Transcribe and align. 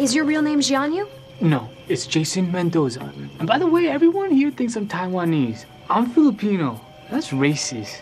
Is 0.00 0.12
your 0.12 0.24
real 0.24 0.42
name 0.42 0.58
Jianyu? 0.58 1.08
No, 1.40 1.70
it's 1.88 2.06
Jason 2.06 2.50
Mendoza. 2.50 3.12
And 3.38 3.46
by 3.46 3.58
the 3.58 3.66
way, 3.66 3.88
everyone 3.88 4.32
here 4.32 4.50
thinks 4.50 4.74
I'm 4.74 4.88
Taiwanese. 4.88 5.66
I'm 5.88 6.10
Filipino. 6.10 6.80
That's 7.12 7.28
racist. 7.30 8.00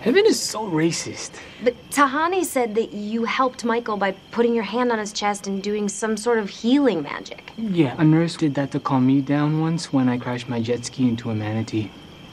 Heaven 0.00 0.26
is 0.26 0.40
so 0.40 0.68
racist. 0.68 1.32
But 1.62 1.74
Tahani 1.90 2.44
said 2.44 2.74
that 2.74 2.92
you 2.92 3.24
helped 3.24 3.64
Michael 3.64 3.96
by 3.96 4.12
putting 4.32 4.52
your 4.52 4.64
hand 4.64 4.90
on 4.90 4.98
his 4.98 5.12
chest 5.12 5.46
and 5.46 5.62
doing 5.62 5.88
some 5.88 6.16
sort 6.16 6.38
of 6.38 6.50
healing 6.50 7.02
magic. 7.02 7.52
Yeah, 7.56 7.94
a 7.98 8.04
nurse 8.04 8.36
did 8.36 8.54
that 8.56 8.72
to 8.72 8.80
calm 8.80 9.06
me 9.06 9.20
down 9.20 9.60
once 9.60 9.92
when 9.92 10.08
I 10.08 10.18
crashed 10.18 10.48
my 10.48 10.60
jet 10.60 10.84
ski 10.86 11.08
into 11.08 11.30
a 11.30 11.34
manatee. 11.36 11.90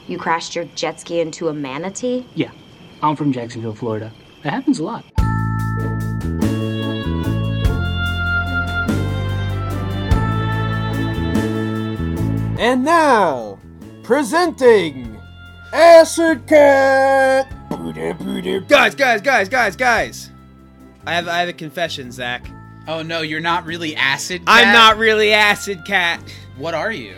You 0.08 0.18
crashed 0.18 0.56
your 0.56 0.64
jet 0.74 0.98
ski 0.98 1.20
into 1.20 1.48
a 1.48 1.54
manatee? 1.54 2.26
Yeah, 2.34 2.50
I'm 3.02 3.14
from 3.14 3.32
Jacksonville, 3.32 3.74
Florida. 3.74 4.12
That 4.42 4.52
happens 4.52 4.80
a 4.80 4.84
lot. 4.84 5.04
And 12.58 12.84
now, 12.84 13.58
presenting 14.02 15.20
Acid 15.72 16.46
Cat. 16.46 17.52
Guys, 18.68 18.94
guys, 18.94 19.20
guys, 19.20 19.48
guys, 19.48 19.76
guys. 19.76 20.30
I 21.06 21.12
have 21.14 21.28
I 21.28 21.38
have 21.40 21.48
a 21.48 21.52
confession, 21.52 22.10
Zach. 22.10 22.46
Oh 22.88 23.02
no, 23.02 23.20
you're 23.20 23.40
not 23.40 23.66
really 23.66 23.94
acid. 23.94 24.42
I'm 24.46 24.72
not 24.72 24.96
really 24.96 25.32
Acid 25.32 25.84
Cat. 25.84 26.20
What 26.56 26.72
are 26.74 26.92
you? 26.92 27.16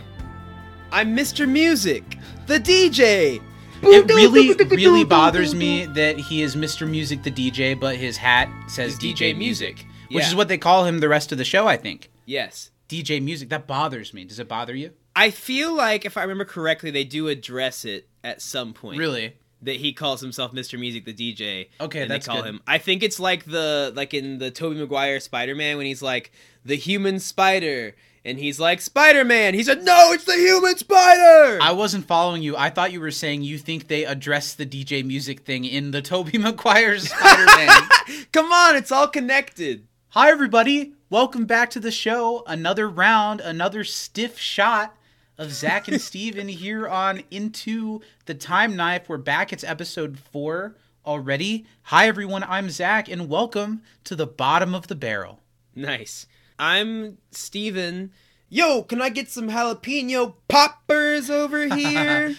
I'm 0.90 1.16
Mr. 1.16 1.48
Music, 1.48 2.18
the 2.46 2.58
DJ. 2.58 3.40
It 3.82 4.06
really, 4.08 4.54
really 4.74 5.04
bothers 5.04 5.54
me 5.54 5.86
that 5.86 6.18
he 6.18 6.42
is 6.42 6.56
Mr. 6.56 6.88
Music 6.90 7.22
the 7.22 7.30
DJ, 7.30 7.78
but 7.78 7.94
his 7.94 8.16
hat 8.16 8.48
says 8.68 8.96
He's 8.96 9.14
DJ, 9.14 9.32
DJ 9.34 9.38
Music, 9.38 9.76
Music. 9.76 9.86
which 10.10 10.24
Yeah. 10.24 10.28
is 10.30 10.34
what 10.34 10.48
they 10.48 10.58
call 10.58 10.84
him 10.84 10.98
the 10.98 11.08
rest 11.08 11.30
of 11.30 11.38
the 11.38 11.44
show. 11.44 11.68
I 11.68 11.76
think 11.76 12.10
Yes. 12.26 12.70
DJ 12.88 13.22
Music. 13.22 13.50
That 13.50 13.66
bothers 13.68 14.12
me. 14.12 14.24
Does 14.24 14.40
it 14.40 14.48
bother 14.48 14.74
you? 14.74 14.90
I 15.18 15.32
feel 15.32 15.74
like 15.74 16.04
if 16.04 16.16
I 16.16 16.22
remember 16.22 16.44
correctly, 16.44 16.92
they 16.92 17.02
do 17.02 17.26
address 17.26 17.84
it 17.84 18.08
at 18.22 18.40
some 18.40 18.72
point. 18.72 19.00
Really? 19.00 19.34
That 19.62 19.74
he 19.74 19.92
calls 19.92 20.20
himself 20.20 20.52
Mr. 20.52 20.78
Music, 20.78 21.04
the 21.04 21.12
DJ. 21.12 21.70
Okay, 21.80 22.02
and 22.02 22.10
that's 22.10 22.24
they 22.24 22.32
call 22.32 22.42
good. 22.42 22.48
him. 22.48 22.60
I 22.68 22.78
think 22.78 23.02
it's 23.02 23.18
like 23.18 23.44
the 23.44 23.92
like 23.96 24.14
in 24.14 24.38
the 24.38 24.52
Tobey 24.52 24.78
Maguire 24.78 25.18
Spider-Man 25.18 25.76
when 25.76 25.86
he's 25.86 26.02
like 26.02 26.30
the 26.64 26.76
human 26.76 27.18
spider, 27.18 27.96
and 28.24 28.38
he's 28.38 28.60
like 28.60 28.80
Spider-Man. 28.80 29.54
He 29.54 29.64
said, 29.64 29.82
"No, 29.82 30.12
it's 30.12 30.22
the 30.22 30.36
human 30.36 30.76
spider." 30.76 31.58
I 31.60 31.72
wasn't 31.72 32.06
following 32.06 32.44
you. 32.44 32.56
I 32.56 32.70
thought 32.70 32.92
you 32.92 33.00
were 33.00 33.10
saying 33.10 33.42
you 33.42 33.58
think 33.58 33.88
they 33.88 34.04
addressed 34.04 34.56
the 34.56 34.66
DJ 34.66 35.04
Music 35.04 35.40
thing 35.40 35.64
in 35.64 35.90
the 35.90 36.00
Toby 36.00 36.38
Maguire's 36.38 37.10
Spider-Man. 37.10 37.88
Come 38.32 38.52
on, 38.52 38.76
it's 38.76 38.92
all 38.92 39.08
connected. 39.08 39.88
Hi, 40.10 40.30
everybody. 40.30 40.94
Welcome 41.10 41.46
back 41.46 41.70
to 41.70 41.80
the 41.80 41.90
show. 41.90 42.44
Another 42.46 42.88
round, 42.88 43.40
another 43.40 43.82
stiff 43.82 44.38
shot 44.38 44.94
of 45.38 45.52
Zach 45.52 45.86
and 45.86 46.00
Steven 46.00 46.48
here 46.48 46.88
on 46.88 47.22
Into 47.30 48.00
the 48.26 48.34
Time 48.34 48.74
Knife. 48.74 49.08
We're 49.08 49.18
back. 49.18 49.52
It's 49.52 49.62
episode 49.62 50.18
four 50.18 50.74
already. 51.06 51.64
Hi, 51.84 52.08
everyone. 52.08 52.42
I'm 52.42 52.70
Zach, 52.70 53.08
and 53.08 53.28
welcome 53.28 53.82
to 54.04 54.16
the 54.16 54.26
bottom 54.26 54.74
of 54.74 54.88
the 54.88 54.96
barrel. 54.96 55.38
Nice. 55.76 56.26
I'm 56.58 57.18
Steven. 57.30 58.10
Yo, 58.48 58.82
can 58.82 59.00
I 59.00 59.10
get 59.10 59.30
some 59.30 59.48
jalapeno 59.48 60.34
poppers 60.48 61.30
over 61.30 61.66
here? 61.74 62.34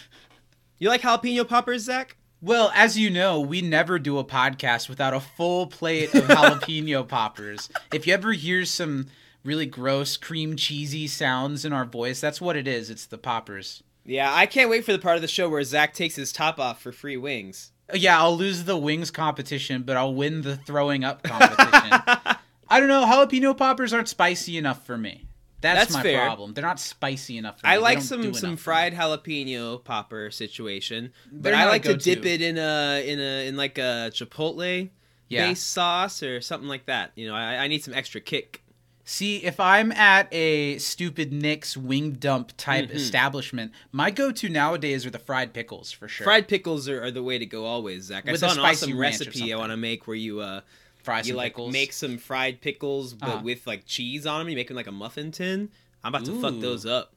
you 0.77 0.89
like 0.89 1.01
jalapeno 1.01 1.47
poppers, 1.47 1.83
Zach? 1.83 2.17
Well, 2.41 2.69
as 2.75 2.97
you 2.97 3.09
know, 3.09 3.39
we 3.39 3.61
never 3.61 3.97
do 3.97 4.17
a 4.17 4.25
podcast 4.25 4.89
without 4.89 5.13
a 5.13 5.19
full 5.21 5.67
plate 5.67 6.13
of 6.13 6.23
jalapeno 6.25 7.07
poppers. 7.07 7.69
If 7.93 8.05
you 8.07 8.13
ever 8.13 8.33
hear 8.33 8.65
some 8.65 9.07
really 9.43 9.65
gross 9.65 10.17
cream 10.17 10.55
cheesy 10.55 11.07
sounds 11.07 11.65
in 11.65 11.73
our 11.73 11.85
voice, 11.85 12.19
that's 12.19 12.41
what 12.41 12.55
it 12.55 12.67
is. 12.67 12.89
It's 12.89 13.05
the 13.05 13.17
poppers. 13.17 13.83
Yeah, 14.05 14.33
I 14.33 14.45
can't 14.45 14.69
wait 14.69 14.85
for 14.85 14.91
the 14.91 14.99
part 14.99 15.15
of 15.17 15.21
the 15.21 15.27
show 15.27 15.49
where 15.49 15.63
Zach 15.63 15.93
takes 15.93 16.15
his 16.15 16.31
top 16.31 16.59
off 16.59 16.81
for 16.81 16.91
free 16.91 17.17
wings. 17.17 17.71
Uh, 17.91 17.97
yeah, 17.97 18.19
I'll 18.19 18.35
lose 18.35 18.63
the 18.63 18.77
wings 18.77 19.11
competition, 19.11 19.83
but 19.83 19.97
I'll 19.97 20.13
win 20.15 20.41
the 20.41 20.57
throwing 20.57 21.03
up 21.03 21.21
competition. 21.23 21.91
I 22.71 22.79
don't 22.79 22.87
know. 22.87 23.05
Jalapeno 23.05 23.55
poppers 23.57 23.93
aren't 23.93 24.07
spicy 24.09 24.57
enough 24.57 24.85
for 24.85 24.97
me. 24.97 25.25
That's, 25.61 25.79
That's 25.81 25.93
my 25.95 26.03
fair. 26.03 26.25
problem. 26.25 26.53
They're 26.53 26.63
not 26.63 26.79
spicy 26.79 27.37
enough 27.37 27.59
for 27.59 27.67
me. 27.67 27.73
I 27.73 27.77
like 27.77 28.01
some 28.01 28.33
some 28.33 28.55
fried 28.55 28.93
jalapeno 28.93 29.83
popper 29.83 30.31
situation, 30.31 31.11
but 31.31 31.53
I 31.53 31.65
like 31.67 31.83
to 31.83 31.97
dip 31.97 32.25
it 32.25 32.41
in 32.41 32.57
a 32.57 33.03
in 33.05 33.19
a 33.19 33.47
in 33.47 33.57
like 33.57 33.77
a 33.77 34.09
chipotle 34.13 34.89
Yeah. 35.27 35.47
base 35.49 35.61
sauce 35.61 36.23
or 36.23 36.39
something 36.39 36.69
like 36.69 36.85
that. 36.85 37.11
You 37.15 37.27
know, 37.27 37.35
I, 37.35 37.57
I 37.57 37.67
need 37.67 37.83
some 37.83 37.93
extra 37.93 38.21
kick. 38.21 38.63
See, 39.11 39.37
if 39.37 39.59
I'm 39.59 39.91
at 39.93 40.31
a 40.31 40.77
stupid 40.77 41.33
Nick's 41.33 41.75
wing 41.75 42.11
dump 42.11 42.53
type 42.57 42.89
Mm-hmm. 42.89 42.97
establishment, 42.97 43.71
my 43.91 44.11
go-to 44.11 44.49
nowadays 44.49 45.03
are 45.03 45.09
the 45.09 45.17
fried 45.17 45.51
pickles 45.51 45.91
for 45.91 46.07
sure. 46.07 46.25
Fried 46.25 46.47
pickles 46.47 46.87
are, 46.87 47.03
are 47.05 47.09
the 47.09 47.23
way 47.23 47.39
to 47.39 47.45
go 47.47 47.65
always, 47.65 48.03
Zach. 48.03 48.27
I 48.27 48.31
With 48.33 48.41
saw 48.41 48.51
an 48.51 48.59
awesome 48.59 48.95
recipe 48.99 49.51
I 49.51 49.57
want 49.57 49.71
to 49.71 49.77
make 49.77 50.05
where 50.05 50.15
you 50.15 50.41
uh 50.41 50.61
fry 51.01 51.21
you 51.21 51.33
like 51.33 51.53
pickles. 51.53 51.73
make 51.73 51.91
some 51.91 52.19
fried 52.19 52.61
pickles 52.61 53.15
but 53.15 53.29
Uh-huh. 53.29 53.41
with 53.43 53.65
like 53.65 53.87
cheese 53.87 54.27
on 54.27 54.41
them. 54.41 54.49
You 54.49 54.55
make 54.55 54.67
them 54.67 54.77
like 54.77 54.85
a 54.85 54.91
muffin 54.91 55.31
tin. 55.31 55.69
I'm 56.03 56.13
about 56.13 56.25
to 56.25 56.39
fuck 56.39 56.59
those 56.59 56.85
up. 56.85 57.15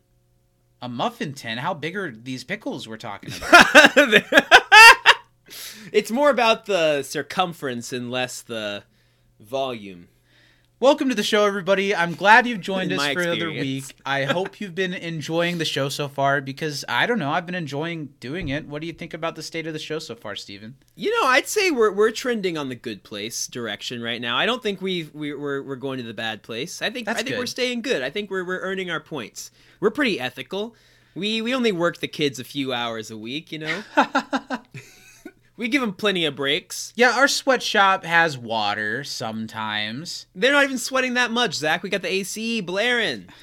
a 0.80 0.88
muffin 0.88 1.34
tin. 1.34 1.58
How 1.58 1.74
big 1.74 1.94
are 1.94 2.10
these 2.10 2.42
pickles 2.42 2.88
we're 2.88 2.96
talking 2.96 3.30
about? 3.36 4.22
it's 5.92 6.10
more 6.10 6.30
about 6.30 6.64
the 6.64 7.02
circumference 7.02 7.92
and 7.92 8.10
less 8.10 8.40
the 8.40 8.84
volume. 9.38 10.08
Welcome 10.82 11.10
to 11.10 11.14
the 11.14 11.22
show, 11.22 11.44
everybody. 11.44 11.94
I'm 11.94 12.14
glad 12.14 12.44
you've 12.44 12.60
joined 12.60 12.92
us 12.92 13.12
for 13.12 13.20
another 13.20 13.52
week. 13.52 13.84
I 14.04 14.24
hope 14.24 14.60
you've 14.60 14.74
been 14.74 14.92
enjoying 14.92 15.58
the 15.58 15.64
show 15.64 15.88
so 15.88 16.08
far 16.08 16.40
because 16.40 16.84
I 16.88 17.06
don't 17.06 17.20
know, 17.20 17.30
I've 17.30 17.46
been 17.46 17.54
enjoying 17.54 18.14
doing 18.18 18.48
it. 18.48 18.66
What 18.66 18.80
do 18.80 18.88
you 18.88 18.92
think 18.92 19.14
about 19.14 19.36
the 19.36 19.44
state 19.44 19.68
of 19.68 19.74
the 19.74 19.78
show 19.78 20.00
so 20.00 20.16
far, 20.16 20.34
Steven? 20.34 20.74
You 20.96 21.12
know, 21.20 21.28
I'd 21.28 21.46
say 21.46 21.70
we're 21.70 21.92
we're 21.92 22.10
trending 22.10 22.58
on 22.58 22.68
the 22.68 22.74
good 22.74 23.04
place 23.04 23.46
direction 23.46 24.02
right 24.02 24.20
now. 24.20 24.36
I 24.36 24.44
don't 24.44 24.60
think 24.60 24.82
we've 24.82 25.14
we, 25.14 25.32
we're 25.32 25.62
we're 25.62 25.76
going 25.76 25.98
to 25.98 26.02
the 26.02 26.14
bad 26.14 26.42
place. 26.42 26.82
I 26.82 26.90
think 26.90 27.06
That's 27.06 27.20
I 27.20 27.22
think 27.22 27.34
good. 27.34 27.38
we're 27.38 27.46
staying 27.46 27.82
good. 27.82 28.02
I 28.02 28.10
think 28.10 28.28
we're 28.28 28.44
we're 28.44 28.62
earning 28.62 28.90
our 28.90 28.98
points. 28.98 29.52
We're 29.78 29.92
pretty 29.92 30.18
ethical. 30.18 30.74
We 31.14 31.40
we 31.42 31.54
only 31.54 31.70
work 31.70 31.98
the 31.98 32.08
kids 32.08 32.40
a 32.40 32.44
few 32.44 32.72
hours 32.72 33.08
a 33.08 33.16
week. 33.16 33.52
You 33.52 33.60
know, 33.60 33.84
we 35.62 35.68
give 35.68 35.80
them 35.80 35.92
plenty 35.94 36.24
of 36.24 36.34
breaks. 36.36 36.92
Yeah, 36.96 37.12
our 37.16 37.28
sweatshop 37.28 38.04
has 38.04 38.36
water 38.36 39.04
sometimes. 39.04 40.26
They're 40.34 40.52
not 40.52 40.64
even 40.64 40.78
sweating 40.78 41.14
that 41.14 41.30
much, 41.30 41.54
Zach. 41.54 41.82
We 41.82 41.90
got 41.90 42.02
the 42.02 42.12
AC 42.12 42.60
blaring. 42.60 43.28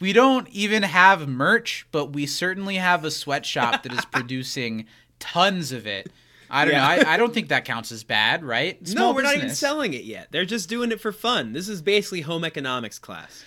We 0.00 0.12
don't 0.12 0.48
even 0.50 0.84
have 0.84 1.26
merch, 1.28 1.84
but 1.90 2.12
we 2.12 2.24
certainly 2.24 2.76
have 2.76 3.04
a 3.04 3.10
sweatshop 3.10 3.82
that 3.82 3.92
is 3.92 4.04
producing 4.12 4.86
tons 5.18 5.72
of 5.72 5.88
it. 5.88 6.08
I 6.48 6.64
don't 6.64 6.74
Yeah. 6.74 6.78
know. 7.02 7.08
I, 7.10 7.14
I 7.14 7.16
don't 7.16 7.34
think 7.34 7.48
that 7.48 7.64
counts 7.64 7.90
as 7.90 8.04
bad, 8.04 8.44
right? 8.44 8.78
no, 8.94 9.12
we're 9.12 9.22
not 9.22 9.34
even 9.34 9.50
selling 9.50 9.94
it 9.94 10.04
yet. 10.04 10.28
They're 10.30 10.44
just 10.44 10.68
doing 10.68 10.92
it 10.92 11.00
for 11.00 11.10
fun. 11.10 11.52
This 11.52 11.68
is 11.68 11.82
basically 11.82 12.20
home 12.20 12.44
economics 12.44 13.00
class. 13.00 13.44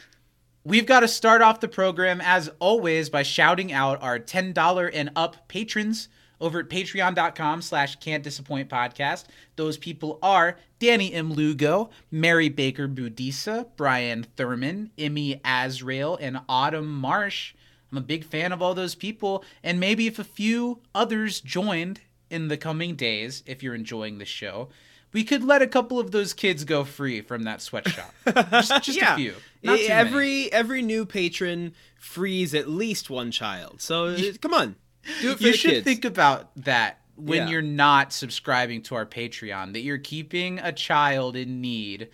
We've 0.66 0.86
got 0.86 1.00
to 1.00 1.08
start 1.08 1.42
off 1.42 1.62
the 1.62 1.70
program 1.70 2.20
as 2.20 2.50
always 2.60 3.10
by 3.10 3.24
shouting 3.24 3.72
out 3.72 4.04
our 4.04 4.20
$10 4.20 4.92
and 4.94 5.10
up 5.16 5.48
patrons 5.48 6.10
over 6.42 6.60
at 6.60 6.70
patreon.com 6.70 7.62
slash 7.62 7.96
can't 7.98 8.24
disappoint 8.24 8.68
podcast. 8.68 9.26
Those 9.56 9.78
people 9.78 10.20
are 10.22 10.58
Danny 10.80 11.14
M. 11.14 11.32
Lugo, 11.32 11.92
Mary 12.10 12.50
Baker 12.50 12.88
Budisa, 12.88 13.68
Brian 13.78 14.26
Thurman, 14.36 14.92
Emmy 14.98 15.40
Azrael, 15.46 16.18
and 16.20 16.42
Autumn 16.50 16.92
Marsh. 16.92 17.54
I'm 17.92 17.98
a 17.98 18.02
big 18.02 18.26
fan 18.26 18.52
of 18.52 18.62
all 18.62 18.74
those 18.74 18.96
people, 18.96 19.44
and 19.64 19.80
maybe 19.80 20.08
if 20.08 20.18
a 20.18 20.24
few 20.24 20.80
others 20.96 21.40
joined 21.40 22.02
in 22.30 22.48
the 22.48 22.58
coming 22.58 22.96
days, 22.96 23.44
if 23.46 23.62
you're 23.62 23.76
enjoying 23.76 24.18
the 24.18 24.26
show, 24.26 24.70
we 25.14 25.24
could 25.24 25.44
let 25.44 25.62
a 25.62 25.68
couple 25.68 26.00
of 26.00 26.12
those 26.12 26.34
kids 26.34 26.64
go 26.64 26.84
free 26.84 27.22
from 27.22 27.44
that 27.44 27.62
sweatshop. 27.62 28.14
Just, 28.26 28.72
just 28.84 29.02
a 29.02 29.16
few. 29.16 29.36
Many. 29.62 29.88
every 29.88 30.52
every 30.52 30.82
new 30.82 31.06
patron 31.06 31.74
frees 32.00 32.54
at 32.56 32.70
least 32.70 33.10
one 33.10 33.30
child. 33.30 33.82
So 33.82 34.16
come 34.42 34.54
on, 34.54 34.76
do 35.22 35.32
it 35.32 35.38
for 35.38 35.44
you 35.44 35.52
the 35.52 35.58
should 35.58 35.72
kids. 35.72 35.84
think 35.86 36.06
about 36.06 36.52
that 36.58 37.00
when 37.16 37.40
Yeah. 37.44 37.50
you're 37.50 37.62
not 37.62 38.14
subscribing 38.14 38.82
to 38.84 38.96
our 38.96 39.06
Patreon, 39.06 39.74
that 39.74 39.82
you're 39.82 39.98
keeping 39.98 40.60
a 40.60 40.72
child 40.72 41.36
in 41.36 41.62
need 41.62 42.10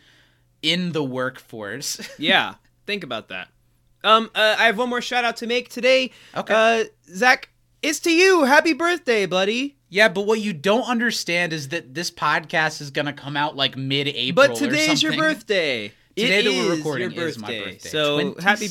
in 0.62 0.92
the 0.92 1.04
workforce. 1.04 2.00
yeah, 2.20 2.56
think 2.86 3.04
about 3.04 3.30
that. 3.30 3.50
Um, 4.04 4.30
uh, 4.36 4.56
I 4.60 4.66
have 4.66 4.78
one 4.78 4.90
more 4.90 5.02
shout 5.02 5.26
out 5.26 5.38
to 5.38 5.48
make 5.48 5.70
today. 5.70 6.12
Okay. 6.36 6.54
Uh, 6.54 6.84
Zach, 7.14 7.50
it's 7.82 8.00
to 8.02 8.12
you. 8.12 8.44
Happy 8.46 8.74
birthday, 8.74 9.26
buddy. 9.26 9.78
yeah, 9.90 10.08
but 10.10 10.26
what 10.26 10.40
you 10.42 10.52
don't 10.54 10.84
understand 10.84 11.54
is 11.54 11.70
that 11.70 11.94
this 11.94 12.12
podcast 12.12 12.82
is 12.82 12.92
gonna 12.92 13.14
come 13.14 13.38
out 13.38 13.56
like 13.56 13.78
mid-April. 13.78 14.34
But 14.48 14.58
or 14.58 14.66
today's 14.68 15.02
your 15.04 15.16
birthday. 15.16 15.94
Today 16.16 16.40
It 16.40 16.44
that 16.46 16.50
we're 16.52 16.76
recording 16.76 17.12
your 17.12 17.28
is 17.28 17.38
my 17.38 17.48
birthday. 17.48 17.72
birthday. 17.74 17.90
So 17.90 18.36
happy 18.42 18.68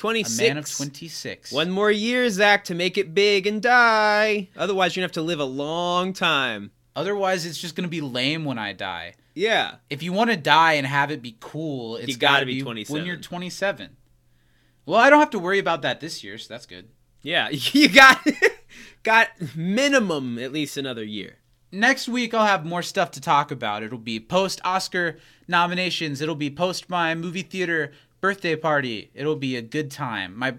26. 0.00 0.38
A 0.38 0.42
man 0.42 0.56
of 0.58 0.70
26. 0.70 1.52
One 1.52 1.70
more 1.70 1.90
year, 1.90 2.28
Zach, 2.30 2.64
to 2.64 2.74
make 2.74 2.96
it 2.98 3.14
big 3.14 3.46
and 3.46 3.60
die. 3.62 4.48
Otherwise, 4.56 4.96
you're 4.96 5.02
gonna 5.02 5.08
have 5.08 5.12
to 5.12 5.22
live 5.22 5.40
a 5.40 5.44
long 5.44 6.12
time. 6.12 6.70
Otherwise, 6.96 7.44
it's 7.46 7.60
just 7.60 7.76
gonna 7.76 7.86
be 7.88 8.00
lame 8.00 8.44
when 8.44 8.58
I 8.58 8.72
die. 8.72 9.14
Yeah. 9.34 9.76
If 9.90 10.02
you 10.02 10.12
want 10.12 10.30
to 10.30 10.36
die 10.36 10.72
and 10.72 10.86
have 10.86 11.10
it 11.10 11.22
be 11.22 11.36
cool, 11.38 11.96
it's 11.96 12.16
gotta 12.16 12.32
gotta 12.40 12.46
be 12.46 12.54
be 12.56 12.62
27. 12.62 12.92
when 13.00 13.06
you're 13.06 13.16
27. 13.16 13.96
Well, 14.86 14.98
I 14.98 15.08
don't 15.10 15.20
have 15.20 15.30
to 15.30 15.38
worry 15.38 15.58
about 15.58 15.82
that 15.82 16.00
this 16.00 16.24
year, 16.24 16.36
so 16.38 16.52
that's 16.52 16.66
good. 16.66 16.88
Yeah. 17.22 17.48
You 17.72 17.88
got 17.88 18.26
got 19.02 19.28
minimum 19.54 20.38
at 20.38 20.52
least 20.52 20.76
another 20.76 21.04
year. 21.04 21.36
next 21.72 22.08
week 22.08 22.34
I'll 22.34 22.46
have 22.46 22.64
more 22.64 22.82
stuff 22.82 23.10
to 23.12 23.20
talk 23.20 23.50
about. 23.50 23.82
It'll 23.82 23.98
be 23.98 24.18
post 24.18 24.60
Oscar 24.64 25.18
nominations. 25.46 26.20
It'll 26.20 26.34
be 26.34 26.50
post 26.50 26.88
my 26.90 27.14
movie 27.14 27.42
theater 27.42 27.92
birthday 28.20 28.56
party. 28.56 29.10
It'll 29.14 29.36
be 29.36 29.56
a 29.56 29.62
good 29.62 29.90
time. 29.90 30.36
My 30.36 30.56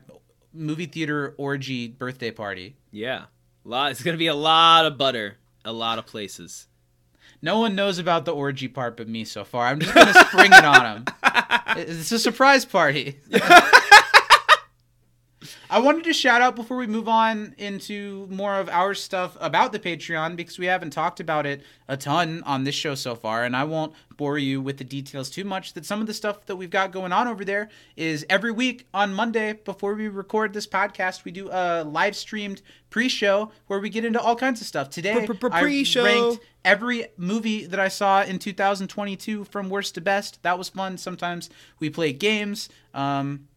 movie 0.54 0.86
theater 0.86 1.36
orgy 1.38 1.88
birthday 1.88 2.32
party. 2.32 2.76
Yeah. 2.92 3.26
Lot 3.64 3.92
it's 3.92 4.04
gonna 4.04 4.18
be 4.18 4.28
a 4.28 4.36
lot 4.36 4.86
of 4.86 4.98
butter. 4.98 5.38
A 5.64 5.72
lot 5.72 6.00
of 6.00 6.06
places. 6.06 6.68
No 7.42 7.60
one 7.60 7.76
knows 7.76 7.98
about 7.98 8.26
the 8.26 8.34
orgy 8.34 8.68
part 8.68 8.98
but 8.98 9.08
me 9.08 9.24
so 9.26 9.44
far. 9.44 9.68
I'm 9.68 9.80
just 9.80 9.94
gonna 9.94 10.14
spring 10.26 10.52
it 10.54 10.66
on 10.66 10.84
them. 10.84 11.06
It's 11.74 12.12
a 12.12 12.20
surprise 12.20 12.66
party. 12.66 13.18
I 15.72 15.80
wanted 15.80 16.04
to 16.04 16.12
shout 16.12 16.42
out 16.42 16.58
before 16.58 16.76
we 16.76 16.86
move 16.86 17.08
on 17.08 17.56
into 17.58 18.28
more 18.30 18.56
of 18.56 18.68
our 18.68 18.94
stuff 18.94 19.38
about 19.40 19.72
the 19.72 19.80
Patreon 19.80 20.36
because 20.36 20.60
we 20.60 20.66
haven't 20.66 20.90
talked 20.90 21.22
about 21.22 21.46
it 21.46 21.62
a 21.88 21.96
ton 21.96 22.44
on 22.46 22.66
this 22.66 22.76
show 22.76 22.94
so 22.94 23.16
far, 23.16 23.46
and 23.46 23.56
I 23.56 23.64
won't 23.64 23.94
bore 24.18 24.38
you 24.38 24.62
with 24.62 24.80
the 24.80 24.84
details 24.84 25.30
too 25.30 25.46
much. 25.46 25.72
That 25.74 25.86
some 25.86 26.02
of 26.02 26.08
the 26.08 26.14
stuff 26.14 26.46
that 26.48 26.58
we've 26.58 26.70
got 26.70 26.92
going 26.92 27.14
on 27.14 27.26
over 27.30 27.46
there 27.46 27.70
is 27.96 28.26
every 28.30 28.52
week 28.52 28.86
on 28.94 29.14
Monday 29.14 29.54
before 29.54 29.94
we 29.94 30.10
record 30.10 30.52
this 30.52 30.68
podcast, 30.68 31.24
we 31.24 31.32
do 31.32 31.50
a 31.50 31.86
live 31.86 32.18
streamed 32.18 32.62
pre 32.90 33.08
show 33.08 33.50
where 33.68 33.80
we 33.80 33.90
get 33.90 34.04
into 34.04 34.20
all 34.20 34.36
kinds 34.36 34.60
of 34.60 34.68
stuff. 34.68 34.90
Today, 34.90 35.24
I 35.24 35.26
Pre-pre-pre-show. 35.26 36.04
ranked 36.04 36.44
every 36.66 37.08
movie 37.16 37.66
that 37.66 37.80
I 37.80 37.88
saw 37.88 38.24
in 38.24 38.40
2022 38.40 39.46
from 39.46 39.70
worst 39.70 39.96
to 39.96 40.02
best. 40.02 40.44
That 40.44 40.58
was 40.58 40.68
fun. 40.68 40.98
Sometimes 40.98 41.50
we 41.80 41.90
play 41.90 42.12
games. 42.12 42.68
Um, 42.94 43.48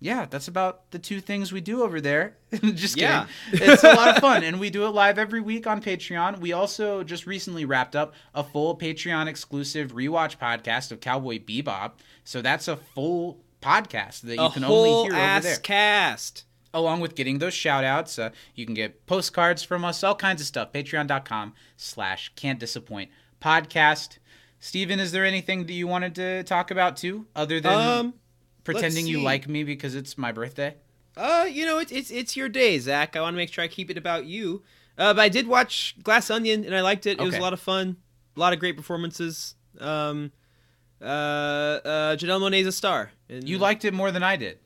yeah, 0.00 0.26
that's 0.28 0.48
about 0.48 0.90
the 0.90 0.98
two 0.98 1.20
things 1.20 1.52
we 1.52 1.60
do 1.60 1.82
over 1.82 2.00
there. 2.00 2.36
just 2.52 2.94
kidding. 2.96 3.08
Yeah. 3.08 3.26
it's 3.52 3.84
a 3.84 3.94
lot 3.94 4.16
of 4.16 4.20
fun, 4.20 4.42
and 4.42 4.60
we 4.60 4.68
do 4.70 4.84
it 4.86 4.90
live 4.90 5.18
every 5.18 5.40
week 5.40 5.66
on 5.66 5.80
Patreon. 5.80 6.40
We 6.40 6.52
also 6.52 7.02
just 7.04 7.26
recently 7.26 7.64
wrapped 7.64 7.96
up 7.96 8.12
a 8.34 8.44
full 8.44 8.76
Patreon 8.76 9.26
exclusive 9.28 9.92
rewatch 9.92 10.38
podcast 10.38 10.92
of 10.92 11.00
Cowboy 11.00 11.38
Bebop. 11.38 11.92
So 12.24 12.42
that's 12.42 12.68
a 12.68 12.76
full 12.76 13.40
podcast 13.62 14.20
that 14.22 14.36
you 14.36 14.42
a 14.42 14.50
can 14.50 14.62
only 14.64 14.90
hear 15.04 15.12
over 15.12 15.14
ass 15.14 15.42
there 15.42 15.56
cast. 15.56 16.44
along 16.74 17.00
with 17.00 17.14
getting 17.14 17.38
those 17.38 17.54
shout 17.54 17.82
outs 17.82 18.18
uh, 18.18 18.28
you 18.54 18.66
can 18.66 18.74
get 18.74 19.06
postcards 19.06 19.62
from 19.62 19.86
us 19.86 20.04
all 20.04 20.14
kinds 20.14 20.42
of 20.42 20.46
stuff 20.46 20.70
patreon.com 20.70 21.54
slash 21.78 22.30
can't 22.36 22.60
disappoint 22.60 23.10
podcast 23.40 24.18
steven 24.60 25.00
is 25.00 25.12
there 25.12 25.24
anything 25.24 25.64
that 25.64 25.72
you 25.72 25.86
wanted 25.86 26.14
to 26.14 26.42
talk 26.44 26.70
about 26.70 26.94
too 26.98 27.24
other 27.34 27.58
than 27.58 27.72
Um 27.72 28.14
pretending 28.64 29.06
you 29.06 29.20
like 29.20 29.46
me 29.48 29.62
because 29.64 29.94
it's 29.94 30.16
my 30.18 30.32
birthday 30.32 30.74
Uh, 31.16 31.46
you 31.48 31.64
know, 31.64 31.78
it's 31.78 31.92
it's 31.92 32.10
it's 32.10 32.36
your 32.36 32.48
day, 32.48 32.78
Zach. 32.78 33.14
I 33.16 33.20
want 33.20 33.34
to 33.34 33.36
make 33.36 33.52
sure 33.52 33.62
I 33.62 33.68
keep 33.68 33.88
it 33.90 33.96
about 33.96 34.24
you. 34.26 34.62
Uh, 34.98 35.12
but 35.14 35.20
I 35.22 35.28
did 35.28 35.46
watch 35.46 35.94
Glass 36.02 36.30
Onion 36.30 36.64
and 36.64 36.74
I 36.74 36.80
liked 36.80 37.06
it. 37.06 37.20
It 37.20 37.24
was 37.24 37.34
a 37.36 37.40
lot 37.40 37.52
of 37.52 37.60
fun. 37.60 37.96
A 38.36 38.40
lot 38.40 38.52
of 38.52 38.58
great 38.58 38.76
performances. 38.76 39.54
Um, 39.80 40.32
uh, 41.00 41.04
uh, 41.04 42.16
Janelle 42.16 42.40
Monae's 42.40 42.66
a 42.66 42.72
star. 42.72 43.12
And, 43.28 43.48
you 43.48 43.58
liked 43.58 43.84
it 43.84 43.92
more 43.94 44.10
than 44.10 44.22
i 44.22 44.36
did 44.36 44.58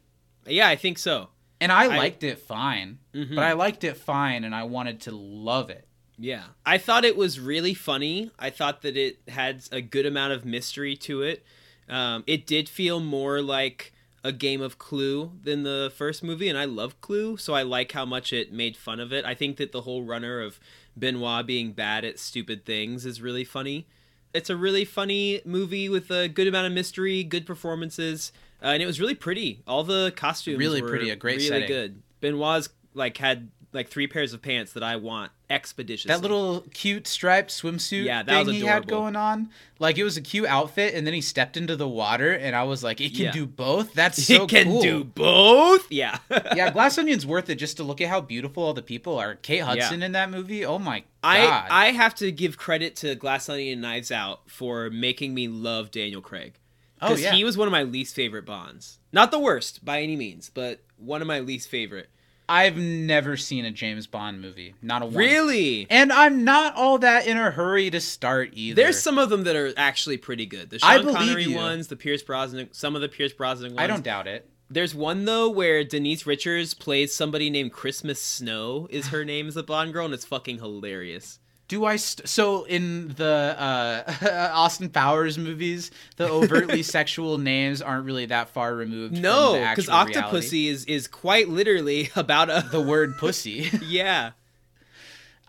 Yeah, 0.46 0.68
I 0.68 0.76
think 0.76 0.98
so. 0.98 1.28
and 1.60 1.70
i, 1.72 1.84
I- 1.84 1.96
liked 1.96 2.22
it 2.24 2.38
fine 2.38 2.98
Mhm. 3.14 3.34
but 3.34 3.44
i 3.44 3.52
liked 3.52 3.82
it 3.84 3.96
fine 3.96 4.44
and 4.44 4.54
i 4.54 4.62
wanted 4.64 5.00
to 5.02 5.10
love 5.12 5.70
it 5.70 5.86
Yeah. 6.18 6.42
I 6.66 6.78
thought 6.78 7.04
it 7.04 7.16
was 7.16 7.38
really 7.38 7.74
funny. 7.74 8.30
I 8.38 8.50
thought 8.50 8.82
that 8.82 8.96
it 8.96 9.20
had 9.28 9.62
a 9.70 9.80
good 9.80 10.04
amount 10.06 10.32
of 10.32 10.44
mystery 10.44 10.96
to 11.08 11.22
it. 11.22 11.44
Um, 11.88 12.24
it 12.26 12.46
did 12.46 12.68
feel 12.68 13.00
more 13.00 13.40
like 13.40 13.92
a 14.24 14.32
game 14.32 14.60
of 14.60 14.78
Clue 14.78 15.32
than 15.42 15.62
the 15.62 15.92
first 15.96 16.22
movie, 16.22 16.48
and 16.48 16.58
I 16.58 16.64
love 16.64 17.00
Clue, 17.00 17.36
so 17.36 17.54
I 17.54 17.62
like 17.62 17.92
how 17.92 18.04
much 18.04 18.32
it 18.32 18.52
made 18.52 18.76
fun 18.76 19.00
of 19.00 19.12
it. 19.12 19.24
I 19.24 19.34
think 19.34 19.56
that 19.58 19.72
the 19.72 19.82
whole 19.82 20.02
runner 20.02 20.40
of 20.40 20.58
Benoit 20.98 21.46
being 21.46 21.72
bad 21.72 22.04
at 22.04 22.18
stupid 22.18 22.64
things 22.66 23.06
is 23.06 23.22
really 23.22 23.44
funny. 23.44 23.86
It's 24.34 24.50
a 24.50 24.56
really 24.56 24.84
funny 24.84 25.40
movie 25.44 25.88
with 25.88 26.10
a 26.10 26.28
good 26.28 26.46
amount 26.48 26.66
of 26.66 26.72
mystery, 26.72 27.22
good 27.24 27.46
performances, 27.46 28.32
uh, 28.62 28.66
and 28.66 28.82
it 28.82 28.86
was 28.86 29.00
really 29.00 29.14
pretty. 29.14 29.62
All 29.66 29.84
the 29.84 30.12
costumes 30.16 30.58
Really 30.58 30.82
were 30.82 30.88
pretty, 30.88 31.10
a 31.10 31.16
great 31.16 31.36
really 31.36 31.48
setting. 31.48 31.68
good. 31.68 32.02
Benoit's 32.20 32.68
like 32.94 33.16
had 33.16 33.48
like 33.72 33.88
three 33.88 34.06
pairs 34.06 34.32
of 34.32 34.40
pants 34.40 34.72
that 34.72 34.82
I 34.82 34.96
want 34.96 35.30
expeditiously. 35.50 36.08
that 36.14 36.22
little 36.22 36.64
cute 36.72 37.06
striped 37.06 37.50
swimsuit 37.50 38.04
Yeah, 38.04 38.22
that 38.22 38.46
thing 38.46 38.54
he 38.54 38.60
had 38.62 38.86
going 38.86 39.16
on 39.16 39.50
like 39.78 39.98
it 39.98 40.04
was 40.04 40.16
a 40.16 40.20
cute 40.22 40.46
outfit 40.46 40.94
and 40.94 41.06
then 41.06 41.14
he 41.14 41.20
stepped 41.20 41.56
into 41.56 41.74
the 41.76 41.88
water 41.88 42.32
and 42.32 42.54
i 42.56 42.62
was 42.64 42.82
like 42.82 43.00
it 43.00 43.14
can 43.14 43.26
Yeah. 43.26 43.32
do 43.32 43.46
both 43.46 43.92
that's 43.94 44.22
so 44.26 44.44
it 44.44 44.48
can 44.48 44.64
cool. 44.66 44.82
do 44.82 45.04
both. 45.04 45.86
Yeah. 45.90 46.18
yeah, 46.56 46.70
Glass 46.70 46.98
Onion's 46.98 47.26
worth 47.26 47.48
it 47.50 47.56
just 47.56 47.76
to 47.78 47.82
look 47.82 48.00
at 48.00 48.08
how 48.08 48.20
beautiful 48.20 48.62
all 48.62 48.74
the 48.74 48.82
people 48.82 49.18
are. 49.18 49.34
Kate 49.36 49.58
Hudson 49.60 50.02
in 50.02 50.12
that 50.12 50.30
movie. 50.30 50.64
Oh 50.64 50.78
my 50.78 51.04
I 51.22 51.38
god. 51.44 51.66
I 51.70 51.86
I 51.88 51.92
have 51.92 52.14
to 52.16 52.30
give 52.32 52.56
credit 52.58 52.96
to 52.96 53.14
Glass 53.14 53.48
Onion 53.48 53.74
and 53.74 53.82
Knives 53.82 54.10
Out 54.12 54.48
for 54.50 54.90
making 54.90 55.34
me 55.34 55.48
love 55.48 55.90
Daniel 55.90 56.20
Craig. 56.20 56.54
oh 57.00 57.08
Because 57.08 57.22
yeah. 57.22 57.32
he 57.32 57.44
was 57.44 57.56
one 57.56 57.68
of 57.68 57.72
my 57.72 57.82
least 57.82 58.14
favorite 58.14 58.44
Bonds. 58.46 58.98
Not 59.12 59.30
the 59.30 59.38
worst 59.38 59.84
by 59.84 60.02
any 60.02 60.16
means, 60.16 60.50
but 60.52 60.80
one 60.96 61.22
of 61.22 61.28
my 61.28 61.40
least 61.40 61.68
favorite. 61.68 62.10
I've 62.48 62.76
never 62.76 63.36
seen 63.36 63.64
a 63.64 63.70
James 63.70 64.06
Bond 64.06 64.40
movie. 64.40 64.74
Not 64.80 65.02
a 65.02 65.06
one. 65.06 65.14
Really? 65.14 65.86
And 65.90 66.12
I'm 66.12 66.44
not 66.44 66.74
all 66.76 66.98
that 66.98 67.26
in 67.26 67.36
a 67.36 67.50
hurry 67.50 67.90
to 67.90 68.00
start 68.00 68.50
either. 68.54 68.80
There's 68.82 68.98
some 69.00 69.18
of 69.18 69.28
them 69.28 69.44
that 69.44 69.54
are 69.54 69.72
actually 69.76 70.16
pretty 70.16 70.46
good. 70.46 70.70
The 70.70 70.78
I 70.82 70.96
Sean 70.96 71.04
believe 71.06 71.18
Connery 71.18 71.44
you. 71.44 71.56
ones, 71.56 71.88
the 71.88 71.96
Pierce 71.96 72.22
Brosnan, 72.22 72.70
some 72.72 72.94
of 72.94 73.02
the 73.02 73.08
Pierce 73.08 73.32
Brosnan 73.32 73.72
ones. 73.74 73.80
I 73.80 73.86
don't 73.86 74.04
doubt 74.04 74.26
it. 74.26 74.48
There's 74.70 74.94
one 74.94 75.24
though 75.24 75.48
where 75.50 75.82
Denise 75.84 76.26
Richards 76.26 76.74
plays 76.74 77.14
somebody 77.14 77.50
named 77.50 77.72
Christmas 77.72 78.20
Snow. 78.20 78.86
Is 78.90 79.08
her 79.08 79.24
name 79.24 79.48
as 79.48 79.54
the 79.54 79.62
blonde 79.62 79.92
girl, 79.92 80.04
and 80.06 80.14
it's 80.14 80.26
fucking 80.26 80.58
hilarious. 80.58 81.38
Do 81.68 81.84
I 81.84 81.96
st- 81.96 82.26
so 82.28 82.64
in 82.64 83.08
the 83.16 83.54
uh, 83.58 84.50
Austin 84.54 84.88
Powers 84.88 85.36
movies, 85.36 85.90
the 86.16 86.26
overtly 86.28 86.82
sexual 86.96 87.36
names 87.38 87.82
aren't 87.82 88.06
really 88.06 88.24
that 88.26 88.48
far 88.48 88.74
removed. 88.74 89.12
No, 89.20 89.52
because 89.70 89.86
reality. 89.86 90.14
Octopussy 90.14 90.66
is 90.68 90.84
is 90.86 91.06
quite 91.06 91.48
literally 91.50 92.08
about 92.16 92.48
a 92.48 92.66
The 92.70 92.80
word 92.80 93.18
pussy. 93.18 93.70
yeah. 93.84 94.30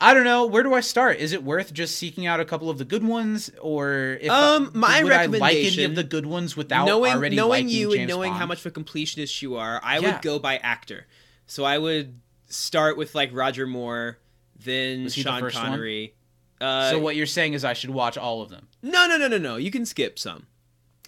I 0.02 0.14
don't 0.14 0.24
know. 0.24 0.46
Where 0.46 0.64
do 0.64 0.74
I 0.74 0.80
start? 0.80 1.18
Is 1.20 1.34
it 1.34 1.44
worth 1.44 1.74
just 1.74 1.98
seeking 1.98 2.26
out 2.26 2.40
a 2.40 2.46
couple 2.46 2.70
of 2.70 2.78
the 2.78 2.86
good 2.86 3.04
ones, 3.04 3.50
or 3.62 4.18
if 4.22 4.30
Um, 4.32 4.72
my 4.74 5.04
would 5.04 5.12
I 5.12 5.26
like 5.26 5.26
any 5.26 5.40
recommendation- 5.40 5.86
of 5.92 5.96
the 5.96 6.04
good 6.06 6.26
ones 6.26 6.56
without 6.56 6.86
knowing 6.86 7.14
already 7.14 7.36
knowing 7.36 7.68
you 7.70 7.92
James 7.92 8.00
and 8.00 8.10
knowing 8.10 8.34
how 8.34 8.46
much 8.46 8.66
of 8.66 8.66
a 8.66 8.72
completionist 8.72 9.42
you 9.42 9.56
are, 9.58 9.80
I 9.84 10.00
Yeah. 10.00 10.14
would 10.14 10.22
go 10.22 10.40
by 10.40 10.56
actor. 10.58 11.06
So 11.48 11.64
I 11.66 11.78
would 11.78 12.20
start 12.48 12.96
with 12.98 13.14
like 13.14 13.32
Roger 13.34 13.68
Moore, 13.68 14.20
then 14.64 15.04
the 15.06 15.10
Sean 15.10 15.42
one? 15.42 15.52
Connery. 15.52 16.14
Uh, 16.62 16.92
so 16.92 17.00
what 17.00 17.16
you're 17.16 17.26
saying 17.26 17.54
is 17.54 17.64
I 17.64 17.74
should 17.74 17.90
watch 17.90 18.18
all 18.18 18.42
of 18.42 18.50
them. 18.50 18.68
No, 18.82 19.08
no, 19.08 19.18
no, 19.18 19.28
no, 19.28 19.38
no. 19.38 19.56
You 19.56 19.72
can 19.72 19.86
skip 19.86 20.20
some, 20.20 20.46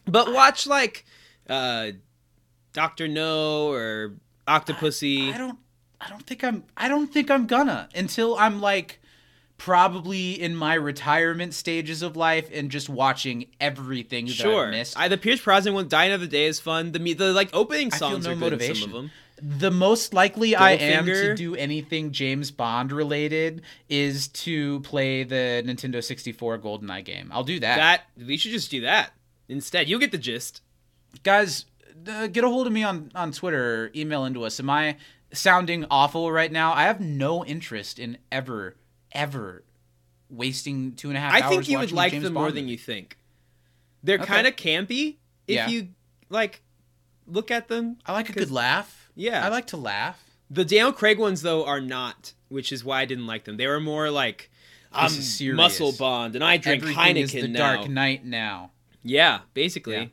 but 0.06 0.32
watch 0.34 0.66
like 0.66 1.06
uh, 1.50 1.92
Doctor 2.74 3.08
No 3.08 3.70
or 3.72 4.14
Octopussy. 4.48 5.34
I 5.34 5.38
don't. 5.38 5.60
I 6.00 6.10
don't 6.10 6.26
think 6.26 6.44
I'm. 6.44 6.64
I 6.76 6.88
don't 6.88 7.08
think 7.08 7.30
I'm 7.30 7.48
gonna 7.48 7.90
until 7.94 8.36
I'm 8.38 8.60
like 8.62 9.00
probably 9.58 10.42
in 10.42 10.56
my 10.56 10.74
retirement 10.74 11.54
stages 11.54 12.02
of 12.02 12.18
life 12.18 12.50
and 12.52 12.72
just 12.72 12.90
watching 12.90 13.46
everything 13.60 14.26
that 14.26 14.34
Sure. 14.34 14.66
I've 14.66 14.72
missed. 14.72 14.98
I, 15.00 15.08
the 15.08 15.18
Pierce 15.20 15.40
Brosnan 15.40 15.76
one, 15.76 15.88
"Die 15.88 16.04
Another 16.06 16.26
Day" 16.26 16.46
is 16.46 16.60
fun. 16.60 16.92
The 16.92 17.14
the 17.14 17.32
like 17.34 17.50
opening 17.54 17.94
I 17.94 17.98
songs 17.98 18.26
no 18.26 18.32
are 18.32 18.36
good 18.36 18.54
in 18.60 18.76
some 18.76 18.90
of 18.90 18.92
them. 18.94 19.12
The 19.42 19.72
most 19.72 20.14
likely 20.14 20.56
I 20.56 20.72
am 20.74 21.06
to 21.06 21.36
do 21.36 21.56
anything 21.56 22.12
James 22.12 22.52
Bond 22.52 22.92
related 22.92 23.64
is 23.90 24.28
to 24.30 24.80
play 24.82 25.24
the 25.24 25.64
Nintendo 25.66 26.04
64 26.04 26.60
GoldenEye 26.60 27.04
game. 27.04 27.30
I'll 27.34 27.44
do 27.44 27.60
that. 27.60 27.78
That 27.78 28.02
we 28.28 28.38
should 28.38 28.52
just 28.52 28.70
do 28.70 28.82
that 28.82 29.12
instead. 29.50 29.90
You'll 29.90 30.00
get 30.00 30.12
the 30.12 30.18
gist. 30.18 30.62
Guys, 31.24 31.66
uh, 32.08 32.28
get 32.28 32.44
a 32.44 32.48
hold 32.50 32.68
of 32.68 32.74
me 32.74 32.84
on 32.84 33.12
on 33.16 33.32
Twitter 33.32 33.86
or 33.86 33.92
email 33.96 34.26
into 34.26 34.44
us. 34.44 34.60
Am 34.60 34.70
I 34.70 34.98
sounding 35.34 35.86
awful 35.90 36.32
right 36.32 36.52
now? 36.52 36.74
I 36.74 36.84
have 36.84 37.00
no 37.00 37.44
interest 37.44 37.98
in 38.00 38.18
ever 38.32 38.76
ever 39.12 39.64
wasting 40.30 40.94
two 40.94 41.10
and 41.10 41.18
a 41.18 41.20
half 41.20 41.34
I 41.34 41.42
hours 41.42 41.50
think 41.50 41.70
you 41.70 41.80
would 41.80 41.92
like 41.92 42.12
James 42.12 42.24
them 42.24 42.34
more 42.34 42.52
than 42.52 42.68
you 42.68 42.78
think. 42.78 43.18
They're 44.04 44.18
Okay. 44.18 44.26
kind 44.26 44.48
of 44.48 44.56
campy 44.56 45.18
if 45.48 45.56
Yeah. 45.56 45.68
you 45.68 45.90
like 46.30 46.62
look 47.28 47.52
at 47.52 47.68
them. 47.68 47.98
I 48.06 48.14
like 48.14 48.30
a 48.30 48.34
good 48.34 48.52
laugh. 48.52 49.01
Yeah. 49.16 49.46
I 49.46 49.50
like 49.50 49.68
to 49.68 49.78
laugh. 49.78 50.24
The 50.50 50.66
Daniel 50.66 50.94
Craig 50.94 51.18
ones 51.18 51.42
though 51.42 51.66
are 51.66 51.82
not, 51.82 52.34
which 52.50 52.72
is 52.72 52.84
why 52.84 53.02
I 53.02 53.06
didn't 53.06 53.28
like 53.28 53.46
them. 53.46 53.58
They 53.58 53.68
were 53.68 53.80
more 53.80 54.10
like 54.10 54.50
I'm 54.92 55.10
serious. 55.10 55.56
muscle 55.58 55.94
bond 55.94 56.36
and 56.36 56.44
I 56.44 56.58
drink 56.58 56.84
Everything 56.84 57.16
Heineken 57.16 57.24
is 57.24 57.32
the 57.32 57.48
now. 57.48 57.76
Dark 57.76 57.90
Knight 57.90 58.26
now. 58.26 58.72
Yeah, 59.04 59.40
basically. 59.54 59.96
Yeah. 59.96 60.06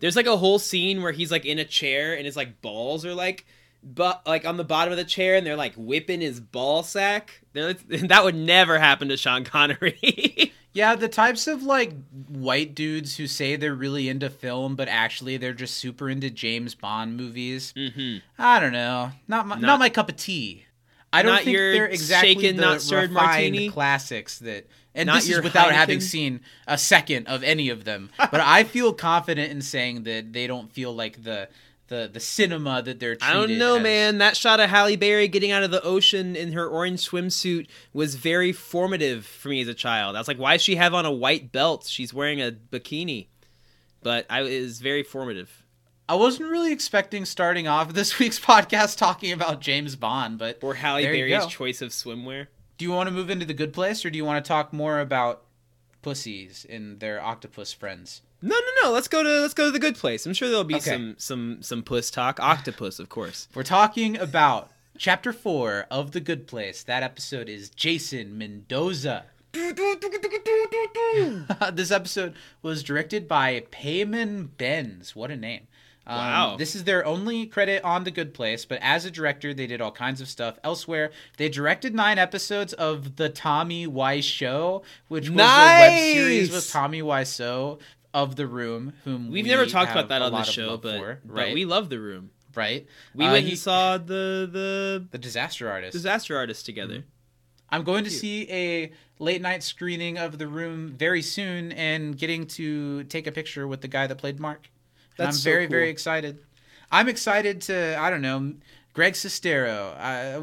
There's 0.00 0.16
like 0.16 0.26
a 0.26 0.36
whole 0.36 0.58
scene 0.58 1.02
where 1.02 1.12
he's 1.12 1.30
like 1.30 1.46
in 1.46 1.58
a 1.58 1.64
chair 1.64 2.14
and 2.14 2.26
his 2.26 2.36
like 2.36 2.60
balls 2.60 3.06
are 3.06 3.14
like 3.14 3.46
but 3.84 4.26
like 4.26 4.46
on 4.46 4.56
the 4.56 4.64
bottom 4.64 4.92
of 4.92 4.96
the 4.96 5.04
chair 5.04 5.36
and 5.36 5.46
they're 5.46 5.56
like 5.56 5.74
whipping 5.76 6.20
his 6.20 6.40
ball 6.40 6.82
sack. 6.82 7.42
They're, 7.52 7.72
that 7.88 8.24
would 8.24 8.34
never 8.34 8.78
happen 8.78 9.08
to 9.08 9.16
Sean 9.16 9.44
Connery. 9.44 10.52
Yeah, 10.74 10.96
the 10.96 11.08
types 11.08 11.46
of 11.46 11.62
like 11.62 11.92
white 12.28 12.74
dudes 12.74 13.16
who 13.16 13.26
say 13.26 13.56
they're 13.56 13.74
really 13.74 14.08
into 14.08 14.28
film, 14.28 14.74
but 14.76 14.88
actually 14.88 15.36
they're 15.36 15.52
just 15.54 15.76
super 15.78 16.10
into 16.10 16.28
James 16.30 16.74
Bond 16.74 17.16
movies. 17.16 17.72
Mm-hmm. 17.76 18.18
I 18.38 18.60
don't 18.60 18.72
know, 18.72 19.12
not 19.28 19.46
my, 19.46 19.54
not, 19.54 19.62
Not- 19.62 19.78
my 19.78 19.88
cup 19.88 20.08
of 20.10 20.16
tea. 20.16 20.66
I 21.12 21.22
don't 21.22 21.36
think 21.44 21.56
they're 21.56 21.86
exactly 21.86 22.34
shaken, 22.34 22.56
the 22.56 22.62
not 22.62 22.74
refined 22.90 23.12
martini? 23.12 23.70
classics 23.70 24.40
that. 24.40 24.66
And 24.96 25.06
Not 25.08 25.14
this 25.22 25.28
is 25.28 25.42
without 25.42 25.72
having 25.72 26.00
seen 26.00 26.40
a 26.68 26.76
second 26.78 27.26
of 27.26 27.42
any 27.42 27.68
of 27.68 27.84
them. 27.84 28.10
but 28.18 28.40
I 28.40 28.62
feel 28.64 28.92
confident 28.92 29.50
in 29.50 29.60
saying 29.60 30.04
that 30.04 30.32
they 30.32 30.46
don't 30.48 30.72
feel 30.72 30.92
like 30.92 31.22
the 31.24 31.48
the 31.88 32.08
the 32.12 32.20
cinema 32.20 32.82
that 32.82 33.00
they're. 33.00 33.16
I 33.20 33.32
don't 33.32 33.58
know, 33.58 33.76
as. 33.76 33.82
man. 33.82 34.18
That 34.18 34.36
shot 34.36 34.60
of 34.60 34.70
Halle 34.70 34.96
Berry 34.96 35.28
getting 35.28 35.50
out 35.50 35.62
of 35.62 35.70
the 35.70 35.82
ocean 35.82 36.34
in 36.36 36.52
her 36.52 36.66
orange 36.66 37.08
swimsuit 37.08 37.66
was 37.92 38.14
very 38.14 38.52
formative 38.52 39.26
for 39.26 39.48
me 39.48 39.60
as 39.60 39.68
a 39.68 39.74
child. 39.74 40.16
I 40.16 40.20
was 40.20 40.28
like, 40.28 40.38
why 40.38 40.54
does 40.54 40.62
she 40.62 40.76
have 40.76 40.94
on 40.94 41.04
a 41.06 41.12
white 41.12 41.52
belt? 41.52 41.86
She's 41.86 42.14
wearing 42.14 42.40
a 42.40 42.52
bikini. 42.52 43.26
But 44.02 44.26
I 44.28 44.42
it 44.42 44.60
was 44.60 44.80
very 44.80 45.02
formative. 45.02 45.62
I 46.06 46.16
wasn't 46.16 46.50
really 46.50 46.72
expecting 46.72 47.24
starting 47.24 47.66
off 47.66 47.94
this 47.94 48.18
week's 48.18 48.38
podcast 48.38 48.98
talking 48.98 49.32
about 49.32 49.60
James 49.60 49.96
Bond, 49.96 50.38
but 50.38 50.58
Or 50.62 50.74
Halle 50.74 51.02
There 51.02 51.14
you 51.14 51.26
Berry's 51.26 51.44
go. 51.44 51.48
choice 51.50 51.80
of 51.80 51.90
swimwear. 51.90 52.48
Do 52.76 52.84
you 52.84 52.90
want 52.90 53.08
to 53.08 53.14
move 53.14 53.30
into 53.30 53.46
the 53.46 53.54
good 53.54 53.72
place, 53.72 54.04
or 54.04 54.10
do 54.10 54.16
you 54.18 54.24
want 54.24 54.44
to 54.44 54.46
talk 54.48 54.72
more 54.72 55.00
about 55.00 55.44
pussies 56.02 56.66
and 56.68 57.00
their 57.00 57.22
octopus 57.22 57.72
friends? 57.72 58.20
No, 58.44 58.54
no, 58.54 58.88
no. 58.88 58.92
Let's 58.92 59.08
go 59.08 59.22
to 59.22 59.40
let's 59.40 59.54
go 59.54 59.64
to 59.66 59.70
the 59.70 59.78
good 59.78 59.96
place. 59.96 60.26
I'm 60.26 60.34
sure 60.34 60.48
there'll 60.48 60.64
be 60.64 60.74
Okay. 60.76 60.90
some 60.90 61.14
some 61.18 61.62
some 61.62 61.82
puss 61.82 62.10
talk. 62.10 62.38
Octopus, 62.40 62.98
of 62.98 63.08
course. 63.08 63.48
We're 63.54 63.62
talking 63.62 64.18
about 64.18 64.70
chapter 64.98 65.32
four 65.32 65.86
of 65.90 66.12
the 66.12 66.20
good 66.20 66.46
place. 66.46 66.82
That 66.82 67.02
episode 67.02 67.48
is 67.48 67.70
Jason 67.70 68.36
Mendoza. 68.36 69.24
this 71.72 71.90
episode 71.90 72.34
was 72.62 72.82
directed 72.82 73.26
by 73.28 73.60
Payman 73.70 74.48
Benz. 74.58 75.14
What 75.16 75.30
a 75.30 75.36
name. 75.36 75.66
Um, 76.06 76.16
Wow. 76.16 76.56
This 76.58 76.74
is 76.74 76.84
their 76.84 77.04
only 77.06 77.46
credit 77.46 77.82
on 77.82 78.04
The 78.04 78.10
Good 78.10 78.34
Place, 78.34 78.64
but 78.66 78.78
as 78.82 79.04
a 79.06 79.10
director, 79.10 79.54
they 79.54 79.66
did 79.66 79.80
all 79.80 79.90
kinds 79.92 80.20
of 80.20 80.28
stuff 80.28 80.58
elsewhere. 80.62 81.12
They 81.38 81.48
directed 81.48 81.94
nine 81.94 82.18
episodes 82.18 82.72
of 82.74 83.16
The 83.16 83.30
Tommy 83.30 83.86
Wise 83.86 84.24
Show, 84.26 84.82
which 85.08 85.30
was 85.30 85.40
a 85.40 85.42
web 85.44 85.98
series 86.14 86.48
Nice! 86.50 86.56
with 86.56 86.70
Tommy 86.70 87.00
Wiseau 87.00 87.78
of 88.14 88.36
The 88.36 88.46
Room, 88.46 88.94
whom 89.04 89.30
We've 89.30 89.44
we 89.44 89.50
never 89.50 89.66
talked 89.66 89.90
about 89.90 90.08
that 90.08 90.22
on 90.22 90.32
the 90.32 90.44
show, 90.44 90.76
but, 90.78 90.98
for, 90.98 91.20
but 91.24 91.34
right? 91.34 91.54
we 91.54 91.64
love 91.66 91.90
the 91.90 91.98
room. 91.98 92.30
right? 92.54 92.86
We 93.14 93.26
Uh, 93.26 93.32
went 93.32 93.44
he- 93.44 93.50
and 93.50 93.58
saw 93.58 93.98
the 93.98 94.48
the 94.50 95.04
The 95.10 95.18
Disaster 95.18 95.68
Artist. 95.68 95.92
disaster 95.92 96.36
artist 96.36 96.64
together. 96.64 97.04
I'm 97.70 97.82
going 97.82 98.04
to 98.04 98.10
see 98.10 98.48
a 98.50 98.92
late 99.18 99.42
night 99.42 99.64
screening 99.64 100.16
of 100.16 100.38
The 100.38 100.46
Room 100.46 100.94
very 100.96 101.22
soon 101.22 101.72
and 101.72 102.16
getting 102.16 102.46
to 102.58 103.02
take 103.04 103.26
a 103.26 103.32
picture 103.32 103.66
with 103.66 103.80
the 103.80 103.88
guy 103.88 104.06
that 104.06 104.16
played 104.16 104.38
Mark. 104.38 104.68
And 105.18 105.26
That's 105.26 105.36
I'm 105.36 105.40
so 105.40 105.50
very, 105.50 105.66
very 105.66 105.88
excited. 105.90 106.38
I'm 106.92 107.08
excited 107.08 107.60
to, 107.62 107.96
I 107.98 108.10
don't 108.10 108.22
know, 108.22 108.54
Greg 108.94 109.14
Sestero. 109.14 109.96
I, 109.98 110.36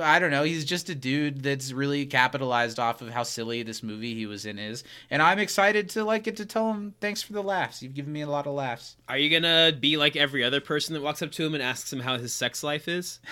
I 0.00 0.20
don't 0.20 0.30
know. 0.30 0.44
He's 0.44 0.64
just 0.64 0.88
a 0.88 0.94
dude 0.94 1.42
that's 1.42 1.72
really 1.72 2.06
capitalized 2.06 2.78
off 2.78 3.02
of 3.02 3.10
how 3.10 3.24
silly 3.24 3.64
this 3.64 3.82
movie 3.82 4.14
he 4.14 4.26
was 4.26 4.46
in 4.46 4.60
is. 4.60 4.84
And 5.10 5.20
I'm 5.20 5.40
excited 5.40 5.90
to 5.90 6.04
like 6.04 6.22
get 6.22 6.36
to 6.36 6.46
tell 6.46 6.70
him 6.70 6.94
thanks 7.00 7.20
for 7.20 7.32
the 7.32 7.42
laughs. 7.42 7.82
You've 7.82 7.94
given 7.94 8.12
me 8.12 8.20
a 8.20 8.28
lot 8.28 8.46
of 8.46 8.54
laughs. 8.54 8.96
Are 9.08 9.18
you 9.18 9.28
gonna 9.28 9.72
be 9.78 9.96
like 9.96 10.14
every 10.14 10.44
other 10.44 10.60
person 10.60 10.94
that 10.94 11.02
walks 11.02 11.20
up 11.20 11.32
to 11.32 11.44
him 11.44 11.54
and 11.54 11.62
asks 11.62 11.92
him 11.92 12.00
how 12.00 12.16
his 12.16 12.32
sex 12.32 12.62
life 12.62 12.86
is? 12.86 13.18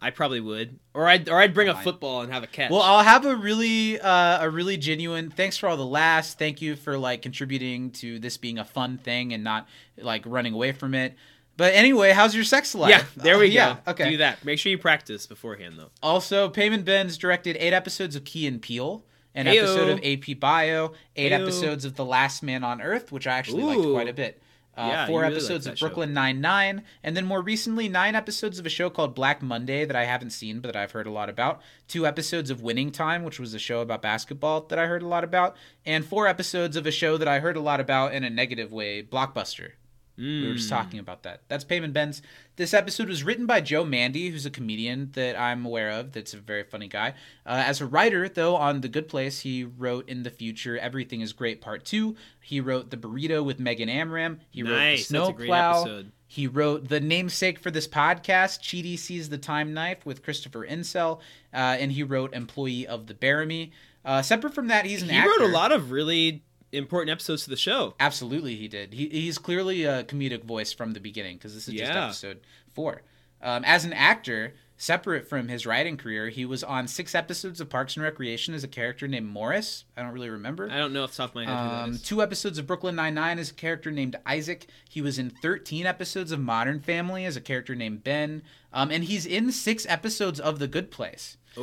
I 0.00 0.10
probably 0.10 0.40
would, 0.40 0.78
or 0.94 1.08
I'd 1.08 1.28
or 1.28 1.40
I'd 1.40 1.54
bring 1.54 1.68
a 1.68 1.74
football 1.74 2.20
and 2.20 2.32
have 2.32 2.44
a 2.44 2.46
catch. 2.46 2.70
Well, 2.70 2.82
I'll 2.82 3.02
have 3.02 3.26
a 3.26 3.34
really, 3.34 4.00
uh, 4.00 4.44
a 4.44 4.48
really 4.48 4.76
genuine. 4.76 5.28
Thanks 5.28 5.56
for 5.56 5.68
all 5.68 5.76
the 5.76 5.84
laughs. 5.84 6.34
Thank 6.34 6.62
you 6.62 6.76
for 6.76 6.96
like 6.96 7.22
contributing 7.22 7.90
to 7.92 8.20
this 8.20 8.36
being 8.36 8.60
a 8.60 8.64
fun 8.64 8.98
thing 8.98 9.32
and 9.32 9.42
not 9.42 9.66
like 9.96 10.22
running 10.24 10.54
away 10.54 10.70
from 10.70 10.94
it. 10.94 11.16
But 11.58 11.74
anyway, 11.74 12.12
how's 12.12 12.34
your 12.34 12.44
sex 12.44 12.74
life? 12.74 12.88
yeah, 12.90 13.04
there 13.22 13.36
we 13.38 13.46
Uh, 13.48 13.48
go. 13.48 13.54
Yeah, 13.54 13.76
okay. 13.88 14.10
do 14.10 14.16
that. 14.18 14.42
Make 14.44 14.58
sure 14.58 14.70
you 14.70 14.78
practice 14.78 15.26
beforehand, 15.26 15.74
though. 15.76 15.90
Also, 16.02 16.48
Payman 16.48 16.84
Benz 16.86 17.18
directed 17.18 17.56
eight 17.58 17.72
episodes 17.74 18.14
of 18.16 18.24
Key 18.24 18.46
and 18.46 18.62
Peele, 18.62 19.04
an 19.34 19.46
episode 19.48 19.88
of 19.90 19.98
AP 20.04 20.38
Bio, 20.40 20.92
eight 21.16 21.32
episodes 21.32 21.84
of 21.84 21.96
The 21.96 22.04
Last 22.04 22.42
Man 22.42 22.62
on 22.64 22.80
Earth, 22.80 23.12
which 23.12 23.26
I 23.26 23.36
actually 23.36 23.64
liked 23.64 23.82
quite 23.92 24.08
a 24.08 24.12
bit. 24.14 24.40
Uh, 24.76 24.86
Yeah, 24.86 25.06
four 25.08 25.22
really 25.22 25.34
episodes 25.34 25.66
of. 25.66 25.76
Brooklyn 25.80 26.12
Nine 26.14 26.40
Nine, 26.40 26.84
and 27.02 27.16
then 27.16 27.24
more 27.24 27.42
recently 27.42 27.88
nine 27.88 28.14
episodes 28.14 28.60
of 28.60 28.66
a 28.66 28.68
show 28.68 28.88
called 28.88 29.12
Black 29.16 29.42
Monday 29.42 29.84
that 29.84 29.96
I 29.96 30.04
haven't 30.04 30.30
seen 30.30 30.60
but 30.60 30.72
that 30.72 30.80
I've 30.80 30.92
heard 30.92 31.08
a 31.08 31.10
lot 31.10 31.28
about. 31.28 31.60
Two 31.88 32.06
episodes 32.06 32.48
of 32.50 32.62
Winning 32.62 32.92
Time, 32.92 33.24
which 33.24 33.40
was 33.40 33.52
a 33.54 33.58
show 33.58 33.80
about 33.80 34.02
basketball 34.02 34.60
that 34.68 34.78
I 34.78 34.86
heard 34.86 35.02
a 35.02 35.08
lot 35.08 35.24
about, 35.24 35.56
and 35.84 36.04
four 36.04 36.28
episodes 36.28 36.76
of 36.76 36.86
a 36.86 36.92
show 36.92 37.16
that 37.16 37.26
I 37.26 37.40
heard 37.40 37.56
a 37.56 37.60
lot 37.60 37.80
about 37.80 38.14
in 38.14 38.22
a 38.22 38.30
negative 38.30 38.72
way, 38.72 39.02
Blockbuster. 39.02 39.72
We 40.18 40.48
were 40.48 40.54
just 40.54 40.66
Mm. 40.66 40.70
talking 40.70 40.98
about 40.98 41.22
that. 41.22 41.42
That's 41.48 41.64
Payman 41.64 41.92
Benz. 41.92 42.22
This 42.56 42.74
episode 42.74 43.08
was 43.08 43.22
written 43.22 43.46
by 43.46 43.60
Joe 43.60 43.84
Mande, 43.84 44.16
who's 44.16 44.44
a 44.44 44.50
comedian 44.50 45.10
that 45.12 45.38
I'm 45.38 45.64
aware 45.64 45.90
of. 45.90 46.10
That's 46.12 46.34
a 46.34 46.38
very 46.38 46.64
funny 46.64 46.88
guy. 46.88 47.10
Uh, 47.46 47.62
as 47.64 47.80
a 47.80 47.86
writer, 47.86 48.28
though, 48.28 48.56
on 48.56 48.80
The 48.80 48.88
Good 48.88 49.08
Place, 49.08 49.40
he 49.40 49.62
wrote 49.62 50.08
In 50.08 50.24
the 50.24 50.30
Future, 50.30 50.76
Everything 50.76 51.20
is 51.20 51.32
Great 51.32 51.60
Part 51.60 51.84
2. 51.84 52.16
He 52.40 52.60
wrote 52.60 52.90
The 52.90 52.96
Burrito 52.96 53.44
with 53.44 53.60
Megan 53.60 53.88
Amram. 53.88 54.40
He 54.50 54.62
wrote 54.64 54.72
Nice, 54.76 55.06
The 55.08 55.22
a 55.24 55.32
great 55.32 55.46
Snowplow. 55.46 55.80
episode. 55.82 56.12
He 56.26 56.46
wrote 56.46 56.88
the 56.88 57.00
namesake 57.00 57.58
for 57.58 57.70
this 57.70 57.88
podcast, 57.88 58.60
Chidi 58.60 58.98
Sees 58.98 59.28
the 59.30 59.38
Time 59.38 59.72
Knife 59.72 60.04
with 60.04 60.22
Christopher 60.22 60.66
Encell. 60.66 61.20
Uh, 61.54 61.56
and 61.80 61.92
he 61.92 62.02
wrote 62.02 62.34
Employee 62.34 62.86
of 62.86 63.06
the 63.06 63.14
Bearimy. 63.14 63.70
Uh, 64.04 64.20
separate 64.22 64.54
from 64.54 64.66
that, 64.68 64.84
he's 64.84 65.02
an 65.02 65.10
actor. 65.10 65.14
He 65.14 65.18
actor. 65.34 65.42
wrote 65.44 65.50
a 65.50 65.52
lot 65.52 65.72
of 65.72 65.90
really 65.90 66.42
important 66.72 67.10
episodes 67.10 67.44
to 67.44 67.50
the 67.50 67.56
show. 67.56 67.94
Absolutely, 68.00 68.56
he 68.56 68.68
did. 68.68 68.92
He, 68.94 69.08
he's 69.08 69.38
clearly 69.38 69.84
a 69.84 70.04
comedic 70.04 70.44
voice 70.44 70.72
from 70.72 70.92
the 70.92 71.00
beginning 71.00 71.36
because 71.36 71.54
this 71.54 71.68
is 71.68 71.74
just 71.74 71.92
episode 72.04 72.40
four. 72.74 73.02
Um, 73.40 73.64
as 73.64 73.84
an 73.84 73.92
actor, 73.92 74.54
separate 74.76 75.28
from 75.28 75.46
his 75.48 75.64
writing 75.64 75.96
career, 75.96 76.28
he 76.28 76.44
was 76.44 76.64
on 76.64 76.88
six 76.88 77.14
episodes 77.14 77.60
of 77.60 77.68
Parks 77.68 77.96
and 77.96 78.02
Recreation 78.02 78.52
as 78.52 78.64
a 78.64 78.68
character 78.68 79.06
named 79.06 79.26
Morris. 79.28 79.84
I 79.96 80.02
don't 80.02 80.12
really 80.12 80.28
remember. 80.30 80.68
I 80.70 80.76
don't 80.76 80.92
know 80.92 81.04
off 81.04 81.12
the 81.12 81.18
top 81.18 81.30
of 81.30 81.34
my 81.36 81.44
head 81.44 81.52
Um, 81.84 81.98
two 81.98 82.20
episodes 82.20 82.58
of 82.58 82.66
Brooklyn 82.66 82.96
Nine 82.96 83.14
Nine 83.14 83.38
as 83.38 83.50
a 83.50 83.54
character 83.54 83.90
named 83.92 84.16
Isaac. 84.26 84.66
He 84.88 85.00
was 85.00 85.18
in 85.18 85.30
13 85.30 85.86
episodes 85.86 86.32
of 86.32 86.40
Modern 86.40 86.80
Family 86.80 87.24
as 87.24 87.36
a 87.36 87.40
character 87.40 87.74
named 87.76 88.02
Ben. 88.02 88.42
Um, 88.72 88.90
and 88.90 89.04
he's 89.04 89.24
in 89.24 89.52
six 89.52 89.86
episodes 89.88 90.40
of 90.40 90.58
The 90.58 90.66
Good 90.68 90.90
Place. 90.90 91.36
He 91.54 91.60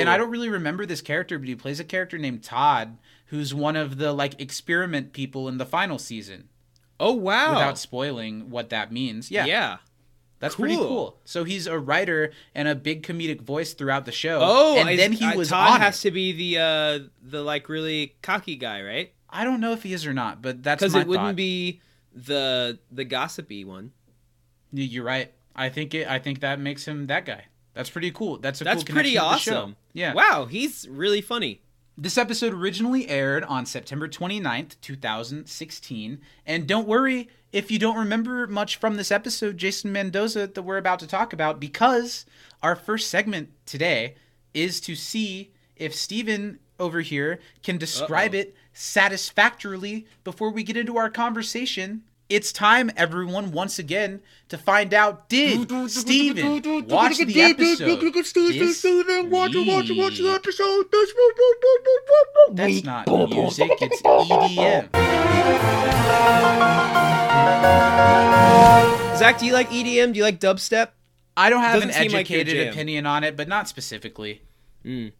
and 0.00 0.10
I 0.10 0.16
don't 0.18 0.30
really 0.30 0.48
remember 0.50 0.84
this 0.84 1.00
character, 1.00 1.38
but 1.38 1.48
he 1.48 1.54
plays 1.54 1.78
a 1.80 1.84
character 1.84 2.18
named 2.18 2.42
Todd, 2.42 2.98
who's 3.32 3.54
one 3.54 3.76
of 3.76 3.96
the 3.96 4.12
like 4.12 4.38
experiment 4.38 5.14
people 5.14 5.48
in 5.48 5.56
the 5.56 5.64
final 5.64 5.98
season. 5.98 6.48
Oh 7.00 7.14
wow. 7.14 7.54
Without 7.54 7.78
spoiling 7.78 8.50
what 8.50 8.68
that 8.68 8.92
means, 8.92 9.30
yeah, 9.30 9.46
yeah. 9.46 9.78
that's 10.38 10.54
pretty 10.54 10.76
cool. 10.76 10.86
cool. 10.86 11.20
So 11.24 11.42
he's 11.44 11.66
a 11.66 11.78
writer 11.78 12.30
and 12.54 12.68
a 12.68 12.74
big 12.74 13.02
comedic 13.02 13.40
voice 13.40 13.72
throughout 13.72 14.04
the 14.04 14.12
show. 14.12 14.38
Oh, 14.42 14.76
and 14.78 14.86
I- 14.90 14.96
then 14.96 15.12
he 15.12 15.24
I- 15.24 15.34
was 15.34 15.48
Todd 15.48 15.70
on 15.76 15.80
has 15.80 15.96
it. 15.98 16.08
to 16.08 16.10
be 16.12 16.32
the 16.32 16.58
uh 16.60 16.98
the 17.22 17.42
like 17.42 17.68
really 17.70 18.14
cocky 18.20 18.56
guy, 18.56 18.82
right? 18.82 19.12
I 19.30 19.44
don't 19.44 19.60
know 19.60 19.72
if 19.72 19.82
he 19.82 19.94
is 19.94 20.04
or 20.06 20.12
not, 20.12 20.42
but 20.42 20.62
that's 20.62 20.82
Because 20.82 20.94
it 20.94 21.06
wouldn't 21.06 21.34
be 21.36 21.80
the 22.14 22.78
the 22.92 23.04
gossipy 23.04 23.64
one. 23.64 23.92
You're 24.72 25.04
right. 25.04 25.32
I 25.56 25.70
think 25.70 25.94
it. 25.94 26.06
I 26.06 26.18
think 26.18 26.40
that 26.40 26.60
makes 26.60 26.86
him 26.86 27.06
that 27.06 27.24
guy. 27.24 27.46
That's 27.74 27.88
pretty 27.88 28.10
cool. 28.10 28.36
That's 28.36 28.60
a 28.60 28.64
That's 28.64 28.84
cool 28.84 28.94
pretty 28.94 29.14
connection 29.14 29.30
to 29.32 29.34
the 29.34 29.38
show. 29.40 29.56
awesome. 29.62 29.76
Yeah. 29.94 30.12
Wow, 30.12 30.44
he's 30.44 30.86
really 30.88 31.22
funny. 31.22 31.62
This 31.96 32.16
episode 32.16 32.54
originally 32.54 33.06
aired 33.08 33.44
on 33.44 33.66
September 33.66 34.08
29th, 34.08 34.76
2016. 34.80 36.20
And 36.46 36.66
don't 36.66 36.88
worry 36.88 37.28
if 37.52 37.70
you 37.70 37.78
don't 37.78 37.98
remember 37.98 38.46
much 38.46 38.76
from 38.76 38.96
this 38.96 39.10
episode, 39.12 39.58
Jason 39.58 39.92
Mendoza, 39.92 40.46
that 40.46 40.62
we're 40.62 40.78
about 40.78 41.00
to 41.00 41.06
talk 41.06 41.34
about, 41.34 41.60
because 41.60 42.24
our 42.62 42.74
first 42.74 43.10
segment 43.10 43.50
today 43.66 44.14
is 44.54 44.80
to 44.80 44.94
see 44.94 45.52
if 45.76 45.94
Steven 45.94 46.58
over 46.80 47.02
here 47.02 47.38
can 47.62 47.76
describe 47.76 48.32
Uh-oh. 48.32 48.40
it 48.40 48.56
satisfactorily 48.72 50.06
before 50.24 50.50
we 50.50 50.62
get 50.62 50.78
into 50.78 50.96
our 50.96 51.10
conversation. 51.10 52.04
It's 52.32 52.50
time, 52.50 52.90
everyone, 52.96 53.52
once 53.52 53.78
again, 53.78 54.22
to 54.48 54.56
find 54.56 54.94
out 54.94 55.28
did 55.28 55.68
Steven 55.90 56.62
watch 56.88 57.18
the 57.18 57.42
episode? 57.42 57.60
this 57.60 57.80
week? 57.80 58.14
That's 62.52 62.84
not 62.84 63.06
music, 63.28 63.70
it's 63.82 64.00
E 64.00 64.04
EDM. 64.04 64.88
Zach, 69.18 69.38
do 69.38 69.44
you 69.44 69.52
like 69.52 69.68
EDM? 69.68 70.14
Do 70.14 70.18
you 70.18 70.24
like 70.24 70.40
dubstep? 70.40 70.88
I 71.36 71.50
don't 71.50 71.60
have 71.60 71.82
an 71.82 71.88
Doesn't 71.88 72.02
seem 72.02 72.12
like 72.12 72.30
your 72.30 72.40
educated 72.40 72.64
jam. 72.64 72.72
opinion 72.72 73.04
on 73.04 73.24
it, 73.24 73.36
but 73.36 73.46
not 73.46 73.68
specifically. 73.68 74.40
Mm. 74.86 75.12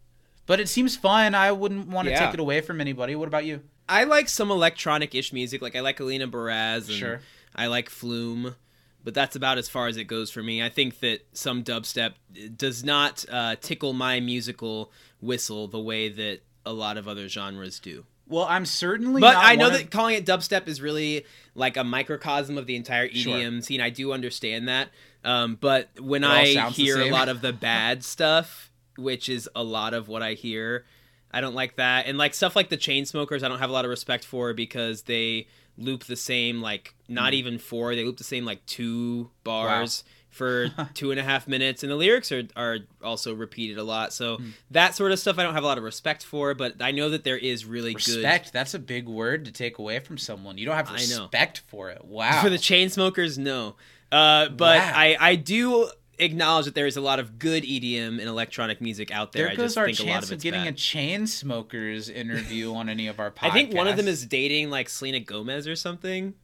But 0.47 0.59
it 0.59 0.67
seems 0.67 0.95
fun. 0.95 1.35
I 1.35 1.51
wouldn't 1.51 1.89
want 1.89 2.07
to 2.07 2.11
Yeah. 2.11 2.25
take 2.25 2.33
it 2.33 2.39
away 2.39 2.61
from 2.61 2.81
anybody. 2.81 3.15
What 3.15 3.27
about 3.27 3.45
you? 3.45 3.61
I 3.87 4.05
like 4.05 4.29
some 4.29 4.49
electronic-ish 4.51 5.33
music. 5.33 5.61
Like 5.61 5.75
I 5.75 5.81
like 5.81 5.99
Alina 5.99 6.27
Baraz 6.27 6.87
and 6.87 6.97
Sure. 6.97 7.19
I 7.55 7.67
like 7.67 7.89
Flume, 7.89 8.55
but 9.03 9.13
that's 9.13 9.35
about 9.35 9.57
as 9.57 9.69
far 9.69 9.87
as 9.87 9.97
it 9.97 10.05
goes 10.05 10.31
for 10.31 10.41
me. 10.41 10.63
I 10.63 10.69
think 10.69 10.99
that 11.01 11.25
some 11.33 11.63
dubstep 11.63 12.13
does 12.57 12.83
not 12.83 13.25
uh, 13.31 13.55
tickle 13.61 13.93
my 13.93 14.19
musical 14.19 14.91
whistle 15.21 15.67
the 15.67 15.79
way 15.79 16.09
that 16.09 16.39
a 16.65 16.73
lot 16.73 16.97
of 16.97 17.07
other 17.07 17.27
genres 17.27 17.79
do. 17.79 18.05
Well, 18.27 18.45
I'm 18.49 18.65
certainly. 18.65 19.19
But 19.19 19.35
I 19.37 19.55
know 19.55 19.69
that 19.69 19.81
of- 19.83 19.89
calling 19.89 20.15
it 20.15 20.25
dubstep 20.25 20.67
is 20.67 20.81
really 20.81 21.25
like 21.55 21.75
a 21.77 21.83
microcosm 21.83 22.57
of 22.57 22.65
the 22.65 22.75
entire 22.75 23.09
Sure. 23.09 23.35
EDM 23.35 23.63
scene. 23.63 23.81
I 23.81 23.89
do 23.89 24.13
understand 24.13 24.67
that. 24.69 24.89
Um, 25.25 25.57
but 25.59 25.89
when 25.99 26.23
I 26.23 26.69
hear 26.71 26.99
a 27.01 27.09
lot 27.11 27.29
of 27.29 27.41
the 27.41 27.53
bad 27.53 28.03
stuff, 28.03 28.71
which 28.97 29.27
is 29.29 29.49
a 29.55 29.63
lot 29.63 29.93
of 29.93 30.07
what 30.07 30.21
I 30.23 30.33
hear, 30.33 30.85
I 31.33 31.41
don't 31.41 31.55
like 31.55 31.75
that. 31.77 32.05
And 32.05 32.17
like 32.17 32.33
stuff 32.33 32.55
like 32.55 32.69
the 32.69 32.77
Chainsmokers, 32.77 33.43
I 33.43 33.47
don't 33.49 33.59
have 33.59 33.69
a 33.69 33.73
lot 33.73 33.85
of 33.85 33.89
respect 33.89 34.23
for 34.23 34.53
because 34.53 35.01
they 35.03 35.47
loop 35.77 36.03
the 36.03 36.15
same 36.15 36.61
like 36.61 36.93
not 37.07 37.33
even 37.33 37.57
four, 37.57 37.95
they 37.95 38.03
loop 38.03 38.17
the 38.17 38.23
same 38.23 38.45
like 38.45 38.65
two 38.65 39.29
bars. 39.43 40.03
For 40.29 40.69
two 40.95 41.11
and 41.11 41.19
a 41.19 41.23
half 41.23 41.47
minutes, 41.47 41.83
and 41.83 41.91
the 41.91 41.95
lyrics 41.95 42.31
are, 42.31 42.41
are 42.55 42.79
also 43.03 43.35
repeated 43.35 43.77
a 43.77 43.83
lot. 43.83 44.13
So 44.13 44.37
Hmm. 44.37 44.49
that 44.71 44.95
sort 44.95 45.11
of 45.11 45.19
stuff 45.19 45.37
I 45.37 45.43
don't 45.43 45.53
have 45.53 45.63
a 45.63 45.67
lot 45.67 45.77
of 45.77 45.83
respect 45.83 46.23
for, 46.25 46.55
but 46.55 46.81
I 46.81 46.89
know 46.89 47.09
that 47.11 47.23
there 47.23 47.37
is 47.37 47.65
really 47.67 47.93
good 47.93 48.07
respect. 48.07 48.51
That's 48.51 48.73
a 48.73 48.79
big 48.79 49.07
word 49.07 49.45
to 49.45 49.51
take 49.51 49.77
away 49.77 49.99
from 49.99 50.17
someone. 50.17 50.57
You 50.57 50.65
don't 50.65 50.75
have 50.75 50.89
respect 50.91 51.61
for 51.67 51.91
it. 51.91 52.03
Wow. 52.03 52.41
for 52.41 52.49
the 52.49 52.55
Chainsmokers. 52.57 53.37
No, 53.37 53.75
uh, 54.11 54.49
but 54.49 54.79
Wow. 54.79 54.91
I 54.95 55.17
I 55.19 55.35
do 55.35 55.91
acknowledge 56.19 56.65
that 56.65 56.75
there 56.75 56.87
is 56.87 56.95
a 56.97 57.01
lot 57.01 57.19
of 57.19 57.39
good 57.39 57.63
EDM 57.63 58.19
and 58.19 58.21
electronic 58.21 58.79
music 58.81 59.11
out 59.11 59.31
there. 59.31 59.45
there 59.45 59.53
I 59.53 59.55
goes 59.55 59.65
just 59.71 59.77
our 59.77 59.85
think 59.85 59.99
a 59.99 60.03
lot 60.03 60.07
chance 60.09 60.25
of 60.27 60.33
of 60.37 60.41
getting 60.43 60.67
a 60.67 60.71
Chainsmokers 60.71 62.13
interview 62.13 62.73
on 62.73 62.89
any 62.89 63.07
of 63.07 63.19
our 63.19 63.31
podcasts. 63.31 63.37
I 63.41 63.51
think 63.51 63.73
one 63.73 63.87
of 63.87 63.97
them 63.97 64.07
is 64.07 64.25
dating 64.25 64.69
like 64.69 64.89
Selena 64.89 65.19
Gomez 65.19 65.67
or 65.67 65.75
something. 65.75 66.35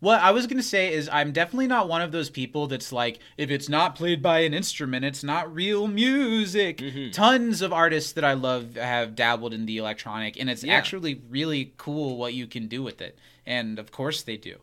What 0.00 0.20
I 0.20 0.32
was 0.32 0.46
gonna 0.46 0.62
say 0.62 0.92
is 0.92 1.08
I'm 1.10 1.32
definitely 1.32 1.66
not 1.66 1.88
one 1.88 2.02
of 2.02 2.12
those 2.12 2.28
people 2.28 2.66
that's 2.66 2.92
like, 2.92 3.20
if 3.38 3.50
it's 3.50 3.70
not 3.70 3.94
played 3.94 4.20
by 4.22 4.40
an 4.40 4.52
instrument, 4.52 5.04
it's 5.04 5.24
not 5.24 5.52
real 5.54 5.86
music. 5.86 6.78
Mm-hmm. 6.78 7.10
Tons 7.12 7.62
of 7.62 7.72
artists 7.72 8.12
that 8.12 8.24
I 8.24 8.34
love 8.34 8.74
have 8.74 9.14
dabbled 9.14 9.54
in 9.54 9.64
the 9.64 9.78
electronic, 9.78 10.38
and 10.38 10.50
it's 10.50 10.62
Yeah. 10.62 10.74
actually 10.74 11.22
really 11.30 11.72
cool 11.78 12.18
what 12.18 12.34
you 12.34 12.46
can 12.46 12.66
do 12.68 12.82
with 12.82 13.00
it. 13.00 13.16
And 13.46 13.78
of 13.78 13.92
course 13.92 14.20
they 14.22 14.36
do. 14.36 14.58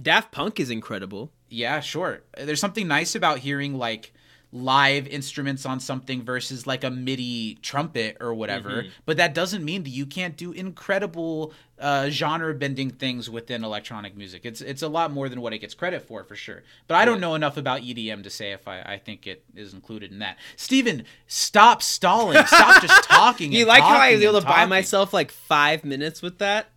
Daft 0.00 0.30
Punk 0.30 0.60
is 0.60 0.68
incredible. 0.68 1.30
Yeah, 1.52 1.80
sure. 1.80 2.22
There's 2.36 2.60
something 2.60 2.88
nice 2.88 3.14
about 3.14 3.38
hearing 3.38 3.76
like 3.76 4.12
live 4.54 5.06
instruments 5.06 5.64
on 5.64 5.80
something 5.80 6.22
versus 6.24 6.66
like 6.66 6.84
a 6.84 6.90
MIDI 6.90 7.58
trumpet 7.62 8.18
or 8.20 8.34
whatever. 8.34 8.84
But 9.06 9.16
that 9.16 9.32
doesn't 9.34 9.64
mean 9.64 9.82
that 9.84 9.90
you 9.90 10.04
can't 10.04 10.36
do 10.36 10.52
incredible 10.52 11.54
uh, 11.78 12.10
genre 12.10 12.54
bending 12.54 12.90
things 12.90 13.30
within 13.30 13.64
electronic 13.64 14.14
music. 14.16 14.42
It's 14.44 14.60
it's 14.60 14.82
a 14.82 14.88
lot 14.88 15.10
more 15.10 15.28
than 15.28 15.40
what 15.40 15.52
it 15.54 15.58
gets 15.58 15.74
credit 15.74 16.02
for, 16.02 16.22
for 16.24 16.36
sure. 16.36 16.62
But 16.86 16.96
I 16.96 17.04
don't 17.06 17.20
know 17.20 17.34
enough 17.34 17.56
about 17.56 17.80
EDM 17.80 18.22
to 18.24 18.30
say 18.30 18.52
if 18.52 18.68
I, 18.68 18.82
I 18.82 18.98
think 18.98 19.26
it 19.26 19.42
is 19.56 19.72
included 19.72 20.12
in 20.12 20.18
that. 20.18 20.36
Steven, 20.56 21.04
stop 21.26 21.82
stalling. 21.82 22.44
Stop 22.46 22.82
just 22.82 23.04
talking. 23.08 23.52
You 23.52 23.64
like 23.64 23.82
how 23.82 23.96
I 23.98 24.12
was 24.12 24.22
able 24.22 24.40
to 24.40 24.46
buy 24.46 24.66
myself 24.66 25.12
like 25.14 25.30
five 25.30 25.84
minutes 25.84 26.20
with 26.20 26.38
that? 26.38 26.71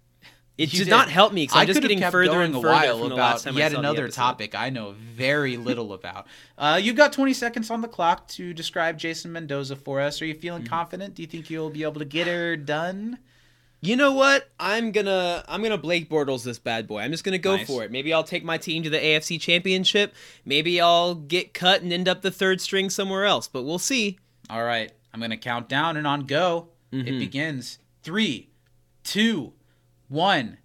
It 0.57 0.71
did, 0.71 0.77
did. 0.79 0.87
not 0.87 1.09
help 1.09 1.33
me 1.33 1.43
because 1.43 1.57
I 1.57 1.61
I'm 1.61 1.67
just 1.67 1.81
getting 1.81 1.99
further 1.99 2.41
and 2.41 2.55
a 2.55 2.61
further 2.61 2.73
while 2.73 2.99
from 2.99 3.09
the 3.09 3.15
about 3.15 3.31
last 3.31 3.43
time 3.43 3.55
I 3.55 3.59
yet 3.59 3.71
saw 3.73 3.79
another 3.79 4.07
topic 4.07 4.55
I 4.55 4.69
know 4.69 4.93
very 5.13 5.57
little 5.57 5.91
about. 5.91 6.27
Uh, 6.57 6.79
you've 6.81 6.95
got 6.95 7.11
20 7.11 7.33
seconds 7.33 7.69
on 7.69 7.81
the 7.81 7.87
clock 7.89 8.27
to 8.29 8.53
describe 8.53 8.97
Jason 8.97 9.33
Mendoza 9.33 9.75
for 9.75 9.99
us. 9.99 10.21
Are 10.21 10.25
you 10.25 10.33
feeling 10.33 10.61
Mm-hmm. 10.63 10.69
confident? 10.73 11.15
Do 11.15 11.23
you 11.23 11.27
think 11.27 11.49
you'll 11.49 11.69
be 11.71 11.83
able 11.83 11.99
to 11.99 12.05
get 12.05 12.27
her 12.27 12.55
done? 12.55 13.17
You 13.81 13.97
know 13.97 14.13
what? 14.13 14.49
I'm 14.59 14.91
gonna 14.93 15.43
I'm 15.47 15.61
gonna 15.61 15.77
Blake 15.77 16.09
Bortles 16.09 16.43
this 16.43 16.57
bad 16.57 16.87
boy. 16.87 17.01
I'm 17.01 17.11
just 17.11 17.23
gonna 17.25 17.37
go 17.37 17.57
Nice. 17.57 17.67
for 17.67 17.83
it. 17.83 17.91
Maybe 17.91 18.13
I'll 18.13 18.23
take 18.23 18.43
my 18.45 18.57
team 18.57 18.81
to 18.83 18.89
the 18.89 18.97
AFC 18.97 19.39
Championship. 19.39 20.13
Maybe 20.45 20.79
I'll 20.79 21.13
get 21.15 21.53
cut 21.53 21.81
and 21.81 21.91
end 21.93 22.07
up 22.07 22.21
the 22.21 22.31
third 22.31 22.61
string 22.61 22.89
somewhere 22.89 23.25
else. 23.25 23.47
But 23.49 23.63
we'll 23.63 23.77
see. 23.77 24.17
All 24.49 24.63
right, 24.63 24.91
I'm 25.13 25.19
going 25.19 25.31
to 25.31 25.37
count 25.37 25.67
down 25.69 25.97
and 25.97 26.07
on 26.07 26.21
go. 26.21 26.69
Mm-hmm. 26.93 27.07
It 27.07 27.19
begins. 27.19 27.77
Three, 28.01 28.49
two, 29.03 29.53
one, 30.07 30.57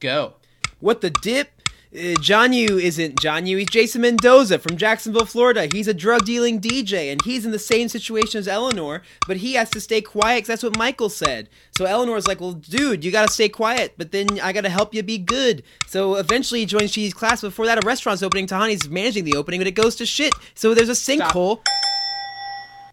go. 0.00 0.34
What 0.80 1.00
the 1.00 1.10
dip? 1.10 1.50
Uh, 1.96 2.14
John 2.20 2.52
Yu 2.52 2.78
isn't 2.78 3.20
John 3.20 3.46
Yu. 3.46 3.56
He's 3.58 3.68
Jason 3.68 4.02
Mendoza 4.02 4.58
from 4.58 4.76
Jacksonville, 4.76 5.24
Florida. 5.24 5.68
He's 5.72 5.88
a 5.88 5.94
drug 5.94 6.26
dealing 6.26 6.60
DJ, 6.60 7.10
and 7.10 7.22
he's 7.24 7.46
in 7.46 7.52
the 7.52 7.58
same 7.58 7.88
situation 7.88 8.38
as 8.38 8.48
Eleanor, 8.48 9.02
but 9.26 9.38
he 9.38 9.54
has 9.54 9.70
to 9.70 9.80
stay 9.80 10.02
quiet 10.02 10.38
because 10.38 10.48
that's 10.48 10.62
what 10.62 10.76
Michael 10.76 11.08
said. 11.08 11.48
So 11.78 11.86
Eleanor's 11.86 12.26
like, 12.26 12.40
"Well, 12.40 12.52
dude, 12.52 13.04
you 13.04 13.10
gotta 13.10 13.32
stay 13.32 13.48
quiet, 13.48 13.94
but 13.96 14.12
then 14.12 14.26
I 14.42 14.52
gotta 14.52 14.68
help 14.68 14.94
you 14.94 15.02
be 15.02 15.16
good." 15.16 15.62
So 15.86 16.16
eventually, 16.16 16.60
he 16.60 16.66
joins 16.66 16.90
G's 16.90 17.14
class. 17.14 17.40
Before 17.40 17.66
that, 17.66 17.82
a 17.82 17.86
restaurant's 17.86 18.22
opening. 18.22 18.46
Tahani's 18.46 18.88
managing 18.88 19.24
the 19.24 19.36
opening, 19.36 19.60
but 19.60 19.68
it 19.68 19.72
goes 19.72 19.96
to 19.96 20.06
shit. 20.06 20.34
So 20.54 20.74
there's 20.74 20.88
a 20.88 20.92
sinkhole. 20.92 21.60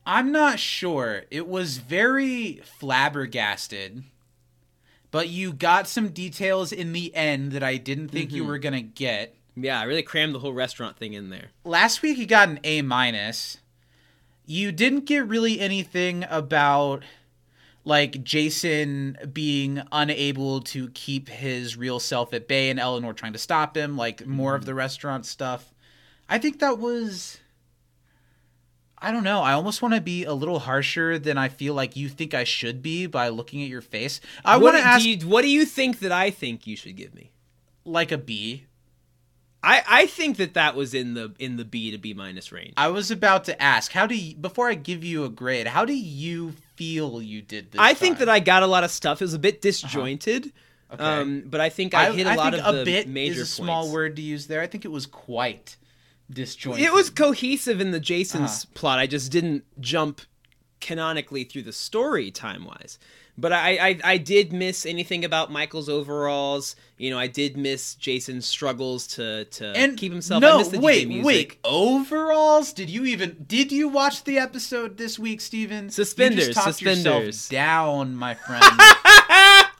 I'm 0.05 0.31
not 0.31 0.59
sure. 0.59 1.23
It 1.31 1.47
was 1.47 1.77
very 1.77 2.61
flabbergasted. 2.79 4.03
But 5.13 5.29
you 5.29 5.53
got 5.53 5.87
some 5.87 6.09
details 6.09 6.71
in 6.73 6.91
the 6.91 7.13
end 7.15 7.51
that 7.53 7.63
I 7.63 7.77
didn't 7.77 8.09
think 8.09 8.29
Mm-hmm. 8.29 8.35
you 8.37 8.45
were 8.45 8.57
going 8.57 8.73
to 8.73 8.81
get. 8.81 9.35
Yeah, 9.55 9.79
I 9.79 9.83
really 9.83 10.01
crammed 10.01 10.33
the 10.35 10.39
whole 10.39 10.53
restaurant 10.53 10.97
thing 10.97 11.13
in 11.13 11.29
there. 11.29 11.51
last 11.63 12.01
week 12.01 12.17
you 12.17 12.25
got 12.25 12.49
an 12.49 12.59
A 12.63 12.81
minus. 12.81 13.59
You 14.45 14.71
didn't 14.71 15.05
get 15.05 15.25
really 15.27 15.59
anything 15.59 16.25
about 16.29 17.03
like 17.85 18.23
Jason 18.23 19.17
being 19.31 19.83
unable 19.91 20.61
to 20.61 20.89
keep 20.89 21.29
his 21.29 21.77
real 21.77 21.99
self 21.99 22.33
at 22.33 22.47
bay 22.47 22.69
and 22.71 22.79
Eleanor 22.79 23.13
trying 23.13 23.33
to 23.33 23.39
stop 23.39 23.77
him, 23.77 23.95
like 23.95 24.25
more 24.25 24.55
of 24.55 24.65
the 24.65 24.73
restaurant 24.73 25.25
stuff. 25.27 25.73
I 26.27 26.39
think 26.39 26.59
that 26.59 26.79
was 26.79 27.39
I 29.03 29.11
don't 29.11 29.23
know. 29.23 29.41
I 29.41 29.53
almost 29.53 29.81
want 29.81 29.93
to 29.93 30.01
be 30.01 30.23
a 30.23 30.33
little 30.33 30.59
harsher 30.59 31.19
than 31.19 31.37
I 31.37 31.49
feel 31.49 31.73
like 31.73 31.95
you 31.95 32.07
think 32.09 32.33
I 32.33 32.45
should 32.45 32.81
be 32.81 33.05
by 33.05 33.27
looking 33.29 33.61
at 33.61 33.67
your 33.67 33.81
face. 33.81 34.21
I 34.45 34.57
want 34.57 34.77
to 34.77 34.81
do 34.81 34.87
ask 34.87 35.05
you, 35.05 35.17
what 35.27 35.41
do 35.41 35.49
you 35.49 35.65
think 35.65 35.99
that 35.99 36.11
I 36.11 36.31
think 36.31 36.65
you 36.65 36.75
should 36.75 36.95
give 36.95 37.13
me? 37.13 37.29
like 37.85 38.11
a 38.11 38.17
B. 38.17 38.65
I, 39.61 39.81
I 39.87 40.05
think 40.07 40.37
that 40.37 40.55
that 40.55 40.75
was 40.75 40.93
in 40.93 41.13
the 41.13 41.33
in 41.39 41.55
the 41.55 41.63
B 41.63 41.91
to 41.91 41.97
B 41.97 42.13
minus 42.13 42.51
range. 42.51 42.73
I 42.75 42.89
was 42.89 43.11
about 43.11 43.45
to 43.45 43.61
ask, 43.61 43.91
how 43.91 44.05
do 44.07 44.15
you, 44.15 44.35
before 44.35 44.67
I 44.67 44.73
give 44.73 45.03
you 45.05 45.23
a 45.23 45.29
grade, 45.29 45.67
how 45.67 45.85
do 45.85 45.93
you 45.93 46.53
feel 46.75 47.21
you 47.21 47.41
did 47.41 47.71
this? 47.71 47.79
I 47.79 47.93
think 47.93 48.17
that 48.17 48.27
I 48.27 48.39
got 48.39 48.63
a 48.63 48.67
lot 48.67 48.83
of 48.83 48.91
stuff. 48.91 49.21
It 49.21 49.25
was 49.25 49.33
a 49.33 49.39
bit 49.39 49.61
disjointed, 49.61 50.51
Okay. 50.93 51.03
um, 51.03 51.43
but 51.45 51.61
I 51.61 51.69
think 51.69 51.93
I, 51.93 52.11
hit 52.11 52.27
a 52.27 52.35
lot 52.35 52.53
think 52.53 52.65
of 52.65 52.75
a 52.75 52.77
the 52.79 52.85
bit 52.85 53.07
major 53.07 53.33
is 53.33 53.39
a 53.41 53.45
small 53.45 53.89
word 53.91 54.17
to 54.17 54.21
use 54.21 54.47
there. 54.47 54.61
I 54.61 54.67
think 54.67 54.83
it 54.83 54.91
was 54.91 55.05
quite 55.05 55.77
disjointed. 56.31 56.83
It 56.85 56.93
was 56.93 57.09
cohesive 57.09 57.79
in 57.81 57.91
the 57.91 57.99
Jason's 57.99 58.63
Uh-huh. 58.65 58.71
plot. 58.75 58.99
I 58.99 59.07
just 59.07 59.31
didn't 59.31 59.63
jump 59.79 60.21
canonically 60.81 61.43
through 61.45 61.63
the 61.63 61.71
story 61.73 62.29
time 62.31 62.65
wise. 62.65 62.99
But 63.35 63.51
I, 63.51 63.77
I 63.89 63.99
I 64.03 64.17
did 64.17 64.53
miss 64.53 64.85
anything 64.85 65.25
about 65.25 65.51
Michael's 65.51 65.89
overalls. 65.89 66.75
You 66.99 67.09
know, 67.09 67.17
I 67.17 67.25
did 67.25 67.57
miss 67.57 67.95
Jason's 67.95 68.45
struggles 68.45 69.07
to 69.15 69.45
to 69.45 69.73
and 69.75 69.97
keep 69.97 70.11
himself. 70.11 70.43
I 70.43 70.47
No, 70.49 70.57
missed 70.59 70.69
the 70.71 70.77
DJ 70.77 70.83
wait, 70.83 71.07
music. 71.07 71.25
wait. 71.25 71.57
Overalls? 71.63 72.73
Did 72.73 72.91
you 72.91 73.05
even 73.05 73.43
did 73.47 73.71
you 73.71 73.87
watch 73.87 74.23
the 74.25 74.37
episode 74.37 74.97
this 74.97 75.17
week, 75.17 75.41
Steven? 75.41 75.89
Suspenders, 75.89 76.49
You 76.49 76.53
just 76.53 76.77
suspenders. 76.77 77.49
down, 77.49 78.15
my 78.15 78.35
friend. 78.35 78.63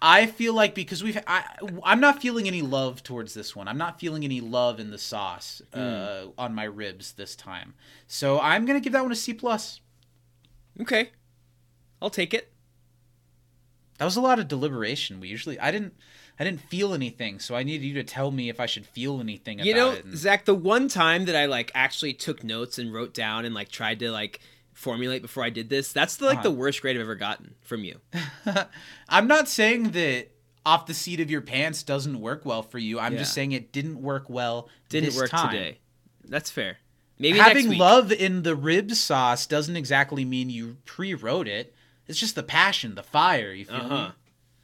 I 0.05 0.25
feel 0.25 0.53
like 0.53 0.75
because 0.75 1.01
we've 1.01 1.17
I 1.25 1.45
I'm 1.83 2.01
not 2.01 2.21
feeling 2.21 2.45
any 2.45 2.61
love 2.61 3.01
towards 3.03 3.33
this 3.33 3.55
one. 3.55 3.69
I'm 3.69 3.77
not 3.77 3.99
feeling 4.01 4.25
any 4.25 4.41
love 4.41 4.79
in 4.79 4.91
the 4.91 4.97
sauce 4.97 5.61
Hmm. 5.73 5.79
uh, 5.79 6.23
on 6.37 6.53
my 6.53 6.65
ribs 6.65 7.13
this 7.13 7.35
time. 7.37 7.73
So 8.05 8.39
I'm 8.39 8.65
gonna 8.65 8.81
give 8.81 8.91
that 8.93 9.01
one 9.03 9.11
a 9.13 9.15
C 9.15 9.33
plus. 9.33 9.79
Okay, 10.81 11.11
I'll 12.01 12.09
take 12.09 12.33
it. 12.33 12.51
That 13.99 14.05
was 14.05 14.17
a 14.17 14.21
lot 14.21 14.39
of 14.39 14.47
deliberation. 14.49 15.19
We 15.21 15.29
usually 15.29 15.57
I 15.59 15.71
didn't 15.71 15.93
I 16.39 16.43
didn't 16.43 16.61
feel 16.61 16.93
anything, 16.93 17.39
so 17.39 17.55
I 17.55 17.63
needed 17.63 17.85
you 17.85 17.93
to 17.93 18.03
tell 18.03 18.31
me 18.31 18.49
if 18.49 18.59
I 18.59 18.65
should 18.65 18.85
feel 18.87 19.21
anything 19.21 19.59
You 19.59 19.71
about 19.73 19.93
know, 19.93 19.99
and- 20.01 20.17
Zach, 20.17 20.43
the 20.45 20.55
one 20.55 20.89
time 20.89 21.25
that 21.25 21.35
I 21.35 21.45
like 21.45 21.71
actually 21.75 22.13
took 22.13 22.43
notes 22.43 22.77
and 22.77 22.91
wrote 22.91 23.13
down 23.13 23.45
and 23.45 23.53
like 23.55 23.69
tried 23.69 23.99
to 23.99 24.11
like 24.11 24.39
formulate 24.73 25.21
before 25.21 25.43
I 25.43 25.49
did 25.49 25.69
this, 25.69 25.91
that's 25.93 26.15
the, 26.17 26.25
like 26.25 26.36
Uh-huh. 26.39 26.43
the 26.43 26.51
worst 26.51 26.81
grade 26.81 26.95
I've 26.95 27.01
ever 27.01 27.15
gotten 27.15 27.55
from 27.62 27.83
you. 27.83 27.99
I'm 29.09 29.27
not 29.27 29.47
saying 29.47 29.91
that 29.91 30.29
off 30.65 30.86
the 30.86 30.93
seat 30.93 31.19
of 31.19 31.29
your 31.29 31.41
pants 31.41 31.83
doesn't 31.83 32.19
work 32.19 32.45
well 32.45 32.63
for 32.63 32.77
you. 32.79 32.99
I'm 32.99 33.17
just 33.17 33.33
saying 33.33 33.51
it 33.51 33.71
didn't 33.71 34.01
work 34.01 34.29
well. 34.29 34.69
Didn't 34.89 35.15
work 35.15 35.29
time. 35.29 35.51
today. 35.51 35.79
That's 36.25 36.49
fair. 36.49 36.77
Maybe 37.19 37.38
Having 37.38 37.77
love 37.77 38.12
in 38.12 38.43
the 38.43 38.55
rib 38.55 38.91
sauce 38.93 39.45
doesn't 39.45 39.75
exactly 39.75 40.25
mean 40.25 40.49
you 40.49 40.77
pre-wrote 40.86 41.47
it. 41.47 41.73
It's 42.07 42.19
just 42.19 42.36
the 42.36 42.43
passion, 42.43 42.95
the 42.95 43.03
fire. 43.03 43.51
You 43.53 43.65
feel 43.65 43.75
Uh 43.75 43.88
huh. 43.88 44.07
me? 44.07 44.12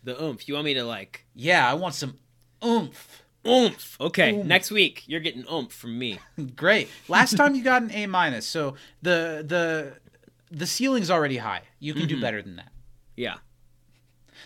The 0.04 0.24
oomph. 0.24 0.48
You 0.48 0.54
want 0.56 0.66
me 0.66 0.74
to 0.76 0.84
like 0.84 1.26
Yeah, 1.36 1.70
I 1.70 1.74
want 1.74 1.96
some 1.96 2.18
oomph. 2.66 3.24
Oomph? 3.48 3.98
Okay, 4.02 4.34
Oomph. 4.36 4.46
next 4.46 4.72
week 4.72 5.04
you're 5.08 5.20
getting 5.20 5.46
oomph 5.52 5.72
from 5.72 5.98
me. 5.98 6.20
Great. 6.56 6.90
Last 7.08 7.38
time 7.38 7.56
you 7.56 7.64
got 7.64 7.82
an 7.82 7.92
A 7.92 8.06
minus, 8.08 8.46
so 8.46 8.76
the 9.02 9.44
the 9.48 9.94
the 10.52 10.66
ceiling's 10.68 11.10
already 11.12 11.38
high. 11.38 11.62
You 11.80 11.94
can 11.94 12.04
Mm-hmm. 12.04 12.10
do 12.16 12.22
better 12.22 12.42
than 12.42 12.56
that. 12.58 12.72
Yeah, 13.16 13.36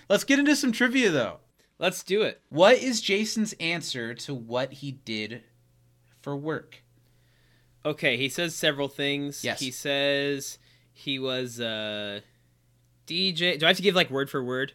Let's 0.10 0.24
get 0.24 0.40
into 0.40 0.56
some 0.56 0.72
trivia 0.72 1.10
though. 1.12 1.38
let's 1.80 2.04
do 2.04 2.22
it. 2.24 2.42
What 2.50 2.78
is 2.78 3.02
Jason's 3.02 3.54
answer 3.60 4.14
to 4.16 4.34
what 4.34 4.74
he 4.74 4.92
did 4.92 5.44
for 6.22 6.36
work? 6.36 6.84
Okay, 7.86 8.16
he 8.18 8.30
says 8.30 8.56
several 8.56 8.88
things. 8.88 9.44
Yes. 9.44 9.60
He 9.60 9.70
says 9.72 10.58
he 10.94 11.20
was 11.20 11.60
uh 11.60 12.22
DJ. 13.08 13.60
Do 13.60 13.66
I 13.66 13.70
have 13.70 13.78
to 13.78 13.84
give 13.84 13.96
like 13.96 14.10
word 14.10 14.30
for 14.30 14.44
word? 14.44 14.74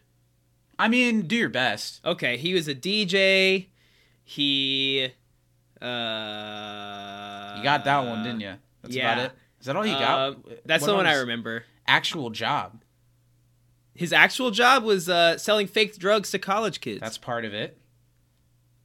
I 0.77 0.87
mean, 0.87 1.23
do 1.27 1.35
your 1.35 1.49
best. 1.49 1.99
Okay, 2.05 2.37
he 2.37 2.53
was 2.53 2.67
a 2.67 2.75
DJ. 2.75 3.67
He 4.31 5.09
uh 5.81 5.85
You 7.57 7.63
got 7.63 7.83
that 7.85 8.05
one, 8.05 8.23
didn't 8.23 8.41
you? 8.41 8.53
That's 8.83 8.95
yeah. 8.95 9.11
about 9.13 9.25
it. 9.25 9.31
Is 9.59 9.65
that 9.65 9.75
all 9.75 9.85
you 9.85 9.93
Uh, 9.95 9.99
got? 10.31 10.65
that's 10.65 10.81
What 10.81 10.87
the 10.87 10.95
one 10.95 11.07
I 11.07 11.15
remember. 11.15 11.63
Actual 11.87 12.29
job. 12.29 12.83
His 13.95 14.13
actual 14.13 14.51
job 14.51 14.83
was 14.83 15.09
uh, 15.09 15.37
selling 15.39 15.65
fake 15.65 15.97
drugs 15.97 16.29
to 16.31 16.37
college 16.39 16.79
kids. 16.79 17.01
That's 17.01 17.17
part 17.17 17.43
of 17.43 17.53
it. 17.55 17.75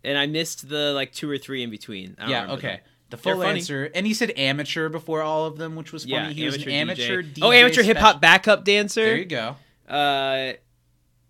and 0.03 0.17
I 0.19 0.27
missed 0.27 0.69
the 0.71 0.93
like 0.95 1.13
two 1.13 1.29
or 1.31 1.37
three 1.39 1.63
in 1.63 1.69
between. 1.71 2.17
I 2.19 2.23
don't 2.23 2.31
Yeah. 2.31 2.53
Okay. 2.55 2.69
them. 2.69 2.81
The 3.11 3.17
They're 3.19 3.35
full 3.35 3.43
funny. 3.43 3.59
answer, 3.61 3.91
and 3.95 4.07
he 4.07 4.15
said 4.15 4.33
amateur 4.37 4.89
before 4.89 5.21
all 5.23 5.45
of 5.47 5.59
them, 5.59 5.77
which 5.77 5.93
was 5.93 6.05
funny. 6.05 6.15
Yeah, 6.15 6.31
he 6.31 6.47
was 6.47 6.57
an 6.57 6.71
amateur 6.71 7.23
DJ. 7.23 7.41
oh, 7.43 7.53
amateur 7.53 7.83
hip 7.83 7.99
hop 7.99 8.21
backup 8.23 8.65
dancer. 8.65 9.05
There 9.05 9.17
you 9.19 9.27
go. 9.27 9.57
Uh, 9.87 10.55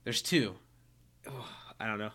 There's 0.05 0.23
two. 0.23 0.55
I 1.81 1.87
don't 1.87 1.99
know. 1.99 2.11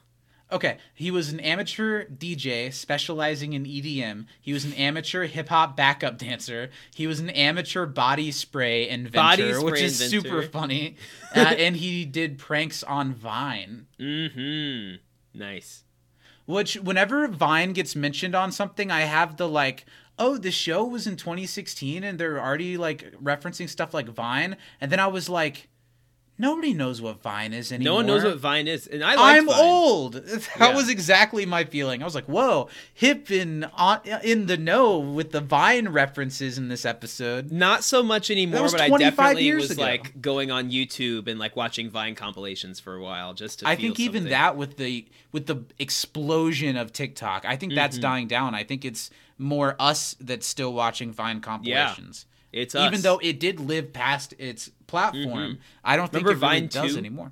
Okay, 0.51 0.77
he 0.95 1.11
was 1.11 1.31
an 1.31 1.39
amateur 1.39 2.05
DJ 2.05 2.73
specializing 2.73 3.53
in 3.53 3.65
EDM. 3.65 4.25
He 4.41 4.51
was 4.51 4.65
an 4.65 4.73
amateur 4.73 5.25
hip 5.25 5.49
hop 5.49 5.77
backup 5.77 6.17
dancer. 6.17 6.71
He 6.95 7.05
was 7.05 7.19
an 7.19 7.29
amateur 7.29 7.85
body 7.85 8.31
spray 8.31 8.89
inventor, 8.89 9.17
Body 9.17 9.53
spray 9.53 9.63
which 9.63 9.81
is 9.81 10.01
inventor. 10.01 10.29
super 10.29 10.47
funny. 10.47 10.95
Uh, 11.35 11.53
and 11.59 11.75
he 11.75 12.05
did 12.05 12.39
pranks 12.39 12.81
on 12.81 13.13
Vine. 13.13 13.85
Mm-hmm. 13.99 14.95
Nice. 15.37 15.83
Which, 16.47 16.73
whenever 16.73 17.27
Vine 17.27 17.71
gets 17.73 17.95
mentioned 17.95 18.33
on 18.33 18.51
something, 18.51 18.89
I 18.89 19.01
have 19.01 19.37
the 19.37 19.47
like, 19.47 19.85
oh, 20.17 20.39
the 20.39 20.49
show 20.49 20.83
was 20.83 21.05
in 21.05 21.17
2016 21.17 22.03
and 22.03 22.19
they're 22.19 22.39
already 22.43 22.77
like 22.77 23.13
referencing 23.23 23.69
stuff 23.69 23.93
like 23.93 24.09
Vine. 24.09 24.57
And 24.81 24.91
then 24.91 24.99
I 24.99 25.05
was 25.05 25.29
like, 25.29 25.69
nobody 26.39 26.73
knows 26.73 27.01
what 27.01 27.21
Vine 27.21 27.53
is 27.53 27.71
anymore. 27.71 27.91
No 27.91 27.95
one 27.97 28.05
knows 28.07 28.23
what 28.23 28.37
Vine 28.39 28.67
is, 28.67 28.87
and 28.87 29.03
I 29.03 29.13
like 29.15 29.37
I'm 29.37 29.45
Vine. 29.45 29.59
old. 29.59 30.13
That 30.25 30.47
Yeah. 30.59 30.75
was 30.75 30.89
exactly 30.89 31.45
my 31.45 31.65
feeling. 31.65 32.01
I 32.01 32.05
was 32.05 32.15
like, 32.15 32.25
"Whoa, 32.25 32.69
hip 32.93 33.29
and 33.29 33.65
on, 33.75 33.99
in 34.23 34.47
the 34.47 34.57
know 34.57 34.97
with 34.97 35.31
the 35.31 35.41
Vine 35.41 35.89
references 35.89 36.57
in 36.57 36.69
this 36.69 36.85
episode." 36.85 37.51
Not 37.51 37.83
so 37.83 38.01
much 38.01 38.31
anymore, 38.31 38.63
was 38.63 38.71
but 38.71 38.81
I 38.81 38.89
definitely 38.89 39.53
was 39.53 39.69
ago. 39.71 39.81
like 39.83 40.19
going 40.21 40.49
on 40.49 40.71
YouTube 40.71 41.27
and 41.27 41.37
like 41.39 41.55
watching 41.55 41.89
Vine 41.89 42.15
compilations 42.15 42.79
for 42.79 42.95
a 42.95 43.01
while 43.03 43.33
just 43.35 43.59
to. 43.59 43.67
I 43.67 43.75
think 43.75 43.99
even 43.99 44.21
something. 44.21 44.31
that 44.31 44.55
with 44.57 44.77
the 44.77 45.05
with 45.31 45.45
the 45.45 45.63
explosion 45.77 46.77
of 46.77 46.91
TikTok, 46.93 47.45
I 47.45 47.55
think 47.55 47.73
that's 47.75 47.97
Mm-hmm. 47.97 48.01
dying 48.01 48.27
down. 48.27 48.55
I 48.55 48.63
think 48.63 48.85
it's 48.85 49.09
more 49.37 49.75
us 49.79 50.15
that's 50.21 50.47
still 50.47 50.73
watching 50.73 51.11
Vine 51.11 51.41
compilations. 51.41 52.25
It's 52.51 52.75
Even 52.75 53.01
though 53.01 53.19
it 53.19 53.39
did 53.39 53.59
live 53.59 53.93
past 53.93 54.33
its 54.39 54.69
platform, 54.87 55.59
I 55.83 55.95
don't 55.95 56.11
think 56.11 56.25
Remember 56.25 56.45
it 56.45 56.49
really 56.49 56.59
Vine 56.61 56.67
does 56.69 56.93
2? 56.93 56.97
anymore. 56.97 57.31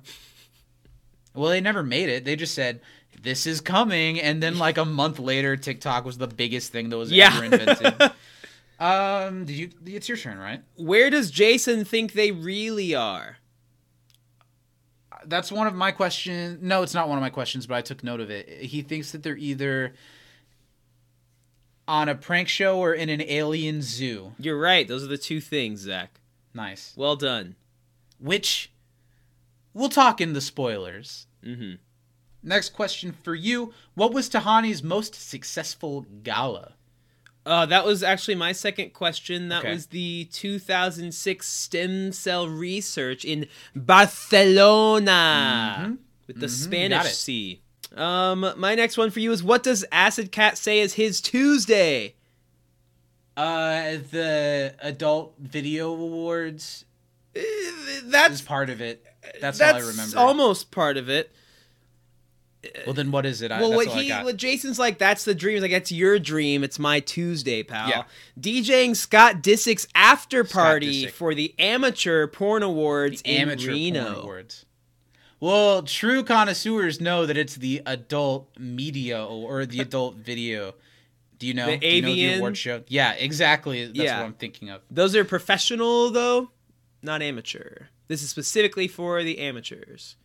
Well, 1.34 1.50
they 1.50 1.60
never 1.60 1.82
made 1.82 2.08
it. 2.08 2.24
They 2.24 2.36
just 2.36 2.54
said 2.54 2.80
this 3.22 3.46
is 3.46 3.60
coming, 3.60 4.20
and 4.20 4.42
then 4.42 4.58
like 4.58 4.78
a 4.78 4.84
month 4.84 5.18
later, 5.18 5.56
TikTok 5.56 6.04
was 6.04 6.18
the 6.18 6.26
biggest 6.28 6.72
thing 6.72 6.88
that 6.90 6.96
was 6.96 7.10
Yeah. 7.12 7.32
ever 7.34 7.44
invented. 7.44 8.02
um, 8.80 9.44
did 9.44 9.56
you? 9.56 9.70
It's 9.86 10.08
your 10.08 10.16
turn, 10.18 10.38
right? 10.38 10.62
where 10.76 11.10
does 11.10 11.30
Jason 11.30 11.84
think 11.84 12.12
they 12.12 12.30
really 12.32 12.94
are? 12.94 13.38
That's 15.26 15.50
one 15.50 15.66
of 15.66 15.74
my 15.74 15.90
questions. 15.90 16.58
No, 16.62 16.82
it's 16.82 16.94
not 16.94 17.08
one 17.08 17.18
of 17.18 17.22
my 17.22 17.30
questions, 17.30 17.66
but 17.66 17.74
I 17.76 17.82
took 17.82 18.04
note 18.04 18.20
of 18.20 18.30
it. 18.30 18.48
He 18.62 18.82
thinks 18.82 19.10
that 19.12 19.22
they're 19.22 19.36
either 19.36 19.94
on 21.88 22.08
a 22.08 22.14
prank 22.14 22.46
show 22.48 22.78
or 22.78 22.92
in 22.94 23.08
an 23.08 23.22
alien 23.22 23.82
zoo. 23.82 24.32
You're 24.38 24.60
right. 24.60 24.86
Those 24.86 25.02
are 25.02 25.08
the 25.08 25.18
two 25.18 25.40
things, 25.40 25.80
Zach. 25.80 26.20
Nice. 26.54 26.92
Well 26.96 27.16
done. 27.16 27.56
Which 28.20 28.70
we'll 29.74 29.88
talk 29.88 30.20
in 30.20 30.34
the 30.34 30.40
spoilers. 30.40 31.26
Mm-hmm. 31.44 31.76
Next 32.42 32.70
question 32.70 33.12
for 33.24 33.34
you. 33.34 33.72
What 33.94 34.12
was 34.12 34.28
Tahani's 34.28 34.82
most 34.82 35.14
successful 35.14 36.02
gala? 36.22 36.74
Uh, 37.46 37.64
that 37.66 37.84
was 37.86 38.02
actually 38.02 38.34
my 38.34 38.52
second 38.52 38.92
question. 38.92 39.48
That 39.48 39.60
Okay. 39.60 39.72
was 39.72 39.86
the 39.86 40.26
2006 40.32 41.48
stem 41.48 42.12
cell 42.12 42.46
research 42.48 43.24
in 43.24 43.46
Barcelona 44.58 45.96
with 46.26 46.36
the 46.36 46.46
got 46.46 46.50
Spanish 46.50 47.06
it. 47.06 47.14
Um, 47.96 48.52
my 48.56 48.74
next 48.74 48.96
one 48.98 49.10
for 49.10 49.20
you 49.20 49.32
is 49.32 49.42
what 49.42 49.62
does 49.62 49.84
Acid 49.90 50.30
Cat 50.30 50.58
say 50.58 50.80
is 50.80 50.94
his 50.94 51.20
Tuesday? 51.20 52.14
Uh, 53.36 53.98
the 54.10 54.74
Adult 54.80 55.34
Video 55.38 55.92
Awards 55.92 56.84
Uh, 57.36 57.40
That's 58.04 58.40
part 58.40 58.68
of 58.68 58.80
it. 58.80 59.04
That's, 59.40 59.58
that's 59.58 59.82
all 59.82 59.88
I 59.88 59.90
remember. 59.90 60.18
almost 60.18 60.70
part 60.70 60.96
of 60.96 61.08
it. 61.08 61.30
well, 62.84 62.94
then 62.94 63.10
what 63.10 63.24
is 63.26 63.40
it? 63.42 63.52
I, 63.52 63.60
Well, 63.60 63.70
that's 63.70 63.86
what 63.86 64.02
he, 64.02 64.10
what 64.10 64.36
Jason's 64.36 64.78
like, 64.78 64.98
that's 64.98 65.24
the 65.24 65.34
dream. 65.34 65.54
He's 65.54 65.62
like, 65.62 65.70
that's 65.70 65.92
your 65.92 66.18
dream. 66.18 66.64
It's 66.64 66.78
my 66.78 67.00
Tuesday, 67.00 67.62
pal. 67.62 67.88
Yeah. 67.88 68.02
DJing 68.40 68.96
Scott 68.96 69.42
Disick's 69.42 69.86
after 69.94 70.44
Scott 70.44 70.62
party 70.64 71.04
Disick. 71.04 71.10
for 71.10 71.34
the 71.34 71.54
Amateur 71.58 72.26
Porn 72.26 72.62
Awards 72.62 73.22
in 73.22 73.42
amateur 73.42 73.70
Reno. 73.70 74.04
porn 74.04 74.16
awards. 74.16 74.64
Well, 75.40 75.82
true 75.82 76.24
connoisseurs 76.24 77.00
know 77.00 77.24
that 77.26 77.36
it's 77.36 77.56
the 77.56 77.82
adult 77.86 78.48
media 78.58 79.24
or 79.24 79.66
the 79.66 79.80
adult 79.88 80.16
video. 80.16 80.74
Do 81.38 81.46
you 81.46 81.54
know? 81.54 81.66
The 81.66 81.76
Do 81.78 81.86
you 81.86 82.02
know 82.02 82.08
the 82.14 82.34
award 82.34 82.56
show? 82.56 82.82
Yeah, 82.88 83.12
exactly. 83.12 83.86
That's 83.86 83.98
Yeah. 83.98 84.18
what 84.18 84.26
I'm 84.26 84.34
thinking 84.34 84.70
of. 84.70 84.82
Those 84.90 85.14
are 85.14 85.24
professional 85.24 86.10
though, 86.10 86.50
not 87.02 87.22
amateur. 87.22 87.86
This 88.08 88.22
is 88.22 88.30
specifically 88.30 88.88
for 88.88 89.22
the 89.22 89.38
amateurs. 89.38 90.16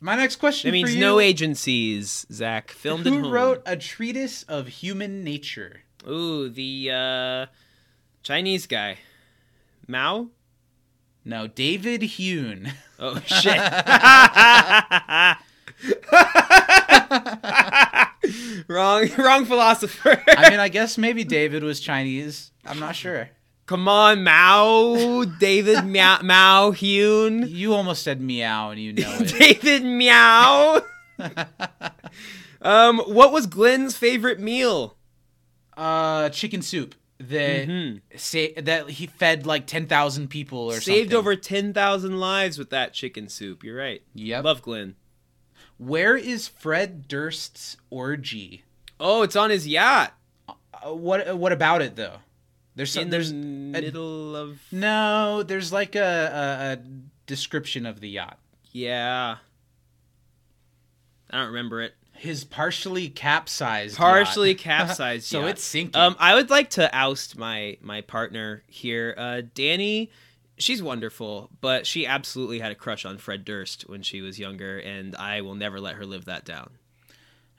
My 0.00 0.16
next 0.16 0.36
question 0.36 0.68
That 0.68 0.72
means 0.72 0.94
you, 0.94 1.00
no 1.00 1.20
agencies, 1.20 2.26
Zach. 2.30 2.70
Filmed 2.70 3.06
at 3.06 3.12
Who 3.12 3.30
wrote 3.30 3.62
a 3.64 3.76
treatise 3.76 4.42
of 4.42 4.66
human 4.68 5.24
nature? 5.24 5.82
Ooh, 6.06 6.48
the 6.50 6.90
uh, 6.92 7.46
Chinese 8.22 8.66
guy, 8.66 8.98
Mao. 9.86 10.28
No, 11.24 11.46
David 11.46 12.02
Hume. 12.02 12.68
Oh 12.98 13.20
shit. 13.26 13.56
wrong, 18.68 19.08
wrong 19.18 19.44
philosopher. 19.44 20.22
I 20.28 20.50
mean, 20.50 20.60
I 20.60 20.68
guess 20.68 20.96
maybe 20.98 21.24
David 21.24 21.62
was 21.62 21.80
Chinese. 21.80 22.52
I'm 22.64 22.78
not 22.80 22.96
sure. 22.96 23.30
Come 23.66 23.88
on, 23.88 24.22
Mao, 24.22 25.24
David 25.40 25.84
Mao, 25.86 26.20
Mao 26.22 26.70
Hune, 26.70 27.48
You 27.48 27.74
almost 27.74 28.02
said 28.04 28.20
meow, 28.20 28.70
and 28.70 28.80
you 28.80 28.92
know 28.92 29.16
it. 29.20 29.34
David 29.38 29.82
Meow. 29.84 30.80
um, 32.62 32.98
what 33.00 33.32
was 33.32 33.46
Glenn's 33.48 33.96
favorite 33.96 34.38
meal? 34.40 34.96
uh, 35.76 36.28
chicken 36.30 36.62
soup 36.62 36.94
that 37.18 37.66
Mhm. 37.68 38.00
say 38.16 38.52
that 38.54 38.90
he 38.90 39.06
fed 39.06 39.46
like 39.46 39.66
ten 39.66 39.86
thousand 39.86 40.28
people 40.28 40.58
or 40.58 40.80
Saved 40.80 41.10
something. 41.10 41.16
over 41.16 41.34
ten 41.36 41.72
thousand 41.72 42.18
lives 42.20 42.58
with 42.58 42.70
that 42.70 42.92
chicken 42.92 43.28
soup. 43.28 43.64
You're 43.64 43.76
right. 43.76 44.02
Yep. 44.14 44.44
Love 44.44 44.62
Glenn. 44.62 44.96
Where 45.78 46.16
is 46.16 46.48
Fred 46.48 47.06
Durst's 47.08 47.76
orgy? 47.90 48.64
Oh, 49.00 49.22
it's 49.22 49.36
on 49.36 49.50
his 49.50 49.66
yacht 49.68 50.14
Uh, 50.48 50.92
what 50.94 51.36
What 51.38 51.52
about 51.52 51.82
it 51.82 51.96
though? 51.96 52.18
There's 52.74 52.92
some, 52.92 53.04
in 53.04 53.10
there's 53.10 53.30
the 53.30 53.36
middle 53.36 54.36
of 54.36 54.58
no 54.70 55.42
there's 55.42 55.72
like 55.72 55.94
a, 55.94 56.00
a, 56.00 56.72
a 56.72 56.78
description 57.26 57.86
of 57.86 58.00
the 58.00 58.08
yacht. 58.10 58.38
yeah. 58.72 59.36
I 61.30 61.38
don't 61.38 61.48
remember 61.48 61.80
it. 61.82 61.94
His 62.18 62.44
partially 62.44 63.08
capsized. 63.08 63.96
Partially 63.96 64.50
yacht. 64.50 64.58
capsized. 64.60 65.26
so 65.26 65.40
yacht. 65.40 65.50
it's 65.50 65.64
sinking. 65.64 66.00
Um, 66.00 66.16
I 66.18 66.34
would 66.34 66.50
like 66.50 66.70
to 66.70 66.94
oust 66.94 67.36
my 67.38 67.78
my 67.80 68.00
partner 68.00 68.62
here, 68.66 69.14
uh, 69.16 69.42
Danny. 69.54 70.10
She's 70.58 70.82
wonderful, 70.82 71.50
but 71.60 71.86
she 71.86 72.06
absolutely 72.06 72.60
had 72.60 72.72
a 72.72 72.74
crush 72.74 73.04
on 73.04 73.18
Fred 73.18 73.44
Durst 73.44 73.82
when 73.88 74.02
she 74.02 74.22
was 74.22 74.38
younger, 74.38 74.78
and 74.78 75.14
I 75.16 75.42
will 75.42 75.54
never 75.54 75.78
let 75.80 75.96
her 75.96 76.06
live 76.06 76.24
that 76.24 76.46
down. 76.46 76.70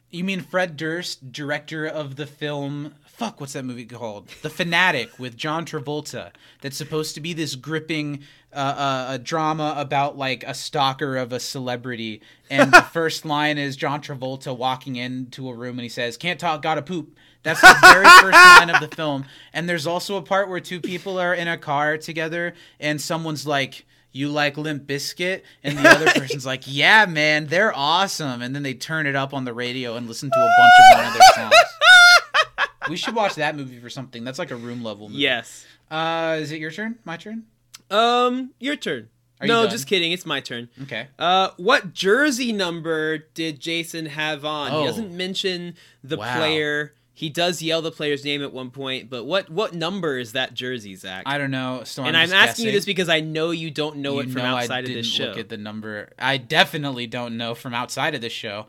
You 0.10 0.24
mean 0.24 0.40
Fred 0.40 0.78
Durst, 0.78 1.34
director 1.34 1.86
of 1.86 2.16
the 2.16 2.26
film? 2.26 2.94
Fuck, 3.06 3.42
what's 3.42 3.54
that 3.54 3.66
movie 3.66 3.84
called? 3.86 4.30
The 4.42 4.50
Fanatic 4.50 5.20
with 5.20 5.36
John 5.36 5.66
Travolta. 5.66 6.32
That's 6.62 6.78
supposed 6.78 7.14
to 7.16 7.22
be 7.22 7.34
this 7.34 7.56
gripping 7.56 8.24
uh, 8.54 8.56
uh, 8.56 9.18
drama 9.18 9.74
about 9.76 10.18
like 10.18 10.46
a 10.46 10.54
stalker 10.54 11.18
of 11.18 11.34
a 11.34 11.42
celebrity. 11.42 12.22
And 12.50 12.72
the 12.72 12.82
first 12.94 13.26
line 13.26 13.58
is 13.58 13.76
John 13.76 14.02
Travolta 14.02 14.56
walking 14.56 14.96
into 14.96 15.50
a 15.50 15.54
room 15.54 15.78
and 15.78 15.84
he 15.84 15.90
says, 15.90 16.16
"Can't 16.16 16.40
talk, 16.40 16.62
gotta 16.62 16.82
poop." 16.82 17.18
That's 17.44 17.60
the 17.60 17.76
very 17.82 18.06
first 18.22 18.34
line 18.34 18.70
of 18.70 18.80
the 18.80 18.88
film. 18.96 19.26
And 19.52 19.68
there's 19.68 19.88
also 19.88 20.16
a 20.16 20.22
part 20.22 20.48
where 20.48 20.62
two 20.62 20.80
people 20.80 21.20
are 21.20 21.34
in 21.34 21.50
a 21.50 21.58
car 21.58 21.98
together 21.98 22.54
and 22.80 23.02
someone's 23.02 23.46
like. 23.46 23.86
You 24.18 24.30
like 24.30 24.58
Limp 24.58 24.88
Bizkit, 24.88 25.44
and 25.64 25.78
the 25.78 25.88
other 25.88 26.06
person's 26.20 26.46
like, 26.46 26.64
"Yeah, 26.66 27.06
man, 27.06 27.48
they're 27.48 27.72
awesome." 27.76 28.42
And 28.42 28.56
then 28.56 28.64
they 28.64 28.74
turn 28.74 29.06
it 29.06 29.16
up 29.16 29.34
on 29.34 29.46
the 29.46 29.54
radio 29.54 29.96
and 29.96 30.08
listen 30.08 30.30
to 30.32 30.40
a 30.40 30.56
bunch 30.58 30.74
of 30.80 30.98
one 30.98 31.08
of 31.08 31.14
their 31.14 31.28
songs. 31.36 32.70
we 32.90 32.98
should 32.98 33.16
watch 33.16 33.36
that 33.36 33.56
movie 33.56 33.80
for 33.80 33.90
something. 33.90 34.24
That's 34.24 34.40
like 34.40 34.52
a 34.52 34.56
room 34.56 34.84
level 34.84 35.10
movie. 35.10 35.22
Yes. 35.22 35.66
Uh, 35.92 36.38
is 36.40 36.52
it 36.52 36.60
your 36.60 36.72
turn? 36.72 36.98
My 37.06 37.18
turn? 37.18 37.44
Um, 37.92 38.52
your 38.60 38.76
turn. 38.76 39.10
Are 39.40 39.46
no, 39.46 39.68
just 39.68 39.86
kidding. 39.86 40.12
It's 40.12 40.26
my 40.26 40.40
turn. 40.40 40.68
Okay. 40.84 41.08
Uh, 41.20 41.50
what 41.58 41.94
jersey 41.94 42.52
number 42.52 43.20
did 43.20 43.60
Jason 43.60 44.08
have 44.08 44.44
on? 44.46 44.72
Oh. 44.72 44.82
He 44.82 44.88
doesn't 44.88 45.16
mention 45.16 45.76
the 46.04 46.18
Wow. 46.18 46.38
player. 46.38 46.94
He 47.18 47.30
does 47.30 47.64
yell 47.64 47.82
the 47.82 47.90
player's 47.90 48.24
name 48.24 48.44
at 48.44 48.54
one 48.54 48.70
point, 48.70 49.10
but 49.10 49.24
what 49.24 49.50
what 49.50 49.74
number 49.74 50.20
is 50.20 50.34
that 50.34 50.54
jersey, 50.54 50.94
Zach? 50.94 51.24
I 51.26 51.40
don't 51.40 51.50
know. 51.50 51.82
So 51.84 52.04
and 52.04 52.16
I'm, 52.16 52.26
I'm, 52.26 52.30
just 52.30 52.50
asking 52.50 52.68
you 52.68 52.72
this 52.72 52.86
because 52.86 53.10
I 53.10 53.22
know 53.22 53.50
you 53.50 53.72
don't 53.72 53.98
know 53.98 54.14
you 54.14 54.20
it 54.20 54.30
from 54.30 54.44
know 54.44 54.56
outside 54.56 54.84
of 54.84 54.94
this 54.94 55.08
show. 55.08 55.30
look 55.30 55.40
at 55.40 55.50
the 55.50 55.58
number. 55.58 56.12
I 56.20 56.38
definitely 56.38 57.08
don't 57.08 57.36
know 57.36 57.56
from 57.56 57.74
outside 57.74 58.14
of 58.14 58.22
this 58.22 58.34
show. 58.34 58.68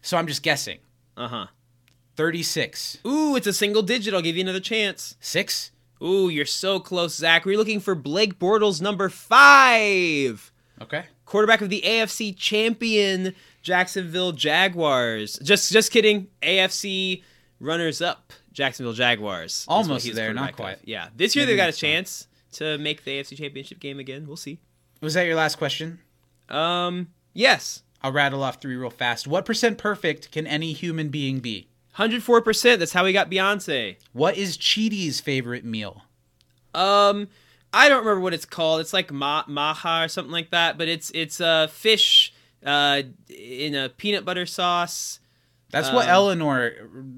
So 0.00 0.16
I'm 0.16 0.26
just 0.26 0.42
guessing. 0.42 0.78
Uh 1.18 1.28
huh. 1.28 1.46
36. 2.16 2.96
Ooh, 3.06 3.36
it's 3.36 3.46
a 3.46 3.52
single 3.52 3.82
digit. 3.82 4.14
I'll 4.14 4.22
give 4.22 4.36
you 4.36 4.42
another 4.42 4.58
chance. 4.58 5.16
6? 5.20 5.70
Ooh, 6.02 6.30
you're 6.30 6.46
so 6.46 6.80
close, 6.80 7.16
Zach. 7.16 7.44
We're 7.44 7.58
looking 7.58 7.80
for 7.80 7.94
Blake 7.94 8.38
Bortles, 8.38 8.80
number 8.80 9.10
five, 9.10 10.50
Okay. 10.80 11.04
quarterback 11.26 11.60
of 11.60 11.68
the 11.68 11.82
AFC 11.84 12.34
champion 12.34 13.34
Jacksonville 13.60 14.32
Jaguars. 14.32 15.38
Just, 15.42 15.70
just 15.70 15.92
kidding. 15.92 16.28
AFC 16.42 17.22
runners-up 17.62 18.32
Jacksonville 18.52 18.92
Jaguars. 18.92 19.64
Almost 19.68 20.14
there, 20.14 20.34
not 20.34 20.54
quarterback 20.56 20.74
of. 20.74 20.80
quite. 20.80 20.88
Yeah, 20.88 21.08
this 21.16 21.34
year 21.34 21.44
Maybe 21.46 21.52
they've 21.52 21.56
got 21.58 21.62
a 21.64 21.66
next 21.68 21.80
time. 21.80 21.90
chance 21.90 22.26
to 22.52 22.78
make 22.78 23.04
the 23.04 23.12
AFC 23.12 23.36
championship 23.38 23.80
game 23.80 23.98
again. 23.98 24.26
We'll 24.26 24.36
see. 24.36 24.58
Was 25.00 25.14
that 25.14 25.22
your 25.26 25.36
last 25.36 25.56
question? 25.56 26.00
Um, 26.48 27.08
yes, 27.32 27.82
I'll 28.02 28.12
rattle 28.12 28.42
off 28.42 28.60
three 28.60 28.76
real 28.76 28.90
fast. 28.90 29.26
What 29.26 29.44
percent 29.46 29.78
perfect 29.78 30.30
can 30.32 30.46
any 30.46 30.72
human 30.72 31.08
being 31.08 31.38
be? 31.40 31.68
hundred 31.92 32.22
four 32.22 32.40
percent. 32.40 32.78
That's 32.80 32.92
how 32.92 33.04
we 33.04 33.12
got 33.12 33.30
Beyonce. 33.30 33.96
What 34.12 34.36
is 34.36 34.56
Chidi's 34.58 35.20
favorite 35.20 35.64
meal? 35.64 36.02
Um, 36.74 37.28
I 37.72 37.88
don't 37.88 38.00
remember 38.00 38.20
what 38.20 38.34
it's 38.34 38.44
called. 38.46 38.80
It's 38.80 38.92
like 38.92 39.12
ma- 39.12 39.44
maha 39.46 40.04
or 40.04 40.08
something 40.08 40.32
like 40.32 40.50
that. 40.50 40.78
But 40.78 40.88
it's 40.88 41.10
it's 41.14 41.40
uh, 41.40 41.66
fish 41.66 42.32
uh, 42.64 43.02
in 43.28 43.74
a 43.74 43.88
peanut 43.88 44.24
butter 44.24 44.46
sauce. 44.46 45.18
That's 45.72 45.90
what 45.90 46.04
Um, 46.04 46.10
Eleanor 46.10 46.70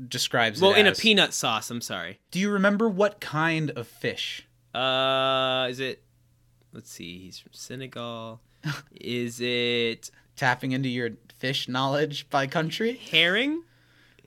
describes 0.09 0.61
Well, 0.63 0.73
it 0.73 0.79
in 0.79 0.87
a 0.87 0.93
peanut 0.93 1.35
sauce. 1.35 1.71
I'm 1.71 1.81
sorry. 1.83 2.21
Do 2.31 2.39
you 2.39 2.51
remember 2.51 2.89
what 2.89 3.21
kind 3.21 3.71
of 3.73 3.87
fish? 3.87 4.47
Uh, 4.75 5.67
is 5.69 5.79
it? 5.81 6.03
Let's 6.73 6.91
see. 6.91 7.19
He's 7.19 7.39
from 7.39 7.53
Senegal. 7.53 8.41
is 9.01 9.41
it 9.43 10.11
Tapping 10.37 10.73
into 10.73 10.89
your 10.89 11.11
fish 11.39 11.69
knowledge 11.69 12.29
by 12.31 12.47
country? 12.49 12.95
herring? 13.11 13.63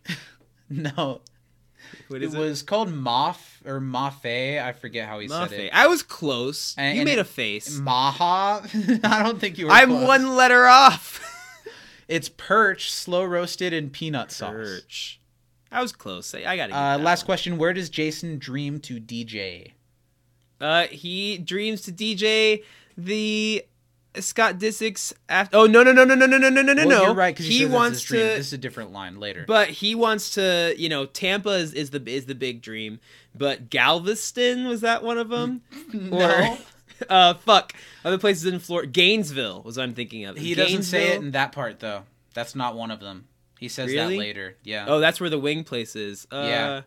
No. 0.70 1.22
What 2.10 2.22
It 2.22 2.26
is 2.26 2.34
it? 2.34 2.38
was 2.40 2.62
called 2.64 2.90
Moff 2.90 3.38
or 3.66 3.80
Mafe. 3.80 4.62
I 4.62 4.74
forget 4.74 5.08
how 5.08 5.20
he 5.20 5.30
said 5.30 5.50
Mafe. 5.50 5.60
it. 5.68 5.72
I 5.74 5.88
was 5.88 6.04
close. 6.04 6.76
And- 6.78 6.96
you 6.96 7.02
and 7.02 7.08
made 7.10 7.18
it- 7.18 7.22
a 7.22 7.26
face. 7.26 7.78
Maha? 7.78 8.68
I 9.04 9.24
don't 9.24 9.40
think 9.40 9.58
you 9.58 9.68
were 9.68 9.72
I'm 9.72 9.90
close. 9.90 10.08
one 10.08 10.36
letter 10.36 10.66
off. 10.66 11.24
It's 12.08 12.30
perch, 12.30 12.92
slow 12.92 13.24
roasted 13.24 13.74
in 13.74 13.90
peanut 13.90 14.32
sauce. 14.32 14.54
Perch. 14.54 15.20
I 15.72 15.82
was 15.82 15.92
close. 15.92 16.34
I, 16.34 16.44
I 16.46 16.58
gotta. 16.58 16.76
Uh, 16.76 16.98
last 16.98 17.24
one. 17.24 17.26
question. 17.28 17.58
Where 17.58 17.74
does 17.74 17.90
Jason 17.90 18.40
dream 18.40 18.80
to 18.82 19.00
DJ? 19.00 19.74
Uh, 20.60 20.88
he 20.88 21.38
dreams 21.38 21.82
to 21.82 21.92
DJ 21.92 22.64
the 22.98 23.64
Scott 24.20 24.58
Disick's 24.58 25.14
after. 25.30 25.58
Oh 25.58 25.66
no 25.66 25.84
no 25.84 25.92
no 25.92 26.04
no 26.04 26.16
no 26.16 26.26
no 26.26 26.38
no 26.38 26.50
no 26.50 26.62
no 26.62 26.74
no! 26.74 26.88
Well, 26.88 27.04
you're 27.04 27.14
right 27.14 27.36
because 27.36 27.48
he 27.48 27.66
wants 27.66 28.06
to. 28.06 28.14
This 28.14 28.48
is 28.48 28.54
a 28.54 28.58
different 28.58 28.92
line 28.92 29.20
later. 29.20 29.46
But 29.48 29.70
he 29.70 29.96
wants 29.96 30.32
to, 30.36 30.74
you 30.78 30.90
know, 30.90 31.06
Tampa 31.06 31.52
is, 31.52 31.74
is 31.74 31.90
the 31.92 32.02
is 32.06 32.26
the 32.26 32.36
big 32.36 32.62
dream. 32.62 33.00
But 33.36 33.70
Galveston 33.70 34.68
was 34.68 34.82
that 34.82 35.04
one 35.04 35.18
of 35.18 35.30
them? 35.30 35.62
No. 35.94 36.58
uh, 37.10 37.34
fuck. 37.36 37.74
Other 38.06 38.18
places 38.18 38.46
in 38.46 38.60
Florida. 38.60 38.88
Gainesville 38.90 39.62
was 39.64 39.78
what 39.78 39.84
I'm 39.84 39.94
thinking 39.94 40.26
of. 40.26 40.38
he 40.38 40.56
doesn't 40.56 40.84
say 40.84 41.14
it 41.14 41.22
in 41.22 41.32
that 41.32 41.52
part 41.52 41.80
though. 41.80 42.04
That's 42.34 42.56
not 42.56 42.76
one 42.76 42.92
of 42.92 43.00
them. 43.00 43.28
He 43.60 43.68
says 43.68 43.88
Really? 43.92 44.16
that 44.16 44.20
later. 44.20 44.58
Yeah. 44.64 44.86
Oh, 44.88 45.00
that's 45.00 45.20
where 45.20 45.30
the 45.32 45.40
wing 45.40 45.64
place 45.64 45.96
is. 45.96 46.28
Uh, 46.32 46.46
Yeah. 46.48 46.82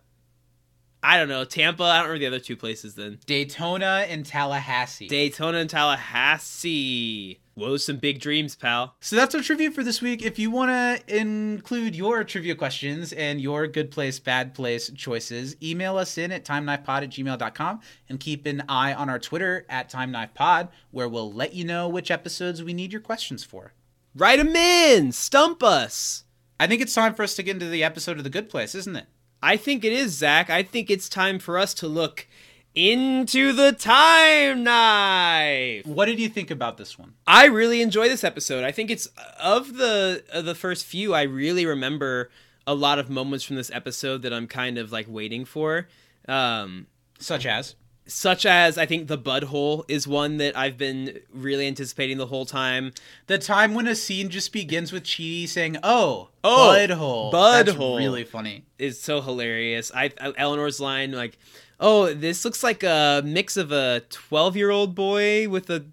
I 1.03 1.17
don't 1.17 1.29
know. 1.29 1.45
Tampa. 1.45 1.83
I 1.83 1.97
don't 1.97 2.09
remember 2.09 2.19
the 2.19 2.27
other 2.27 2.39
two 2.41 2.57
places 2.57 2.95
then. 2.95 3.19
Daytona 3.25 4.05
and 4.09 4.25
Tallahassee. 4.25 5.09
Daytona 5.09 5.59
and 5.59 5.71
Tallahassee. 5.71 7.40
Whoa, 7.55 7.77
some 7.77 7.97
big 7.97 8.21
dreams, 8.21 8.55
pal. 8.55 8.95
So 9.01 9.17
that's 9.17 9.35
our 9.35 9.43
trivia 9.43 9.71
for 9.71 9.83
this 9.83 10.01
week. 10.01 10.23
If 10.23 10.39
you 10.39 10.51
want 10.51 10.71
to 10.71 11.17
include 11.17 11.97
your 11.97 12.25
trivia 12.25 12.55
questions 12.55 13.13
and 13.13 13.41
your 13.41 13.67
good 13.67 13.91
place, 13.91 14.19
bad 14.19 14.55
place 14.55 14.91
choices, 14.91 15.57
email 15.63 15.99
us 15.99 16.17
in 16.17 16.33
at 16.33 16.45
timeknifepod 16.45 17.03
at 17.03 17.11
gmail.com 17.11 17.81
and 18.09 18.21
keep 18.21 18.47
an 18.47 18.63
eye 18.69 18.95
on 18.95 19.11
our 19.11 19.19
Twitter 19.19 19.67
at 19.69 19.91
timeknifepod, 19.91 20.69
where 20.91 21.09
we'll 21.09 21.33
let 21.33 21.53
you 21.53 21.65
know 21.65 21.89
which 21.89 22.11
episodes 22.11 22.63
we 22.63 22.73
need 22.73 22.93
your 22.93 23.03
questions 23.03 23.45
for. 23.45 23.75
Write 24.15 24.39
them 24.39 24.57
in. 24.57 25.13
Stump 25.13 25.63
us. 25.63 26.25
I 26.59 26.67
think 26.67 26.81
it's 26.81 26.95
time 26.95 27.15
for 27.15 27.23
us 27.23 27.35
to 27.37 27.43
get 27.43 27.57
into 27.57 27.69
the 27.69 27.85
episode 27.85 28.19
of 28.19 28.25
The 28.25 28.31
Good 28.31 28.49
Place, 28.49 28.75
isn't 28.75 28.97
it? 28.97 29.07
I 29.43 29.57
think 29.57 29.85
it 29.85 29.93
is, 29.93 30.13
Zach. 30.13 30.51
I 30.51 30.63
think 30.63 30.91
it's 30.91 31.09
time 31.09 31.39
for 31.39 31.59
us 31.59 31.75
to 31.75 31.89
look 31.89 32.27
into 32.75 33.53
the 33.53 33.73
time 33.73 34.63
knife. 34.63 35.87
What 35.87 36.07
did 36.07 36.21
you 36.21 36.29
think 36.29 36.51
about 36.51 36.77
this 36.77 36.99
one? 36.99 37.15
I 37.27 37.47
really 37.47 37.83
enjoy 37.83 38.09
this 38.09 38.25
episode. 38.25 38.65
I 38.65 38.73
think 38.73 38.91
it's 38.91 39.09
of 39.41 39.75
the 39.77 40.25
of 40.33 40.45
the 40.45 40.55
first 40.55 40.85
few. 40.87 41.15
I 41.15 41.23
really 41.23 41.67
remember 41.67 42.31
a 42.67 42.75
lot 42.75 42.99
of 42.99 43.11
moments 43.11 43.45
from 43.45 43.57
this 43.57 43.71
episode 43.73 44.23
that 44.23 44.33
I'm 44.33 44.47
kind 44.47 44.79
of 44.79 44.93
like 44.93 45.07
waiting 45.09 45.45
for. 45.45 45.89
Um, 46.29 46.87
Such 47.19 47.47
as? 47.47 47.75
such 48.07 48.45
as 48.45 48.77
I 48.77 48.87
think 48.87 49.07
the 49.07 49.17
bud 49.17 49.45
hole 49.45 49.85
is 49.87 50.09
one 50.09 50.39
that 50.39 50.57
I've 50.59 50.77
been 50.77 51.21
really 51.33 51.69
anticipating 51.69 52.19
the 52.19 52.27
whole 52.27 52.45
time. 52.45 52.93
The 53.29 53.39
time 53.39 53.73
when 53.73 53.87
a 53.87 53.95
scene 53.95 54.31
just 54.31 54.53
begins 54.53 54.91
with 54.91 55.05
Chidi 55.05 55.47
saying, 55.47 55.77
"Oh, 55.85 56.31
Oh, 56.43 56.73
bud 56.73 56.91
hole, 56.91 57.31
bud 57.31 57.67
That's 57.67 57.79
hole. 57.79 57.99
really 57.99 58.25
funny." 58.25 58.65
is 58.81 59.01
so 59.01 59.21
hilarious. 59.21 59.93
I, 59.95 60.11
I 60.21 60.33
Eleanor's 60.37 60.81
line 60.81 61.13
like, 61.13 61.39
"Oh, 61.81 62.13
this 62.15 62.45
looks 62.45 62.63
like 62.63 62.83
a 62.85 63.23
mix 63.25 63.57
of 63.57 63.73
a 63.73 64.03
12-year-old 64.11 64.95
boy 64.95 65.49
with 65.49 65.69
a 65.71 65.85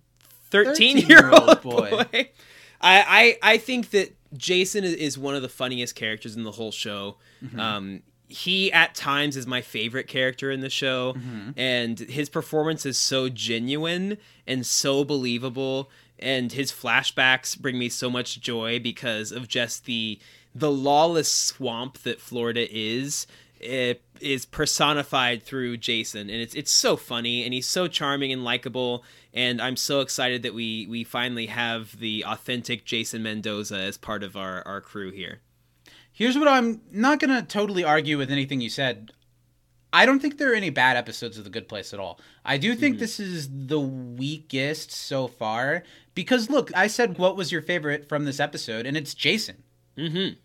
13-year-old 0.51 0.77
13-year-old 0.77 1.61
boy. 1.61 1.89
boy." 2.11 2.29
I, 2.79 3.37
I 3.41 3.53
I 3.53 3.57
think 3.57 3.89
that 3.91 4.15
Jason 4.35 4.83
is- 4.83 4.93
is 4.93 5.17
one 5.17 5.35
of 5.35 5.41
the 5.41 5.49
funniest 5.49 5.95
characters 5.95 6.35
in 6.35 6.43
the 6.43 6.51
whole 6.51 6.71
show. 6.71 7.17
Um 7.57 8.03
he 8.29 8.69
at 8.73 8.93
times 8.93 9.37
is 9.37 9.47
my 9.47 9.61
favorite 9.61 10.05
character 10.09 10.51
in 10.51 10.59
the 10.59 10.69
show 10.69 11.15
and 11.55 11.97
his 11.97 12.27
performance 12.27 12.85
is 12.85 12.97
so 12.99 13.29
genuine 13.29 14.17
and 14.45 14.65
so 14.65 15.05
believable 15.05 15.89
and 16.19 16.51
his 16.51 16.69
flashbacks 16.69 17.57
bring 17.57 17.79
me 17.79 17.87
so 17.87 18.09
much 18.09 18.41
joy 18.41 18.79
because 18.79 19.31
of 19.31 19.47
just 19.47 19.85
the 19.85 20.19
the 20.53 20.69
lawless 20.69 21.31
swamp 21.31 21.99
that 21.99 22.19
Florida 22.19 22.67
is 22.69 23.27
it 23.59 24.01
is 24.19 24.45
personified 24.45 25.43
through 25.43 25.77
Jason 25.77 26.29
and 26.29 26.41
it's 26.41 26.55
it's 26.55 26.71
so 26.71 26.95
funny 26.97 27.43
and 27.43 27.53
he's 27.53 27.67
so 27.67 27.87
charming 27.87 28.31
and 28.31 28.43
likable 28.43 29.03
and 29.33 29.61
I'm 29.61 29.75
so 29.75 30.01
excited 30.01 30.43
that 30.43 30.53
we 30.53 30.87
we 30.87 31.03
finally 31.03 31.47
have 31.47 31.97
the 31.99 32.23
authentic 32.27 32.85
Jason 32.85 33.23
Mendoza 33.23 33.77
as 33.77 33.97
part 33.97 34.23
of 34.23 34.35
our 34.35 34.61
our 34.67 34.81
crew 34.81 35.11
here. 35.11 35.41
Here's 36.11 36.37
what 36.37 36.47
I'm 36.47 36.81
not 36.91 37.19
going 37.19 37.29
to 37.39 37.47
totally 37.47 37.83
argue 37.83 38.17
with 38.17 38.31
anything 38.31 38.59
you 38.59 38.69
said. 38.71 39.11
I 39.93 40.05
don't 40.05 40.19
think 40.19 40.37
there 40.37 40.51
are 40.51 40.55
any 40.55 40.71
bad 40.71 40.97
episodes 40.97 41.37
of 41.37 41.43
The 41.43 41.49
Good 41.51 41.69
Place 41.69 41.93
at 41.93 41.99
all. 41.99 42.19
I 42.43 42.57
do 42.57 42.71
Mm-hmm. 42.71 42.79
think 42.79 42.99
this 42.99 43.19
is 43.19 43.47
the 43.51 43.79
weakest 43.79 44.91
so 44.91 45.27
far 45.27 45.83
because 46.15 46.49
look, 46.49 46.71
I 46.75 46.87
said 46.87 47.17
what 47.17 47.35
was 47.37 47.51
your 47.51 47.61
favorite 47.61 48.09
from 48.09 48.25
this 48.25 48.39
episode 48.39 48.85
and 48.85 48.97
it's 48.97 49.13
Jason. 49.13 49.63
Mhm. 49.97 50.37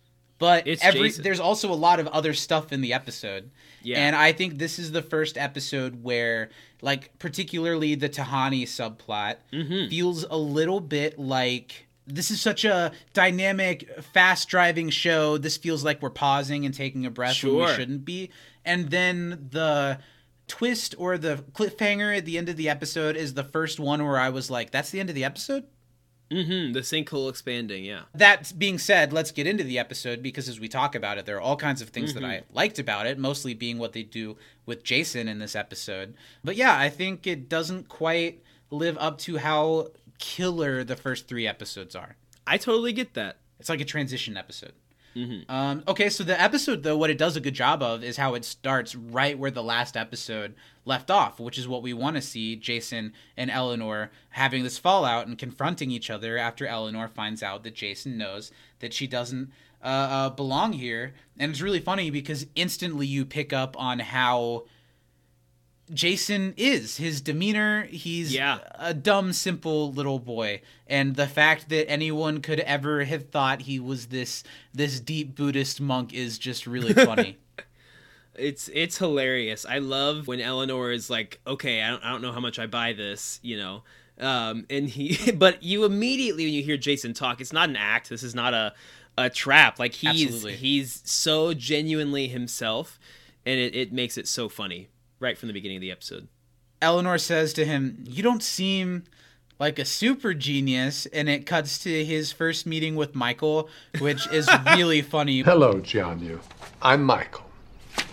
But 0.42 0.66
It's 0.66 0.84
every 0.84 1.08
Jason. 1.08 1.22
there's 1.22 1.38
also 1.40 1.72
a 1.72 1.74
lot 1.88 2.00
of 2.00 2.08
other 2.08 2.34
stuff 2.34 2.72
in 2.72 2.80
the 2.80 2.92
episode. 2.92 3.50
Yeah. 3.82 3.98
And 3.98 4.16
I 4.16 4.32
think 4.32 4.58
this 4.58 4.78
is 4.80 4.90
the 4.92 5.00
first 5.02 5.38
episode 5.38 6.02
where 6.02 6.50
like 6.80 7.16
particularly 7.20 7.94
the 7.94 8.08
Tahani 8.08 8.64
subplot 8.64 9.36
Mm-hmm. 9.52 9.88
feels 9.88 10.24
a 10.28 10.36
little 10.36 10.80
bit 10.80 11.16
like 11.18 11.86
this 12.08 12.32
is 12.32 12.40
such 12.40 12.64
a 12.64 12.90
dynamic, 13.14 13.88
fast 14.12 14.48
driving 14.48 14.90
show. 14.90 15.38
This 15.38 15.56
feels 15.56 15.84
like 15.84 16.02
we're 16.02 16.10
pausing 16.10 16.66
and 16.66 16.74
taking 16.74 17.06
a 17.06 17.10
breath 17.10 17.42
when 17.44 17.54
we 17.54 17.74
shouldn't 17.74 18.04
be. 18.04 18.30
And 18.64 18.90
then 18.90 19.46
the 19.52 20.00
twist 20.48 20.96
or 20.98 21.16
the 21.18 21.44
cliffhanger 21.52 22.18
at 22.18 22.24
the 22.24 22.36
end 22.36 22.48
of 22.48 22.56
the 22.56 22.68
episode 22.68 23.16
is 23.16 23.34
the 23.34 23.44
first 23.44 23.78
one 23.78 24.04
where 24.04 24.18
I 24.18 24.28
was 24.30 24.50
like, 24.50 24.72
that's 24.72 24.90
the 24.90 24.98
end 24.98 25.08
of 25.08 25.14
the 25.14 25.24
episode? 25.24 25.64
Mhm. 26.30 26.72
The 26.72 26.80
sinkhole 26.80 27.28
expanding, 27.28 27.84
yeah. 27.84 28.02
That 28.14 28.52
being 28.58 28.78
said, 28.78 29.12
let's 29.12 29.30
get 29.30 29.46
into 29.46 29.64
the 29.64 29.78
episode 29.78 30.22
because 30.22 30.48
as 30.48 30.58
we 30.58 30.68
talk 30.68 30.94
about 30.94 31.18
it, 31.18 31.26
there 31.26 31.36
are 31.36 31.40
all 31.40 31.56
kinds 31.56 31.82
of 31.82 31.90
things 31.90 32.14
that 32.14 32.24
I 32.24 32.42
liked 32.52 32.78
about 32.78 33.06
it, 33.06 33.18
mostly 33.18 33.52
being 33.52 33.78
what 33.78 33.92
they 33.92 34.02
do 34.02 34.36
with 34.64 34.82
Jason 34.82 35.28
in 35.28 35.38
this 35.40 35.54
episode. 35.54 36.14
But 36.42 36.56
yeah, 36.56 36.78
I 36.78 36.88
think 36.88 37.26
it 37.26 37.48
doesn't 37.50 37.88
quite 37.88 38.42
live 38.70 38.96
up 38.98 39.18
to 39.18 39.36
how 39.38 39.88
killer 40.18 40.84
the 40.84 40.96
first 40.96 41.28
three 41.28 41.46
episodes 41.46 41.94
are. 41.94 42.16
I 42.46 42.56
totally 42.56 42.92
get 42.94 43.12
that. 43.14 43.38
It's 43.60 43.68
like 43.68 43.80
a 43.80 43.84
transition 43.84 44.36
episode. 44.36 44.72
Um, 45.48 45.82
okay, 45.86 46.08
so 46.08 46.24
the 46.24 46.40
episode 46.40 46.82
though, 46.82 46.96
what 46.96 47.10
it 47.10 47.18
does 47.18 47.36
a 47.36 47.40
good 47.40 47.54
job 47.54 47.82
of 47.82 48.02
is 48.02 48.16
how 48.16 48.34
it 48.34 48.44
starts 48.44 48.94
right 48.94 49.38
where 49.38 49.50
the 49.50 49.62
last 49.62 49.96
episode 49.96 50.54
left 50.84 51.10
off, 51.10 51.38
which 51.38 51.58
is 51.58 51.68
what 51.68 51.82
we 51.82 51.92
want 51.92 52.16
to 52.16 52.22
see 52.22 52.56
Jason 52.56 53.12
and 53.36 53.50
Eleanor 53.50 54.10
having 54.30 54.62
this 54.62 54.78
fallout 54.78 55.26
and 55.26 55.38
confronting 55.38 55.90
each 55.90 56.10
other 56.10 56.38
after 56.38 56.66
Eleanor 56.66 57.08
finds 57.08 57.42
out 57.42 57.62
that 57.64 57.74
Jason 57.74 58.18
knows 58.18 58.50
that 58.80 58.92
she 58.92 59.06
doesn't 59.06 59.50
uh, 59.82 59.86
uh, 59.86 60.30
belong 60.30 60.72
here. 60.72 61.14
And 61.38 61.50
it's 61.50 61.60
really 61.60 61.80
funny 61.80 62.10
because 62.10 62.46
instantly 62.54 63.06
you 63.06 63.24
pick 63.24 63.52
up 63.52 63.78
on 63.78 63.98
how 63.98 64.64
Jason 65.92 66.54
is 66.56 66.96
his 66.96 67.20
demeanor. 67.20 67.84
He's 67.84 68.32
Yeah. 68.34 68.58
a 68.74 68.94
dumb, 68.94 69.32
simple 69.32 69.92
little 69.92 70.18
boy, 70.18 70.62
and 70.86 71.16
the 71.16 71.26
fact 71.26 71.68
that 71.68 71.88
anyone 71.90 72.40
could 72.40 72.60
ever 72.60 73.04
have 73.04 73.28
thought 73.30 73.62
he 73.62 73.78
was 73.80 74.06
this 74.06 74.42
this 74.72 75.00
deep 75.00 75.34
Buddhist 75.34 75.80
monk 75.80 76.12
is 76.12 76.38
just 76.38 76.66
really 76.66 76.92
funny. 77.06 77.38
It's 78.34 78.70
it's 78.72 78.96
hilarious. 78.98 79.66
I 79.66 79.78
love 79.78 80.26
when 80.26 80.40
Eleanor 80.40 80.90
is 80.90 81.10
like, 81.10 81.40
"Okay, 81.46 81.82
I 81.82 81.90
don't, 81.90 82.02
I 82.04 82.10
don't 82.10 82.22
know 82.22 82.32
how 82.32 82.40
much 82.40 82.58
I 82.58 82.66
buy 82.66 82.94
this," 82.94 83.38
you 83.42 83.58
know. 83.58 83.82
Um, 84.18 84.66
and 84.70 84.88
he, 84.88 85.32
but 85.36 85.62
you 85.62 85.84
immediately 85.84 86.44
when 86.46 86.54
you 86.54 86.62
hear 86.62 86.76
Jason 86.78 87.12
talk, 87.12 87.40
it's 87.40 87.52
not 87.52 87.68
an 87.68 87.76
act. 87.76 88.08
This 88.08 88.22
is 88.22 88.34
not 88.34 88.54
a 88.54 88.72
a 89.18 89.28
trap. 89.28 89.78
Like 89.78 89.92
he's 89.92 90.22
Absolutely. 90.24 90.56
he's 90.56 91.02
so 91.04 91.52
genuinely 91.52 92.28
himself, 92.28 92.98
and 93.44 93.60
it, 93.60 93.74
it 93.76 93.92
makes 93.92 94.16
it 94.16 94.26
so 94.26 94.48
funny 94.48 94.88
right 95.22 95.38
from 95.38 95.46
the 95.46 95.52
beginning 95.54 95.76
of 95.78 95.80
the 95.80 95.90
episode. 95.90 96.28
Eleanor 96.82 97.16
says 97.16 97.52
to 97.54 97.64
him, 97.64 98.04
"You 98.06 98.22
don't 98.22 98.42
seem 98.42 99.04
like 99.58 99.78
a 99.78 99.84
super 99.84 100.34
genius," 100.34 101.06
and 101.06 101.28
it 101.28 101.46
cuts 101.46 101.78
to 101.84 102.04
his 102.04 102.32
first 102.32 102.66
meeting 102.66 102.96
with 102.96 103.14
Michael, 103.14 103.68
which 104.00 104.26
is 104.28 104.48
really 104.76 105.00
funny. 105.00 105.42
Hello, 105.42 105.74
Jianyu. 105.74 106.40
I'm 106.82 107.04
Michael. 107.04 107.48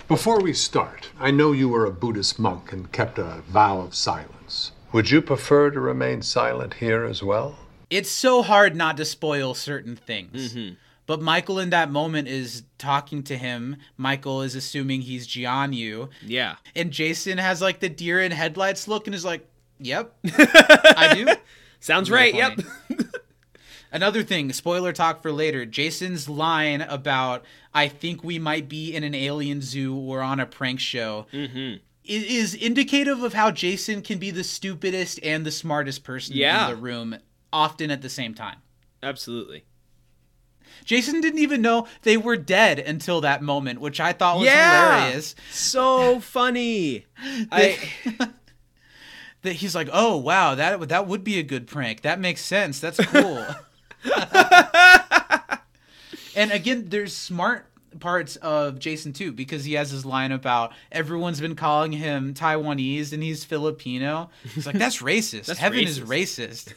Before 0.08 0.40
we 0.40 0.54
start, 0.54 1.10
I 1.20 1.32
know 1.32 1.52
you 1.52 1.70
were 1.70 1.86
a 1.86 1.92
Buddhist 1.92 2.40
monk 2.40 2.72
and 2.72 2.92
kept 2.92 3.18
a 3.18 3.42
vow 3.48 3.82
of 3.82 3.94
silence. 3.96 4.72
Would 4.92 5.12
you 5.12 5.22
prefer 5.22 5.70
to 5.70 5.80
remain 5.80 6.22
silent 6.22 6.76
here 6.76 7.06
as 7.06 7.22
well? 7.22 7.60
It's 7.90 8.10
so 8.10 8.42
hard 8.42 8.76
not 8.76 8.98
to 8.98 9.06
spoil 9.06 9.54
certain 9.54 9.96
things. 9.96 10.54
Mm-hmm. 10.54 10.74
But 11.10 11.24
Michael 11.24 11.58
in 11.58 11.72
that 11.72 11.90
moment 11.90 12.28
is 12.28 12.62
talking 12.78 13.24
to 13.24 13.36
him. 13.36 13.78
Michael 13.98 14.44
is 14.44 14.54
assuming 14.54 15.02
he's 15.02 15.26
Jianyu. 15.28 16.10
Yeah, 16.24 16.58
And 16.76 16.92
Jason 16.92 17.40
has 17.40 17.64
like 17.64 17.80
the 17.80 17.90
deer 17.90 18.22
in 18.22 18.32
headlights 18.32 18.88
look 18.88 19.08
and 19.08 19.16
is 19.16 19.26
like, 19.26 19.44
Yep, 19.80 20.14
I 20.38 21.14
do. 21.16 21.28
sounds 21.80 22.12
Really 22.12 22.34
right. 22.40 22.58
Yep. 22.90 23.00
Another 23.92 24.22
thing, 24.22 24.54
spoiler 24.54 24.94
talk 24.94 25.24
for 25.24 25.32
later. 25.32 25.66
Jason's 25.66 26.30
line 26.30 26.82
about 26.82 27.44
"I 27.74 27.88
think 27.88 28.24
we 28.24 28.38
might 28.38 28.70
be 28.70 28.94
in 28.94 29.04
an 29.04 29.16
alien 29.16 29.64
zoo 29.64 29.96
or 29.98 30.22
on 30.22 30.40
a 30.40 30.46
prank 30.46 30.80
show" 30.80 31.26
Mm-hmm. 31.34 31.78
is 32.06 32.54
indicative 32.54 33.24
of 33.24 33.34
how 33.34 33.50
Jason 33.50 34.04
can 34.04 34.20
be 34.20 34.30
the 34.30 34.44
stupidest 34.44 35.20
and 35.24 35.44
the 35.44 35.50
smartest 35.52 36.04
person 36.04 36.36
Yeah. 36.36 36.70
in 36.70 36.76
the 36.76 36.80
room, 36.82 37.16
often 37.52 37.90
at 37.90 38.04
the 38.04 38.10
same 38.10 38.36
time. 38.36 38.58
Absolutely. 39.02 39.64
Jason 40.86 41.22
didn't 41.22 41.40
even 41.40 41.62
know 41.62 41.88
they 42.04 42.18
were 42.18 42.38
dead 42.38 42.80
until 42.80 43.22
that 43.22 43.42
moment, 43.42 43.80
which 43.82 44.00
I 44.00 44.14
thought 44.14 44.38
was 44.38 44.46
Yeah. 44.48 44.96
hilarious. 45.00 45.36
So 45.52 46.20
funny. 46.22 47.06
I 47.52 47.78
That 49.42 49.54
he's 49.54 49.74
like, 49.74 49.88
"Oh 49.94 50.18
wow, 50.18 50.56
that 50.56 50.90
that 50.90 51.08
would 51.08 51.24
be 51.24 51.40
a 51.40 51.44
good 51.44 51.66
prank. 51.68 52.02
That 52.02 52.20
makes 52.20 52.42
sense. 52.44 52.82
That's 52.82 52.98
cool." 53.06 53.46
and 56.36 56.52
again, 56.52 56.86
there's 56.90 57.16
smart 57.16 57.66
parts 58.00 58.36
of 58.38 58.80
Jason 58.80 59.14
too 59.14 59.32
because 59.32 59.64
he 59.66 59.74
has 59.74 59.92
his 59.92 60.06
line 60.06 60.32
about 60.32 60.74
everyone's 60.92 61.40
been 61.42 61.56
calling 61.56 61.92
him 61.94 62.34
Taiwanese 62.34 63.14
and 63.14 63.24
he's 63.24 63.44
Filipino. 63.46 64.30
He's 64.54 64.66
like, 64.66 64.78
"That's 64.78 65.02
racist. 65.02 65.46
That's 65.46 65.60
Heaven 65.60 65.80
is 65.80 66.02
racist." 66.02 66.74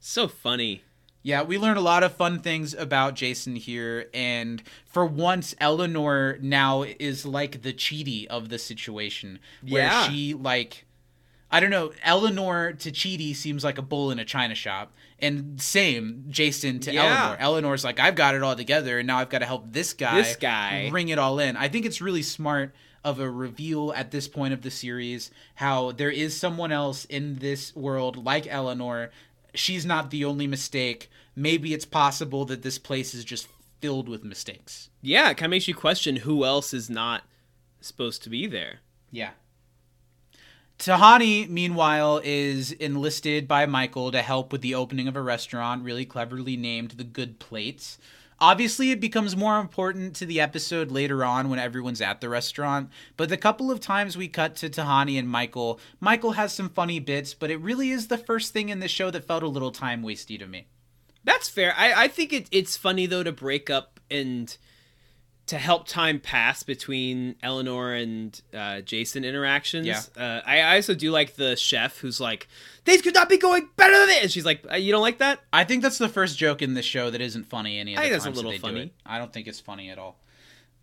so 0.00 0.28
funny. 0.28 0.82
Yeah, 1.26 1.42
we 1.42 1.56
learned 1.56 1.78
a 1.78 1.82
lot 1.82 2.02
of 2.02 2.12
fun 2.14 2.40
things 2.40 2.74
about 2.74 3.14
Jason 3.14 3.56
here, 3.56 4.10
and 4.12 4.62
for 4.84 5.06
once, 5.06 5.54
Eleanor 5.58 6.36
now 6.42 6.82
is 6.82 7.24
like 7.24 7.62
the 7.62 7.72
Chidi 7.72 8.26
of 8.26 8.50
the 8.50 8.58
situation, 8.58 9.38
where 9.66 9.84
Yeah. 9.84 10.08
she 10.10 10.34
like, 10.34 10.84
I 11.50 11.60
don't 11.60 11.70
know, 11.70 11.92
Eleanor 12.02 12.74
to 12.74 12.90
Chidi 12.92 13.34
seems 13.34 13.64
like 13.64 13.78
a 13.78 13.82
bull 13.82 14.10
in 14.10 14.18
a 14.18 14.24
china 14.26 14.54
shop, 14.54 14.92
and 15.18 15.58
same 15.62 16.26
Jason 16.28 16.78
to 16.80 16.92
Yeah. 16.92 17.04
Eleanor. 17.04 17.36
Eleanor's 17.40 17.84
like, 17.84 17.98
I've 17.98 18.16
got 18.16 18.34
it 18.34 18.42
all 18.42 18.54
together, 18.54 18.98
and 18.98 19.06
now 19.06 19.16
I've 19.18 19.30
got 19.30 19.38
to 19.38 19.46
help 19.46 19.72
this 19.72 19.94
guy, 19.94 20.16
This 20.20 20.36
guy. 20.36 20.90
bring 20.90 21.08
it 21.08 21.18
all 21.18 21.38
in. 21.38 21.56
I 21.56 21.68
think 21.68 21.86
it's 21.86 22.02
really 22.02 22.22
smart 22.22 22.74
of 23.02 23.18
a 23.18 23.30
reveal 23.30 23.94
at 23.96 24.10
this 24.10 24.28
point 24.28 24.52
of 24.52 24.60
the 24.60 24.70
series 24.70 25.30
how 25.54 25.92
there 25.92 26.10
is 26.10 26.36
someone 26.36 26.70
else 26.72 27.06
in 27.06 27.36
this 27.36 27.74
world 27.74 28.22
like 28.22 28.46
Eleanor. 28.46 29.10
She's 29.54 29.86
not 29.86 30.10
the 30.10 30.24
only 30.24 30.46
mistake. 30.46 31.10
Maybe 31.36 31.74
it's 31.74 31.84
possible 31.84 32.44
that 32.46 32.62
this 32.62 32.78
place 32.78 33.14
is 33.14 33.24
just 33.24 33.48
filled 33.80 34.08
with 34.08 34.24
mistakes. 34.24 34.90
Yeah, 35.02 35.30
it 35.30 35.36
kind 35.36 35.46
of 35.46 35.50
makes 35.50 35.68
you 35.68 35.74
question 35.74 36.16
who 36.16 36.44
else 36.44 36.72
is 36.72 36.88
not 36.88 37.22
supposed 37.80 38.22
to 38.22 38.30
be 38.30 38.46
there. 38.46 38.80
Yeah. 39.10 39.30
Tahani, 40.78 41.48
meanwhile, 41.48 42.20
is 42.24 42.72
enlisted 42.72 43.46
by 43.46 43.66
Michael 43.66 44.10
to 44.10 44.22
help 44.22 44.52
with 44.52 44.60
the 44.60 44.74
opening 44.74 45.06
of 45.06 45.16
a 45.16 45.22
restaurant, 45.22 45.84
really 45.84 46.04
cleverly 46.04 46.56
named 46.56 46.92
the 46.92 47.04
Good 47.04 47.38
Plates. 47.38 47.98
Obviously, 48.40 48.90
it 48.90 49.00
becomes 49.00 49.36
more 49.36 49.58
important 49.58 50.16
to 50.16 50.26
the 50.26 50.40
episode 50.40 50.90
later 50.90 51.24
on 51.24 51.48
when 51.48 51.58
everyone's 51.58 52.00
at 52.00 52.20
the 52.20 52.28
restaurant, 52.28 52.90
but 53.16 53.28
the 53.28 53.36
couple 53.36 53.70
of 53.70 53.80
times 53.80 54.16
we 54.16 54.28
cut 54.28 54.56
to 54.56 54.68
Tahani 54.68 55.18
and 55.18 55.28
Michael, 55.28 55.78
Michael 56.00 56.32
has 56.32 56.52
some 56.52 56.68
funny 56.68 56.98
bits, 56.98 57.32
but 57.32 57.50
it 57.50 57.60
really 57.60 57.90
is 57.90 58.08
the 58.08 58.18
first 58.18 58.52
thing 58.52 58.68
in 58.68 58.80
the 58.80 58.88
show 58.88 59.10
that 59.10 59.24
felt 59.24 59.42
a 59.42 59.48
little 59.48 59.70
time 59.70 60.02
wasty 60.02 60.38
to 60.38 60.46
me. 60.46 60.66
That's 61.22 61.48
fair. 61.48 61.74
I, 61.76 62.04
I 62.04 62.08
think 62.08 62.32
it, 62.32 62.48
it's 62.50 62.76
funny 62.76 63.06
though 63.06 63.22
to 63.22 63.32
break 63.32 63.70
up 63.70 64.00
and 64.10 64.56
to 65.46 65.58
help 65.58 65.86
time 65.86 66.20
pass 66.20 66.62
between 66.62 67.36
Eleanor 67.42 67.92
and 67.92 68.40
uh, 68.54 68.80
Jason 68.80 69.24
interactions. 69.24 69.86
Yeah. 69.86 70.00
Uh, 70.16 70.40
I, 70.46 70.60
I 70.60 70.76
also 70.76 70.94
do 70.94 71.10
like 71.10 71.36
the 71.36 71.54
chef 71.54 71.98
who's 71.98 72.18
like, 72.18 72.48
"Things 72.84 73.02
could 73.02 73.14
not 73.14 73.28
be 73.28 73.38
going 73.38 73.68
better 73.76 73.96
than 73.98 74.06
this." 74.08 74.22
And 74.22 74.30
she's 74.30 74.44
like, 74.44 74.64
uh, 74.70 74.76
"You 74.76 74.92
don't 74.92 75.02
like 75.02 75.18
that?" 75.18 75.40
I 75.52 75.64
think 75.64 75.82
that's 75.82 75.98
the 75.98 76.08
first 76.08 76.38
joke 76.38 76.62
in 76.62 76.74
this 76.74 76.84
show 76.84 77.10
that 77.10 77.20
isn't 77.20 77.44
funny 77.44 77.78
any 77.78 77.94
of 77.94 78.00
I 78.00 78.02
the 78.02 78.08
think 78.10 78.12
that's 78.12 78.24
a 78.24 78.28
times 78.28 78.36
that 78.36 78.44
little 78.44 78.50
they 78.52 78.56
do 78.58 78.62
funny. 78.62 78.80
it. 78.88 78.94
I 79.06 79.18
don't 79.18 79.32
think 79.32 79.46
it's 79.46 79.60
funny 79.60 79.90
at 79.90 79.98
all. 79.98 80.18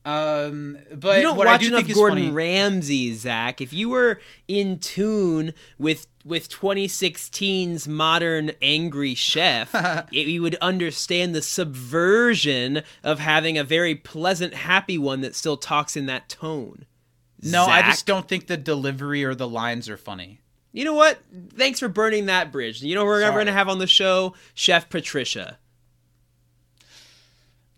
Um, 0.03 0.79
but 0.95 1.17
you 1.17 1.21
don't 1.23 1.37
what 1.37 1.47
I 1.47 1.51
watch 1.51 1.61
do 1.61 1.67
enough 1.67 1.79
think 1.81 1.89
is 1.91 1.95
Gordon 1.95 2.17
funny, 2.17 2.31
Ramsay, 2.31 3.13
Zach. 3.13 3.61
If 3.61 3.71
you 3.71 3.89
were 3.89 4.19
in 4.47 4.79
tune 4.79 5.53
with 5.77 6.07
with 6.25 6.49
2016's 6.49 7.87
modern 7.87 8.51
angry 8.63 9.13
chef, 9.13 9.69
it, 10.11 10.27
you 10.27 10.41
would 10.41 10.55
understand 10.55 11.35
the 11.35 11.41
subversion 11.41 12.81
of 13.03 13.19
having 13.19 13.57
a 13.59 13.63
very 13.63 13.93
pleasant, 13.93 14.53
happy 14.55 14.97
one 14.97 15.21
that 15.21 15.35
still 15.35 15.57
talks 15.57 15.95
in 15.95 16.07
that 16.07 16.29
tone. 16.29 16.85
No, 17.43 17.63
I 17.65 17.81
Zach. 17.81 17.85
just 17.91 18.05
don't 18.07 18.27
think 18.27 18.47
the 18.47 18.57
delivery 18.57 19.23
or 19.23 19.33
the 19.35 19.47
lines 19.47 19.87
are 19.87 19.97
funny. 19.97 20.40
You 20.73 20.85
know 20.85 20.93
what? 20.93 21.19
Thanks 21.55 21.79
for 21.79 21.89
burning 21.89 22.27
that 22.27 22.51
bridge. 22.51 22.81
You 22.81 22.95
know 22.95 23.01
who 23.01 23.07
we're 23.07 23.21
ever 23.21 23.37
going 23.37 23.47
to 23.47 23.51
have 23.53 23.67
on 23.67 23.79
the 23.79 23.87
show? 23.87 24.35
Chef 24.53 24.89
Patricia. 24.89 25.57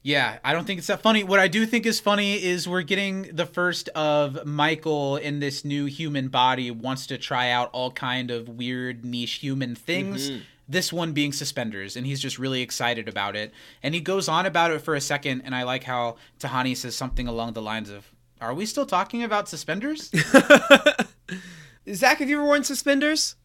Yeah, 0.03 0.37
I 0.43 0.51
don't 0.51 0.65
think 0.67 0.79
it's 0.79 0.87
that 0.87 1.01
funny. 1.01 1.23
What 1.23 1.39
I 1.39 1.47
do 1.47 1.65
think 1.65 1.85
is 1.85 2.01
funny 2.01 2.33
is 2.43 2.67
we're 2.67 2.81
getting 2.81 3.33
the 3.33 3.45
first 3.45 3.87
of 3.89 4.45
Michael 4.45 5.15
in 5.15 5.39
this 5.39 5.63
new 5.63 5.85
human 5.85 6.27
body 6.27 6.69
wants 6.71 7.07
to 7.07 7.17
try 7.17 7.49
out 7.51 7.69
all 7.71 7.89
kind 7.89 8.29
of 8.29 8.49
weird 8.49 9.05
niche 9.05 9.35
human 9.35 9.75
things. 9.75 10.29
Mm-hmm. 10.29 10.41
This 10.67 10.91
one 10.91 11.13
being 11.13 11.31
suspenders, 11.31 11.95
and 11.95 12.05
he's 12.05 12.19
just 12.19 12.37
really 12.37 12.61
excited 12.61 13.07
about 13.07 13.37
it. 13.37 13.53
And 13.81 13.95
he 13.95 14.01
goes 14.01 14.27
on 14.27 14.45
about 14.45 14.71
it 14.71 14.79
for 14.79 14.93
a 14.93 15.01
second, 15.01 15.41
and 15.45 15.55
I 15.55 15.63
like 15.63 15.83
how 15.83 16.17
Tahani 16.39 16.75
says 16.75 16.95
something 16.95 17.27
along 17.27 17.53
the 17.53 17.61
lines 17.61 17.89
of, 17.89 18.11
"Are 18.41 18.53
we 18.53 18.65
still 18.65 18.85
talking 18.85 19.23
about 19.23 19.47
suspenders?" 19.47 20.11
Zach, 21.91 22.19
have 22.19 22.29
you 22.29 22.37
ever 22.37 22.45
worn 22.45 22.63
suspenders? 22.63 23.35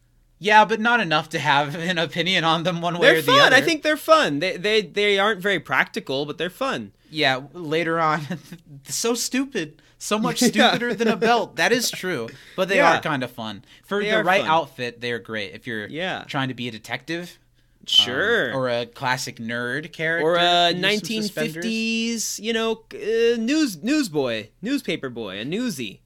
yeah, 0.41 0.65
but 0.65 0.79
not 0.79 1.01
enough 1.01 1.29
to 1.31 1.39
have 1.41 1.75
an 1.75 1.99
opinion 1.99 2.45
on 2.45 2.63
them 2.63 2.81
one 2.81 2.95
way 2.99 3.09
They're 3.09 3.19
or 3.19 3.23
the 3.23 3.33
fun. 3.33 3.41
other. 3.41 3.57
I 3.57 3.61
think 3.61 3.83
they're 3.83 3.97
fun. 3.97 4.39
They, 4.39 4.57
they 4.57 4.83
they 4.83 5.19
aren't 5.19 5.41
very 5.41 5.59
practical, 5.59 6.27
but 6.27 6.39
they're 6.39 6.49
fun. 6.49 6.93
Yeah, 7.11 7.41
later 7.53 7.99
on, 7.99 8.21
so 8.85 9.15
stupid, 9.15 9.83
so 9.99 10.17
much 10.17 10.41
Yeah. 10.43 10.49
stupider 10.51 10.95
than 10.95 11.09
a 11.09 11.17
belt. 11.17 11.57
That 11.57 11.73
is 11.73 11.91
true, 11.91 12.29
but 12.55 12.69
they 12.69 12.77
Yeah. 12.77 12.99
are 12.99 13.01
kind 13.01 13.25
of 13.25 13.33
fun 13.33 13.65
for 13.85 14.01
They 14.01 14.11
the 14.13 14.23
right 14.23 14.43
fun. 14.43 14.51
outfit. 14.51 15.01
They're 15.01 15.19
great 15.19 15.55
if 15.55 15.67
you're 15.67 15.89
Yeah. 15.89 16.23
trying 16.29 16.47
to 16.49 16.55
be 16.55 16.69
a 16.69 16.71
detective, 16.71 17.39
um, 17.81 17.87
Sure. 17.87 18.55
or 18.55 18.69
a 18.69 18.87
classic 18.87 19.39
nerd 19.41 19.93
character, 19.93 20.25
or 20.25 20.37
a 20.37 20.71
use 20.71 20.81
some 20.81 21.23
suspenders. 21.23 21.65
1950s, 21.65 22.39
you 22.39 22.53
know, 22.53 22.85
uh, 22.95 23.37
news 23.39 23.83
newsboy, 23.83 24.51
newspaper 24.63 25.11
boy, 25.11 25.41
a 25.41 25.45
newsie. 25.45 25.99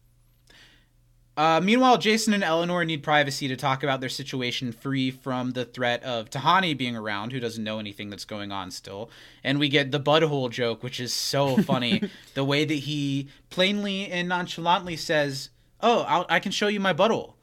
Uh, 1.37 1.61
meanwhile, 1.62 1.97
Jason 1.97 2.35
and 2.35 2.45
Eleanor 2.45 2.85
need 2.85 3.03
privacy 3.03 3.49
to 3.49 3.57
talk 3.57 3.83
about 3.83 4.01
their 4.01 4.11
situation 4.11 4.70
free 4.70 5.11
from 5.11 5.53
the 5.53 5.64
threat 5.64 6.03
of 6.05 6.28
Tahani 6.28 6.76
being 6.76 6.95
around, 6.95 7.33
who 7.33 7.41
doesn't 7.41 7.64
know 7.64 7.78
anything 7.78 8.11
that's 8.11 8.26
going 8.26 8.53
on 8.53 8.70
still. 8.70 9.11
And 9.43 9.59
we 9.59 9.68
get 9.70 9.93
the 9.93 10.01
butthole 10.01 10.51
joke, 10.51 10.83
which 10.83 11.01
is 11.01 11.12
so 11.12 11.57
funny. 11.62 12.03
the 12.35 12.45
way 12.45 12.64
that 12.64 12.74
he 12.74 13.28
plainly 13.49 14.09
and 14.11 14.28
nonchalantly 14.28 14.97
says, 14.97 15.49
Oh, 15.80 16.03
I'll, 16.03 16.26
I 16.28 16.39
can 16.39 16.53
show 16.53 16.68
you 16.68 16.80
my 16.80 16.93
butthole. 16.93 17.35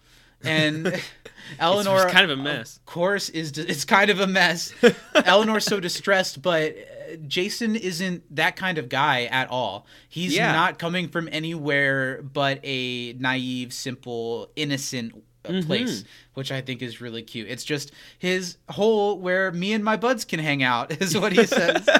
And 0.43 1.01
Eleanor, 1.59 2.03
it's 2.03 2.11
kind 2.11 2.29
of 2.29 2.37
a 2.37 2.41
mess. 2.41 2.77
Of 2.77 2.85
course, 2.85 3.29
is 3.29 3.57
it's 3.57 3.85
kind 3.85 4.11
of 4.11 4.19
a 4.19 4.27
mess. 4.27 4.73
Eleanor's 5.15 5.65
so 5.65 5.79
distressed, 5.79 6.41
but 6.41 6.75
Jason 7.27 7.75
isn't 7.75 8.23
that 8.35 8.55
kind 8.55 8.77
of 8.77 8.89
guy 8.89 9.25
at 9.25 9.49
all. 9.49 9.85
He's 10.07 10.35
Yeah. 10.35 10.51
not 10.51 10.79
coming 10.79 11.07
from 11.07 11.27
anywhere 11.31 12.21
but 12.21 12.59
a 12.63 13.13
naive, 13.13 13.73
simple, 13.73 14.49
innocent 14.55 15.13
uh, 15.15 15.49
Mm-hmm. 15.51 15.67
place, 15.67 16.03
which 16.33 16.51
I 16.51 16.59
think 16.61 16.81
is 16.81 16.99
really 16.99 17.21
cute. 17.21 17.47
It's 17.49 17.63
just 17.63 17.91
his 18.17 18.57
hole 18.69 19.17
where 19.17 19.51
me 19.53 19.71
and 19.73 19.83
my 19.85 19.95
buds 19.95 20.25
can 20.25 20.39
hang 20.39 20.61
out, 20.63 20.91
is 21.01 21.17
what 21.17 21.31
he 21.33 21.45
says. 21.45 21.87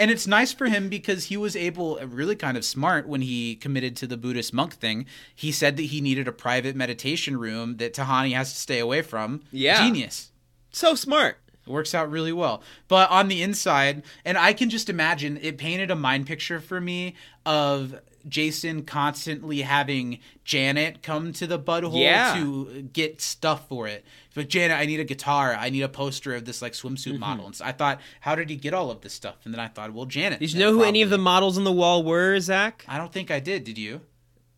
And 0.00 0.12
it's 0.12 0.28
nice 0.28 0.52
for 0.52 0.66
him 0.66 0.88
because 0.88 1.24
he 1.24 1.36
was 1.36 1.56
able, 1.56 1.98
really 2.06 2.36
kind 2.36 2.56
of 2.56 2.64
smart 2.64 3.08
when 3.08 3.20
he 3.20 3.56
committed 3.56 3.96
to 3.96 4.06
the 4.06 4.16
Buddhist 4.16 4.54
monk 4.54 4.74
thing. 4.74 5.06
He 5.34 5.50
said 5.50 5.76
that 5.76 5.82
he 5.86 6.00
needed 6.00 6.28
a 6.28 6.32
private 6.32 6.76
meditation 6.76 7.36
room 7.36 7.78
that 7.78 7.94
Tahani 7.94 8.32
has 8.32 8.52
to 8.52 8.58
stay 8.60 8.78
away 8.78 9.02
from. 9.02 9.40
Yeah. 9.50 9.82
Genius. 9.82 10.30
So 10.70 10.94
smart. 10.94 11.38
It 11.68 11.72
works 11.72 11.94
out 11.94 12.10
really 12.10 12.32
well. 12.32 12.62
But 12.88 13.10
on 13.10 13.28
the 13.28 13.42
inside, 13.42 14.02
and 14.24 14.38
I 14.38 14.52
can 14.52 14.70
just 14.70 14.88
imagine 14.88 15.38
it 15.42 15.58
painted 15.58 15.90
a 15.90 15.96
mind 15.96 16.26
picture 16.26 16.60
for 16.60 16.80
me 16.80 17.14
of 17.44 18.00
Jason 18.28 18.82
constantly 18.84 19.62
having 19.62 20.18
Janet 20.44 21.02
come 21.02 21.32
to 21.34 21.46
the 21.46 21.58
butthole 21.58 22.00
Yeah. 22.02 22.34
to 22.34 22.88
get 22.92 23.20
stuff 23.20 23.68
for 23.68 23.86
it. 23.86 24.04
But 24.34 24.48
Janet, 24.48 24.76
I 24.76 24.86
need 24.86 25.00
a 25.00 25.04
guitar. 25.04 25.54
I 25.54 25.70
need 25.70 25.82
a 25.82 25.88
poster 25.88 26.34
of 26.34 26.44
this 26.44 26.60
like 26.60 26.72
swimsuit 26.72 27.12
Mm-hmm. 27.12 27.20
model. 27.20 27.46
And 27.46 27.56
so 27.56 27.64
I 27.64 27.72
thought, 27.72 28.00
how 28.20 28.34
did 28.34 28.50
he 28.50 28.56
get 28.56 28.74
all 28.74 28.90
of 28.90 29.00
this 29.00 29.12
stuff? 29.14 29.36
And 29.44 29.54
then 29.54 29.60
I 29.60 29.68
thought, 29.68 29.92
well, 29.94 30.04
Janet. 30.04 30.40
Did 30.40 30.52
you 30.52 30.58
know 30.58 30.72
who 30.72 30.82
any 30.82 31.00
of 31.02 31.10
the 31.10 31.18
models 31.18 31.56
on 31.56 31.64
the 31.64 31.72
wall 31.72 32.02
were, 32.02 32.38
Zach? 32.40 32.84
I 32.88 32.98
don't 32.98 33.12
think 33.12 33.30
I 33.30 33.40
did. 33.40 33.64
Did 33.64 33.78
you? 33.78 34.00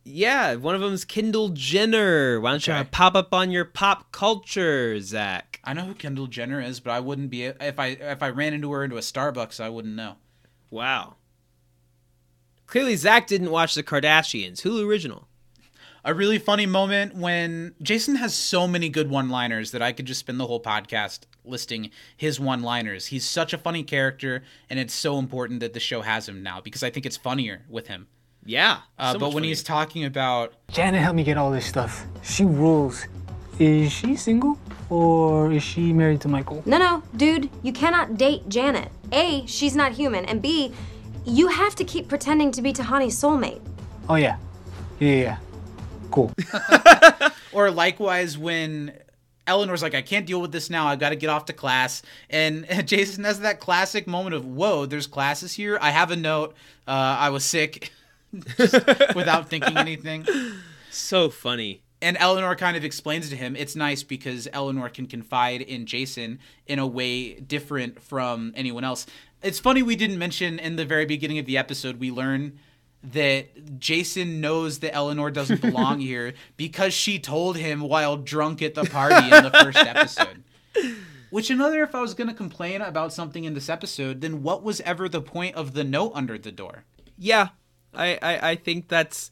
Yeah, 0.03 0.55
one 0.55 0.75
of 0.75 0.81
them 0.81 0.95
is 0.95 1.05
Kendall 1.05 1.51
Jenner. 1.51 2.41
Why 2.41 2.53
don't 2.53 2.67
you 2.67 2.85
pop 2.91 3.15
up 3.15 3.35
on 3.35 3.51
your 3.51 3.65
pop 3.67 4.11
culture, 4.13 4.99
Zach? 5.01 5.61
I 5.63 5.75
know 5.75 5.83
who 5.83 5.95
Kendall 5.95 6.27
Jenner 6.27 6.61
is, 6.61 6.81
but 6.81 6.91
I 6.91 7.01
wouldn't 7.01 7.31
be 7.31 7.45
if 7.45 7.79
I 7.79 7.89
if 7.89 8.23
I 8.23 8.31
ran 8.31 8.55
into 8.55 8.73
her 8.73 8.83
into 8.83 8.97
a 8.97 9.01
Starbucks, 9.01 9.61
I 9.61 9.69
wouldn't 9.69 9.95
know. 9.95 10.17
Wow. 10.71 11.17
Clearly, 12.67 12.97
Zach 12.97 13.27
didn't 13.27 13.51
watch 13.51 13.75
The 13.75 13.83
Kardashians. 13.83 14.63
Hulu 14.63 14.87
original. 14.87 15.29
a 16.05 16.15
really 16.15 16.39
funny 16.39 16.67
moment 16.67 17.15
when 17.15 17.75
Jason 17.83 18.17
has 18.17 18.35
so 18.35 18.67
many 18.67 18.89
good 18.89 19.11
one-liners 19.11 19.73
that 19.73 19.83
I 19.83 19.93
could 19.93 20.07
just 20.07 20.21
spend 20.21 20.41
the 20.41 20.47
whole 20.47 20.63
podcast 20.63 21.21
listing 21.45 21.91
his 22.17 22.41
one-liners. 22.41 23.07
He's 23.07 23.27
such 23.29 23.53
a 23.53 23.59
funny 23.59 23.83
character, 23.83 24.43
and 24.69 24.79
it's 24.79 24.95
so 24.95 25.19
important 25.19 25.61
that 25.61 25.73
the 25.73 25.81
show 25.81 26.03
has 26.03 26.29
him 26.29 26.43
now 26.43 26.61
because 26.61 26.83
I 26.83 26.91
think 26.91 27.07
it's 27.07 27.17
funnier 27.17 27.63
with 27.69 27.89
him. 27.89 28.07
Yeah. 28.51 28.79
Uh, 28.99 29.13
so 29.13 29.19
but 29.21 29.33
when 29.33 29.45
he's 29.45 29.63
talking 29.63 30.05
about 30.05 30.55
Janet 30.73 31.01
helped 31.01 31.17
me 31.17 31.23
get 31.23 31.39
all 31.39 31.53
this 31.53 31.65
stuff. 31.65 32.05
She 32.23 32.45
rules. 32.45 33.07
Is 33.61 33.93
she 33.93 34.17
single 34.17 34.59
or 34.89 35.53
is 35.53 35.63
she 35.63 35.93
married 35.93 36.21
to 36.23 36.29
Michael? 36.29 36.63
No, 36.67 36.77
no, 36.77 37.03
dude, 37.15 37.49
you 37.63 37.73
cannot 37.73 38.17
date 38.17 38.49
Janet. 38.49 38.91
A, 39.13 39.47
she's 39.47 39.77
not 39.77 39.93
human, 39.93 40.25
and 40.25 40.43
B, 40.43 40.73
you 41.25 41.47
have 41.47 41.77
to 41.77 41.85
keep 41.85 42.09
pretending 42.09 42.51
to 42.53 42.63
be 42.63 42.73
Tahani's 42.73 43.21
soulmate. 43.21 43.61
Oh 44.09 44.17
yeah, 44.17 44.37
yeah, 44.99 45.15
yeah. 45.15 45.37
Cool. 46.11 46.33
Or 47.53 47.71
likewise, 47.71 48.39
when 48.39 48.93
Eleanor's 49.47 49.83
like, 49.83 49.95
I 49.95 50.03
can't 50.03 50.25
deal 50.27 50.41
with 50.41 50.53
this 50.53 50.71
now. 50.71 50.87
I've 50.87 51.01
got 51.01 51.11
to 51.11 51.17
get 51.17 51.31
off 51.31 51.47
to 51.47 51.53
class. 51.53 52.03
And 52.29 52.65
Jason 52.87 53.25
has 53.25 53.41
that 53.41 53.59
classic 53.59 54.07
moment 54.07 54.35
of, 54.35 54.47
whoa, 54.47 54.87
there's 54.87 55.07
classes 55.09 55.53
here. 55.53 55.77
I 55.81 55.91
have 55.91 56.11
a 56.11 56.17
note. 56.17 56.55
Uh, 56.87 56.93
I 57.19 57.31
was 57.31 57.45
sick. 57.45 57.93
Just 58.57 58.75
without 59.15 59.49
thinking 59.51 59.77
anything. 59.77 60.27
so 60.91 61.31
funny. 61.31 61.83
And 62.03 62.17
Eleanor 62.19 62.57
kind 62.57 62.77
of 62.77 62.85
explains 62.85 63.29
to 63.29 63.37
him 63.37 63.55
it's 63.57 63.77
nice 63.77 64.03
because 64.03 64.49
Eleanor 64.53 64.89
can 64.89 65.07
confide 65.07 65.61
in 65.61 65.85
Jason 65.87 66.39
in 66.67 66.79
a 66.79 66.87
way 66.87 67.35
different 67.35 68.01
from 68.01 68.53
anyone 68.57 68.85
else. 68.85 69.07
It's 69.43 69.59
funny 69.59 69.83
we 69.83 69.97
didn't 69.97 70.19
mention 70.19 70.59
in 70.59 70.77
the 70.77 70.85
very 70.85 71.05
beginning 71.07 71.39
of 71.39 71.47
the 71.47 71.59
episode, 71.59 71.99
we 71.99 72.11
learn 72.11 72.59
that 73.03 73.79
Jason 73.81 74.41
knows 74.41 74.81
that 74.81 74.95
Eleanor 74.95 75.31
doesn't 75.31 75.61
belong 75.61 76.01
here 76.11 76.35
because 76.57 76.93
she 76.93 77.19
told 77.19 77.57
him 77.57 77.81
while 77.81 78.17
drunk 78.17 78.61
at 78.63 78.75
the 78.75 78.85
party 78.85 79.25
in 79.25 79.45
the 79.45 79.51
first 79.51 79.79
episode. 79.79 80.43
Which 81.31 81.49
another, 81.49 81.83
if 81.83 81.95
I 81.95 82.01
was 82.01 82.15
going 82.15 82.29
to 82.29 82.35
complain 82.35 82.83
about 82.83 83.13
something 83.13 83.45
in 83.45 83.55
this 83.55 83.69
episode, 83.69 84.21
then 84.21 84.43
what 84.43 84.63
was 84.63 84.81
ever 84.83 85.09
the 85.09 85.23
point 85.23 85.55
of 85.55 85.75
the 85.75 85.85
note 85.85 86.13
under 86.15 86.37
the 86.37 86.53
door? 86.53 86.85
Yeah, 87.17 87.49
I, 87.95 88.19
I, 88.23 88.51
I 88.51 88.55
think 88.57 88.89
that's 88.89 89.31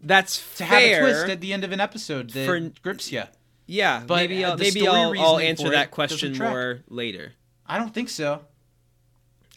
that's 0.00 0.38
To 0.56 0.64
fair. 0.64 1.00
have 1.00 1.08
a 1.08 1.12
twist 1.12 1.28
at 1.30 1.40
the 1.40 1.52
end 1.52 1.64
of 1.64 1.72
an 1.72 1.80
episode 1.80 2.30
that 2.30 2.46
For- 2.46 2.60
grips 2.82 3.10
you. 3.12 3.24
yeah, 3.66 4.02
but, 4.06 4.16
maybe 4.16 4.44
I'll, 4.44 4.56
maybe 4.56 4.86
I'll, 4.86 5.12
I'll 5.18 5.38
answer 5.38 5.70
that 5.70 5.90
question 5.90 6.36
more 6.38 6.80
later. 6.88 7.32
I 7.66 7.78
don't 7.78 7.92
think 7.92 8.08
so. 8.08 8.42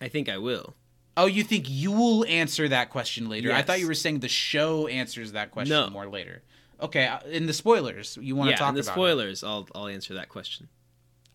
I 0.02 0.08
think 0.08 0.28
I 0.30 0.38
will. 0.38 0.74
Oh, 1.16 1.28
you 1.28 1.44
think 1.44 1.66
you 1.70 1.92
will 1.92 2.26
answer 2.26 2.68
that 2.70 2.90
question 2.90 3.30
later? 3.30 3.52
I 3.52 3.62
thought 3.62 3.80
you 3.80 3.88
were 3.88 3.94
saying 3.94 4.20
the 4.22 4.28
show 4.30 4.88
answers 4.88 5.34
that 5.34 5.52
question 5.52 5.70
No. 5.76 5.90
more 5.90 6.08
later. 6.08 6.42
Okay, 6.82 7.06
uh, 7.06 7.20
in 7.30 7.46
the 7.46 7.54
spoilers, 7.54 8.18
you 8.20 8.36
want 8.36 8.50
to 8.50 8.56
talk 8.56 8.70
in 8.70 8.76
the 8.76 8.82
about 8.82 8.92
it. 8.92 8.94
spoilers, 8.96 9.44
I'll 9.44 9.68
I'll 9.76 9.88
answer 9.88 10.16
that 10.16 10.30
question. 10.30 10.68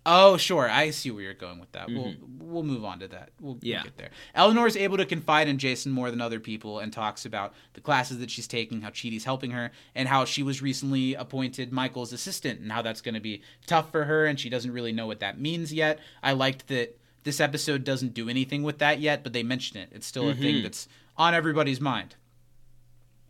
Oh, 0.09 0.37
sure. 0.37 0.71
I 0.71 0.91
see 0.91 1.11
where 1.11 1.23
you're 1.25 1.35
going 1.35 1.59
with 1.59 1.73
that. 1.73 1.89
We'll 1.89 2.15
we'll 2.39 2.63
move 2.63 2.85
on 2.85 3.01
to 3.01 3.09
that. 3.09 3.31
We'll, 3.41 3.55
we'll 3.55 3.61
Mm-hmm. 3.61 3.83
Get 3.85 3.99
there. 3.99 4.11
Eleanor 4.37 4.67
is 4.69 4.77
able 4.77 4.97
to 4.99 5.05
confide 5.05 5.49
in 5.49 5.59
Jason 5.59 5.91
more 5.91 6.13
than 6.13 6.21
other 6.21 6.39
people 6.39 6.79
and 6.79 6.93
talks 6.93 7.27
about 7.27 7.55
the 7.75 7.81
classes 7.81 8.19
that 8.21 8.31
she's 8.31 8.47
taking, 8.47 8.83
how 8.83 8.91
Chidi's 8.91 9.25
helping 9.25 9.51
her, 9.51 9.73
and 9.97 10.09
how 10.09 10.25
she 10.25 10.45
was 10.45 10.63
recently 10.63 11.15
appointed 11.15 11.73
Michael's 11.73 12.13
assistant, 12.13 12.61
and 12.61 12.71
how 12.71 12.83
that's 12.83 13.01
going 13.01 13.17
to 13.17 13.21
be 13.21 13.43
tough 13.67 13.91
for 13.91 14.05
her, 14.05 14.27
and 14.27 14.39
she 14.39 14.49
doesn't 14.49 14.73
really 14.73 14.93
know 14.93 15.09
what 15.09 15.19
that 15.21 15.41
means 15.41 15.73
yet. 15.73 15.99
I 16.23 16.33
liked 16.33 16.69
that 16.69 16.97
this 17.25 17.41
episode 17.41 17.83
doesn't 17.83 18.15
do 18.15 18.29
anything 18.29 18.63
with 18.63 18.79
that 18.79 19.01
yet, 19.01 19.25
but 19.25 19.33
they 19.33 19.43
mention 19.43 19.77
it. 19.79 19.89
It's 19.93 20.07
still 20.07 20.29
a 20.29 20.33
Mm-hmm. 20.35 20.43
thing 20.43 20.63
that's 20.63 20.87
on 21.17 21.35
everybody's 21.35 21.81
mind. 21.81 22.15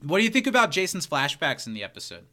What 0.02 0.18
do 0.18 0.24
you 0.24 0.30
think 0.30 0.46
about 0.46 0.70
Jason's 0.72 1.06
flashbacks 1.06 1.66
in 1.66 1.72
the 1.72 1.82
episode? 1.82 2.26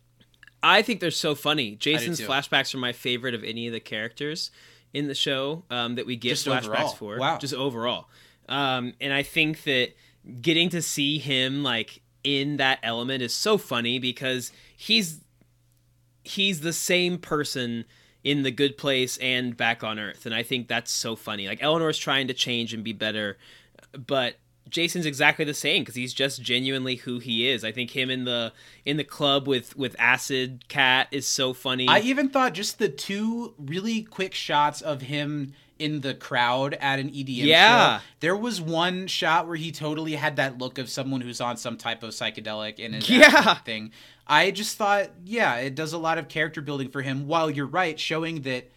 I 0.63 0.81
think 0.81 1.01
they're 1.01 1.11
so 1.11 1.35
funny. 1.35 1.75
Jason's 1.75 2.21
flashbacks 2.21 2.73
are 2.73 2.77
my 2.77 2.93
favorite 2.93 3.33
of 3.33 3.43
any 3.43 3.67
of 3.67 3.73
the 3.73 3.81
characters 3.81 4.49
in 4.93 5.07
the 5.07 5.15
show 5.15 5.63
um, 5.69 5.95
that 5.95 6.05
we 6.05 6.15
get 6.15 6.29
Just 6.29 6.47
flashbacks 6.47 6.63
overall. 6.63 6.89
for. 6.89 7.17
Wow. 7.17 7.37
Just 7.37 7.53
overall. 7.53 8.07
Um, 8.47 8.93
and 9.01 9.11
I 9.11 9.23
think 9.23 9.63
that 9.63 9.89
getting 10.41 10.69
to 10.69 10.81
see 10.81 11.19
him 11.19 11.63
like 11.63 12.01
in 12.23 12.57
that 12.57 12.79
element 12.81 13.21
is 13.21 13.33
so 13.35 13.57
funny 13.57 13.99
because 13.99 14.51
he's 14.77 15.19
he's 16.23 16.61
the 16.61 16.71
same 16.73 17.17
person 17.17 17.83
in 18.23 18.43
the 18.43 18.51
good 18.51 18.77
place 18.77 19.17
and 19.17 19.57
back 19.57 19.83
on 19.83 19.99
earth 19.99 20.25
and 20.25 20.33
i 20.33 20.41
think 20.41 20.69
that's 20.69 20.89
so 20.89 21.17
funny 21.17 21.47
like 21.47 21.61
eleanor's 21.61 21.97
trying 21.97 22.27
to 22.27 22.33
change 22.33 22.73
and 22.73 22.81
be 22.81 22.93
better 22.93 23.37
but 24.07 24.35
jason's 24.69 25.05
exactly 25.05 25.45
the 25.45 25.53
same 25.53 25.81
because 25.83 25.95
he's 25.95 26.13
just 26.13 26.41
genuinely 26.41 26.95
who 26.95 27.19
he 27.19 27.47
is 27.49 27.63
i 27.63 27.71
think 27.71 27.91
him 27.91 28.09
in 28.09 28.25
the 28.25 28.51
in 28.85 28.97
the 28.97 29.03
club 29.03 29.47
with 29.47 29.75
with 29.77 29.95
acid 29.99 30.67
cat 30.67 31.07
is 31.11 31.27
so 31.27 31.53
funny 31.53 31.87
I 31.87 31.99
even 31.99 32.29
thought 32.29 32.53
just 32.53 32.79
the 32.79 32.89
two 32.89 33.53
really 33.57 34.01
quick 34.03 34.33
shots 34.33 34.81
of 34.81 35.01
him 35.01 35.53
in 35.79 36.01
the 36.01 36.13
crowd 36.13 36.75
at 36.75 36.99
an 36.99 37.09
EDM 37.09 37.45
Yeah. 37.45 37.97
show. 37.99 38.03
There 38.21 38.35
was 38.37 38.61
one 38.61 39.07
shot 39.07 39.47
where 39.47 39.55
he 39.57 39.71
totally 39.71 40.13
had 40.13 40.35
that 40.37 40.57
look 40.59 40.77
of 40.77 40.87
someone 40.87 41.19
who's 41.19 41.41
on 41.41 41.57
some 41.57 41.77
type 41.77 42.03
of 42.03 42.11
psychedelic 42.11 42.83
and 42.83 43.07
Yeah. 43.09 43.55
thing. 43.55 43.91
I 44.25 44.51
just 44.51 44.77
thought, 44.77 45.09
yeah, 45.25 45.55
it 45.57 45.73
does 45.75 45.91
a 45.91 45.97
lot 45.97 46.17
of 46.19 46.29
character 46.29 46.61
building 46.61 46.89
for 46.89 47.01
him. 47.01 47.27
While 47.27 47.49
you're 47.49 47.65
right, 47.65 47.99
showing 47.99 48.43
that 48.43 48.71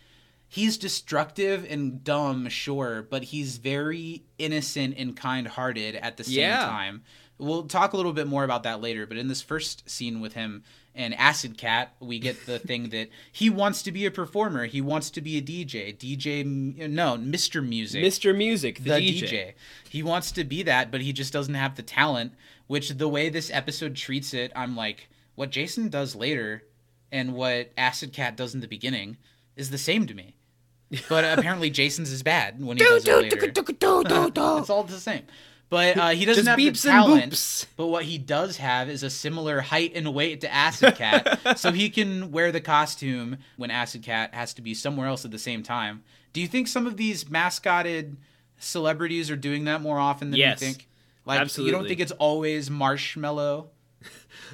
he's 0.49 0.77
destructive 0.79 1.67
and 1.69 2.03
dumb, 2.05 2.49
sure, 2.49 3.07
but 3.09 3.25
he's 3.25 3.59
very 3.59 4.25
innocent 4.39 4.95
and 4.99 5.17
kind-hearted 5.17 5.97
at 5.97 6.17
the 6.17 6.25
same 6.25 6.35
Yeah. 6.41 6.67
time. 6.67 7.03
We'll 7.39 7.65
talk 7.65 7.93
a 7.93 7.97
little 7.97 8.15
bit 8.15 8.27
more 8.27 8.45
about 8.45 8.63
that 8.63 8.81
later, 8.81 9.07
but 9.07 9.19
in 9.19 9.29
this 9.29 9.43
first 9.43 9.89
scene 9.91 10.21
with 10.21 10.33
him 10.33 10.65
and 10.95 11.15
Acid 11.15 11.59
Cat, 11.59 11.95
we 12.01 12.19
get 12.19 12.47
the 12.47 12.59
thing 12.59 12.89
that 12.91 13.11
he 13.31 13.51
wants 13.51 13.83
to 13.83 13.93
be 13.93 14.07
a 14.07 14.11
performer. 14.11 14.65
He 14.65 14.81
wants 14.81 15.11
to 15.11 15.21
be 15.21 15.37
a 15.37 15.43
DJ. 15.43 15.95
DJ, 15.95 16.43
no, 16.89 17.19
Mr. 17.19 17.63
Music. 17.67 18.03
mr 18.03 18.35
music 18.35 18.79
the, 18.79 18.85
the 18.95 19.21
DJ. 19.21 19.23
DJ. 19.29 19.53
He 19.91 20.03
wants 20.03 20.33
to 20.33 20.45
be 20.45 20.63
that, 20.63 20.91
but 20.91 21.03
he 21.03 21.13
just 21.13 21.33
doesn't 21.33 21.53
have 21.55 21.77
the 21.77 21.83
talent, 21.83 22.33
which 22.69 22.89
the 22.91 23.09
way 23.09 23.29
this 23.29 23.51
episode 23.51 23.97
treats 23.97 24.33
it, 24.33 24.51
I'm 24.57 24.75
like, 24.75 25.09
what 25.35 25.51
Jason 25.51 25.91
does 25.91 26.15
later 26.17 26.63
and 27.13 27.35
what 27.35 27.71
Acid 27.77 28.15
Cat 28.15 28.35
does 28.37 28.55
in 28.55 28.61
the 28.61 28.67
beginning 28.67 29.19
is 29.57 29.71
the 29.71 29.79
same 29.79 30.07
to 30.07 30.15
me. 30.15 30.37
But 31.09 31.25
apparently 31.39 31.71
Jason's 31.71 32.13
is 32.13 32.23
bad 32.23 32.63
when 32.65 32.77
he 32.77 32.85
does 32.85 33.07
it 33.07 33.13
later. 33.23 33.37
it's 34.61 34.71
all 34.71 34.85
the 34.85 34.99
same. 35.01 35.23
But 35.69 35.97
uh, 35.97 36.09
he 36.11 36.25
doesn't 36.25 36.45
Just 36.45 36.49
have 36.49 36.59
beeps 36.59 36.83
the 36.83 36.91
and 36.91 37.05
talent. 37.05 37.33
boops. 37.33 37.67
But 37.77 37.87
what 37.89 38.05
he 38.05 38.19
does 38.19 38.59
have 38.59 38.89
is 38.89 39.03
a 39.03 39.11
similar 39.11 39.61
height 39.63 39.93
and 39.97 40.15
weight 40.15 40.43
to 40.43 40.53
Acid 40.55 40.95
Cat, 40.95 41.41
so 41.59 41.73
he 41.73 41.91
can 41.91 42.31
wear 42.31 42.53
the 42.53 42.61
costume 42.61 43.39
when 43.57 43.73
Acid 43.73 44.05
Cat 44.05 44.33
has 44.33 44.55
to 44.55 44.63
be 44.63 44.75
somewhere 44.75 45.09
else 45.09 45.25
at 45.25 45.33
the 45.33 45.41
same 45.41 45.65
time. 45.65 46.05
Do 46.33 46.41
you 46.41 46.47
think 46.47 46.69
some 46.69 46.87
of 46.87 46.97
these 46.97 47.29
mascotted 47.29 48.17
celebrities 48.59 49.29
are 49.29 49.37
doing 49.37 49.65
that 49.65 49.81
more 49.81 49.99
often 49.99 50.31
than 50.31 50.39
Yes. 50.39 50.61
you 50.61 50.69
think? 50.69 50.89
Like 51.25 51.57
you 51.59 51.73
don't 51.73 51.89
think 51.89 51.99
it's 51.99 52.13
always 52.13 52.71
Marshmello? 52.71 53.67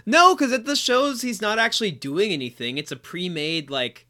No, 0.06 0.34
because 0.34 0.52
at 0.52 0.64
the 0.64 0.76
shows 0.76 1.20
he's 1.20 1.42
not 1.42 1.58
actually 1.58 1.90
doing 1.90 2.32
anything. 2.32 2.78
It's 2.78 2.90
a 2.90 2.96
pre-made 2.96 3.68
like. 3.68 4.06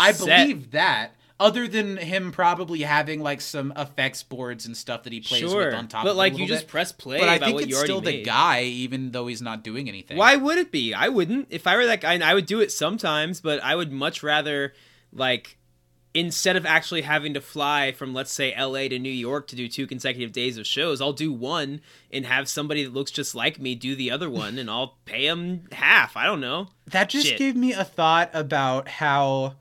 I 0.00 0.12
set. 0.12 0.46
believe 0.46 0.70
that. 0.72 1.14
Other 1.38 1.66
than 1.66 1.96
him 1.96 2.32
probably 2.32 2.82
having 2.82 3.22
like 3.22 3.40
some 3.40 3.72
effects 3.74 4.22
boards 4.22 4.66
and 4.66 4.76
stuff 4.76 5.04
that 5.04 5.12
he 5.14 5.20
plays 5.20 5.40
Sure, 5.40 5.66
with 5.66 5.74
on 5.74 5.88
top. 5.88 6.04
but 6.04 6.10
of 6.10 6.14
it 6.14 6.16
a 6.16 6.18
like 6.18 6.36
you 6.36 6.46
just 6.46 6.64
bit. 6.64 6.70
press 6.70 6.92
play 6.92 7.18
But 7.18 7.30
I 7.30 7.38
think 7.38 7.54
what 7.54 7.64
it's 7.64 7.78
still 7.80 8.02
the 8.02 8.10
made. 8.10 8.26
guy, 8.26 8.64
even 8.64 9.12
though 9.12 9.26
he's 9.26 9.40
not 9.40 9.64
doing 9.64 9.88
anything. 9.88 10.18
Why 10.18 10.36
would 10.36 10.58
it 10.58 10.70
be? 10.70 10.92
I 10.92 11.08
wouldn't. 11.08 11.46
If 11.48 11.66
I 11.66 11.76
were 11.76 11.86
that 11.86 12.02
guy, 12.02 12.18
I 12.18 12.34
would 12.34 12.44
do 12.44 12.60
it 12.60 12.70
sometimes, 12.70 13.40
but 13.40 13.62
I 13.64 13.74
would 13.74 13.90
much 13.90 14.22
rather 14.22 14.74
like 15.14 15.56
instead 16.12 16.56
of 16.56 16.66
actually 16.66 17.02
having 17.02 17.32
to 17.32 17.40
fly 17.40 17.92
from 17.92 18.12
let's 18.12 18.32
say 18.32 18.52
LA 18.58 18.88
to 18.88 18.98
New 18.98 19.08
York 19.08 19.46
to 19.46 19.56
do 19.56 19.66
two 19.66 19.86
consecutive 19.86 20.32
days 20.32 20.58
of 20.58 20.66
shows, 20.66 21.00
I'll 21.00 21.14
do 21.14 21.32
one 21.32 21.80
and 22.12 22.26
have 22.26 22.50
somebody 22.50 22.84
that 22.84 22.92
looks 22.92 23.12
just 23.12 23.34
like 23.34 23.58
me 23.58 23.74
do 23.74 23.94
the 23.94 24.10
other 24.10 24.28
one 24.44 24.58
and 24.58 24.68
I'll 24.68 24.98
pay 25.06 25.26
them 25.26 25.64
half. 25.72 26.18
I 26.18 26.26
don't 26.26 26.40
know. 26.40 26.68
That 26.88 27.08
just 27.08 27.26
Shit. 27.28 27.38
gave 27.38 27.56
me 27.56 27.72
a 27.72 27.84
thought 27.84 28.28
about 28.34 28.88
how 28.88 29.54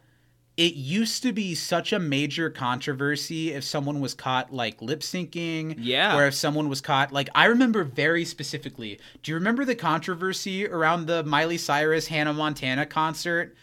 it 0.59 0.73
used 0.73 1.23
to 1.23 1.31
be 1.31 1.55
such 1.55 1.93
a 1.93 1.99
major 1.99 2.49
controversy 2.49 3.53
if 3.53 3.63
someone 3.63 4.01
was 4.01 4.13
caught 4.13 4.53
like 4.53 4.81
lip 4.81 4.99
syncing. 4.99 5.75
Yeah. 5.79 6.17
Or 6.17 6.25
if 6.27 6.33
someone 6.35 6.67
was 6.67 6.81
caught 6.81 7.13
like 7.13 7.29
I 7.33 7.45
remember 7.45 7.85
very 7.85 8.25
specifically. 8.25 8.99
Do 9.23 9.31
you 9.31 9.35
remember 9.35 9.63
the 9.63 9.73
controversy 9.75 10.67
around 10.67 11.05
the 11.05 11.23
Miley 11.23 11.57
Cyrus 11.57 12.07
Hannah 12.07 12.33
Montana 12.33 12.85
concert? 12.85 13.55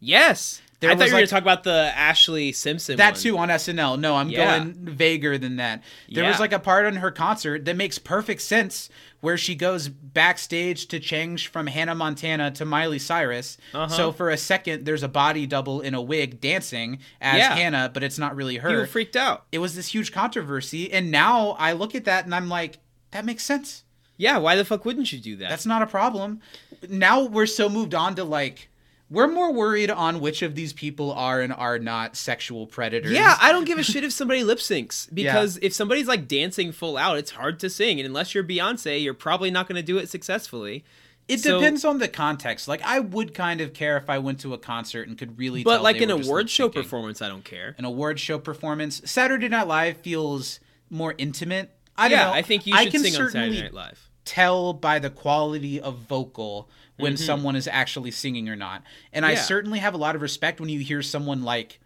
Yes. 0.00 0.60
There 0.80 0.90
I 0.90 0.96
thought 0.96 1.06
you 1.06 1.12
were 1.14 1.20
like- 1.20 1.20
going 1.20 1.26
to 1.28 1.30
talk 1.30 1.42
about 1.42 1.64
the 1.64 1.90
Ashlee 1.96 2.54
Simpson 2.54 2.96
That 2.98 3.14
one. 3.14 3.22
too 3.22 3.38
on 3.38 3.48
SNL. 3.48 3.98
No, 3.98 4.16
I'm 4.16 4.28
Yeah. 4.28 4.58
going 4.58 4.74
vaguer 4.74 5.38
than 5.38 5.56
that. 5.56 5.82
There 6.12 6.24
was 6.28 6.38
like 6.40 6.52
a 6.52 6.58
part 6.58 6.84
on 6.84 6.96
her 6.96 7.10
concert 7.10 7.64
that 7.64 7.74
makes 7.76 7.98
perfect 7.98 8.42
sense 8.42 8.90
where 9.24 9.38
she 9.38 9.54
goes 9.54 9.88
backstage 9.88 10.86
to 10.88 11.00
change 11.00 11.48
from 11.48 11.66
Hannah 11.66 11.94
Montana 11.94 12.50
to 12.52 12.64
Miley 12.64 12.98
Cyrus. 12.98 13.56
Uh-huh. 13.72 13.88
So 13.88 14.12
for 14.12 14.28
a 14.28 14.36
second, 14.36 14.84
there's 14.84 15.02
a 15.02 15.08
body 15.08 15.46
double 15.46 15.80
in 15.80 15.94
a 15.94 16.02
wig 16.02 16.40
dancing 16.40 16.98
as 17.20 17.38
Yeah. 17.38 17.54
Hannah, 17.54 17.90
but 17.92 18.02
it's 18.02 18.18
not 18.18 18.36
really 18.36 18.56
her. 18.58 18.68
People 18.68 18.86
freaked 18.86 19.16
out. 19.16 19.46
it 19.50 19.58
was 19.60 19.74
this 19.74 19.88
huge 19.88 20.12
controversy, 20.12 20.92
and 20.92 21.10
now 21.10 21.56
I 21.58 21.72
look 21.72 21.94
at 21.94 22.04
that 22.04 22.26
and 22.26 22.34
I'm 22.34 22.48
like, 22.48 22.78
that 23.12 23.24
makes 23.24 23.44
sense. 23.44 23.82
Yeah, 24.16 24.36
why 24.38 24.56
the 24.56 24.64
fuck 24.64 24.84
wouldn't 24.84 25.10
you 25.12 25.18
do 25.18 25.36
that? 25.36 25.48
That's 25.48 25.66
not 25.66 25.82
a 25.82 25.86
problem. 25.86 26.40
Now 26.88 27.24
we're 27.24 27.46
so 27.46 27.68
moved 27.68 27.94
on 27.94 28.14
to 28.16 28.24
like. 28.24 28.68
We're 29.14 29.28
more 29.28 29.52
worried 29.52 29.90
on 29.90 30.20
which 30.20 30.42
of 30.42 30.54
these 30.54 30.72
people 30.72 31.12
are 31.12 31.40
and 31.40 31.52
are 31.52 31.78
not 31.78 32.16
sexual 32.16 32.66
predators. 32.66 33.12
Yeah, 33.12 33.36
I 33.40 33.52
don't 33.52 33.64
give 33.64 33.78
a 33.78 33.82
shit 33.84 34.04
if 34.04 34.12
somebody 34.12 34.44
lip 34.44 34.58
syncs 34.58 35.08
because 35.14 35.58
if 35.62 35.72
somebody's 35.72 36.08
like 36.08 36.28
dancing 36.28 36.72
full 36.72 36.96
out, 36.96 37.16
it's 37.16 37.30
hard 37.30 37.58
to 37.60 37.70
sing, 37.70 38.00
and 38.00 38.06
unless 38.06 38.34
you're 38.34 38.44
Beyonce, 38.44 39.02
you're 39.02 39.14
probably 39.14 39.50
not 39.50 39.68
going 39.68 39.76
to 39.76 39.82
do 39.82 39.98
it 39.98 40.08
successfully. 40.08 40.84
It 41.26 41.40
So- 41.40 41.58
depends 41.58 41.84
on 41.84 41.98
the 41.98 42.08
context. 42.08 42.68
Like 42.68 42.82
I 42.82 43.00
would 43.00 43.32
kind 43.34 43.60
of 43.60 43.72
care 43.72 43.96
if 43.96 44.10
I 44.10 44.18
went 44.18 44.40
to 44.40 44.52
a 44.52 44.58
concert 44.58 45.08
and 45.08 45.16
could 45.16 45.38
really. 45.38 45.64
But 45.64 45.82
like 45.82 46.00
an 46.00 46.10
award 46.10 46.50
show 46.50 46.68
performance, 46.68 47.22
I 47.22 47.28
don't 47.28 47.44
care. 47.44 47.74
an 47.78 47.84
award 47.84 48.20
show 48.20 48.38
performance. 48.38 49.00
Saturday 49.04 49.48
Night 49.48 49.66
Live 49.66 49.98
feels 49.98 50.60
more 50.90 51.14
intimate. 51.16 51.70
I 51.96 52.08
don't 52.08 52.18
yeah, 52.18 52.24
know. 52.26 52.32
I 52.32 52.42
think 52.42 52.66
you 52.66 52.74
I 52.74 52.84
should 52.84 52.92
can 52.92 53.02
sing 53.04 53.16
on 53.22 53.30
Saturday 53.30 53.62
Night 53.62 53.72
Live. 53.72 54.10
tell 54.24 54.72
by 54.72 54.98
the 54.98 55.10
quality 55.10 55.80
of 55.80 55.98
vocal 55.98 56.68
when 56.96 57.14
Mm-hmm. 57.14 57.24
someone 57.24 57.56
is 57.56 57.66
actually 57.68 58.10
singing 58.10 58.48
or 58.48 58.56
not. 58.56 58.82
And 59.12 59.26
I 59.26 59.34
certainly 59.34 59.78
have 59.80 59.94
a 59.94 59.98
lot 59.98 60.14
of 60.14 60.22
respect 60.22 60.60
when 60.60 60.68
you 60.68 60.80
hear 60.80 61.02
someone 61.02 61.42
like 61.42 61.80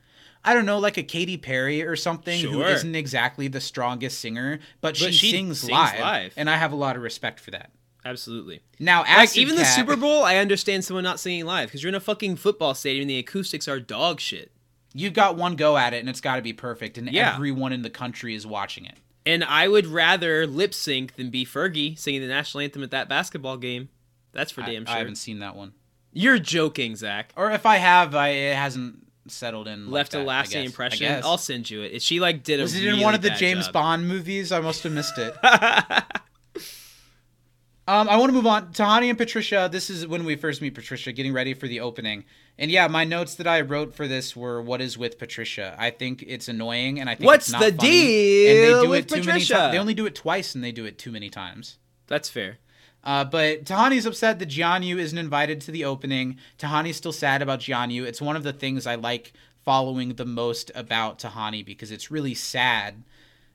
I 0.44 0.54
don't 0.54 0.66
know, 0.66 0.78
like 0.78 0.96
a 0.96 1.02
Katy 1.02 1.36
Perry 1.36 1.82
or 1.82 1.96
something 1.96 2.40
who 2.40 2.52
Sure. 2.62 2.68
isn't 2.68 2.94
exactly 2.94 3.48
the 3.48 3.60
strongest 3.60 4.20
singer, 4.20 4.60
but, 4.80 4.96
she, 4.96 5.06
But 5.06 5.14
she 5.14 5.30
sings, 5.32 5.60
sings 5.60 5.72
live, 5.72 5.98
live. 6.00 6.34
and 6.36 6.48
I 6.48 6.56
have 6.56 6.70
a 6.72 6.76
lot 6.76 6.94
of 6.96 7.02
respect 7.02 7.40
for 7.40 7.50
that. 7.50 7.72
Absolutely. 8.04 8.60
Now, 8.78 9.02
Like 9.02 9.36
even 9.36 9.56
the 9.56 9.64
Super 9.64 9.96
Bowl, 9.96 10.22
I 10.24 10.36
understand 10.36 10.84
someone 10.84 11.02
not 11.04 11.18
singing 11.18 11.44
live 11.44 11.68
because 11.68 11.82
you're 11.82 11.88
in 11.88 11.96
a 11.96 12.00
fucking 12.00 12.36
football 12.36 12.74
stadium 12.74 13.02
and 13.02 13.10
the 13.10 13.18
acoustics 13.18 13.66
are 13.66 13.80
dog 13.80 14.20
shit. 14.20 14.52
you've 14.94 15.12
got 15.12 15.36
one 15.36 15.56
go 15.56 15.76
at 15.76 15.92
it 15.92 15.98
and 15.98 16.08
it's 16.08 16.20
got 16.20 16.36
to 16.36 16.42
be 16.42 16.52
perfect 16.52 16.96
and 16.96 17.10
Yeah. 17.10 17.34
everyone 17.34 17.72
in 17.72 17.82
the 17.82 17.90
country 17.90 18.34
is 18.34 18.46
watching 18.46 18.84
it 18.86 18.94
And 19.26 19.42
I 19.44 19.66
would 19.68 19.86
rather 19.86 20.46
lip 20.46 20.72
sync 20.72 21.16
than 21.16 21.28
be 21.30 21.44
Fergie 21.44 21.98
singing 21.98 22.20
the 22.22 22.28
national 22.28 22.62
anthem 22.62 22.82
at 22.84 22.90
that 22.92 23.08
basketball 23.08 23.56
game. 23.58 23.88
That's 24.32 24.50
for 24.52 24.62
damn 24.62 24.82
I 24.82 24.86
sure. 24.86 24.94
I 24.94 24.98
haven't 24.98 25.16
seen 25.16 25.38
that 25.40 25.56
one 25.56 25.72
You're 26.12 26.38
joking, 26.38 26.96
Zach. 26.96 27.32
or 27.36 27.50
if 27.50 27.66
i 27.66 27.76
have 27.76 28.14
I, 28.14 28.28
it 28.28 28.56
hasn't 28.56 29.06
settled 29.28 29.68
in 29.68 29.86
like 29.86 29.92
Left 29.92 30.12
that, 30.12 30.22
a 30.22 30.24
lasting. 30.24 30.64
Impression. 30.64 31.20
I'll 31.24 31.36
send 31.38 31.68
you 31.68 31.82
it. 31.82 32.00
She 32.02 32.18
like 32.20 32.42
did 32.42 32.60
a 32.60 32.62
was 32.62 32.74
it 32.74 32.84
in 32.84 33.00
one 33.00 33.14
of 33.14 33.20
the 33.22 33.30
james 33.30 33.66
job. 33.66 33.72
bond 33.74 34.08
movies 34.08 34.52
i 34.52 34.60
must 34.60 34.82
have 34.84 34.92
missed 34.92 35.18
it 35.18 35.34
um, 37.86 38.06
I 38.08 38.16
want 38.18 38.28
to 38.28 38.34
move 38.34 38.46
on. 38.46 38.72
Tahani 38.72 39.08
and 39.08 39.16
Patricia, 39.16 39.66
this 39.72 39.88
is 39.88 40.06
when 40.06 40.24
we 40.24 40.36
first 40.36 40.60
meet 40.60 40.74
Patricia, 40.74 41.10
getting 41.10 41.32
ready 41.32 41.54
for 41.54 41.66
the 41.66 41.80
opening. 41.80 42.24
And 42.58 42.70
yeah, 42.70 42.86
my 42.86 43.04
notes 43.04 43.36
that 43.36 43.46
I 43.46 43.62
wrote 43.62 43.94
for 43.94 44.06
this 44.06 44.36
were 44.36 44.60
what 44.60 44.82
is 44.82 44.98
with 44.98 45.18
Patricia. 45.18 45.74
I 45.78 45.88
think 45.90 46.22
it's 46.26 46.48
annoying 46.48 47.00
and 47.00 47.08
I 47.08 47.14
think 47.14 47.26
What's 47.26 47.46
it's 47.48 47.52
not 47.52 47.60
the 47.62 47.72
funny. 47.76 47.90
deal 47.90 48.50
And 48.50 48.58
they 48.58 48.82
do 48.84 48.88
with 48.90 48.98
it 48.98 49.08
too 49.08 49.14
many 49.16 49.26
Patricia? 49.26 49.54
times. 49.54 49.72
They 49.72 49.78
only 49.78 49.94
do 49.94 50.04
it 50.06 50.14
twice 50.14 50.54
and 50.54 50.62
they 50.62 50.72
do 50.72 50.84
it 50.84 50.98
too 50.98 51.10
many 51.12 51.30
times. 51.30 51.78
That's 52.08 52.28
fair. 52.28 52.58
Uh, 53.08 53.24
but 53.24 53.64
Tahani's 53.64 54.04
upset 54.04 54.38
that 54.38 54.50
Jianyu 54.50 54.98
isn't 54.98 55.16
invited 55.16 55.62
to 55.62 55.70
the 55.70 55.86
opening. 55.86 56.36
Tahani's 56.58 56.96
still 56.96 57.10
sad 57.12 57.40
about 57.40 57.60
Jianyu. 57.60 58.04
It's 58.04 58.20
one 58.20 58.36
of 58.36 58.42
the 58.42 58.52
things 58.52 58.86
I 58.86 58.96
like 58.96 59.32
following 59.64 60.14
the 60.16 60.26
most 60.26 60.70
about 60.74 61.18
Tahani 61.18 61.64
because 61.64 61.90
it's 61.90 62.10
really 62.10 62.34
sad, 62.34 63.02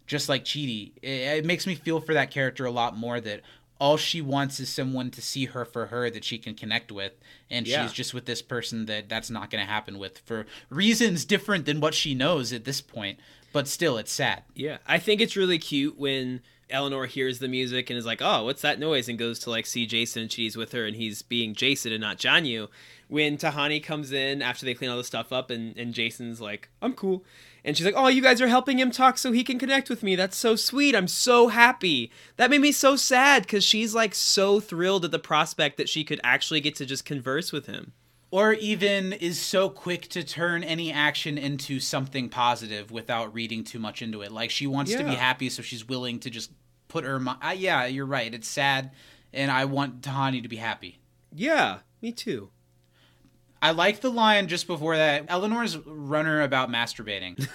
just 0.08 0.28
like 0.28 0.44
Chidi. 0.44 0.94
It, 1.04 1.38
it 1.38 1.46
makes 1.46 1.68
me 1.68 1.76
feel 1.76 2.00
for 2.02 2.16
that 2.16 2.32
character 2.32 2.66
a 2.66 2.72
lot 2.72 2.98
more 2.98 3.22
that 3.22 3.42
all 3.80 3.96
she 3.96 4.22
wants 4.22 4.60
is 4.60 4.70
someone 4.70 5.12
to 5.12 5.22
see 5.22 5.46
her 5.46 5.66
for 5.66 5.86
her 5.88 6.10
that 6.10 6.24
she 6.24 6.40
can 6.40 6.56
connect 6.56 6.92
with 6.92 7.12
and 7.52 7.68
Yeah. 7.68 7.84
she's 7.84 7.94
just 7.94 8.14
with 8.16 8.26
this 8.26 8.42
person 8.42 8.88
that 8.88 9.08
that's 9.08 9.30
not 9.30 9.52
going 9.52 9.64
to 9.64 9.72
happen 9.72 10.00
with 10.00 10.18
for 10.26 10.48
reasons 10.72 11.26
different 11.26 11.66
than 11.68 11.80
what 11.80 11.94
she 11.94 12.16
knows 12.16 12.54
at 12.54 12.64
this 12.66 12.82
point 12.82 13.20
but 13.52 13.68
still 13.68 13.98
it's 13.98 14.12
sad 14.12 14.44
Yeah, 14.56 14.78
I 14.88 15.00
think 15.00 15.22
it's 15.22 15.36
really 15.36 15.58
cute 15.60 15.98
when 15.98 16.42
Eleanor 16.74 17.06
hears 17.06 17.40
the 17.40 17.48
music 17.48 17.90
and 17.90 17.98
is 17.98 18.06
like, 18.06 18.22
"Oh, 18.22 18.44
what's 18.44 18.62
that 18.64 18.80
noise?" 18.80 19.08
and 19.08 19.18
goes 19.18 19.40
to 19.40 19.50
like 19.50 19.66
see 19.66 19.86
Jason 19.86 20.24
and 20.24 20.32
she's 20.32 20.58
with 20.58 20.72
her 20.74 20.86
and 20.86 20.96
he's 20.96 21.22
being 21.22 21.54
Jason 21.54 21.94
and 21.94 22.02
not 22.02 22.18
Jianyu. 22.18 22.68
When 23.08 23.38
Tahani 23.38 23.82
comes 23.82 24.12
in 24.12 24.42
after 24.42 24.66
they 24.66 24.74
clean 24.74 24.90
all 24.90 24.98
the 24.98 25.04
stuff 25.04 25.32
up 25.32 25.50
and 25.52 25.78
and 25.78 25.94
Jason's 25.94 26.42
like, 26.42 26.70
"I'm 26.82 26.94
cool." 26.94 27.24
And 27.64 27.78
she's 27.78 27.86
like, 27.86 27.96
"Oh, 27.96 28.08
you 28.08 28.22
guys 28.22 28.42
are 28.42 28.48
helping 28.48 28.80
him 28.80 28.92
talk 28.92 29.18
so 29.18 29.32
he 29.32 29.44
can 29.44 29.60
connect 29.60 29.90
with 29.90 30.04
me. 30.04 30.16
That's 30.16 30.36
so 30.36 30.56
sweet. 30.56 30.96
I'm 30.96 31.08
so 31.08 31.50
happy." 31.50 32.12
That 32.38 32.50
made 32.50 32.62
me 32.62 32.72
so 32.72 32.96
sad 32.96 33.48
cuz 33.48 33.64
she's 33.64 33.94
like 33.94 34.16
so 34.16 34.60
thrilled 34.60 35.06
at 35.06 35.12
the 35.12 35.20
prospect 35.20 35.78
that 35.78 35.88
she 35.90 36.04
could 36.04 36.20
actually 36.24 36.60
get 36.60 36.76
to 36.78 36.86
just 36.86 37.06
converse 37.06 37.52
with 37.52 37.68
him. 37.68 37.94
or 38.32 38.54
even 38.54 39.14
is 39.14 39.40
so 39.40 39.70
quick 39.70 40.08
to 40.10 40.24
turn 40.24 40.64
any 40.64 40.92
action 40.92 41.38
into 41.38 41.80
something 41.80 42.28
positive 42.30 42.90
without 42.90 43.32
reading 43.32 43.64
too 43.64 43.78
much 43.78 44.02
into 44.02 44.24
it. 44.24 44.32
Like 44.32 44.50
she 44.50 44.66
wants 44.66 44.92
to 44.96 45.04
be 45.04 45.14
happy, 45.14 45.50
so 45.50 45.62
she's 45.62 45.88
willing 45.88 46.20
to 46.22 46.32
just 46.32 46.50
put 46.94 47.04
her. 47.04 47.20
mi- 47.20 47.32
Uh, 47.42 47.56
yeah, 47.58 47.86
you're 47.88 48.06
right. 48.06 48.34
It's 48.34 48.48
sad, 48.48 48.92
and 49.34 49.52
I 49.52 49.66
want 49.66 50.02
Tahani 50.02 50.42
to 50.44 50.48
be 50.48 50.56
happy. 50.58 51.00
Yeah, 51.36 51.80
me 52.02 52.12
too. 52.12 52.50
I 53.62 53.72
like 53.72 54.02
the 54.02 54.12
line 54.12 54.48
just 54.48 54.68
before 54.68 54.96
that. 54.98 55.26
Eleanor's 55.30 55.78
runner 55.78 56.42
about 56.42 56.70
masturbating. 56.70 57.48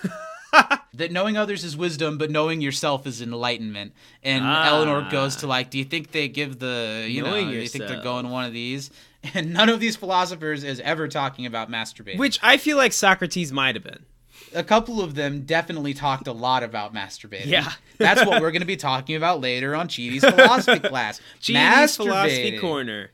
that 0.95 1.13
knowing 1.13 1.37
others 1.37 1.63
is 1.65 1.77
wisdom, 1.77 2.19
but 2.19 2.31
knowing 2.31 2.61
yourself 2.61 3.07
is 3.07 3.21
enlightenment. 3.23 3.93
And 4.23 4.43
Ah. 4.45 4.67
Eleanor 4.69 5.09
goes 5.11 5.37
to 5.37 5.47
like, 5.47 5.71
do 5.71 5.79
you 5.79 5.85
think 5.85 6.11
they 6.11 6.27
give 6.29 6.59
the, 6.59 7.07
you 7.09 7.23
Knowing 7.23 7.47
know, 7.47 7.53
do 7.53 7.59
you 7.59 7.69
think 7.69 7.87
they're 7.87 8.03
going 8.03 8.31
one 8.31 8.45
of 8.47 8.53
these? 8.53 8.91
And 9.35 9.53
none 9.53 9.69
of 9.69 9.81
these 9.81 9.97
philosophers 9.97 10.65
is 10.65 10.81
ever 10.81 11.09
talking 11.09 11.45
about 11.45 11.71
masturbating. 11.71 12.19
Which 12.19 12.39
I 12.43 12.57
feel 12.57 12.77
like 12.77 12.93
Socrates 12.93 13.53
might 13.53 13.75
have 13.75 13.85
been. 13.85 14.05
A 14.55 14.63
couple 14.65 15.01
of 15.01 15.15
them 15.15 15.43
definitely 15.43 15.95
talked 15.95 16.27
a 16.27 16.33
lot 16.33 16.63
about 16.63 16.95
masturbating. 16.95 17.47
Yeah. 17.47 17.71
That's 17.99 18.25
what 18.25 18.41
we're 18.41 18.51
going 18.53 18.63
to 18.63 18.67
be 18.67 18.77
talking 18.77 19.17
about 19.17 19.41
later 19.41 19.75
on 19.75 19.89
Chidi's 19.89 20.25
philosophy 20.25 20.79
class. 20.89 21.21
Genius 21.41 21.97
philosophy 21.97 22.59
corner. 22.59 23.11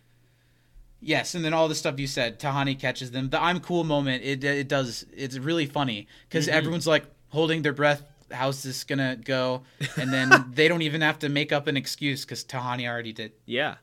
Yes, 1.01 1.35
and 1.35 1.45
then 1.45 1.53
all 1.53 1.69
the 1.69 1.75
stuff 1.75 1.99
you 2.01 2.07
said, 2.07 2.41
Tahani 2.41 2.79
catches 2.79 3.11
them. 3.11 3.29
The 3.29 3.41
I'm 3.43 3.61
cool 3.61 3.85
moment, 3.85 4.23
it 4.25 4.43
it 4.43 4.69
does 4.69 5.05
it's 5.15 5.37
really 5.37 5.67
funny 5.67 6.07
because 6.29 6.47
Mm-hmm. 6.47 6.57
everyone's 6.57 6.87
like 6.87 7.05
holding 7.29 7.61
their 7.63 7.75
breath. 7.75 8.03
How's 8.31 8.63
this 8.63 8.85
gonna 8.85 9.17
go? 9.17 9.63
And 9.97 10.11
then 10.13 10.47
they 10.55 10.67
don't 10.67 10.81
even 10.83 11.03
have 11.03 11.19
to 11.19 11.29
make 11.29 11.53
up 11.53 11.67
an 11.67 11.77
excuse 11.77 12.25
because 12.25 12.43
Tahani 12.45 12.89
already 12.89 13.13
did. 13.13 13.33
Yeah. 13.45 13.75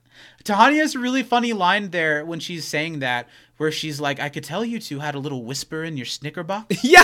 Tahani 0.44 0.78
has 0.80 0.96
a 0.96 1.00
really 1.00 1.22
funny 1.24 1.54
line 1.54 1.92
there 1.92 2.26
when 2.26 2.40
she's 2.40 2.68
saying 2.68 3.00
that, 3.00 3.28
where 3.58 3.72
she's 3.72 4.02
like, 4.02 4.20
"I 4.20 4.30
could 4.30 4.44
tell 4.44 4.66
you 4.66 4.80
two 4.80 5.00
had 5.00 5.14
a 5.14 5.20
little 5.20 5.44
whisper 5.46 5.84
in 5.84 5.98
your 5.98 6.08
Snicker 6.08 6.44
box." 6.44 6.84
Yeah. 6.84 7.04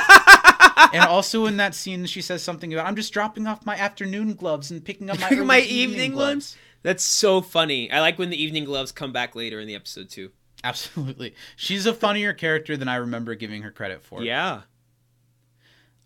And 0.94 1.04
also 1.04 1.46
in 1.46 1.58
that 1.58 1.76
scene, 1.76 2.06
she 2.06 2.22
says 2.22 2.44
something 2.44 2.74
about, 2.74 2.86
I'm 2.86 2.96
just 2.96 3.14
dropping 3.14 3.48
off 3.48 3.66
my 3.66 3.76
afternoon 3.76 4.36
gloves 4.36 4.72
and 4.72 4.84
picking 4.84 5.10
up 5.10 5.20
my, 5.20 5.32
my 5.32 5.60
evening, 5.60 5.78
evening 5.78 6.12
gloves. 6.12 6.30
ones. 6.30 6.58
That's 6.84 7.04
so 7.04 7.42
funny. 7.42 7.92
I 7.92 8.00
like 8.02 8.18
when 8.20 8.30
the 8.30 8.42
evening 8.42 8.66
gloves 8.66 8.92
come 8.92 9.12
back 9.12 9.36
later 9.36 9.60
in 9.60 9.68
the 9.68 9.76
episode 9.76 10.10
too. 10.10 10.32
Absolutely. 10.64 11.36
She's 11.56 11.86
a 11.86 11.94
funnier 11.94 12.34
character 12.34 12.78
than 12.78 12.88
I 12.88 12.96
remember 12.96 13.36
giving 13.36 13.64
her 13.64 13.72
credit 13.72 14.04
for. 14.04 14.24
Yeah. 14.24 14.62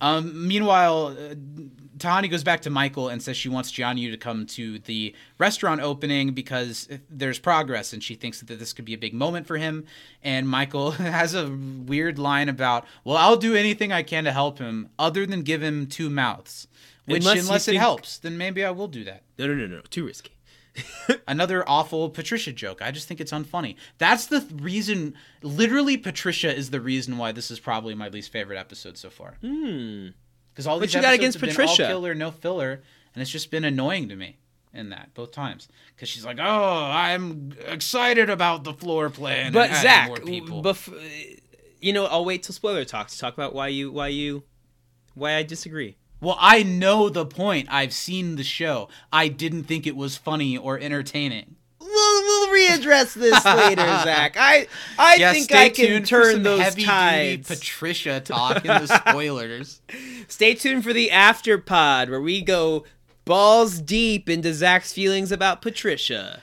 Um, 0.02 0.47
meanwhile, 0.47 1.08
uh, 1.18 1.36
Tahani 1.97 2.30
goes 2.32 2.43
back 2.43 2.62
to 2.62 2.70
Michael 2.72 3.10
and 3.10 3.22
says 3.22 3.38
she 3.38 3.47
wants 3.47 3.72
Jianyu 3.72 4.10
to 4.12 4.18
come 4.18 4.47
to 4.47 4.80
the 4.80 5.14
restaurant 5.38 5.82
opening 5.82 6.32
because 6.34 6.89
there's 7.10 7.38
progress 7.38 7.93
and 7.93 8.04
she 8.04 8.16
thinks 8.16 8.41
that 8.41 8.58
this 8.58 8.74
could 8.74 8.86
be 8.86 8.95
a 8.95 8.97
big 8.97 9.14
moment 9.14 9.45
for 9.45 9.58
him. 9.58 9.86
And 10.24 10.49
Michael 10.49 10.91
has 10.91 11.36
a 11.36 11.47
weird 11.49 12.18
line 12.18 12.49
about, 12.49 12.86
well, 13.04 13.18
I'll 13.18 13.38
do 13.38 13.56
anything 13.56 13.91
I 13.91 14.02
can 14.02 14.24
to 14.24 14.32
help 14.32 14.58
him 14.58 14.89
other 14.97 15.28
than 15.28 15.43
give 15.43 15.62
him 15.62 15.86
two 15.86 16.10
mouths. 16.10 16.68
Which, 17.06 17.24
Unless 17.24 17.43
unless, 17.45 17.68
it 17.68 17.72
think- 17.72 17.82
helps, 17.82 18.18
then 18.20 18.38
maybe 18.38 18.66
I 18.66 18.72
will 18.72 18.88
do 18.88 19.04
that. 19.04 19.22
No, 19.38 19.47
no, 19.47 19.54
no, 19.54 19.68
no. 19.68 19.82
Too 19.89 20.06
risky. 20.06 20.32
Another 21.28 21.67
awful 21.67 22.09
Patricia 22.09 22.51
joke. 22.53 22.82
I 22.82 22.91
just 22.91 23.07
think 23.07 23.19
it's 23.19 23.32
unfunny. 23.32 23.76
That's 23.97 24.28
the 24.28 24.39
th- 24.39 24.61
reason. 24.61 25.15
Literally, 25.41 25.97
Patricia 25.97 26.55
is 26.55 26.69
the 26.69 26.80
reason 26.80 27.17
why 27.17 27.32
this 27.34 27.51
is 27.51 27.59
probably 27.59 27.93
my 27.95 28.07
least 28.07 28.32
favorite 28.32 28.57
episode 28.57 28.97
so 28.97 29.09
far. 29.09 29.36
Hmm. 29.41 30.07
Because 30.53 30.67
all 30.67 30.76
What 30.76 30.82
these 30.82 30.93
you 30.93 31.01
got 31.01 31.07
episodes 31.13 31.19
against 31.19 31.39
have 31.39 31.41
been 31.41 31.49
Patricia? 31.55 31.84
all 31.84 31.89
killer, 31.89 32.15
no 32.15 32.32
filler, 32.32 32.82
and 33.13 33.22
it's 33.22 33.32
just 33.32 33.51
been 33.51 33.63
annoying 33.65 34.09
to 34.09 34.15
me 34.15 34.38
in 34.74 34.89
that 34.89 35.13
both 35.13 35.32
times. 35.32 35.67
Because 35.95 36.07
she's 36.09 36.26
like, 36.26 36.38
"Oh, 36.41 36.84
I'm 36.91 37.53
excited 37.67 38.30
about 38.30 38.63
the 38.63 38.74
floor 38.74 39.09
plan." 39.09 39.51
But 39.53 39.69
and 39.69 39.74
adding 39.74 39.82
Zach, 39.82 40.07
more 40.07 40.17
people. 40.17 40.63
bef- 40.63 41.39
you 41.82 41.93
know, 41.93 42.05
I'll 42.05 42.26
wait 42.26 42.43
till 42.43 42.53
spoiler 42.53 42.86
talk 42.86 43.07
to 43.09 43.17
talk 43.17 43.34
about 43.34 43.53
why 43.55 43.67
you, 43.69 43.91
why 43.91 44.07
you, 44.09 44.43
why 45.15 45.36
I 45.36 45.43
disagree. 45.43 45.95
Well, 46.22 46.38
I 46.39 46.63
know 46.63 47.09
the 47.09 47.26
point. 47.26 47.67
I've 47.72 47.93
seen 47.93 48.36
the 48.36 48.43
show. 48.43 48.88
I 49.11 49.28
didn't 49.28 49.63
think 49.63 49.88
it 49.88 49.95
was 49.95 50.15
funny 50.17 50.55
or 50.57 50.80
entertaining. 50.80 51.55
We'll, 51.80 51.89
we'll 52.22 52.49
readdress 52.49 53.13
this 53.15 53.43
later, 53.43 53.82
Zach. 54.03 54.36
I, 54.39 54.67
I 54.97 55.15
Yeah, 55.15 55.34
think 55.34 55.51
I 55.51 55.69
can 55.69 56.03
turn 56.03 56.43
those 56.43 56.61
heavy-duty 56.61 56.86
tides. 56.88 57.47
Patricia 57.47 58.22
talk 58.22 58.57
in 58.63 58.67
the 58.67 58.88
spoilers. 59.09 59.82
Stay 60.28 60.53
tuned 60.53 60.84
for 60.84 60.93
the 60.93 61.11
after 61.11 61.57
pod 61.57 62.09
where 62.09 62.22
we 62.22 62.41
go 62.41 62.86
balls 63.26 63.80
deep 63.82 64.30
into 64.30 64.53
Zach's 64.53 64.93
feelings 64.93 65.32
about 65.32 65.61
Patricia. 65.61 66.41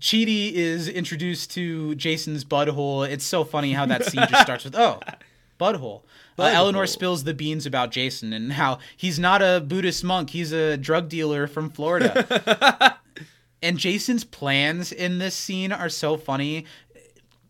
Chidi 0.00 0.52
is 0.52 0.88
introduced 0.88 1.50
to 1.52 1.94
Jason's 1.94 2.44
butthole. 2.44 3.08
It's 3.08 3.24
so 3.24 3.44
funny 3.44 3.72
how 3.74 3.86
that 3.86 4.04
scene 4.06 4.26
just 4.28 4.42
starts 4.42 4.64
with, 4.64 4.74
oh, 4.74 5.00
butthole. 5.62 6.02
Uh, 6.38 6.44
Eleanor 6.44 6.86
spills 6.86 7.24
the 7.24 7.34
beans 7.34 7.66
about 7.66 7.90
Jason 7.90 8.32
and 8.32 8.52
how 8.52 8.78
he's 8.96 9.18
not 9.18 9.42
a 9.42 9.60
Buddhist 9.60 10.02
monk, 10.02 10.30
he's 10.30 10.52
a 10.52 10.76
drug 10.76 11.08
dealer 11.08 11.46
from 11.46 11.70
Florida. 11.70 12.98
and 13.62 13.78
Jason's 13.78 14.24
plans 14.24 14.90
in 14.90 15.18
this 15.18 15.34
scene 15.34 15.72
are 15.72 15.88
so 15.88 16.16
funny. 16.16 16.64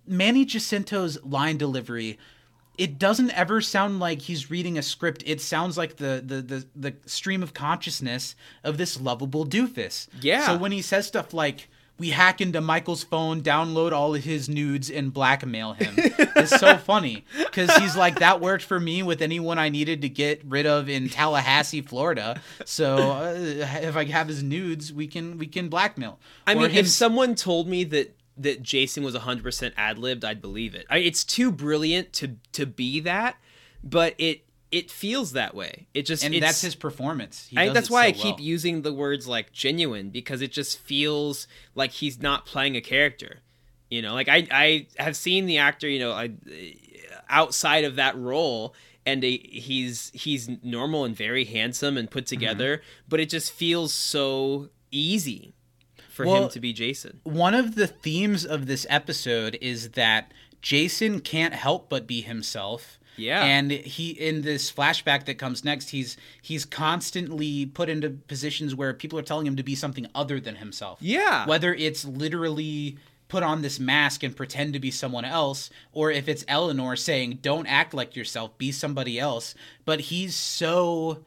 Manny 0.07 0.45
Jacinto's 0.45 1.23
line 1.25 1.57
delivery 1.57 2.19
it 2.79 2.99
doesn't 2.99 3.31
ever 3.33 3.61
sound 3.61 4.01
like 4.01 4.23
he's 4.23 4.51
reading 4.51 4.79
a 4.79 4.83
script. 4.83 5.23
It 5.27 5.41
sounds 5.41 5.77
like 5.77 5.97
the 5.97 6.23
the 6.25 6.43
the, 6.43 6.67
the 6.75 6.95
stream 7.07 7.43
of 7.43 7.55
consciousness 7.55 8.35
of 8.65 8.79
this 8.79 9.01
lovable 9.01 9.47
doofus. 9.47 10.09
Yeah. 10.21 10.47
So 10.47 10.57
when 10.57 10.73
he 10.73 10.83
says 10.83 11.07
stuff 11.07 11.35
like 11.35 11.69
we 12.03 12.11
hack 12.11 12.41
into 12.41 12.61
Michael's 12.61 13.05
phone, 13.05 13.43
download 13.43 13.93
all 13.93 14.13
of 14.17 14.25
his 14.25 14.49
nudes, 14.49 14.91
and 14.91 15.13
blackmail 15.13 15.75
him. 15.75 15.95
it's 15.97 16.59
so 16.59 16.77
funny 16.77 17.25
because 17.39 17.73
he's 17.77 17.95
like, 17.97 18.19
that 18.19 18.41
worked 18.41 18.65
for 18.65 18.81
me 18.81 19.05
with 19.05 19.23
anyone 19.23 19.57
I 19.57 19.69
needed 19.69 20.03
to 20.03 20.09
get 20.09 20.43
rid 20.45 20.67
of 20.67 20.89
in 20.89 21.09
Tallahassee, 21.09 21.81
Florida. 21.81 22.41
So 22.65 22.97
uh, 23.13 23.35
if 23.37 23.97
I 23.97 24.05
have 24.07 24.27
his 24.27 24.43
nudes, 24.43 24.93
we 24.93 25.07
can 25.07 25.39
we 25.39 25.47
can 25.47 25.69
blackmail. 25.69 26.19
I 26.45 26.55
Or 26.55 26.63
mean, 26.63 26.71
him- 26.71 26.79
if 26.79 26.89
someone 26.89 27.37
told 27.37 27.69
me 27.69 27.85
that 27.85 28.17
that 28.37 28.65
Jason 28.65 29.05
was 29.05 29.15
100% 29.15 29.73
ad 29.77 29.99
libbed, 29.99 30.25
I'd 30.25 30.43
believe 30.43 30.75
it. 30.75 30.87
I, 30.91 30.99
it's 30.99 31.23
too 31.23 31.53
brilliant 31.53 32.13
to 32.15 32.37
to 32.55 32.67
be 32.67 32.99
that, 32.99 33.37
but 33.85 34.17
it 34.19 34.42
it 34.73 34.91
feels 34.91 35.33
that 35.33 35.55
way. 35.55 35.87
It 35.95 36.07
just 36.07 36.25
and 36.25 36.35
that's 36.43 36.63
his 36.63 36.75
performance. 36.75 37.47
He 37.51 37.59
I 37.59 37.65
think 37.65 37.75
that's 37.75 37.91
why 37.91 38.05
so 38.05 38.09
I 38.09 38.13
keep 38.13 38.37
well. 38.37 38.45
using 38.45 38.83
the 38.83 38.93
words 38.93 39.29
like 39.29 39.53
genuine 39.53 40.09
because 40.11 40.43
it 40.43 40.51
just 40.51 40.79
feels 40.81 41.47
like 41.75 41.91
he's 41.93 42.21
not 42.21 42.47
playing 42.47 42.75
a 42.77 42.81
character. 42.81 43.41
You 43.91 44.01
know, 44.03 44.15
like 44.15 44.29
I 44.29 44.49
I 44.51 44.87
have 44.99 45.15
seen 45.17 45.47
the 45.47 45.59
actor, 45.59 45.89
you 45.89 45.99
know, 46.01 46.13
I 46.13 46.31
outside 47.29 47.85
of 47.85 47.97
that 47.97 48.17
role 48.17 48.75
and 49.05 49.23
he's 49.23 50.11
he's 50.15 50.49
normal 50.63 51.05
and 51.05 51.15
very 51.15 51.45
handsome 51.45 51.97
and 51.97 52.09
Mm-hmm. 52.09 52.13
put 52.13 52.27
together, 52.27 52.83
but 53.09 53.21
it 53.21 53.29
just 53.29 53.53
feels 53.53 53.93
so 53.93 54.71
easy 54.91 55.55
for 56.11 56.27
Well, 56.27 56.45
him 56.45 56.51
to 56.51 56.61
be 56.61 56.73
Jason. 56.73 57.21
one 57.25 57.55
of 57.55 57.75
the 57.75 57.87
themes 57.87 58.45
of 58.45 58.67
this 58.67 58.87
episode 58.89 59.59
is 59.61 59.91
that 59.91 60.33
Jason 60.61 61.21
can't 61.21 61.55
help 61.55 61.89
but 61.89 62.07
be 62.07 62.21
himself. 62.23 62.99
Yeah. 63.17 63.45
And 63.45 63.71
he 63.71 64.11
in 64.11 64.43
this 64.43 64.73
flashback 64.73 65.27
that 65.27 65.39
comes 65.39 65.65
next, 65.65 65.91
he's 65.91 66.17
he's 66.41 66.65
constantly 66.65 67.67
put 67.67 67.89
into 67.89 68.11
positions 68.11 68.75
where 68.75 68.95
people 68.95 69.19
are 69.19 69.23
telling 69.23 69.47
him 69.47 69.57
to 69.57 69.63
be 69.63 69.75
something 69.75 70.07
other 70.15 70.41
than 70.41 70.57
himself. 70.57 70.99
Yeah. 71.01 71.47
Whether 71.47 71.75
it's 71.75 72.05
literally 72.05 72.99
put 73.29 73.43
on 73.43 73.63
this 73.63 73.81
mask 73.81 74.23
and 74.23 74.37
pretend 74.37 74.75
to 74.75 74.79
be 74.79 74.91
someone 74.91 75.25
else, 75.25 75.71
or 75.93 76.11
if 76.11 76.29
it's 76.29 76.45
Eleanor 76.49 76.97
saying, 76.97 77.39
Don't 77.41 77.67
act 77.67 77.95
like 77.95 78.15
yourself, 78.15 78.57
be 78.59 78.71
somebody 78.71 79.19
else. 79.19 79.55
But 79.87 80.01
he's 80.01 80.35
so 80.35 81.25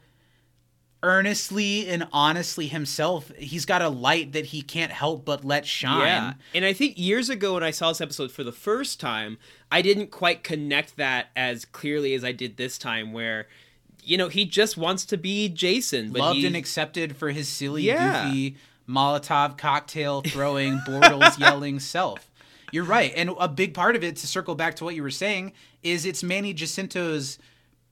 earnestly 1.06 1.88
and 1.88 2.08
honestly 2.12 2.66
himself. 2.66 3.30
He's 3.38 3.64
got 3.64 3.80
a 3.80 3.88
light 3.88 4.32
that 4.32 4.46
he 4.46 4.60
can't 4.60 4.90
help 4.90 5.24
but 5.24 5.44
let 5.44 5.64
shine. 5.64 6.00
Yeah. 6.00 6.32
And 6.52 6.64
I 6.64 6.72
think 6.72 6.98
years 6.98 7.30
ago 7.30 7.54
when 7.54 7.62
I 7.62 7.70
saw 7.70 7.90
this 7.90 8.00
episode 8.00 8.32
for 8.32 8.42
the 8.42 8.50
first 8.50 8.98
time, 8.98 9.38
I 9.70 9.82
didn't 9.82 10.10
quite 10.10 10.42
connect 10.42 10.96
that 10.96 11.28
as 11.36 11.64
clearly 11.64 12.12
as 12.14 12.24
I 12.24 12.32
did 12.32 12.56
this 12.56 12.76
time 12.76 13.12
where 13.12 13.46
you 14.02 14.16
know, 14.16 14.28
he 14.28 14.44
just 14.44 14.76
wants 14.76 15.04
to 15.06 15.16
be 15.16 15.48
Jason, 15.48 16.12
but 16.12 16.20
loved 16.20 16.38
he, 16.38 16.46
and 16.46 16.54
accepted 16.54 17.16
for 17.16 17.30
his 17.30 17.48
silly, 17.48 17.82
Yeah. 17.82 18.24
goofy 18.24 18.56
Molotov 18.88 19.58
cocktail 19.58 20.22
throwing, 20.22 20.78
Bortles 20.86 21.38
yelling 21.38 21.80
self. 21.80 22.30
You're 22.70 22.84
right, 22.84 23.12
and 23.16 23.30
a 23.38 23.48
big 23.48 23.74
part 23.74 23.96
of 23.96 24.04
it, 24.04 24.16
to 24.16 24.26
circle 24.26 24.54
back 24.54 24.76
to 24.76 24.84
what 24.84 24.94
you 24.94 25.02
were 25.02 25.10
saying, 25.10 25.52
is 25.82 26.04
it's 26.04 26.22
Manny 26.22 26.52
Jacinto's 26.52 27.38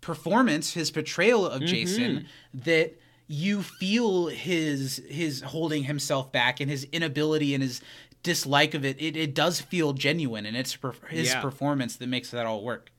performance, 0.00 0.74
his 0.74 0.92
portrayal 0.92 1.46
of 1.46 1.62
mm-hmm. 1.62 1.66
Jason, 1.66 2.26
that 2.52 2.96
you 3.26 3.62
feel 3.62 4.26
his 4.26 5.02
his 5.08 5.40
holding 5.40 5.84
himself 5.84 6.30
back 6.30 6.60
and 6.60 6.70
his 6.70 6.86
inability 6.92 7.54
and 7.54 7.62
his 7.62 7.80
dislike 8.22 8.74
of 8.74 8.84
it. 8.84 9.00
It, 9.00 9.16
it 9.16 9.34
does 9.34 9.60
feel 9.60 9.92
genuine, 9.92 10.46
and 10.46 10.56
it's 10.56 10.74
per- 10.76 10.94
his 11.08 11.28
Yeah. 11.28 11.40
performance 11.40 11.96
that 11.96 12.06
makes 12.08 12.30
that 12.30 12.46
all 12.46 12.62
work. 12.62 12.90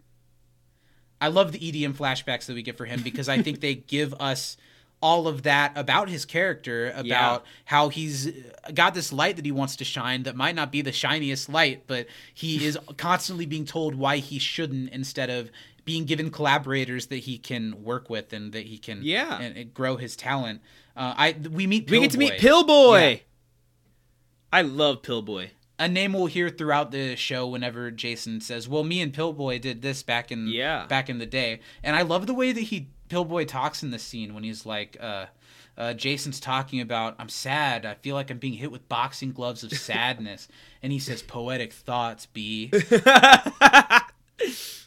I 1.22 1.28
love 1.30 1.52
the 1.52 1.60
EDM 1.60 1.94
flashbacks 1.96 2.46
that 2.46 2.54
we 2.54 2.62
get 2.62 2.78
for 2.78 2.86
him 2.86 3.02
because 3.02 3.30
I 3.30 3.42
think 3.42 3.60
they 3.62 3.76
give 3.76 4.14
us 4.16 4.58
all 5.02 5.28
of 5.28 5.44
that 5.44 5.72
about 5.78 6.10
his 6.10 6.26
character, 6.26 6.90
about 6.92 7.06
Yeah. 7.46 7.52
how 7.66 7.90
he's 7.90 8.32
got 8.74 8.94
this 8.94 9.12
light 9.14 9.36
that 9.36 9.46
he 9.46 9.52
wants 9.52 9.76
to 9.78 9.86
shine 9.86 10.24
that 10.24 10.36
might 10.36 10.56
not 10.56 10.72
be 10.72 10.82
the 10.82 10.92
shiniest 10.92 11.50
light, 11.50 11.84
but 11.88 12.08
he 12.34 12.66
is 12.66 12.78
constantly 12.98 13.46
being 13.46 13.66
told 13.66 13.96
why 13.96 14.18
he 14.18 14.40
shouldn't 14.40 14.90
instead 14.92 15.30
of 15.30 15.52
being 15.86 16.06
given 16.06 16.30
collaborators 16.32 17.08
that 17.08 17.18
he 17.18 17.38
can 17.38 17.84
work 17.84 18.10
with 18.10 18.34
and 18.34 18.52
that 18.54 18.66
he 18.66 18.78
can 18.78 19.00
Yeah. 19.04 19.40
and, 19.40 19.56
and 19.56 19.74
grow 19.74 19.96
his 19.98 20.16
talent. 20.16 20.62
Uh, 20.96 21.14
I 21.16 21.36
we 21.52 21.68
meet 21.68 21.90
we 21.90 22.00
get 22.02 22.12
to 22.12 22.18
meet 22.18 22.38
Pillboy. 22.40 22.98
Yeah. 23.12 23.18
I 24.52 24.62
love 24.64 25.02
Pillboy. 25.02 25.50
a 25.78 25.88
name 25.90 26.14
we'll 26.14 26.28
hear 26.28 26.50
throughout 26.50 26.92
the 26.92 27.16
show 27.18 27.46
whenever 27.48 27.92
Jason 27.92 28.40
says, 28.42 28.68
"Well, 28.68 28.84
me 28.84 29.02
and 29.02 29.14
Pillboy 29.14 29.60
did 29.60 29.82
this 29.82 30.04
back 30.04 30.32
in 30.32 30.48
Yeah. 30.48 30.86
back 30.88 31.10
in 31.10 31.18
the 31.20 31.26
day," 31.26 31.60
and 31.84 31.96
I 31.96 32.02
love 32.04 32.28
the 32.28 32.34
way 32.34 32.52
that 32.52 32.62
he 32.62 32.88
Pillboy 33.10 33.46
talks 33.46 33.84
in 33.84 33.92
the 33.92 34.00
scene 34.00 34.34
when 34.34 34.44
he's 34.44 34.66
like, 34.66 34.98
uh, 35.00 35.26
uh, 35.78 35.94
"Jason's 35.94 36.40
talking 36.40 36.80
about 36.82 37.16
I'm 37.20 37.28
sad. 37.30 37.86
I 37.86 37.96
feel 37.96 38.16
like 38.16 38.32
I'm 38.32 38.38
being 38.40 38.54
hit 38.54 38.72
with 38.72 38.88
boxing 38.88 39.34
gloves 39.34 39.64
of 39.66 39.72
sadness," 39.78 40.48
and 40.82 40.94
he 40.94 41.00
says, 41.00 41.22
"Poetic 41.22 41.74
thoughts, 41.74 42.26
B." 42.26 42.72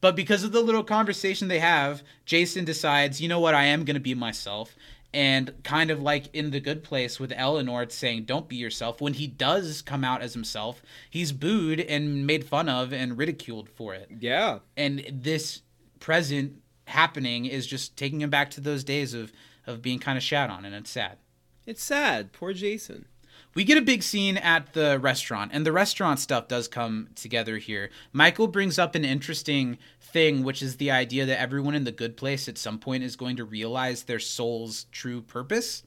But 0.00 0.16
because 0.16 0.44
of 0.44 0.52
the 0.52 0.60
little 0.60 0.84
conversation 0.84 1.48
they 1.48 1.58
have, 1.58 2.02
Jason 2.24 2.64
decides, 2.64 3.20
you 3.20 3.28
know 3.28 3.40
what, 3.40 3.54
I 3.54 3.64
am 3.64 3.84
going 3.84 3.94
to 3.94 4.00
be 4.00 4.14
myself. 4.14 4.76
And 5.12 5.54
kind 5.64 5.90
of 5.90 6.02
like 6.02 6.32
in 6.34 6.50
The 6.50 6.60
Good 6.60 6.84
Place 6.84 7.18
with 7.18 7.32
Eleanor 7.34 7.82
it's 7.82 7.94
saying, 7.94 8.24
don't 8.24 8.46
be 8.46 8.56
yourself. 8.56 9.00
When 9.00 9.14
he 9.14 9.26
does 9.26 9.80
come 9.80 10.04
out 10.04 10.20
as 10.20 10.34
himself, 10.34 10.82
he's 11.08 11.32
booed 11.32 11.80
and 11.80 12.26
made 12.26 12.44
fun 12.44 12.68
of 12.68 12.92
and 12.92 13.16
ridiculed 13.16 13.70
for 13.70 13.94
it. 13.94 14.10
Yeah. 14.20 14.58
And 14.76 15.04
this 15.10 15.62
present 15.98 16.60
happening 16.86 17.46
is 17.46 17.66
just 17.66 17.96
taking 17.96 18.20
him 18.20 18.30
back 18.30 18.50
to 18.50 18.60
those 18.60 18.84
days 18.84 19.14
of, 19.14 19.32
of 19.66 19.80
being 19.80 19.98
kind 19.98 20.18
of 20.18 20.22
shat 20.22 20.50
on, 20.50 20.64
and 20.64 20.74
it's 20.74 20.90
sad. 20.90 21.18
It's 21.66 21.82
sad. 21.82 22.32
Poor 22.32 22.52
Jason. 22.52 23.06
We 23.54 23.64
get 23.64 23.78
a 23.78 23.82
big 23.82 24.02
scene 24.02 24.36
at 24.36 24.72
the 24.72 24.98
restaurant, 24.98 25.50
and 25.54 25.66
the 25.66 25.72
restaurant 25.72 26.20
stuff 26.20 26.48
does 26.48 26.68
come 26.68 27.08
together 27.14 27.58
here. 27.58 27.90
Michael 28.12 28.46
brings 28.46 28.78
up 28.78 28.94
an 28.94 29.04
interesting 29.04 29.78
thing, 30.00 30.42
which 30.42 30.62
is 30.62 30.76
the 30.76 30.90
idea 30.90 31.26
that 31.26 31.40
everyone 31.40 31.74
in 31.74 31.84
the 31.84 31.92
good 31.92 32.16
place 32.16 32.48
at 32.48 32.58
some 32.58 32.78
point 32.78 33.02
is 33.02 33.16
going 33.16 33.36
to 33.36 33.44
realize 33.44 34.02
their 34.04 34.18
soul's 34.18 34.86
true 34.92 35.20
purpose. 35.20 35.82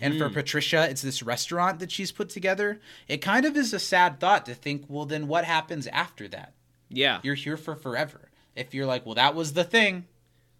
And 0.00 0.18
for 0.18 0.24
mm-hmm. 0.24 0.34
Patricia, 0.34 0.88
it's 0.90 1.02
this 1.02 1.22
restaurant 1.22 1.78
that 1.78 1.92
she's 1.92 2.10
put 2.10 2.28
together. 2.28 2.80
It 3.06 3.18
kind 3.18 3.46
of 3.46 3.56
is 3.56 3.72
a 3.72 3.78
sad 3.78 4.18
thought 4.18 4.44
to 4.46 4.54
think, 4.54 4.84
well, 4.88 5.04
then 5.04 5.28
what 5.28 5.44
happens 5.44 5.86
after 5.86 6.26
that? 6.26 6.54
Yeah. 6.88 7.20
You're 7.22 7.36
here 7.36 7.56
for 7.56 7.76
forever. 7.76 8.30
If 8.56 8.74
you're 8.74 8.84
like, 8.86 9.06
well, 9.06 9.14
that 9.14 9.36
was 9.36 9.52
the 9.52 9.62
thing. 9.62 10.06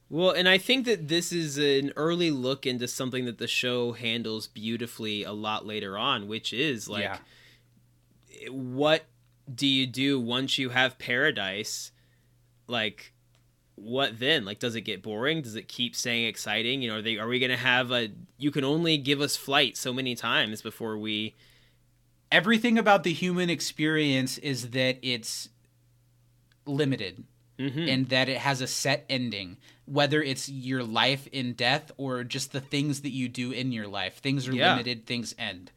Well, 0.08 0.30
and 0.30 0.48
I 0.48 0.58
think 0.58 0.86
that 0.86 1.08
this 1.08 1.32
is 1.32 1.58
an 1.58 1.92
early 1.96 2.30
look 2.30 2.64
into 2.64 2.86
something 2.86 3.24
that 3.24 3.38
the 3.38 3.48
show 3.48 3.92
handles 3.92 4.46
beautifully 4.46 5.24
a 5.24 5.32
lot 5.32 5.66
later 5.66 5.98
on, 5.98 6.28
which 6.28 6.52
is 6.52 6.88
like 6.88 7.02
yeah. 7.02 7.18
what 8.50 9.04
do 9.52 9.66
you 9.66 9.86
do 9.86 10.20
once 10.20 10.58
you 10.58 10.70
have 10.70 10.98
paradise? 10.98 11.90
Like 12.68 13.12
what 13.74 14.18
then? 14.20 14.44
Like 14.44 14.60
does 14.60 14.76
it 14.76 14.82
get 14.82 15.02
boring? 15.02 15.42
Does 15.42 15.56
it 15.56 15.66
keep 15.66 15.96
saying 15.96 16.26
exciting? 16.26 16.82
You 16.82 16.90
know, 16.90 16.98
are 16.98 17.02
they 17.02 17.18
are 17.18 17.26
we 17.26 17.40
going 17.40 17.50
to 17.50 17.56
have 17.56 17.90
a 17.90 18.10
you 18.38 18.52
can 18.52 18.64
only 18.64 18.98
give 18.98 19.20
us 19.20 19.36
flight 19.36 19.76
so 19.76 19.92
many 19.92 20.14
times 20.14 20.62
before 20.62 20.96
we 20.96 21.34
Everything 22.32 22.76
about 22.76 23.04
the 23.04 23.12
human 23.12 23.48
experience 23.48 24.36
is 24.38 24.70
that 24.70 24.98
it's 25.00 25.48
limited 26.66 27.22
Mhm. 27.58 27.88
and 27.88 28.08
that 28.08 28.28
it 28.28 28.38
has 28.38 28.60
a 28.60 28.66
set 28.66 29.04
ending, 29.08 29.56
whether 29.86 30.22
it's 30.22 30.48
your 30.48 30.82
life 30.82 31.26
in 31.32 31.54
death 31.54 31.90
or 31.96 32.24
just 32.24 32.52
the 32.52 32.60
things 32.60 33.00
that 33.02 33.12
you 33.12 33.28
do 33.28 33.50
in 33.52 33.72
your 33.72 33.88
life. 33.88 34.18
Things 34.18 34.46
are 34.48 34.52
Yeah. 34.52 34.70
limited, 34.70 35.06
things 35.06 35.34
end. 35.38 35.70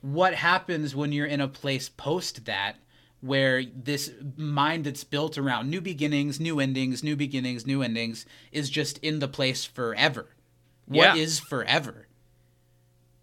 What 0.00 0.34
happens 0.34 0.94
when 0.94 1.12
you're 1.12 1.26
in 1.26 1.40
a 1.40 1.48
place 1.48 1.88
post 1.88 2.44
that 2.44 2.76
where 3.20 3.64
this 3.64 4.10
mind 4.36 4.84
that's 4.84 5.04
built 5.04 5.38
around 5.38 5.70
new 5.70 5.80
beginnings, 5.80 6.40
new 6.40 6.58
endings, 6.58 7.04
new 7.04 7.14
beginnings, 7.14 7.64
new 7.66 7.82
endings 7.82 8.26
is 8.50 8.68
just 8.68 8.98
in 8.98 9.20
the 9.20 9.28
place 9.28 9.64
forever? 9.64 10.30
What 10.86 11.16
Yeah. 11.16 11.22
is 11.22 11.38
forever? 11.38 12.08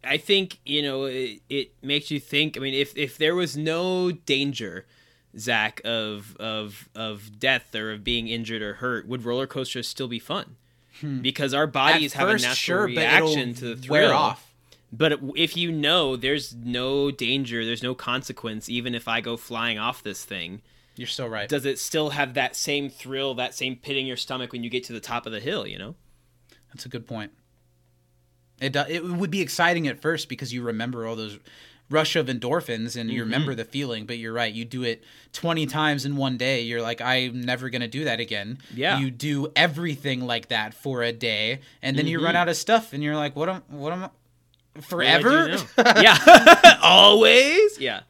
I 0.03 0.17
think 0.17 0.59
you 0.65 0.81
know 0.81 1.03
it, 1.05 1.41
it 1.49 1.73
makes 1.83 2.09
you 2.09 2.19
think. 2.19 2.55
I 2.55 2.61
mean, 2.61 2.73
if 2.73 2.97
if 2.97 3.17
there 3.17 3.35
was 3.35 3.57
no 3.57 4.11
danger, 4.11 4.85
Zach, 5.37 5.81
of 5.85 6.35
of 6.39 6.89
of 6.95 7.39
death 7.39 7.73
or 7.75 7.91
of 7.91 8.03
being 8.03 8.27
injured 8.27 8.61
or 8.61 8.75
hurt, 8.75 9.07
would 9.07 9.23
roller 9.25 9.47
coasters 9.47 9.87
still 9.87 10.07
be 10.07 10.19
fun? 10.19 10.55
Because 11.21 11.53
our 11.53 11.67
bodies 11.67 12.13
Hmm. 12.13 12.19
At 12.19 12.21
have 12.27 12.29
first, 12.33 12.45
a 12.45 12.47
natural 12.49 12.55
sure, 12.79 12.85
reaction 12.87 13.53
to 13.55 13.75
the 13.75 13.81
thrill. 13.81 13.91
wear 14.07 14.13
off. 14.13 14.53
But 14.91 15.19
if 15.35 15.55
you 15.55 15.71
know 15.71 16.15
there's 16.15 16.53
no 16.55 17.09
danger, 17.11 17.63
there's 17.63 17.83
no 17.83 17.93
consequence, 17.95 18.67
even 18.69 18.93
if 18.95 19.07
I 19.07 19.21
go 19.21 19.37
flying 19.37 19.77
off 19.77 20.01
this 20.03 20.25
thing, 20.25 20.61
You're 20.97 21.07
so 21.07 21.27
right. 21.27 21.47
does 21.47 21.65
it 21.65 21.77
still 21.79 22.09
have 22.09 22.33
that 22.33 22.55
same 22.55 22.89
thrill, 22.89 23.35
that 23.35 23.53
same 23.53 23.75
pit 23.77 23.95
in 23.97 24.07
your 24.07 24.17
stomach 24.17 24.51
when 24.51 24.63
you 24.63 24.69
get 24.69 24.83
to 24.85 24.93
the 24.93 24.99
top 24.99 25.25
of 25.25 25.31
the 25.31 25.39
hill? 25.39 25.65
You 25.67 25.77
know? 25.77 25.95
That's 26.73 26.85
a 26.85 26.89
good 26.89 27.05
point. 27.07 27.31
It 28.59 28.73
do, 28.73 28.83
it 28.87 29.05
would 29.05 29.31
be 29.31 29.41
exciting 29.41 29.87
at 29.87 30.01
first 30.01 30.27
because 30.27 30.51
you 30.53 30.63
remember 30.63 31.05
all 31.07 31.15
those 31.15 31.39
rush 31.89 32.15
of 32.15 32.27
endorphins 32.27 32.99
and 32.99 33.09
you 33.09 33.23
remember 33.23 33.51
mm-hmm. 33.51 33.59
the 33.59 33.65
feeling. 33.65 34.05
But 34.05 34.17
you're 34.17 34.33
right. 34.33 34.53
You 34.53 34.65
do 34.65 34.83
it 34.83 35.03
20 35.33 35.65
times 35.65 36.05
in 36.05 36.15
one 36.15 36.37
day. 36.37 36.61
You're 36.61 36.81
like, 36.81 37.01
I'm 37.01 37.41
never 37.41 37.69
gonna 37.69 37.87
do 37.87 38.05
that 38.05 38.19
again. 38.19 38.59
Yeah. 38.73 38.99
You 38.99 39.11
do 39.11 39.51
everything 39.55 40.25
like 40.25 40.49
that 40.49 40.73
for 40.73 41.03
a 41.03 41.11
day, 41.11 41.61
and 41.81 41.97
then 41.97 42.07
you 42.07 42.19
run 42.19 42.29
mm-hmm. 42.29 42.37
out 42.37 42.49
of 42.49 42.55
stuff, 42.55 42.93
and 42.93 43.03
you're 43.03 43.15
like, 43.15 43.35
what 43.35 43.49
am 43.49 43.63
what 43.69 43.93
am 43.93 44.03
I? 44.03 44.09
What 44.73 44.89
do 44.89 44.99
I 45.01 45.17
do 45.19 45.57
Forever. 45.57 45.57
yeah. 46.01 46.77
Always. 46.81 47.79
Yeah. 47.79 48.01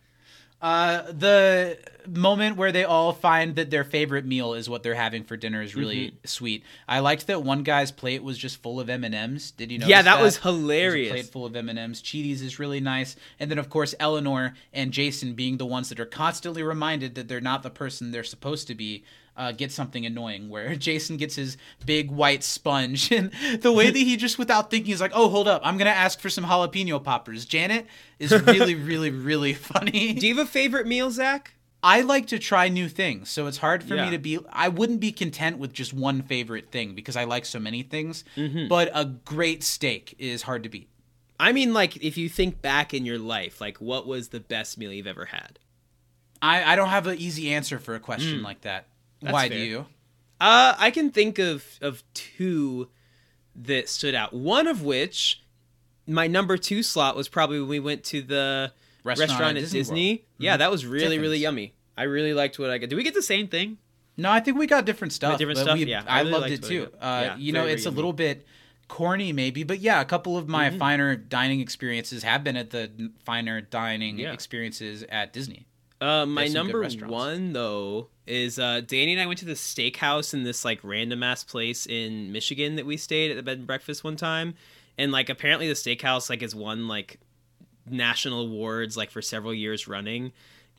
Uh, 0.62 1.03
the 1.14 1.78
moment 2.07 2.57
where 2.57 2.72
they 2.74 2.84
all 2.84 3.14
find 3.14 3.55
that 3.55 3.70
their 3.70 3.84
favorite 3.86 4.26
meal 4.26 4.53
is 4.55 4.70
what 4.70 4.84
they're 4.84 4.93
having 4.95 5.24
for 5.24 5.38
dinner 5.38 5.62
is 5.62 5.76
really 5.76 6.07
Mm-hmm. 6.07 6.16
sweet. 6.26 6.64
I 6.88 6.99
liked 6.99 7.28
that 7.28 7.43
one 7.43 7.64
guy's 7.64 7.91
plate 7.91 8.24
was 8.24 8.38
just 8.38 8.62
full 8.62 8.80
of 8.80 8.89
M 8.89 9.03
and 9.05 9.16
M's. 9.16 9.51
Did 9.51 9.72
you 9.72 9.78
know? 9.80 9.88
Yeah, 9.88 10.01
that 10.01 10.22
was 10.22 10.36
There's 10.39 10.45
a 10.45 10.49
hilarious. 10.57 11.12
plate 11.12 11.26
full 11.28 11.45
of 11.45 11.55
M 11.55 11.70
and 11.70 11.80
M's. 11.80 12.01
Chidi's 12.01 12.41
is 12.41 12.60
really 12.60 12.80
nice, 12.82 13.16
and 13.39 13.49
then 13.49 13.57
of 13.57 13.70
course 13.70 13.95
Eleanor 13.99 14.53
and 14.74 14.91
Jason 14.91 15.34
being 15.34 15.57
the 15.57 15.66
ones 15.66 15.88
that 15.89 15.99
are 15.99 16.05
constantly 16.05 16.62
reminded 16.64 17.16
that 17.16 17.28
they're 17.30 17.39
not 17.41 17.64
the 17.64 17.70
person 17.70 18.12
they're 18.12 18.24
supposed 18.24 18.68
to 18.68 18.76
be. 18.76 19.03
Uh, 19.40 19.54
get 19.54 19.72
something 19.72 20.06
annoying 20.06 20.50
where 20.50 20.76
Jason 20.88 21.16
gets 21.16 21.36
his 21.36 21.56
big 21.86 22.12
white 22.12 22.44
sponge 22.44 23.10
and 23.18 23.32
the 23.62 23.72
way 23.72 23.90
that 23.90 23.98
he 23.98 24.18
just 24.18 24.38
without 24.38 24.70
thinking 24.70 24.94
is 24.94 25.00
like, 25.00 25.14
oh 25.16 25.30
hold 25.30 25.48
up, 25.48 25.62
I'm 25.64 25.78
gonna 25.78 25.92
ask 25.92 26.20
for 26.20 26.30
some 26.30 26.44
jalapeno 26.44 27.02
poppers. 27.02 27.46
Janet 27.46 27.86
is 28.20 28.34
really, 28.34 28.76
really, 28.92 29.12
really 29.12 29.54
funny. 29.54 30.12
Do 30.12 30.28
you 30.28 30.36
have 30.36 30.46
a 30.46 30.50
favorite 30.50 30.88
meal, 30.88 31.10
Zach? 31.10 31.54
I 31.82 32.02
like 32.02 32.28
to 32.28 32.38
try 32.40 32.68
new 32.68 32.90
things, 32.90 33.30
so 33.30 33.48
it's 33.48 33.60
hard 33.60 33.82
for 33.82 33.96
Yeah. 33.96 34.06
me 34.06 34.12
to 34.12 34.18
be. 34.18 34.40
I 34.52 34.68
wouldn't 34.68 35.00
be 35.00 35.14
content 35.14 35.58
with 35.58 35.72
just 35.72 35.94
one 35.94 36.22
favorite 36.22 36.70
thing 36.72 36.94
because 36.94 37.16
I 37.16 37.24
like 37.24 37.46
so 37.46 37.60
many 37.60 37.82
things. 37.82 38.26
Mm-hmm. 38.36 38.68
But 38.68 38.92
a 38.94 39.06
great 39.06 39.64
steak 39.64 40.14
is 40.20 40.42
hard 40.42 40.64
to 40.64 40.70
beat. 40.70 40.90
I 41.40 41.54
mean, 41.54 41.74
like, 41.74 41.96
if 42.04 42.18
you 42.18 42.28
think 42.28 42.62
back 42.62 42.94
in 42.94 43.06
your 43.06 43.18
life, 43.18 43.62
like, 43.62 43.78
what 43.78 44.06
was 44.06 44.28
the 44.28 44.42
best 44.42 44.78
meal 44.78 44.92
you've 44.92 45.08
ever 45.08 45.24
had? 45.26 45.58
I, 46.42 46.74
I 46.74 46.76
don't 46.76 46.90
have 46.90 47.08
an 47.08 47.18
easy 47.18 47.54
answer 47.54 47.80
for 47.80 47.96
a 47.96 48.00
question 48.02 48.44
like 48.44 48.60
that. 48.62 48.88
That's 49.22 49.34
Why 49.34 49.49
fair. 49.49 49.57
do 49.57 49.63
you? 49.63 49.80
Uh, 50.41 50.76
I 50.78 50.91
can 50.91 51.11
think 51.11 51.39
of 51.39 51.65
of 51.82 52.03
two 52.13 52.89
that 53.55 53.89
stood 53.89 54.15
out. 54.15 54.34
One 54.34 54.67
of 54.67 54.84
which, 54.84 55.43
my 56.07 56.28
number 56.28 56.57
two 56.57 56.82
slot 56.84 57.15
was 57.15 57.28
probably 57.28 57.59
when 57.59 57.70
we 57.70 57.80
went 57.80 58.03
to 58.05 58.22
the 58.22 58.72
Restaurant 59.03 59.30
restaurant, 59.32 59.57
at 59.57 59.63
at 59.63 59.63
Disney 59.63 59.80
Disney. 59.80 60.09
World. 60.11 60.20
Yeah, 60.38 60.57
that 60.57 60.72
was 60.72 60.86
really 60.86 61.20
really 61.20 61.39
yummy. 61.39 61.74
I 61.97 62.03
really 62.03 62.34
liked 62.34 62.57
what 62.59 62.70
I 62.70 62.78
got. 62.78 62.89
Did 62.89 62.95
we 62.95 63.03
get 63.03 63.13
the 63.13 63.22
same 63.22 63.47
thing? 63.47 63.78
No, 64.15 64.30
I 64.32 64.39
think 64.41 64.57
we 64.57 64.67
got 64.67 64.86
different 64.86 65.13
stuff. 65.13 65.38
different 65.38 65.59
stuff? 65.59 65.78
we- 65.78 65.86
Yeah, 65.86 66.03
I, 66.07 66.17
I 66.17 66.20
really 66.22 66.32
loved 66.32 66.49
it 66.51 66.63
too. 66.63 66.88
Uh, 66.99 67.22
Yeah, 67.26 67.36
you 67.38 67.53
know, 67.53 67.65
it's 67.65 67.86
a 67.86 67.91
little 67.91 68.11
bit 68.13 68.45
corny 68.89 69.32
maybe, 69.32 69.63
but 69.63 69.80
yeah, 69.80 70.01
a 70.01 70.05
couple 70.05 70.38
of 70.38 70.47
my 70.49 70.70
finer 70.72 71.15
dining 71.15 71.59
experiences 71.61 72.24
have 72.24 72.43
been 72.43 72.57
at 72.57 72.70
the 72.72 73.11
finer 73.24 73.61
dining 73.61 74.17
Yeah. 74.20 74.34
experiences 74.34 75.03
at 75.09 75.32
Disney. 75.32 75.67
Uh, 76.02 76.26
my 76.26 76.43
There's 76.43 76.54
some 76.54 76.72
good 76.72 77.00
number 77.00 77.08
one 77.08 77.54
though 77.54 78.08
is 78.26 78.58
uh, 78.58 78.82
Danny 78.86 79.12
and 79.12 79.22
I 79.22 79.26
went 79.26 79.39
to 79.39 79.45
the 79.45 79.54
steakhouse 79.54 80.34
in 80.34 80.43
this 80.43 80.64
like 80.64 80.80
random 80.84 81.24
ass 81.24 81.43
place 81.43 81.86
in 81.86 82.32
Michigan 82.32 82.76
that 82.78 82.86
we 82.86 82.95
stayed 82.95 83.32
at 83.32 83.38
the 83.38 83.43
bed 83.43 83.58
and 83.58 83.68
breakfast 83.68 84.04
one 84.04 84.16
time, 84.16 84.54
and 84.97 85.12
like 85.12 85.30
apparently 85.30 85.68
the 85.68 85.74
steakhouse 85.74 86.30
like 86.30 86.41
has 86.41 86.56
won 86.56 86.88
like 86.88 87.20
national 87.89 88.41
awards 88.41 88.95
like 88.95 89.12
for 89.12 89.22
several 89.22 89.54
years 89.54 89.88
running. 89.88 90.32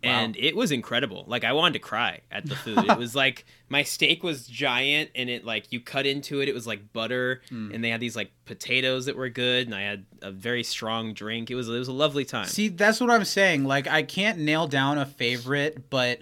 And 0.02 0.34
it 0.36 0.56
was 0.56 0.72
incredible. 0.72 1.24
Like 1.28 1.44
I 1.44 1.52
wanted 1.52 1.74
to 1.74 1.78
cry 1.80 2.20
at 2.30 2.46
the 2.46 2.56
food. 2.56 2.84
it 2.86 2.96
was 2.96 3.14
like 3.24 3.44
my 3.68 3.82
steak 3.82 4.22
was 4.22 4.46
giant, 4.46 5.10
and 5.14 5.28
it 5.28 5.44
like 5.44 5.70
you 5.72 5.80
cut 5.80 6.06
into 6.06 6.40
it. 6.40 6.48
It 6.48 6.54
was 6.54 6.66
like 6.66 6.92
butter, 6.92 7.42
Hmm. 7.50 7.70
and 7.74 7.84
they 7.84 7.90
had 7.90 8.00
these 8.00 8.16
like 8.16 8.30
potatoes 8.46 9.04
that 9.06 9.16
were 9.16 9.28
good, 9.28 9.66
and 9.66 9.74
I 9.74 9.82
had 9.82 10.06
a 10.22 10.30
very 10.32 10.62
strong 10.64 11.12
drink. 11.12 11.50
It 11.50 11.54
was 11.54 11.68
it 11.68 11.72
was 11.78 11.88
a 11.88 11.92
lovely 11.92 12.24
time. 12.24 12.46
See, 12.46 12.68
that's 12.68 12.98
what 13.00 13.10
I'm 13.10 13.24
saying. 13.26 13.64
Like, 13.64 13.86
I 13.88 14.02
can't 14.02 14.38
nail 14.38 14.66
down 14.66 14.96
a 14.96 15.04
favorite, 15.06 15.90
but 15.90 16.20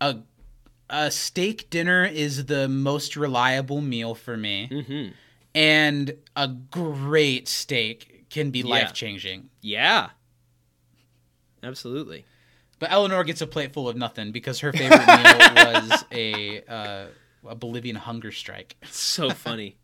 a 0.00 0.18
a 0.92 1.10
steak 1.12 1.70
dinner 1.70 2.04
is 2.04 2.46
the 2.46 2.68
most 2.68 3.14
reliable 3.16 3.80
meal 3.80 4.16
for 4.16 4.36
me, 4.36 4.84
hmm 4.86 5.08
and 5.54 6.14
a 6.36 6.46
great 6.48 7.46
steak 7.48 8.24
can 8.30 8.50
be 8.50 8.60
Yeah. 8.60 8.66
life 8.66 8.92
changing. 8.92 9.50
Yeah, 9.60 10.10
absolutely. 11.62 12.24
But 12.80 12.90
Eleanor 12.90 13.22
gets 13.22 13.40
a 13.40 13.46
plate 13.46 13.72
full 13.72 13.88
of 13.88 13.96
nothing 13.96 14.32
because 14.32 14.58
her 14.60 14.72
favorite 14.72 15.06
meal 15.06 15.54
was 15.90 16.04
a 16.10 16.62
uh, 16.66 17.06
a 17.46 17.54
Bolivian 17.54 17.96
hunger 17.96 18.32
strike. 18.32 18.76
It's 18.82 18.98
so 18.98 19.30
funny. 19.46 19.76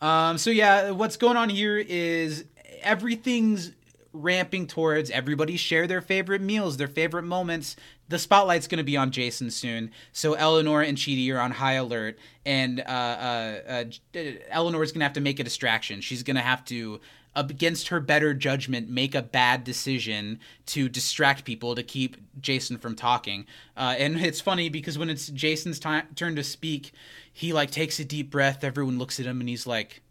Um, 0.00 0.38
so 0.38 0.50
yeah, 0.50 0.90
what's 0.90 1.16
going 1.16 1.36
on 1.36 1.48
here 1.48 1.78
is 1.78 2.44
everything's 2.82 3.72
ramping 4.12 4.66
towards 4.66 5.10
everybody 5.10 5.56
share 5.56 5.86
their 5.86 6.00
favorite 6.00 6.40
meals, 6.40 6.76
their 6.76 6.88
favorite 6.88 7.22
moments. 7.22 7.76
The 8.08 8.18
spotlight's 8.18 8.66
going 8.66 8.78
to 8.78 8.84
be 8.84 8.96
on 8.96 9.10
Jason 9.10 9.50
soon, 9.50 9.90
so 10.12 10.34
Eleanor 10.34 10.80
and 10.80 10.96
Chidi 10.96 11.30
are 11.34 11.40
on 11.40 11.50
high 11.50 11.74
alert, 11.74 12.18
and 12.44 12.80
uh, 12.80 12.82
uh, 12.82 13.84
uh, 14.14 14.20
Eleanor's 14.48 14.92
going 14.92 15.00
to 15.00 15.04
have 15.04 15.14
to 15.14 15.20
make 15.20 15.40
a 15.40 15.44
distraction. 15.44 16.00
She's 16.00 16.22
going 16.22 16.36
to 16.36 16.42
have 16.42 16.64
to, 16.66 17.00
against 17.36 17.88
her 17.88 18.00
better 18.00 18.34
judgment, 18.34 18.88
make 18.88 19.14
a 19.14 19.22
bad 19.22 19.62
decision 19.62 20.40
to 20.66 20.88
distract 20.88 21.44
people 21.44 21.74
to 21.74 21.82
keep 21.82 22.16
Jason 22.40 22.78
from 22.78 22.96
talking. 22.96 23.46
Uh, 23.76 23.94
and 23.98 24.18
it's 24.18 24.40
funny 24.40 24.68
because 24.68 24.98
when 24.98 25.10
it's 25.10 25.28
Jason's 25.28 25.78
time, 25.78 26.06
turn 26.16 26.34
to 26.36 26.42
speak, 26.42 26.92
he 27.32 27.52
like 27.52 27.70
takes 27.70 28.00
a 28.00 28.04
deep 28.04 28.30
breath. 28.30 28.64
Everyone 28.64 28.98
looks 28.98 29.20
at 29.20 29.26
him, 29.26 29.40
and 29.40 29.48
he's 29.48 29.66
like 29.66 30.02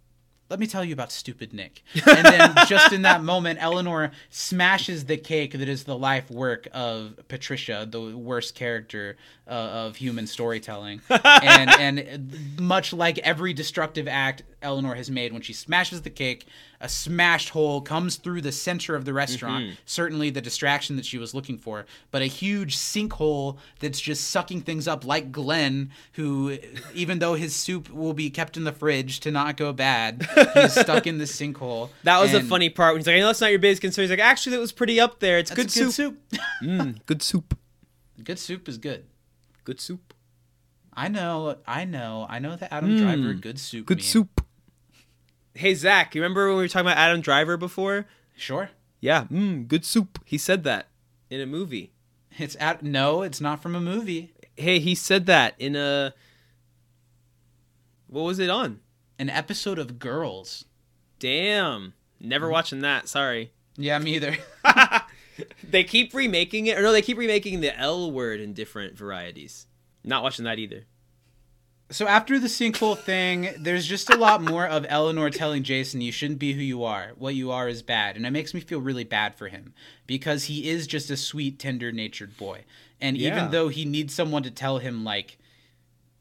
let 0.49 0.59
me 0.59 0.67
tell 0.67 0.85
you 0.85 0.93
about 0.93 1.11
stupid 1.11 1.53
Nick. 1.53 1.81
And 2.05 2.25
then 2.25 2.53
just 2.67 2.93
in 2.93 3.01
that 3.01 3.23
moment, 3.23 3.57
Eleanor 3.61 4.11
smashes 4.29 5.05
the 5.05 5.17
cake 5.17 5.53
that 5.53 5.67
is 5.67 5.85
the 5.85 5.97
life 5.97 6.29
work 6.29 6.67
of 6.71 7.19
Patricia, 7.27 7.87
the 7.89 8.15
worst 8.15 8.53
character 8.53 9.17
uh, 9.47 9.51
of 9.51 9.95
human 9.95 10.27
storytelling. 10.27 11.01
and 11.09 11.69
and 11.79 12.59
much 12.59 12.93
like 12.93 13.17
every 13.19 13.53
destructive 13.53 14.07
act 14.07 14.43
Eleanor 14.61 14.93
has 14.93 15.09
made, 15.09 15.33
when 15.33 15.41
she 15.41 15.53
smashes 15.53 16.03
the 16.03 16.09
cake, 16.11 16.45
a 16.85 16.89
smashed 16.89 17.49
hole 17.49 17.81
comes 17.81 18.15
through 18.17 18.41
the 18.41 18.51
center 18.51 18.95
of 18.95 19.05
the 19.05 19.13
restaurant. 19.13 19.65
Mm-hmm. 19.65 19.73
Certainly 19.85 20.29
the 20.29 20.39
distraction 20.41 20.95
that 20.97 21.05
she 21.05 21.17
was 21.17 21.33
looking 21.33 21.57
for, 21.57 21.85
but 22.11 22.21
a 22.21 22.27
huge 22.27 22.77
sinkhole 22.77 23.57
that's 23.79 23.99
just 23.99 24.29
sucking 24.29 24.61
things 24.61 24.87
up, 24.87 25.03
like 25.03 25.31
Glenn, 25.31 25.89
who, 26.13 26.59
even 26.93 27.17
though 27.17 27.33
his 27.33 27.55
soup 27.55 27.89
will 27.89 28.13
be 28.13 28.29
kept 28.29 28.55
in 28.55 28.65
the 28.65 28.71
fridge 28.71 29.19
to 29.21 29.31
not 29.31 29.57
go 29.57 29.73
bad, 29.73 30.27
he's 30.53 30.73
stuck 30.79 31.07
in 31.07 31.17
the 31.17 31.25
sinkhole. 31.25 31.89
That 32.03 32.21
was 32.21 32.33
a 32.35 32.37
And 32.37 32.47
funny 32.47 32.69
part 32.69 32.93
when 32.93 32.99
he's 32.99 33.07
like, 33.07 33.15
I 33.15 33.19
know 33.19 33.27
that's 33.27 33.41
not 33.41 33.49
your 33.49 33.57
biggest 33.59 33.81
concern. 33.81 34.03
He's 34.03 34.11
like, 34.11 34.19
actually, 34.19 34.55
that 34.55 34.61
was 34.61 34.71
pretty 34.71 34.99
up 34.99 35.19
there. 35.19 35.39
It's 35.39 35.49
good, 35.49 35.67
good 35.67 35.71
soup. 35.71 35.91
soup. 35.93 36.19
Mm, 36.63 37.03
good 37.07 37.21
soup. 37.23 37.57
good 38.23 38.37
soup 38.37 38.69
is 38.69 38.77
good. 38.77 39.05
Good 39.63 39.81
soup. 39.81 40.13
I 40.93 41.07
know, 41.09 41.57
I 41.67 41.83
know, 41.85 42.25
I 42.29 42.39
know 42.39 42.55
that 42.55 42.71
Adam 42.71 42.95
Driver 42.95 43.33
good 43.33 43.59
soup. 43.59 43.85
Mm. 43.85 43.87
Good 43.87 43.97
meme. 43.97 44.03
soup. 44.03 44.34
Hey, 45.55 45.73
Zach, 45.73 46.13
you 46.13 46.21
remember 46.21 46.47
when 46.47 46.57
we 46.57 46.63
were 46.63 46.67
talking 46.67 46.87
about 46.87 46.97
Adam 46.97 47.21
Driver 47.21 47.57
before? 47.57 48.05
Sure. 48.35 48.69
Yeah, 48.99 49.25
mm, 49.25 49.67
good 49.67 49.85
soup. 49.85 50.19
He 50.25 50.37
said 50.37 50.63
that 50.65 50.87
in 51.29 51.39
a 51.41 51.45
movie. 51.45 51.93
It's 52.37 52.57
at 52.59 52.83
no, 52.83 53.21
it's 53.21 53.39
not 53.39 53.61
from 53.61 53.75
a 53.75 53.79
movie. 53.79 54.33
Hey, 54.57 54.79
he 54.79 54.95
said 54.95 55.25
that 55.27 55.55
in 55.57 55.75
a. 55.75 56.13
What 58.07 58.23
was 58.23 58.39
it 58.39 58.49
on? 58.49 58.81
An 59.17 59.29
episode 59.29 59.79
of 59.79 59.99
Girls. 59.99 60.65
Damn. 61.19 61.93
Never 62.19 62.49
watching 62.49 62.81
that. 62.81 63.07
Sorry. 63.07 63.51
Yeah, 63.77 63.97
me 63.99 64.15
either. 64.15 64.37
They 65.69 65.83
keep 65.83 66.13
remaking 66.13 66.67
it. 66.67 66.77
Or 66.77 66.81
no, 66.81 66.91
they 66.91 67.01
keep 67.01 67.17
remaking 67.17 67.59
the 67.59 67.77
L 67.77 68.11
word 68.11 68.39
in 68.39 68.53
different 68.53 68.97
varieties. 68.97 69.67
Not 70.03 70.23
watching 70.23 70.45
that 70.45 70.59
either. 70.59 70.85
So 71.91 72.07
after 72.07 72.39
the 72.39 72.47
sinkhole 72.47 72.97
thing, 72.97 73.49
there's 73.59 73.85
just 73.85 74.09
a 74.09 74.17
lot 74.17 74.41
more 74.41 74.65
of 74.65 74.85
Eleanor 74.89 75.29
telling 75.29 75.61
Jason, 75.61 76.01
"You 76.01 76.11
shouldn't 76.11 76.39
be 76.39 76.53
who 76.53 76.61
you 76.61 76.83
are. 76.83 77.11
What 77.17 77.35
you 77.35 77.51
are 77.51 77.69
is 77.69 77.83
bad," 77.83 78.15
and 78.15 78.25
it 78.25 78.31
makes 78.31 78.53
me 78.55 78.59
feel 78.59 78.79
really 78.81 79.03
bad 79.03 79.35
for 79.35 79.49
him 79.49 79.73
because 80.07 80.45
he 80.45 80.67
is 80.67 80.87
just 80.87 81.11
a 81.11 81.17
sweet, 81.17 81.59
tender-natured 81.59 82.37
boy. 82.37 82.63
And 82.99 83.17
Yeah. 83.17 83.27
even 83.29 83.51
though 83.51 83.67
he 83.69 83.85
needs 83.85 84.15
someone 84.15 84.41
to 84.43 84.51
tell 84.51 84.79
him 84.79 85.03
like, 85.03 85.37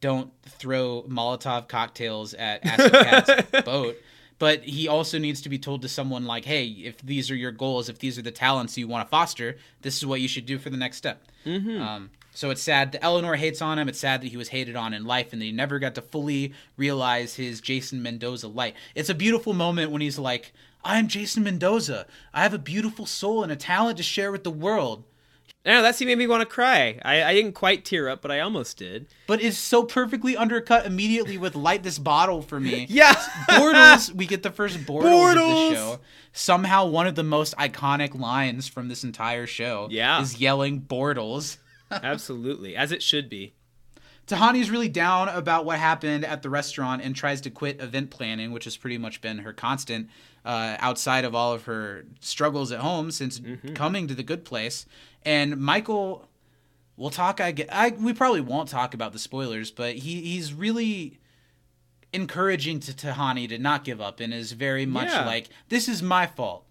"Don't 0.03 0.33
throw 0.45 1.03
Molotov 1.09 1.67
cocktails 1.67 2.35
at 2.35 2.61
Cat's 2.63 3.63
boat," 3.65 3.97
but 4.39 4.65
he 4.65 4.87
also 4.87 5.19
needs 5.19 5.41
to 5.41 5.49
be 5.49 5.59
told 5.59 5.81
to 5.81 5.89
someone 5.89 6.27
like, 6.27 6.45
"Hey, 6.45 6.67
if 6.67 6.99
these 7.01 7.31
are 7.31 7.37
your 7.37 7.53
goals, 7.53 7.89
if 7.89 7.99
these 8.01 8.19
are 8.19 8.23
the 8.23 8.31
talents 8.31 8.77
you 8.77 8.87
want 8.87 9.07
to 9.07 9.11
foster, 9.11 9.57
this 9.81 9.97
is 9.97 10.05
what 10.05 10.21
you 10.21 10.29
should 10.29 10.45
do 10.45 10.59
for 10.59 10.69
the 10.69 10.77
next 10.77 10.99
step." 10.99 11.25
Um, 11.81 12.11
so 12.35 12.51
it's 12.51 12.61
sad 12.63 12.93
that 12.93 13.03
Eleanor 13.05 13.37
hates 13.37 13.63
on 13.63 13.79
him. 13.79 13.89
It's 13.89 13.99
sad 14.01 14.21
that 14.23 14.29
he 14.29 14.37
was 14.37 14.49
hated 14.49 14.77
on 14.77 14.93
in 14.93 15.05
life 15.05 15.33
and 15.33 15.41
that 15.41 15.47
he 15.47 15.53
never 15.53 15.79
got 15.79 15.95
to 15.95 16.03
fully 16.03 16.53
realize 16.77 17.37
his 17.37 17.61
Jason 17.61 18.03
Mendoza 18.03 18.49
light. 18.49 18.75
It's 18.95 19.09
a 19.09 19.15
beautiful 19.15 19.53
moment 19.55 19.91
when 19.93 20.03
he's 20.03 20.19
like, 20.19 20.53
I'm 20.85 21.09
Jason 21.09 21.45
Mendoza. 21.45 22.07
I 22.35 22.43
have 22.43 22.53
a 22.53 22.59
beautiful 22.59 23.07
soul 23.07 23.43
and 23.43 23.51
a 23.51 23.57
talent 23.57 23.97
to 23.97 24.03
share 24.03 24.31
with 24.33 24.45
the 24.45 24.51
world. 24.51 25.05
I 25.67 25.71
know, 25.71 25.81
that 25.83 25.95
scene 25.95 26.09
made 26.09 26.19
me 26.19 26.27
want 26.27 26.43
to 26.43 26.47
cry. 26.47 26.99
I, 27.03 27.23
I 27.23 27.33
didn't 27.33 27.53
quite 27.55 27.87
tear 27.87 28.11
up, 28.11 28.21
but 28.21 28.31
I 28.31 28.41
almost 28.41 28.77
did. 28.77 29.07
But 29.27 29.41
it's 29.43 29.57
so 29.57 29.83
perfectly 29.85 30.37
undercut 30.37 30.85
immediately 30.85 31.39
with 31.39 31.55
Light 31.55 31.83
This 31.83 31.99
Bottle 31.99 32.43
for 32.43 32.61
me. 32.61 32.87
Yeah. 32.91 33.15
Bortles, 33.49 34.13
we 34.15 34.27
get 34.27 34.43
the 34.43 34.51
first 34.51 34.77
Bortles, 34.81 35.31
of 35.31 35.37
the 35.71 35.75
show. 35.75 36.01
Somehow 36.35 36.85
one 36.87 37.07
of 37.07 37.15
the 37.15 37.23
most 37.23 37.57
iconic 37.57 38.15
lines 38.19 38.69
from 38.69 38.89
this 38.89 39.05
entire 39.05 39.47
show 39.47 39.89
Yeah. 39.91 40.21
is 40.21 40.39
yelling 40.39 40.83
Bortles. 40.83 41.57
Absolutely. 41.91 42.77
As 42.77 42.93
it 42.93 43.03
should 43.03 43.29
be. 43.29 43.55
Tahani's 44.27 44.71
really 44.71 44.89
down 44.89 45.29
about 45.29 45.67
what 45.67 45.79
happened 45.79 46.25
at 46.25 46.41
the 46.43 46.49
restaurant 46.49 47.03
and 47.03 47.15
tries 47.15 47.43
to 47.43 47.51
quit 47.51 47.79
event 47.83 48.09
planning, 48.11 48.53
which 48.53 48.65
has 48.65 48.75
pretty 48.77 48.97
much 48.97 49.21
been 49.21 49.39
her 49.41 49.53
constant 49.53 50.09
uh, 50.47 50.77
outside 50.81 51.27
of 51.27 51.35
all 51.35 51.53
of 51.53 51.65
her 51.65 52.07
struggles 52.21 52.73
at 52.73 52.81
home 52.81 53.11
since 53.11 53.41
coming 53.75 54.09
to 54.09 54.15
the 54.15 54.23
good 54.23 54.45
place. 54.47 54.87
And 55.27 55.59
Michael, 55.59 56.27
we'll 56.97 57.11
talk. 57.11 57.39
I, 57.39 57.53
get, 57.53 57.69
I 57.71 57.91
we 57.91 58.15
probably 58.15 58.41
won't 58.41 58.71
talk 58.71 58.95
about 58.95 59.13
the 59.13 59.19
spoilers, 59.19 59.71
but 59.71 59.97
he 59.97 60.23
he's 60.23 60.55
really 60.55 61.19
encouraging 62.15 62.81
to 62.81 62.93
Tahani 62.93 63.49
to 63.49 63.59
not 63.59 63.85
give 63.85 64.01
up 64.01 64.21
and 64.21 64.33
is 64.33 64.53
very 64.53 64.87
much 64.87 65.09
Yeah. 65.11 65.27
like 65.27 65.49
this 65.69 65.87
is 65.89 66.03
my 66.03 66.27
fault. 66.27 66.65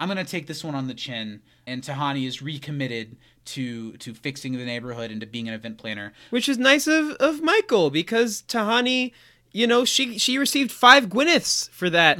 I'm 0.00 0.08
gonna 0.08 0.24
take 0.24 0.46
this 0.48 0.64
one 0.64 0.74
on 0.74 0.88
the 0.88 0.94
chin. 0.94 1.42
And 1.68 1.82
Tahani 1.82 2.26
is 2.26 2.42
recommitted 2.42 3.16
to 3.46 3.92
to 3.98 4.14
fixing 4.14 4.52
the 4.56 4.64
neighborhood 4.64 5.10
and 5.10 5.20
to 5.20 5.26
being 5.26 5.48
an 5.48 5.54
event 5.54 5.78
planner. 5.78 6.12
Which 6.30 6.48
is 6.48 6.58
nice 6.58 6.86
of, 6.86 7.10
of 7.12 7.42
Michael 7.42 7.90
because 7.90 8.42
Tahani, 8.48 9.12
you 9.52 9.66
know, 9.66 9.84
she 9.84 10.18
she 10.18 10.38
received 10.38 10.70
five 10.72 11.06
Gwyneths 11.06 11.70
for 11.70 11.88
that 11.90 12.18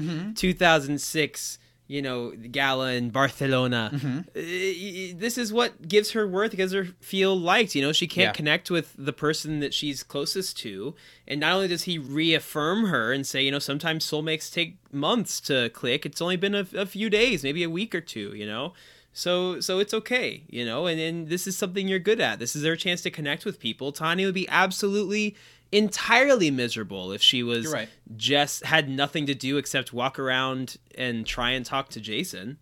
2006, 0.77 1.59
you 1.89 2.03
know, 2.03 2.31
gala 2.51 2.93
in 2.93 3.11
Barcelona. 3.11 3.91
Uh, 3.95 4.19
This 4.35 5.39
is 5.39 5.53
what 5.53 5.87
gives 5.89 6.11
her 6.13 6.27
worth, 6.27 6.57
gives 6.57 6.73
her 6.73 6.85
feel 7.01 7.39
liked. 7.39 7.75
You 7.75 7.83
know, 7.83 7.93
she 7.93 8.07
can't 8.07 8.29
Yeah. 8.29 8.33
connect 8.33 8.71
with 8.71 8.93
the 8.99 9.13
person 9.13 9.61
that 9.61 9.73
she's 9.73 10.03
closest 10.03 10.59
to. 10.59 10.95
And 11.29 11.41
not 11.41 11.53
only 11.55 11.69
does 11.69 11.85
he 11.85 11.99
reaffirm 11.99 12.87
her 12.87 13.13
and 13.13 13.27
say, 13.27 13.43
you 13.43 13.51
know, 13.51 13.59
sometimes 13.61 14.05
soulmates 14.05 14.53
take 14.53 14.77
months 14.93 15.41
to 15.43 15.69
click, 15.71 16.05
it's 16.07 16.21
only 16.21 16.37
been 16.37 16.55
a, 16.55 16.67
a 16.75 16.87
few 16.87 17.09
days, 17.11 17.43
maybe 17.43 17.63
a 17.63 17.71
week 17.71 17.95
or 17.95 18.01
two, 18.01 18.35
you 18.35 18.47
know? 18.47 18.73
So 19.17 19.61
so 19.61 19.79
it's 19.79 19.95
okay, 19.95 20.43
you 20.47 20.63
know, 20.63 20.87
and, 20.87 21.01
and 21.01 21.29
this 21.31 21.47
is 21.47 21.57
something 21.57 21.89
you're 21.89 21.99
good 21.99 22.21
at. 22.21 22.39
This 22.39 22.55
is 22.55 22.61
their 22.61 22.77
chance 22.77 23.01
to 23.01 23.11
connect 23.11 23.47
with 23.47 23.59
people. 23.59 23.91
Tahani 23.91 24.27
would 24.27 24.35
be 24.35 24.47
absolutely 24.51 25.35
entirely 25.73 26.51
miserable 26.51 27.13
if 27.13 27.23
she 27.23 27.43
was 27.43 27.73
right. 27.73 27.89
just 28.15 28.67
had 28.67 28.91
nothing 28.91 29.25
to 29.25 29.35
do 29.35 29.57
except 29.57 29.95
walk 29.95 30.19
around 30.19 30.77
and 30.99 31.27
try 31.27 31.53
and 31.53 31.65
talk 31.65 31.89
to 31.89 32.01
Jason. 32.01 32.59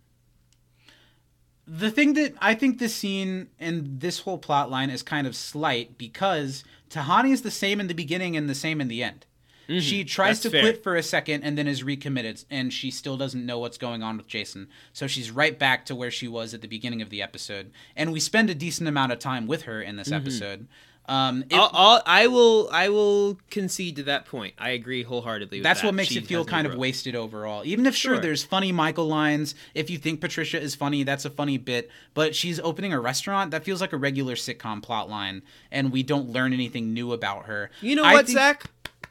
the 1.67 1.91
thing 1.91 2.13
that 2.13 2.33
I 2.39 2.55
think 2.55 2.79
this 2.79 2.95
scene 2.95 3.49
and 3.59 3.99
this 3.99 4.19
whole 4.19 4.37
plot 4.37 4.71
line 4.71 4.89
is 4.89 5.03
kind 5.03 5.27
of 5.27 5.35
slight 5.35 5.97
because 5.97 6.63
Tahani 6.89 7.31
is 7.31 7.41
the 7.41 7.51
same 7.51 7.81
in 7.81 7.87
the 7.87 7.93
beginning 7.93 8.37
and 8.37 8.49
the 8.49 8.55
same 8.55 8.79
in 8.79 8.87
the 8.87 9.03
end. 9.03 9.25
She 9.67 10.03
tries 10.03 10.25
Mm-hmm. 10.25 10.29
that's 10.29 10.39
to 10.41 10.49
fair. 10.51 10.61
quit 10.61 10.83
for 10.83 10.95
a 10.95 11.03
second 11.03 11.43
and 11.43 11.57
then 11.57 11.67
is 11.67 11.83
recommitted, 11.83 12.43
and 12.49 12.71
she 12.71 12.91
still 12.91 13.17
doesn't 13.17 13.45
know 13.45 13.59
what's 13.59 13.77
going 13.77 14.03
on 14.03 14.17
with 14.17 14.27
Jason. 14.27 14.67
So 14.93 15.07
she's 15.07 15.31
right 15.31 15.57
back 15.57 15.85
to 15.87 15.95
where 15.95 16.11
she 16.11 16.27
was 16.27 16.53
at 16.53 16.61
the 16.61 16.67
beginning 16.67 17.01
of 17.01 17.09
the 17.09 17.21
episode, 17.21 17.71
and 17.95 18.11
we 18.13 18.19
spend 18.19 18.49
a 18.49 18.55
decent 18.55 18.87
amount 18.89 19.11
of 19.11 19.19
time 19.19 19.47
with 19.47 19.63
her 19.63 19.81
in 19.81 19.95
this 19.95 20.09
Mm-hmm. 20.09 20.15
episode. 20.27 20.67
Um, 21.07 21.43
it- 21.51 21.55
I'll, 21.55 21.69
I'll, 21.71 22.01
I 22.07 22.25
will 22.25 22.67
I 22.71 22.89
will 22.89 23.37
concede 23.51 23.97
to 23.97 24.03
that 24.03 24.25
point. 24.25 24.55
I 24.57 24.71
agree 24.71 25.03
wholeheartedly. 25.03 25.59
With 25.59 25.63
that's 25.63 25.81
that. 25.81 25.87
what 25.87 25.93
makes 25.93 26.09
She 26.09 26.17
it 26.17 26.25
feel 26.25 26.43
kind 26.43 26.65
of 26.65 26.71
growth. 26.71 26.79
wasted 26.81 27.15
overall. 27.15 27.61
Even 27.63 27.85
if 27.85 27.95
sure, 27.95 28.15
Sure. 28.15 28.21
there's 28.21 28.43
funny 28.43 28.71
Michael 28.71 29.05
lines. 29.07 29.53
If 29.75 29.91
you 29.91 29.99
think 29.99 30.19
Patricia 30.19 30.59
is 30.59 30.73
funny, 30.73 31.03
that's 31.03 31.23
a 31.23 31.29
funny 31.29 31.59
bit. 31.59 31.91
But 32.15 32.35
she's 32.35 32.59
opening 32.59 32.91
a 32.91 32.99
restaurant. 32.99 33.51
That 33.51 33.63
feels 33.63 33.81
like 33.81 33.93
a 33.93 33.97
regular 33.97 34.33
sitcom 34.33 34.81
plot 34.81 35.07
line, 35.07 35.43
and 35.71 35.91
we 35.91 36.01
don't 36.01 36.29
learn 36.29 36.53
anything 36.53 36.91
new 36.95 37.11
about 37.13 37.45
her. 37.45 37.69
You 37.81 37.95
know 37.95 38.03
I 38.03 38.13
what, 38.13 38.25
think- 38.25 38.37
Zach? 38.39 38.63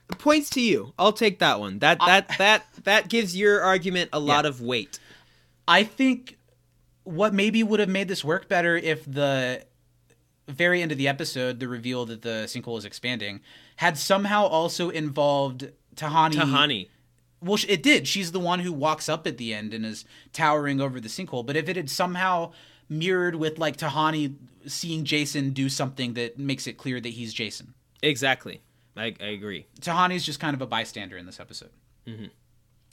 Points 0.08 0.50
to 0.50 0.60
you. 0.60 0.92
I'll 0.98 1.12
take 1.12 1.38
that 1.38 1.60
one. 1.60 1.78
That 1.78 1.98
that 2.00 2.30
that 2.38 2.66
that 2.84 3.08
gives 3.08 3.36
your 3.36 3.62
argument 3.62 4.10
a 4.12 4.20
lot 4.20 4.44
of 4.46 4.60
weight. 4.60 4.98
I 5.66 5.84
think 5.84 6.38
what 7.04 7.32
maybe 7.32 7.62
would 7.62 7.80
have 7.80 7.88
made 7.88 8.08
this 8.08 8.24
work 8.24 8.48
better 8.48 8.76
if 8.76 9.04
the 9.04 9.64
very 10.46 10.82
end 10.82 10.92
of 10.92 10.98
the 10.98 11.08
episode, 11.08 11.58
the 11.58 11.68
reveal 11.68 12.04
that 12.06 12.22
the 12.22 12.44
sinkhole 12.46 12.76
is 12.78 12.84
expanding, 12.84 13.40
had 13.76 13.96
somehow 13.96 14.44
also 14.44 14.90
involved 14.90 15.70
Tahani. 15.96 16.32
Tahani. 16.34 16.88
Well, 17.40 17.58
it 17.68 17.82
did. 17.82 18.08
She's 18.08 18.32
the 18.32 18.40
one 18.40 18.60
who 18.60 18.72
walks 18.72 19.08
up 19.08 19.26
at 19.26 19.36
the 19.36 19.52
end 19.52 19.74
and 19.74 19.84
is 19.84 20.04
towering 20.32 20.80
over 20.80 21.00
the 21.00 21.08
sinkhole. 21.08 21.44
But 21.44 21.56
if 21.56 21.68
it 21.68 21.76
had 21.76 21.90
somehow 21.90 22.52
mirrored 22.88 23.36
with 23.36 23.58
like 23.58 23.76
Tahani 23.76 24.34
seeing 24.66 25.04
Jason 25.04 25.50
do 25.50 25.68
something 25.68 26.14
that 26.14 26.38
makes 26.38 26.66
it 26.66 26.78
clear 26.78 27.00
that 27.00 27.10
he's 27.10 27.32
Jason, 27.34 27.74
Exactly. 28.02 28.60
I, 28.96 29.14
I 29.20 29.26
agree. 29.26 29.66
Tahani's 29.80 30.24
just 30.24 30.40
kind 30.40 30.54
of 30.54 30.62
a 30.62 30.66
bystander 30.66 31.16
in 31.16 31.26
this 31.26 31.40
episode. 31.40 31.70
Mm-hmm. 32.06 32.26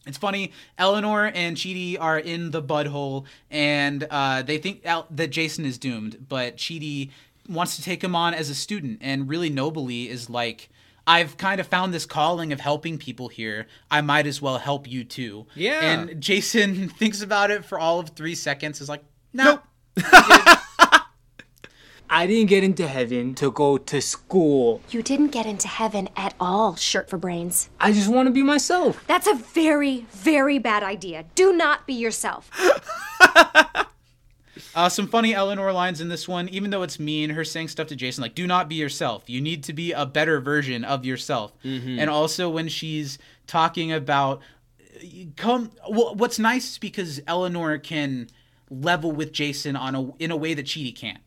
It's 0.07 0.17
funny. 0.17 0.51
Eleanor 0.77 1.31
and 1.33 1.55
Chidi 1.55 1.95
are 1.99 2.17
in 2.17 2.51
the 2.51 2.61
bud 2.61 2.87
hole, 2.87 3.25
and 3.51 4.07
uh, 4.09 4.41
they 4.41 4.57
think 4.57 4.81
El- 4.83 5.05
that 5.11 5.27
Jason 5.27 5.63
is 5.63 5.77
doomed, 5.77 6.25
but 6.27 6.57
Chidi 6.57 7.11
wants 7.47 7.75
to 7.75 7.83
take 7.83 8.03
him 8.03 8.15
on 8.15 8.33
as 8.33 8.49
a 8.49 8.55
student, 8.55 8.99
and 9.01 9.29
really 9.29 9.49
nobly 9.51 10.09
is 10.09 10.27
like, 10.27 10.69
"I've 11.05 11.37
kind 11.37 11.61
of 11.61 11.67
found 11.67 11.93
this 11.93 12.07
calling 12.07 12.51
of 12.51 12.59
helping 12.59 12.97
people 12.97 13.27
here. 13.27 13.67
I 13.91 14.01
might 14.01 14.25
as 14.25 14.41
well 14.41 14.57
help 14.57 14.89
you 14.89 15.03
too." 15.03 15.45
Yeah. 15.53 15.81
And 15.81 16.19
Jason 16.19 16.89
thinks 16.99 17.21
about 17.21 17.51
it 17.51 17.63
for 17.63 17.77
all 17.77 17.99
of 17.99 18.09
three 18.09 18.35
seconds. 18.35 18.81
Is 18.81 18.89
like, 18.89 19.03
"Nope." 19.33 19.61
I 22.13 22.27
didn't 22.27 22.49
get 22.49 22.61
into 22.65 22.87
heaven 22.87 23.33
to 23.35 23.49
go 23.51 23.77
to 23.77 24.01
school. 24.01 24.81
You 24.89 25.01
didn't 25.01 25.29
get 25.29 25.45
into 25.45 25.69
heaven 25.69 26.09
at 26.17 26.33
all, 26.41 26.75
shirt 26.75 27.09
for 27.09 27.17
brains. 27.17 27.69
I 27.79 27.93
just 27.93 28.09
want 28.09 28.27
to 28.27 28.33
be 28.33 28.43
myself. 28.43 29.01
That's 29.07 29.27
a 29.27 29.33
very, 29.33 30.05
very 30.11 30.59
bad 30.59 30.83
idea. 30.83 31.23
Do 31.35 31.53
not 31.53 31.87
be 31.87 31.93
yourself. 31.93 32.51
Uh, 34.73 34.87
some 34.87 35.05
funny 35.05 35.33
Eleanor 35.33 35.73
lines 35.73 35.99
in 35.99 36.07
this 36.07 36.29
one, 36.29 36.47
even 36.47 36.71
though 36.71 36.81
it's 36.81 36.97
mean, 36.97 37.29
her 37.31 37.43
saying 37.43 37.67
stuff 37.67 37.87
to 37.87 37.95
Jason 37.95 38.21
like, 38.21 38.35
do 38.35 38.47
not 38.47 38.69
be 38.69 38.75
yourself. 38.75 39.29
You 39.29 39.41
need 39.41 39.63
to 39.65 39.73
be 39.73 39.91
a 39.91 40.05
better 40.05 40.39
version 40.39 40.85
of 40.85 41.03
yourself. 41.03 41.51
And 41.63 42.09
also 42.09 42.49
when 42.49 42.69
she's 42.69 43.17
talking 43.47 43.91
about 43.91 44.39
come 45.35 45.71
well, 45.89 46.15
what's 46.15 46.39
nice 46.39 46.71
is 46.71 46.77
because 46.77 47.19
Eleanor 47.27 47.79
can 47.79 48.29
level 48.69 49.11
with 49.11 49.33
Jason 49.33 49.75
on 49.75 49.93
a 49.93 50.15
in 50.19 50.31
a 50.31 50.37
way 50.37 50.53
that 50.53 50.65
Chidi 50.65 50.95
can't. 50.95 51.19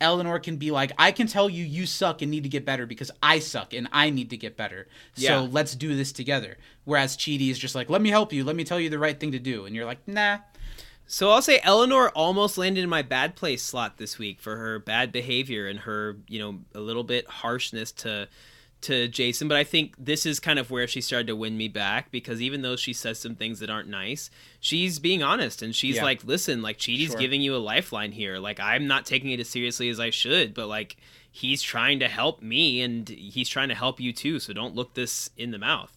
Eleanor 0.00 0.38
can 0.38 0.56
be 0.56 0.70
like, 0.70 0.92
I 0.98 1.12
can 1.12 1.26
tell 1.26 1.48
you 1.48 1.64
you 1.64 1.86
suck 1.86 2.22
and 2.22 2.30
need 2.30 2.42
to 2.42 2.48
get 2.48 2.64
better 2.64 2.86
because 2.86 3.10
I 3.22 3.38
suck 3.38 3.72
and 3.72 3.88
I 3.92 4.10
need 4.10 4.30
to 4.30 4.36
get 4.36 4.56
better. 4.56 4.88
Yeah. 5.14 5.28
So 5.28 5.44
let's 5.44 5.74
do 5.74 5.96
this 5.96 6.12
together. 6.12 6.58
Whereas 6.84 7.16
Chidi 7.16 7.50
is 7.50 7.58
just 7.58 7.74
like, 7.74 7.88
let 7.88 8.02
me 8.02 8.10
help 8.10 8.32
you, 8.32 8.44
let 8.44 8.56
me 8.56 8.64
tell 8.64 8.80
you 8.80 8.90
the 8.90 8.98
right 8.98 9.18
thing 9.18 9.32
to 9.32 9.38
do, 9.38 9.66
and 9.66 9.74
you're 9.74 9.86
like, 9.86 10.06
nah. 10.06 10.38
So 11.06 11.30
I'll 11.30 11.42
say 11.42 11.60
Eleanor 11.62 12.08
almost 12.10 12.56
landed 12.58 12.82
in 12.82 12.90
my 12.90 13.02
bad 13.02 13.36
place 13.36 13.62
slot 13.62 13.98
this 13.98 14.18
week 14.18 14.40
for 14.40 14.56
her 14.56 14.78
bad 14.78 15.12
behavior 15.12 15.68
and 15.68 15.80
her, 15.80 16.16
you 16.28 16.38
know, 16.38 16.60
a 16.74 16.80
little 16.80 17.04
bit 17.04 17.28
harshness 17.28 17.92
to 17.92 18.28
to 18.84 19.08
Jason, 19.08 19.48
but 19.48 19.56
I 19.56 19.64
think 19.64 19.94
this 19.98 20.24
is 20.24 20.40
kind 20.40 20.58
of 20.58 20.70
where 20.70 20.86
she 20.86 21.00
started 21.00 21.26
to 21.26 21.36
win 21.36 21.56
me 21.58 21.68
back 21.68 22.10
because 22.10 22.40
even 22.40 22.62
though 22.62 22.76
she 22.76 22.92
says 22.92 23.18
some 23.18 23.34
things 23.34 23.58
that 23.60 23.68
aren't 23.70 23.88
nice, 23.88 24.30
she's 24.60 24.98
being 24.98 25.22
honest 25.22 25.60
and 25.62 25.74
she's 25.74 25.96
Yeah. 25.96 26.04
like, 26.04 26.24
"Listen, 26.24 26.62
like 26.62 26.78
Chidi's 26.78 27.10
Sure. 27.10 27.18
giving 27.20 27.42
you 27.42 27.54
a 27.54 27.58
lifeline 27.58 28.12
here. 28.12 28.38
Like 28.38 28.58
I'm 28.60 28.86
not 28.86 29.04
taking 29.06 29.30
it 29.30 29.40
as 29.40 29.48
seriously 29.48 29.88
as 29.88 30.00
I 30.00 30.10
should, 30.10 30.54
but 30.54 30.66
like 30.68 30.96
he's 31.30 31.60
trying 31.62 31.98
to 31.98 32.08
help 32.08 32.40
me 32.42 32.80
and 32.80 33.08
he's 33.08 33.48
trying 33.48 33.68
to 33.68 33.74
help 33.74 34.00
you 34.00 34.12
too, 34.12 34.38
so 34.38 34.52
don't 34.52 34.74
look 34.74 34.94
this 34.94 35.30
in 35.36 35.50
the 35.50 35.58
mouth." 35.58 35.92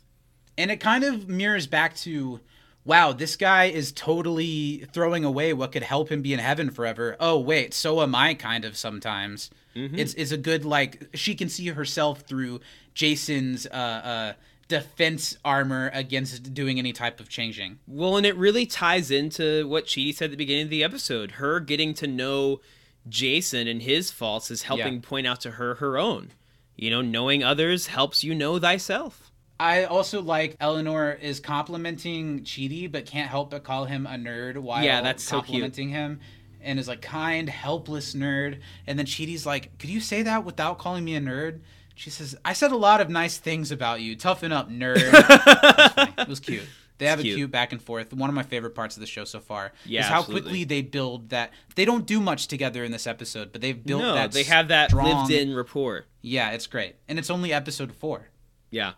And 0.57 0.71
it 0.71 0.77
kind 0.79 1.03
of 1.03 1.29
mirrors 1.29 1.67
back 1.67 1.95
to, 1.97 2.39
wow, 2.83 3.11
this 3.11 3.35
guy 3.35 3.65
is 3.65 3.91
totally 3.91 4.87
throwing 4.91 5.23
away 5.23 5.53
what 5.53 5.71
could 5.71 5.83
help 5.83 6.09
him 6.11 6.21
be 6.23 6.33
in 6.33 6.39
heaven 6.39 6.71
forever. 6.71 7.15
Oh 7.19 7.37
wait, 7.37 7.73
so 7.73 8.01
am 8.01 8.15
I 8.15 8.33
kind 8.33 8.65
of 8.65 8.75
sometimes. 8.75 9.51
It's 9.95 10.13
it's 10.15 10.31
a 10.31 10.37
good 10.37 10.65
like 10.65 11.09
she 11.13 11.35
can 11.35 11.49
see 11.49 11.67
herself 11.67 12.21
through 12.21 12.59
Jason's 12.93 13.65
uh, 13.67 13.69
uh, 13.69 14.33
defense 14.67 15.37
armor 15.45 15.89
against 15.93 16.53
doing 16.53 16.79
any 16.79 16.93
type 16.93 17.19
of 17.19 17.29
changing. 17.29 17.79
Well, 17.87 18.17
and 18.17 18.25
it 18.25 18.35
really 18.35 18.65
ties 18.65 19.11
into 19.11 19.67
what 19.67 19.85
Chidi 19.85 20.13
said 20.13 20.25
at 20.25 20.31
the 20.31 20.37
beginning 20.37 20.63
of 20.65 20.69
the 20.69 20.83
episode. 20.83 21.31
Her 21.33 21.59
getting 21.59 21.93
to 21.95 22.07
know 22.07 22.59
Jason 23.07 23.67
and 23.67 23.81
his 23.81 24.11
faults 24.11 24.51
is 24.51 24.63
helping 24.63 24.95
Yeah. 24.95 24.99
point 25.01 25.27
out 25.27 25.41
to 25.41 25.51
her 25.51 25.75
her 25.75 25.97
own. 25.97 26.31
You 26.75 26.89
know, 26.91 27.01
knowing 27.01 27.43
others 27.43 27.87
helps 27.87 28.23
you 28.23 28.35
know 28.35 28.59
thyself. 28.59 29.31
I 29.59 29.85
also 29.85 30.21
like 30.21 30.55
Eleanor 30.59 31.11
is 31.13 31.39
complimenting 31.39 32.41
Chidi, 32.41 32.91
but 32.91 33.07
can't 33.07 33.29
help 33.29 33.49
but 33.49 33.63
call 33.63 33.85
him 33.85 34.05
a 34.05 34.11
nerd 34.11 34.57
while 34.57 34.83
Yeah, 34.83 35.01
that's 35.01 35.23
so 35.23 35.37
complimenting 35.37 35.89
him. 35.89 36.19
And 36.61 36.79
is 36.79 36.87
like 36.87 37.01
kind, 37.01 37.49
helpless 37.49 38.13
nerd. 38.13 38.59
And 38.85 38.97
then 38.97 39.05
Chidi's 39.05 39.45
like, 39.45 39.77
"Could 39.77 39.89
you 39.89 39.99
say 40.01 40.21
that 40.23 40.43
without 40.43 40.77
calling 40.79 41.05
me 41.05 41.15
a 41.15 41.21
nerd?" 41.21 41.59
She 41.95 42.09
says, 42.09 42.35
"I 42.43 42.53
said 42.53 42.71
a 42.71 42.77
lot 42.77 42.99
of 43.01 43.09
nice 43.09 43.37
things 43.37 43.71
about 43.71 44.01
you. 44.01 44.15
Toughen 44.15 44.51
up, 44.51 44.69
nerd." 44.69 44.97
it, 44.97 45.13
was. 45.13 46.07
It 46.17 46.27
was 46.27 46.39
cute. 46.39 46.63
They 46.99 47.05
have 47.05 47.19
a 47.19 47.21
cute. 47.21 47.35
cute 47.37 47.51
back 47.51 47.71
and 47.71 47.81
forth. 47.81 48.11
One 48.11 48.27
of 48.29 48.35
my 48.35 48.41
favorite 48.43 48.73
parts 48.73 48.97
of 48.97 49.01
the 49.01 49.05
show 49.07 49.23
so 49.23 49.39
far 49.39 49.71
Yeah, 49.85 50.01
is 50.01 50.07
how 50.07 50.19
absolutely. 50.19 50.41
quickly 50.41 50.63
they 50.63 50.81
build 50.81 51.29
that. 51.29 51.51
They 51.75 51.85
don't 51.85 52.07
do 52.07 52.19
much 52.19 52.47
together 52.47 52.83
in 52.83 52.91
this 52.91 53.05
episode, 53.05 53.51
but 53.51 53.61
they've 53.61 53.83
built 53.85 54.01
no, 54.01 54.15
that. 54.15 54.31
they 54.31 54.43
have 54.43 54.69
that 54.69 54.89
strong- 54.89 55.27
lived-in 55.27 55.53
rapport. 55.55 56.05
Yeah, 56.21 56.51
it's 56.51 56.65
great, 56.65 56.95
and 57.07 57.19
it's 57.19 57.29
only 57.29 57.53
episode 57.53 57.93
four. 57.93 58.29
Yeah. 58.71 58.93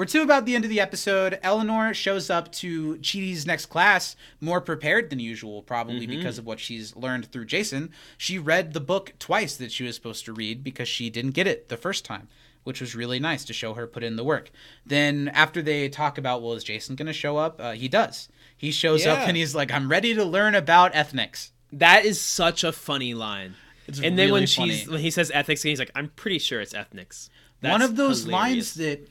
We're 0.00 0.06
to 0.06 0.22
about 0.22 0.46
the 0.46 0.54
end 0.54 0.64
of 0.64 0.70
the 0.70 0.80
episode. 0.80 1.38
Eleanor 1.42 1.92
shows 1.92 2.30
up 2.30 2.50
to 2.52 2.96
Chidi's 3.02 3.46
next 3.46 3.66
class 3.66 4.16
more 4.40 4.62
prepared 4.62 5.10
than 5.10 5.20
usual, 5.20 5.62
probably 5.62 6.06
because 6.06 6.38
of 6.38 6.46
what 6.46 6.58
she's 6.58 6.96
learned 6.96 7.30
through 7.30 7.44
Jason. 7.44 7.90
She 8.16 8.38
read 8.38 8.72
the 8.72 8.80
book 8.80 9.12
twice 9.18 9.56
that 9.58 9.70
she 9.70 9.84
was 9.84 9.96
supposed 9.96 10.24
to 10.24 10.32
read 10.32 10.64
because 10.64 10.88
she 10.88 11.10
didn't 11.10 11.32
get 11.32 11.46
it 11.46 11.68
the 11.68 11.76
first 11.76 12.06
time, 12.06 12.28
which 12.64 12.80
was 12.80 12.94
really 12.94 13.20
nice 13.20 13.44
to 13.44 13.52
show 13.52 13.74
her 13.74 13.86
put 13.86 14.02
in 14.02 14.16
the 14.16 14.24
work. 14.24 14.50
Then, 14.86 15.28
after 15.34 15.60
they 15.60 15.90
talk 15.90 16.16
about, 16.16 16.40
well, 16.40 16.54
is 16.54 16.64
Jason 16.64 16.96
going 16.96 17.04
to 17.04 17.12
show 17.12 17.36
up? 17.36 17.60
Uh, 17.60 17.72
he 17.72 17.86
does. 17.86 18.30
He 18.56 18.70
shows 18.70 19.04
up 19.04 19.28
and 19.28 19.36
he's 19.36 19.54
like, 19.54 19.70
I'm 19.70 19.90
ready 19.90 20.14
to 20.14 20.24
learn 20.24 20.54
about 20.54 20.94
ethnics. 20.94 21.52
That 21.72 22.06
is 22.06 22.18
such 22.18 22.64
a 22.64 22.72
funny 22.72 23.12
line. 23.12 23.54
It's 23.86 23.98
and 24.00 24.18
then 24.18 24.30
when 24.30 24.44
really 24.44 24.46
she's 24.46 24.88
when 24.88 25.00
he 25.00 25.10
says 25.10 25.30
ethics, 25.34 25.62
he's 25.62 25.78
like, 25.78 25.90
"I'm 25.94 26.08
pretty 26.08 26.38
sure 26.38 26.62
it's 26.62 26.72
ethnics." 26.72 27.28
one 27.60 27.82
of 27.82 27.96
those 27.96 28.24
hilarious. 28.24 28.32
lines 28.32 28.74
that 28.74 29.08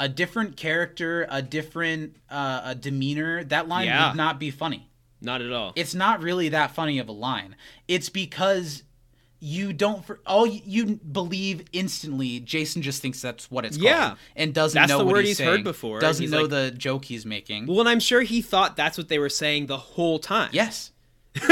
a 0.00 0.08
different 0.08 0.56
character, 0.56 1.26
a 1.30 1.40
different 1.42 2.16
uh, 2.28 2.62
a 2.64 2.74
demeanor, 2.74 3.44
that 3.44 3.68
line 3.68 3.86
Yeah. 3.86 4.08
would 4.08 4.16
not 4.16 4.40
be 4.40 4.50
funny. 4.50 4.88
Not 5.22 5.42
at 5.42 5.52
all. 5.52 5.72
it's 5.76 5.94
not 5.94 6.22
really 6.22 6.48
that 6.48 6.72
funny 6.74 6.98
of 6.98 7.08
a 7.08 7.12
line. 7.12 7.54
It's 7.86 8.08
because 8.08 8.82
you 9.38 9.72
don't 9.72 10.04
for 10.04 10.20
all 10.26 10.46
you, 10.46 10.96
believe 10.96 11.64
instantly. 11.72 12.40
Jason 12.40 12.82
just 12.82 13.00
thinks 13.02 13.20
that's 13.22 13.50
what 13.50 13.64
it's 13.66 13.76
called, 13.76 13.84
Yeah. 13.86 14.14
and 14.36 14.52
doesn't 14.54 14.78
That's 14.80 14.90
know 14.90 14.98
the 14.98 15.04
what 15.04 15.12
word 15.14 15.24
he's, 15.26 15.38
he's 15.38 15.46
heard 15.46 15.62
before, 15.64 16.00
Doesn't 16.00 16.22
he's 16.22 16.30
know 16.30 16.42
like- 16.42 16.50
the 16.50 16.70
joke 16.76 17.04
he's 17.06 17.24
making. 17.26 17.66
well, 17.66 17.80
and 17.80 17.88
I'm 17.88 18.00
sure 18.00 18.22
he 18.22 18.40
thought 18.42 18.76
that's 18.76 18.96
what 18.98 19.08
they 19.08 19.18
were 19.18 19.28
saying 19.30 19.66
the 19.66 19.76
whole 19.78 20.18
time. 20.18 20.50
yes, 20.52 20.90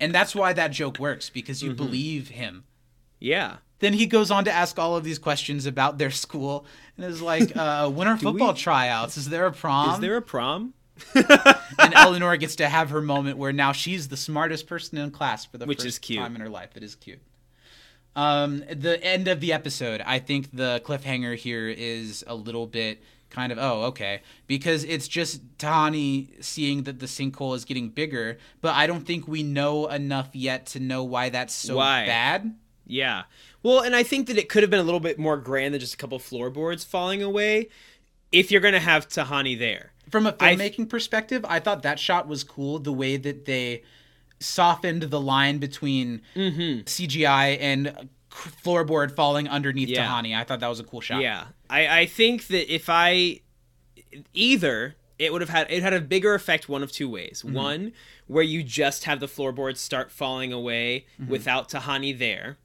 and 0.00 0.14
that's 0.14 0.34
why 0.34 0.52
that 0.52 0.68
joke 0.72 0.98
works 0.98 1.30
because 1.30 1.58
Mm-hmm. 1.58 1.68
you 1.68 1.74
believe 1.74 2.28
him. 2.28 2.64
Yeah. 3.18 3.56
Then 3.78 3.92
he 3.92 4.06
goes 4.06 4.30
on 4.30 4.44
to 4.46 4.52
ask 4.52 4.78
all 4.78 4.96
of 4.96 5.04
these 5.04 5.18
questions 5.18 5.66
about 5.66 5.98
their 5.98 6.10
school, 6.10 6.64
and 6.96 7.04
is 7.04 7.20
like, 7.20 7.54
uh, 7.56 7.90
"When 7.90 8.08
are 8.08 8.16
football 8.16 8.54
tryouts? 8.54 9.16
Is 9.16 9.28
there 9.28 9.46
a 9.46 9.52
prom?" 9.52 9.94
Is 9.94 10.00
there 10.00 10.16
a 10.16 10.22
prom? 10.22 10.72
and 11.14 11.94
Eleanor 11.94 12.36
gets 12.38 12.56
to 12.56 12.68
have 12.68 12.90
her 12.90 13.02
moment 13.02 13.36
where 13.36 13.52
now 13.52 13.72
she's 13.72 14.08
the 14.08 14.16
smartest 14.16 14.66
person 14.66 14.96
in 14.96 15.10
class 15.10 15.44
for 15.44 15.58
the 15.58 15.66
Which 15.66 15.78
first 15.78 15.86
is 15.86 15.98
cute. 15.98 16.20
time 16.20 16.34
in 16.34 16.40
her 16.40 16.48
life. 16.48 16.70
It 16.74 16.82
is 16.82 16.94
cute. 16.94 17.20
Um, 18.14 18.64
the 18.70 19.02
end 19.04 19.28
of 19.28 19.40
the 19.40 19.52
episode, 19.52 20.00
I 20.00 20.20
think 20.20 20.56
the 20.56 20.80
cliffhanger 20.86 21.36
here 21.36 21.68
is 21.68 22.24
a 22.26 22.34
little 22.34 22.66
bit 22.66 23.02
kind 23.28 23.50
of 23.50 23.58
oh 23.58 23.82
okay 23.82 24.22
because 24.46 24.84
it's 24.84 25.08
just 25.08 25.58
Tahani 25.58 26.42
seeing 26.42 26.84
that 26.84 27.00
the 27.00 27.06
sinkhole 27.06 27.54
is 27.54 27.66
getting 27.66 27.90
bigger, 27.90 28.38
but 28.62 28.74
I 28.74 28.86
don't 28.86 29.04
think 29.06 29.28
we 29.28 29.42
know 29.42 29.88
enough 29.88 30.30
yet 30.32 30.66
to 30.68 30.80
know 30.80 31.04
why 31.04 31.28
that's 31.28 31.52
so 31.52 31.76
Why? 31.76 32.06
bad. 32.06 32.54
Yeah. 32.86 33.24
Well, 33.62 33.80
and 33.80 33.96
I 33.96 34.02
think 34.02 34.28
that 34.28 34.38
it 34.38 34.48
could 34.48 34.62
have 34.62 34.70
been 34.70 34.80
a 34.80 34.84
little 34.84 35.00
bit 35.00 35.18
more 35.18 35.36
grand 35.36 35.74
than 35.74 35.80
just 35.80 35.94
a 35.94 35.96
couple 35.96 36.18
floorboards 36.18 36.84
falling 36.84 37.22
away 37.22 37.68
if 38.32 38.50
you're 38.50 38.60
going 38.60 38.74
to 38.74 38.80
have 38.80 39.08
Tahani 39.08 39.58
there. 39.58 39.92
From 40.10 40.26
a 40.26 40.32
filmmaking 40.32 40.88
perspective, 40.88 41.44
I 41.48 41.58
thought 41.58 41.82
that 41.82 41.98
shot 41.98 42.28
was 42.28 42.44
cool. 42.44 42.78
The 42.78 42.92
way 42.92 43.16
that 43.16 43.44
they 43.44 43.82
softened 44.38 45.02
the 45.04 45.20
line 45.20 45.58
between 45.58 46.20
Mm-hmm. 46.36 46.80
CGI 46.82 47.58
and 47.60 48.08
floorboard 48.30 49.16
falling 49.16 49.48
underneath 49.48 49.88
Yeah. 49.88 50.06
Tahani. 50.06 50.36
I 50.36 50.44
thought 50.44 50.60
that 50.60 50.68
was 50.68 50.78
a 50.78 50.84
cool 50.84 51.00
shot. 51.00 51.22
Yeah. 51.22 51.46
I, 51.68 52.00
I 52.00 52.06
think 52.06 52.46
that 52.48 52.72
if 52.72 52.88
I 52.88 53.40
either 54.34 54.94
it 55.18 55.32
would 55.32 55.40
have 55.40 55.48
had 55.50 55.66
it 55.70 55.82
had 55.82 55.94
a 55.94 56.00
bigger 56.00 56.34
effect 56.34 56.68
one 56.68 56.82
of 56.82 56.92
two 56.92 57.08
ways. 57.08 57.42
Mm-hmm. 57.44 57.56
One, 57.56 57.92
where 58.26 58.42
you 58.44 58.62
just 58.62 59.04
have 59.04 59.18
the 59.18 59.28
floorboards 59.28 59.80
start 59.80 60.10
falling 60.12 60.52
away 60.52 61.06
Mm-hmm. 61.20 61.30
without 61.30 61.68
Tahani 61.70 62.16
there. 62.16 62.58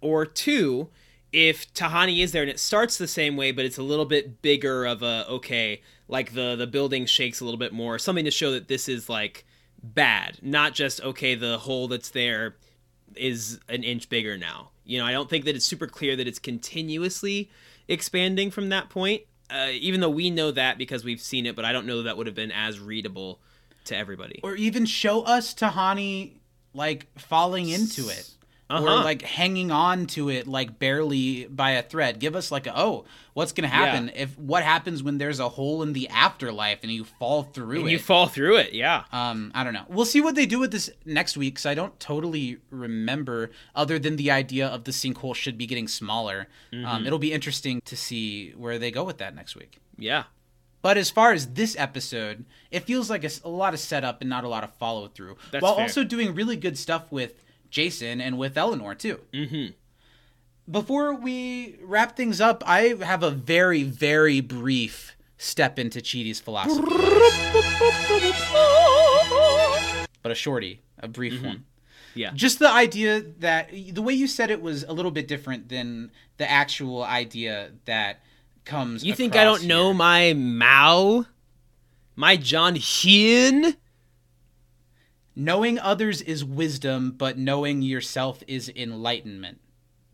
Or 0.00 0.24
two, 0.26 0.88
if 1.32 1.72
Tahani 1.74 2.22
is 2.22 2.32
there 2.32 2.42
and 2.42 2.50
it 2.50 2.58
starts 2.58 2.96
the 2.96 3.08
same 3.08 3.36
way, 3.36 3.52
but 3.52 3.64
it's 3.64 3.78
a 3.78 3.82
little 3.82 4.04
bit 4.04 4.40
bigger 4.42 4.86
of 4.86 5.02
a 5.02 5.26
okay, 5.28 5.82
like 6.08 6.34
the 6.34 6.56
the 6.56 6.66
building 6.66 7.06
shakes 7.06 7.40
a 7.40 7.44
little 7.44 7.58
bit 7.58 7.72
more, 7.72 7.98
something 7.98 8.24
to 8.24 8.30
show 8.30 8.52
that 8.52 8.68
this 8.68 8.88
is 8.88 9.08
like 9.08 9.44
bad, 9.82 10.38
not 10.42 10.74
just 10.74 11.00
okay, 11.02 11.34
the 11.34 11.58
hole 11.58 11.88
that's 11.88 12.10
there 12.10 12.56
is 13.14 13.60
an 13.68 13.82
inch 13.82 14.08
bigger 14.08 14.36
now. 14.36 14.70
You 14.84 14.98
know, 14.98 15.06
I 15.06 15.12
don't 15.12 15.28
think 15.28 15.44
that 15.44 15.54
it's 15.54 15.66
super 15.66 15.86
clear 15.86 16.16
that 16.16 16.26
it's 16.26 16.38
continuously 16.38 17.50
expanding 17.88 18.50
from 18.50 18.70
that 18.70 18.88
point. 18.88 19.22
Uh, 19.50 19.68
even 19.72 20.00
though 20.00 20.10
we 20.10 20.28
know 20.28 20.50
that 20.50 20.76
because 20.76 21.04
we've 21.04 21.22
seen 21.22 21.46
it, 21.46 21.56
but 21.56 21.64
I 21.64 21.72
don't 21.72 21.86
know 21.86 21.98
that, 21.98 22.02
that 22.04 22.16
would 22.18 22.26
have 22.26 22.36
been 22.36 22.52
as 22.52 22.78
readable 22.78 23.40
to 23.84 23.96
everybody. 23.96 24.40
Or 24.42 24.54
even 24.54 24.84
show 24.84 25.22
us 25.22 25.54
Tahani 25.54 26.32
like 26.74 27.06
falling 27.18 27.68
into 27.68 28.08
it. 28.08 28.30
Or 28.70 28.76
Uh-huh. 28.76 29.02
like 29.02 29.22
hanging 29.22 29.70
on 29.70 30.04
to 30.08 30.28
it 30.28 30.46
like 30.46 30.78
barely 30.78 31.46
by 31.46 31.70
a 31.70 31.82
thread. 31.82 32.18
Give 32.18 32.36
us 32.36 32.52
like 32.52 32.66
a 32.66 32.78
oh, 32.78 33.06
what's 33.32 33.52
gonna 33.52 33.66
happen 33.68 34.10
if 34.14 34.38
what 34.38 34.62
happens 34.62 35.02
when 35.02 35.16
there's 35.16 35.40
a 35.40 35.48
hole 35.48 35.82
in 35.82 35.94
the 35.94 36.06
afterlife 36.10 36.80
and 36.82 36.92
you 36.92 37.04
fall 37.04 37.44
through 37.44 37.80
and 37.80 37.88
it? 37.88 37.92
you 37.92 37.98
fall 37.98 38.26
through 38.26 38.56
it, 38.58 38.74
yeah. 38.74 39.04
Um, 39.10 39.52
I 39.54 39.64
don't 39.64 39.72
know. 39.72 39.86
We'll 39.88 40.04
see 40.04 40.20
what 40.20 40.34
they 40.34 40.44
do 40.44 40.58
with 40.58 40.70
this 40.70 40.90
next 41.06 41.34
week 41.38 41.54
because 41.54 41.64
I 41.64 41.72
don't 41.74 41.98
totally 41.98 42.58
remember, 42.70 43.50
other 43.74 43.98
than 43.98 44.16
the 44.16 44.30
idea 44.30 44.66
of 44.66 44.84
the 44.84 44.92
sinkhole 44.92 45.34
should 45.34 45.56
be 45.56 45.64
getting 45.66 45.88
smaller. 45.88 46.48
Mm-hmm. 46.70 46.84
Um, 46.84 47.06
it'll 47.06 47.18
be 47.18 47.32
interesting 47.32 47.80
to 47.86 47.96
see 47.96 48.50
where 48.50 48.78
they 48.78 48.90
go 48.90 49.02
with 49.04 49.16
that 49.18 49.34
next 49.34 49.56
week. 49.56 49.78
yeah. 49.96 50.24
But 50.80 50.96
as 50.96 51.10
far 51.10 51.32
as 51.32 51.54
this 51.54 51.74
episode, 51.76 52.44
it 52.70 52.84
feels 52.84 53.10
like 53.10 53.24
a 53.24 53.48
lot 53.48 53.74
of 53.74 53.80
setup 53.80 54.20
and 54.20 54.30
not 54.30 54.44
a 54.44 54.48
lot 54.48 54.62
of 54.62 54.72
follow 54.74 55.08
through, 55.08 55.36
That's 55.50 55.60
while 55.60 55.74
fair. 55.74 55.82
also 55.84 56.04
doing 56.04 56.36
really 56.36 56.54
good 56.56 56.78
stuff 56.78 57.10
with 57.10 57.34
Jason 57.70 58.20
and 58.20 58.38
with 58.38 58.56
Eleanor 58.56 58.94
too. 58.94 59.20
Mm-hmm. 59.32 59.72
Before 60.70 61.14
we 61.14 61.76
wrap 61.82 62.16
things 62.16 62.40
up, 62.40 62.62
I 62.66 62.94
have 63.02 63.22
a 63.22 63.30
very, 63.30 63.82
very 63.84 64.40
brief 64.40 65.16
step 65.38 65.78
into 65.78 66.00
Chidi's 66.00 66.40
philosophy. 66.40 66.84
but 70.22 70.32
a 70.32 70.34
shorty, 70.34 70.80
a 70.98 71.08
brief 71.08 71.34
Mm-hmm. 71.34 71.46
one. 71.46 71.64
Yeah. 72.14 72.32
Just 72.34 72.58
the 72.58 72.68
idea 72.68 73.20
that 73.38 73.70
the 73.70 74.02
way 74.02 74.12
you 74.12 74.26
said 74.26 74.50
it 74.50 74.60
was 74.60 74.82
a 74.82 74.92
little 74.92 75.12
bit 75.12 75.28
different 75.28 75.68
than 75.68 76.10
the 76.38 76.50
actual 76.50 77.04
idea 77.04 77.70
that 77.84 78.20
comes. 78.64 79.04
You 79.04 79.14
think 79.14 79.36
I 79.36 79.44
don't 79.44 79.64
know 79.66 79.94
my 79.94 80.32
Mao? 80.32 81.26
My 82.16 82.34
John 82.36 82.74
Hyun. 82.74 83.76
Knowing 85.38 85.78
others 85.78 86.20
is 86.20 86.44
wisdom, 86.44 87.12
but 87.16 87.38
knowing 87.38 87.80
yourself 87.80 88.42
is 88.48 88.70
enlightenment. 88.74 89.60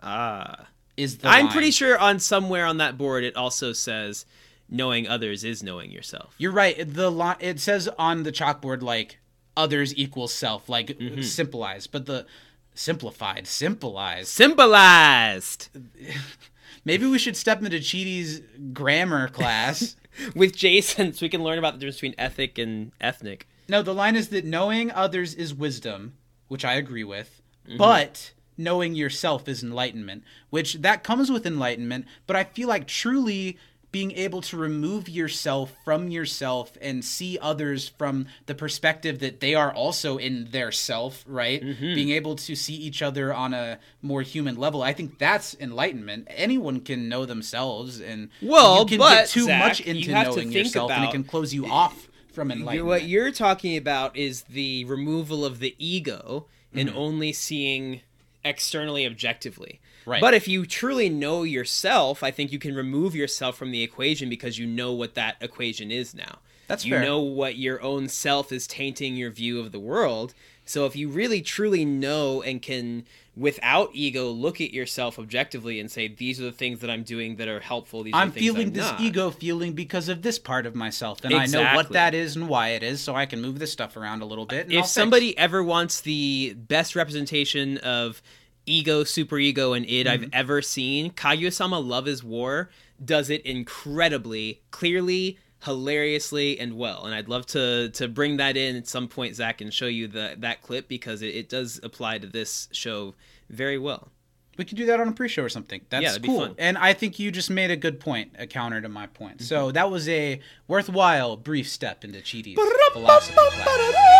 Ah. 0.02 0.66
Is 0.98 1.18
the 1.18 1.28
I'm 1.28 1.46
line. 1.46 1.52
pretty 1.52 1.70
sure 1.70 1.98
on 1.98 2.20
somewhere 2.20 2.66
on 2.66 2.76
that 2.76 2.96
board 2.98 3.24
it 3.24 3.34
also 3.34 3.72
says 3.72 4.26
knowing 4.68 5.08
others 5.08 5.42
is 5.42 5.62
knowing 5.62 5.90
yourself. 5.90 6.34
You're 6.38 6.52
right. 6.52 6.76
The 6.86 7.10
line 7.10 7.36
it 7.40 7.58
says 7.58 7.88
on 7.98 8.22
the 8.22 8.30
chalkboard 8.32 8.82
like 8.82 9.18
others 9.56 9.96
equals 9.96 10.32
self, 10.34 10.68
like 10.68 10.88
Mm-hmm. 10.88 11.22
simplified, 11.22 11.86
but 11.90 12.04
the 12.06 12.26
simplified, 12.74 13.46
simplified. 13.46 14.26
Symbolized 14.26 15.70
Maybe 16.84 17.06
we 17.06 17.18
should 17.18 17.36
step 17.36 17.62
into 17.62 17.78
Chidi's 17.78 18.42
grammar 18.74 19.28
class. 19.28 19.96
with 20.36 20.54
Jason 20.54 21.12
so 21.12 21.24
we 21.24 21.28
can 21.28 21.42
learn 21.42 21.58
about 21.58 21.72
the 21.72 21.78
difference 21.80 21.96
between 21.96 22.14
ethic 22.18 22.56
and 22.58 22.92
ethnic. 23.00 23.48
No, 23.68 23.82
the 23.82 23.94
line 23.94 24.16
is 24.16 24.28
that 24.28 24.44
knowing 24.44 24.90
others 24.90 25.34
is 25.34 25.54
wisdom, 25.54 26.14
which 26.48 26.64
I 26.64 26.74
agree 26.74 27.04
with, 27.04 27.40
Mm-hmm. 27.66 27.78
but 27.78 28.32
knowing 28.58 28.94
yourself 28.94 29.48
is 29.48 29.62
enlightenment, 29.62 30.22
which 30.50 30.74
that 30.74 31.02
comes 31.02 31.30
with 31.32 31.46
enlightenment, 31.46 32.04
but 32.26 32.36
I 32.36 32.44
feel 32.44 32.68
like 32.68 32.86
truly 32.86 33.56
being 33.90 34.12
able 34.12 34.40
to 34.42 34.56
remove 34.56 35.08
yourself 35.08 35.72
from 35.84 36.08
yourself 36.08 36.76
and 36.82 37.04
see 37.04 37.38
others 37.40 37.88
from 37.88 38.26
the 38.46 38.54
perspective 38.54 39.20
that 39.20 39.38
they 39.40 39.54
are 39.54 39.72
also 39.72 40.16
in 40.18 40.48
their 40.50 40.70
self, 40.72 41.24
right? 41.28 41.62
Mm-hmm. 41.62 41.94
Being 41.94 42.10
able 42.10 42.34
to 42.36 42.54
see 42.56 42.74
each 42.74 43.02
other 43.02 43.32
on 43.32 43.54
a 43.54 43.78
more 44.02 44.22
human 44.22 44.56
level. 44.56 44.82
I 44.82 44.92
think 44.92 45.18
that's 45.18 45.54
enlightenment. 45.60 46.26
Anyone 46.28 46.80
can 46.80 47.08
know 47.08 47.24
themselves 47.24 48.00
and 48.00 48.30
Well, 48.42 48.80
you 48.80 48.86
can 48.86 48.98
but, 48.98 49.10
get 49.10 49.28
too 49.28 49.44
Zach, 49.44 49.64
much 49.64 49.80
you 49.80 49.86
into 49.94 50.06
to 50.08 50.12
knowing 50.12 50.34
think 50.34 50.54
yourself 50.54 50.90
and 50.90 51.04
it 51.04 51.12
can 51.12 51.22
close 51.24 51.54
you 51.54 51.66
off 51.66 52.08
from 52.34 52.50
enlightenment. 52.50 52.86
What 52.86 53.04
you're 53.04 53.32
talking 53.32 53.76
about 53.76 54.16
is 54.16 54.42
the 54.42 54.84
removal 54.84 55.44
of 55.44 55.60
the 55.60 55.74
ego 55.78 56.46
and 56.74 56.88
mm-hmm. 56.88 56.98
only 56.98 57.32
seeing 57.32 58.00
externally 58.44 59.06
objectively. 59.06 59.80
Right. 60.06 60.20
But 60.20 60.34
if 60.34 60.46
you 60.46 60.66
truly 60.66 61.08
know 61.08 61.44
yourself, 61.44 62.22
I 62.22 62.30
think 62.30 62.52
you 62.52 62.58
can 62.58 62.74
remove 62.74 63.14
yourself 63.14 63.56
from 63.56 63.70
the 63.70 63.82
equation 63.82 64.28
because 64.28 64.58
you 64.58 64.66
know 64.66 64.92
what 64.92 65.14
that 65.14 65.36
equation 65.40 65.90
is 65.90 66.14
now. 66.14 66.38
That's 66.66 66.84
you 66.84 66.94
fair. 66.94 67.02
know 67.02 67.20
what 67.20 67.56
your 67.56 67.80
own 67.82 68.08
self 68.08 68.52
is 68.52 68.66
tainting 68.66 69.16
your 69.16 69.30
view 69.30 69.60
of 69.60 69.72
the 69.72 69.80
world. 69.80 70.34
So 70.64 70.86
if 70.86 70.96
you 70.96 71.08
really 71.08 71.42
truly 71.42 71.84
know 71.84 72.42
and 72.42 72.60
can 72.62 73.04
without 73.36 73.90
ego 73.92 74.30
look 74.30 74.60
at 74.60 74.72
yourself 74.72 75.18
objectively 75.18 75.80
and 75.80 75.90
say 75.90 76.06
these 76.06 76.40
are 76.40 76.44
the 76.44 76.52
things 76.52 76.78
that 76.80 76.88
I'm 76.88 77.02
doing 77.02 77.34
that 77.36 77.48
are 77.48 77.58
helpful 77.58 78.04
these 78.04 78.14
are 78.14 78.20
I'm 78.22 78.28
the 78.28 78.34
things 78.34 78.46
feeling 78.46 78.66
I'm 78.68 78.72
this 78.72 78.90
not." 78.92 79.00
ego 79.00 79.30
feeling 79.32 79.72
because 79.72 80.08
of 80.08 80.22
this 80.22 80.38
part 80.38 80.66
of 80.66 80.74
myself, 80.76 81.24
and 81.24 81.34
I 81.34 81.46
know 81.46 81.64
what 81.74 81.90
that 81.90 82.14
is 82.14 82.36
and 82.36 82.48
why 82.48 82.68
it 82.70 82.82
is, 82.84 83.00
so 83.00 83.14
I 83.14 83.26
can 83.26 83.42
move 83.42 83.58
this 83.58 83.72
stuff 83.72 83.96
around 83.96 84.22
a 84.22 84.24
little 84.26 84.46
bit. 84.46 84.66
and 84.66 84.72
I'll 84.74 84.78
if 84.80 84.84
fix. 84.84 84.92
somebody 84.92 85.36
ever 85.36 85.62
wants 85.64 86.00
the 86.00 86.54
best 86.56 86.94
representation 86.94 87.78
of 87.78 88.22
ego, 88.66 89.04
super 89.04 89.38
ego, 89.38 89.72
and 89.72 89.84
id 89.84 90.06
Mm-hmm. 90.06 90.24
I've 90.24 90.30
ever 90.32 90.62
seen, 90.62 91.10
Kaguya-sama 91.10 91.78
Love 91.78 92.06
is 92.08 92.22
War 92.22 92.70
does 93.04 93.28
it 93.28 93.44
incredibly, 93.44 94.60
clearly, 94.70 95.38
hilariously, 95.64 96.58
and 96.58 96.76
well. 96.76 97.04
And 97.04 97.14
I'd 97.14 97.28
love 97.28 97.46
to 97.46 97.90
to 97.90 98.08
bring 98.08 98.36
that 98.38 98.56
in 98.56 98.76
at 98.76 98.86
some 98.86 99.08
point, 99.08 99.34
Zach, 99.34 99.60
and 99.60 99.72
show 99.72 99.86
you 99.86 100.08
the 100.08 100.34
that 100.38 100.62
clip 100.62 100.88
because 100.88 101.22
it, 101.22 101.34
it 101.34 101.48
does 101.48 101.80
apply 101.82 102.18
to 102.18 102.26
this 102.26 102.68
show 102.72 103.14
very 103.50 103.78
well. 103.78 104.08
we 104.56 104.64
could 104.64 104.76
do 104.76 104.86
that 104.86 105.00
on 105.00 105.08
a 105.08 105.12
pre-show 105.12 105.42
or 105.42 105.48
something. 105.48 105.80
That's 105.90 106.02
Yeah, 106.02 106.08
that'd 106.10 106.22
be 106.22 106.28
cool. 106.28 106.40
fun. 106.40 106.54
And 106.58 106.78
I 106.78 106.92
think 106.92 107.18
you 107.18 107.30
just 107.30 107.50
made 107.50 107.70
a 107.70 107.76
good 107.76 107.98
point, 108.00 108.32
a 108.38 108.46
counter 108.46 108.80
to 108.80 108.88
my 108.88 109.06
point. 109.06 109.38
Mm-hmm. 109.38 109.44
So 109.44 109.72
that 109.72 109.90
was 109.90 110.08
a 110.08 110.40
worthwhile 110.68 111.36
brief 111.36 111.68
step 111.68 112.04
into 112.04 112.20
Chidi's 112.20 112.58
philosophy 112.92 113.34
class. 113.34 114.14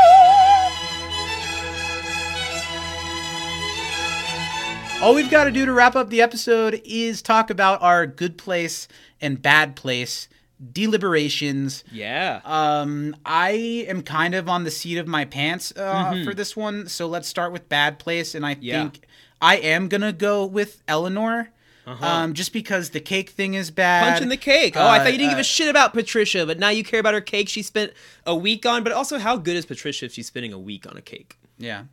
All 5.02 5.14
we've 5.14 5.30
got 5.30 5.44
to 5.44 5.50
do 5.50 5.66
to 5.66 5.72
wrap 5.72 5.96
up 5.96 6.08
the 6.08 6.22
episode 6.22 6.80
is 6.84 7.20
talk 7.20 7.50
about 7.50 7.82
our 7.82 8.06
good 8.06 8.38
place 8.38 8.88
and 9.20 9.40
bad 9.42 9.76
place 9.76 10.28
deliberations. 10.72 11.84
Yeah. 11.92 12.40
Um, 12.44 13.16
I 13.24 13.50
am 13.88 14.02
kind 14.02 14.34
of 14.34 14.48
on 14.48 14.64
the 14.64 14.70
seat 14.70 14.98
of 14.98 15.06
my 15.06 15.24
pants 15.24 15.72
uh, 15.76 16.22
for 16.24 16.34
this 16.34 16.56
one, 16.56 16.88
so 16.88 17.06
let's 17.06 17.28
start 17.28 17.52
with 17.52 17.68
bad 17.68 17.98
place, 17.98 18.34
and 18.34 18.44
I 18.46 18.54
Mm-hmm. 18.54 18.62
Yeah. 18.64 18.82
think 18.82 19.06
I 19.42 19.56
am 19.56 19.88
gonna 19.88 20.12
go 20.12 20.46
with 20.46 20.82
Eleanor, 20.88 21.50
um, 21.86 22.32
just 22.34 22.52
because 22.52 22.90
the 22.90 23.00
cake 23.00 23.30
thing 23.30 23.54
is 23.54 23.70
bad. 23.70 24.12
Punching 24.12 24.28
the 24.30 24.36
cake. 24.38 24.74
Oh, 24.76 24.80
I 24.80 24.98
Uh, 24.98 25.04
thought 25.04 25.12
you 25.12 25.18
didn't 25.18 25.30
uh, 25.32 25.34
give 25.34 25.38
a 25.40 25.44
shit 25.44 25.68
about 25.68 25.92
Patricia, 25.92 26.46
but 26.46 26.58
now 26.58 26.68
you 26.70 26.82
care 26.84 27.00
about 27.00 27.14
her 27.14 27.20
cake 27.20 27.48
she 27.48 27.62
spent 27.62 27.92
a 28.24 28.34
week 28.34 28.64
on. 28.64 28.82
But 28.84 28.92
also, 28.92 29.18
how 29.18 29.36
good 29.36 29.56
is 29.56 29.66
Patricia 29.66 30.06
if 30.06 30.12
she's 30.14 30.26
spending 30.26 30.52
a 30.52 30.58
week 30.58 30.86
on 30.88 30.96
a 30.96 31.02
cake? 31.02 31.36
Yeah. 31.58 31.84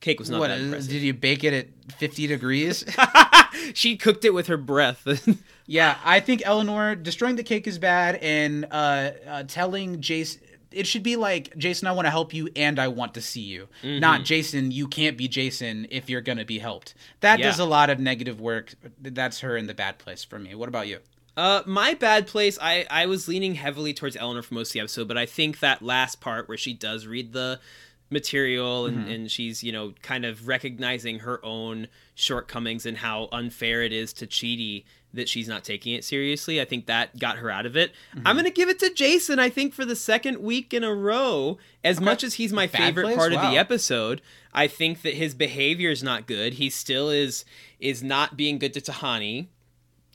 Cake 0.00 0.18
was 0.18 0.30
not 0.30 0.40
What 0.40 0.48
that 0.48 0.58
is- 0.58 0.64
impressive. 0.66 0.90
did 0.90 1.02
you 1.02 1.14
bake 1.14 1.44
it 1.44 1.52
at 1.52 1.92
50 1.98 2.26
degrees? 2.26 2.84
she 3.74 3.96
cooked 3.96 4.24
it 4.24 4.34
with 4.34 4.46
her 4.48 4.56
breath. 4.56 5.06
yeah, 5.66 5.96
I 6.04 6.20
think 6.20 6.42
Eleanor 6.44 6.94
destroying 6.94 7.36
the 7.36 7.42
cake 7.42 7.66
is 7.66 7.78
bad, 7.78 8.16
and 8.16 8.66
uh, 8.70 9.10
uh, 9.28 9.42
telling 9.44 10.00
Jason. 10.00 10.42
It 10.72 10.86
should 10.86 11.04
be 11.04 11.16
like 11.16 11.56
Jason, 11.56 11.88
I 11.88 11.92
want 11.92 12.04
to 12.06 12.10
help 12.10 12.34
you, 12.34 12.50
and 12.54 12.78
I 12.78 12.88
want 12.88 13.14
to 13.14 13.22
see 13.22 13.40
you. 13.40 13.68
Mm-hmm. 13.82 14.00
Not 14.00 14.24
Jason, 14.24 14.72
you 14.72 14.88
can't 14.88 15.16
be 15.16 15.26
Jason 15.26 15.86
if 15.90 16.10
you're 16.10 16.20
gonna 16.20 16.44
be 16.44 16.58
helped. 16.58 16.92
That 17.20 17.38
Yeah. 17.38 17.46
does 17.46 17.58
a 17.60 17.64
lot 17.64 17.88
of 17.88 17.98
negative 17.98 18.40
work. 18.42 18.74
That's 19.00 19.40
her 19.40 19.56
in 19.56 19.68
the 19.68 19.74
bad 19.74 19.96
place 19.98 20.22
for 20.22 20.38
me. 20.38 20.54
What 20.54 20.68
about 20.68 20.86
you? 20.88 20.98
uh, 21.38 21.62
my 21.66 21.94
bad 21.94 22.26
place. 22.26 22.58
I 22.60 22.84
I 22.90 23.06
was 23.06 23.26
leaning 23.28 23.54
heavily 23.54 23.94
towards 23.94 24.16
Eleanor 24.16 24.42
for 24.42 24.54
most 24.54 24.70
of 24.70 24.72
the 24.74 24.80
episode, 24.80 25.06
but 25.08 25.16
I 25.16 25.24
think 25.24 25.60
that 25.60 25.80
last 25.82 26.20
part 26.20 26.46
where 26.48 26.58
she 26.58 26.74
does 26.74 27.06
read 27.06 27.32
the 27.32 27.58
material 28.08 28.86
and, 28.86 28.98
mm-hmm. 28.98 29.10
and 29.10 29.30
she's 29.30 29.64
you 29.64 29.72
know 29.72 29.92
kind 30.02 30.24
of 30.24 30.46
recognizing 30.46 31.20
her 31.20 31.44
own 31.44 31.88
shortcomings 32.14 32.86
and 32.86 32.98
how 32.98 33.28
unfair 33.32 33.82
it 33.82 33.92
is 33.92 34.12
to 34.12 34.26
Chidi 34.26 34.84
that 35.12 35.28
she's 35.28 35.48
not 35.48 35.64
taking 35.64 35.94
it 35.94 36.04
seriously. 36.04 36.60
I 36.60 36.64
think 36.64 36.86
that 36.86 37.18
got 37.18 37.38
her 37.38 37.50
out 37.50 37.66
of 37.66 37.76
it. 37.76 37.92
I'm 38.12 38.18
mm-hmm. 38.18 38.36
gonna 38.36 38.50
give 38.50 38.68
it 38.68 38.78
to 38.80 38.92
Jason. 38.92 39.38
I 39.38 39.48
think 39.48 39.74
for 39.74 39.84
the 39.84 39.96
second 39.96 40.38
week 40.38 40.72
in 40.72 40.84
a 40.84 40.94
row, 40.94 41.58
as 41.82 42.00
much 42.00 42.22
as 42.22 42.34
he's 42.34 42.52
my 42.52 42.66
Bad 42.66 42.78
favorite 42.78 43.04
place? 43.04 43.16
part 43.16 43.32
of 43.32 43.40
the 43.40 43.58
episode, 43.58 44.22
I 44.52 44.68
think 44.68 45.02
that 45.02 45.14
his 45.14 45.34
behavior 45.34 45.90
is 45.90 46.02
not 46.02 46.26
good. 46.26 46.54
He 46.54 46.70
still 46.70 47.10
is 47.10 47.44
is 47.80 48.02
not 48.02 48.36
being 48.36 48.58
good 48.58 48.74
to 48.74 48.80
Tahani. 48.80 49.48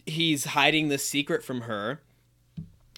He's 0.06 0.46
hiding 0.46 0.88
the 0.88 0.98
secret 0.98 1.44
from 1.44 1.62
her. 1.62 2.02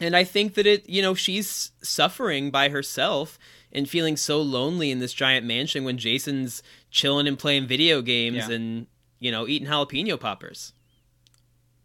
And 0.01 0.15
I 0.15 0.23
think 0.23 0.55
that 0.55 0.65
it, 0.65 0.89
you 0.89 1.01
know, 1.01 1.13
she's 1.13 1.71
suffering 1.81 2.49
by 2.49 2.69
herself 2.69 3.37
and 3.73 3.89
feeling 3.89 4.15
so 4.15 4.41
lonely 4.41 4.91
in 4.91 4.99
this 4.99 5.11
giant 5.13 5.45
mansion 5.45 5.83
when 5.83 5.97
Jason's 5.97 6.63
chilling 6.91 7.27
and 7.27 7.37
playing 7.37 7.67
video 7.67 8.01
games 8.01 8.37
Yeah. 8.47 8.51
and, 8.51 8.87
you 9.19 9.31
know, 9.31 9.47
eating 9.47 9.67
jalapeno 9.67 10.19
poppers. 10.19 10.73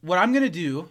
What 0.02 0.18
I'm 0.18 0.32
gonna 0.32 0.48
do 0.48 0.88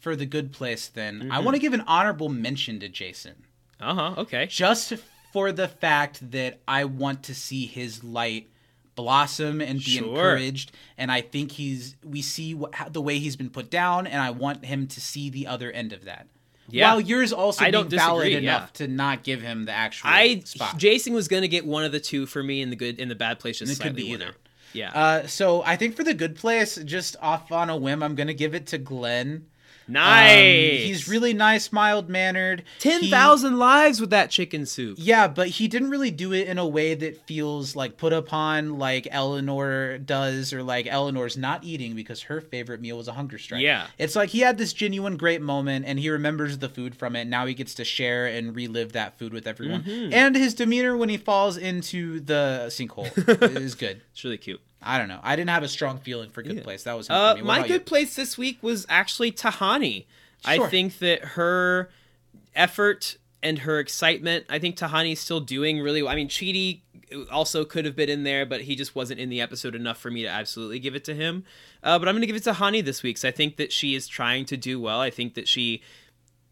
for 0.00 0.16
the 0.16 0.26
good 0.26 0.52
place, 0.52 0.88
then, 0.88 1.22
I 1.30 1.36
Mm-hmm. 1.36 1.44
want 1.44 1.54
to 1.56 1.60
give 1.60 1.72
an 1.74 1.82
honorable 1.86 2.28
mention 2.28 2.80
to 2.80 2.88
Jason. 2.88 3.44
Uh 3.80 3.94
huh. 3.94 4.14
Okay. 4.18 4.46
just 4.46 4.92
for 5.32 5.50
the 5.50 5.66
fact 5.68 6.30
that 6.30 6.60
I 6.68 6.84
want 6.84 7.24
to 7.24 7.34
see 7.34 7.66
his 7.66 8.04
light 8.04 8.48
blossom 8.94 9.60
and 9.60 9.80
be 9.80 9.84
Sure. 9.96 10.06
encouraged 10.08 10.70
and 10.96 11.10
I 11.10 11.20
think 11.20 11.50
he's 11.52 11.96
we 12.04 12.22
see 12.22 12.54
what, 12.54 12.72
the 12.92 13.00
way 13.00 13.18
he's 13.18 13.34
been 13.34 13.50
put 13.50 13.68
down 13.68 14.06
and 14.06 14.22
I 14.22 14.30
want 14.30 14.64
him 14.64 14.86
to 14.86 15.00
see 15.00 15.28
the 15.30 15.48
other 15.48 15.72
end 15.72 15.92
of 15.92 16.04
that. 16.04 16.28
Yeah. 16.68 16.92
While 16.92 17.00
yours 17.00 17.32
also 17.32 17.62
I 17.62 17.70
being 17.70 17.72
don't 17.72 17.90
valid 17.90 18.24
disagree, 18.26 18.46
enough 18.46 18.70
yeah. 18.74 18.86
to 18.86 18.88
not 18.88 19.22
give 19.22 19.42
him 19.42 19.64
the 19.66 19.72
actual 19.72 20.10
I 20.10 20.40
spot. 20.44 20.78
Jason 20.78 21.12
was 21.12 21.28
gonna 21.28 21.48
get 21.48 21.66
one 21.66 21.84
of 21.84 21.92
the 21.92 22.00
two 22.00 22.26
for 22.26 22.42
me 22.42 22.62
in 22.62 22.70
the 22.70 22.76
good 22.76 22.98
in 22.98 23.08
the 23.08 23.14
bad 23.14 23.38
place. 23.38 23.58
Just 23.58 23.80
It 23.80 23.82
could 23.82 23.96
be 23.96 24.10
either. 24.10 24.34
Yeah. 24.72 24.90
uh, 24.92 25.26
so 25.26 25.62
I 25.62 25.76
think 25.76 25.94
for 25.94 26.02
the 26.02 26.14
good 26.14 26.34
place, 26.36 26.76
just 26.84 27.16
off 27.22 27.52
on 27.52 27.70
a 27.70 27.76
whim, 27.76 28.02
I'm 28.02 28.14
gonna 28.14 28.34
give 28.34 28.54
it 28.54 28.66
to 28.68 28.78
Glenn. 28.78 29.46
Um, 29.86 29.94
nice. 29.94 30.82
he's 30.82 31.08
really 31.08 31.34
nice, 31.34 31.72
mild 31.72 32.08
mannered. 32.08 32.64
ten 32.78 33.04
thousand 33.10 33.58
lives 33.58 34.00
with 34.00 34.10
that 34.10 34.30
chicken 34.30 34.66
soup. 34.66 34.96
Yeah, 35.00 35.28
but 35.28 35.48
he 35.48 35.68
didn't 35.68 35.90
really 35.90 36.10
do 36.10 36.32
it 36.32 36.48
in 36.48 36.58
a 36.58 36.66
way 36.66 36.94
that 36.94 37.26
feels 37.26 37.76
like 37.76 37.96
put 37.96 38.12
upon 38.12 38.78
like 38.78 39.06
Eleanor 39.10 39.98
does, 39.98 40.52
or 40.52 40.62
like 40.62 40.86
Eleanor's 40.86 41.36
not 41.36 41.64
eating 41.64 41.94
because 41.94 42.22
her 42.22 42.40
favorite 42.40 42.80
meal 42.80 42.96
was 42.96 43.08
a 43.08 43.12
hunger 43.12 43.38
strike. 43.38 43.62
Yeah. 43.62 43.86
It's 43.98 44.16
like 44.16 44.30
he 44.30 44.40
had 44.40 44.58
this 44.58 44.72
genuine 44.72 45.16
great 45.16 45.42
moment 45.42 45.84
and 45.86 45.98
he 45.98 46.10
remembers 46.10 46.58
the 46.58 46.68
food 46.68 46.96
from 46.96 47.16
it. 47.16 47.26
Now 47.26 47.46
he 47.46 47.54
gets 47.54 47.74
to 47.74 47.84
share 47.84 48.26
and 48.26 48.54
relive 48.54 48.92
that 48.92 49.18
food 49.18 49.32
with 49.32 49.46
everyone. 49.46 49.82
Mm-hmm. 49.82 50.12
And 50.12 50.36
his 50.36 50.54
demeanor 50.54 50.96
when 50.96 51.08
he 51.08 51.16
falls 51.16 51.56
into 51.56 52.20
the 52.20 52.66
sinkhole 52.68 53.10
is 53.56 53.74
good. 53.74 54.02
It's 54.12 54.24
really 54.24 54.38
cute. 54.38 54.60
I 54.84 54.98
don't 54.98 55.08
know. 55.08 55.20
I 55.22 55.34
didn't 55.36 55.50
have 55.50 55.62
a 55.62 55.68
strong 55.68 55.98
feeling 55.98 56.30
for 56.30 56.42
Good 56.42 56.62
Place. 56.62 56.84
That 56.84 56.96
was 56.96 57.08
him 57.08 57.16
Uh, 57.16 57.32
for 57.34 57.40
me. 57.40 57.44
My 57.46 57.62
good 57.66 57.72
you? 57.72 57.80
place 57.80 58.14
this 58.16 58.36
week 58.38 58.58
was 58.62 58.86
actually 58.88 59.32
Tahani. 59.32 60.04
I 60.44 60.58
think 60.68 60.98
that 60.98 61.24
her 61.24 61.90
effort 62.54 63.16
and 63.42 63.60
her 63.60 63.78
excitement. 63.78 64.44
I 64.48 64.58
think 64.58 64.76
Tahani's 64.76 65.20
still 65.20 65.40
doing 65.40 65.80
really 65.80 66.02
well. 66.02 66.12
I 66.12 66.16
mean, 66.16 66.28
Chidi 66.28 66.80
also 67.30 67.64
could 67.64 67.84
have 67.84 67.94
been 67.96 68.08
in 68.08 68.24
there, 68.24 68.44
but 68.46 68.62
he 68.62 68.74
just 68.74 68.94
wasn't 68.94 69.20
in 69.20 69.28
the 69.28 69.40
episode 69.40 69.74
enough 69.74 69.98
for 69.98 70.10
me 70.10 70.22
to 70.22 70.28
absolutely 70.28 70.78
give 70.78 70.94
it 70.94 71.04
to 71.04 71.14
him. 71.14 71.44
Uh, 71.82 71.98
but 71.98 72.08
I'm 72.08 72.14
going 72.14 72.22
to 72.22 72.26
give 72.26 72.36
it 72.36 72.44
to 72.44 72.52
Hani 72.52 72.84
this 72.84 73.02
week. 73.02 73.18
So 73.18 73.28
I 73.28 73.30
think 73.30 73.56
that 73.56 73.72
she 73.72 73.94
is 73.94 74.08
trying 74.08 74.44
to 74.46 74.56
do 74.56 74.80
well. 74.80 75.00
I 75.00 75.10
think 75.10 75.34
that 75.34 75.46
she 75.48 75.82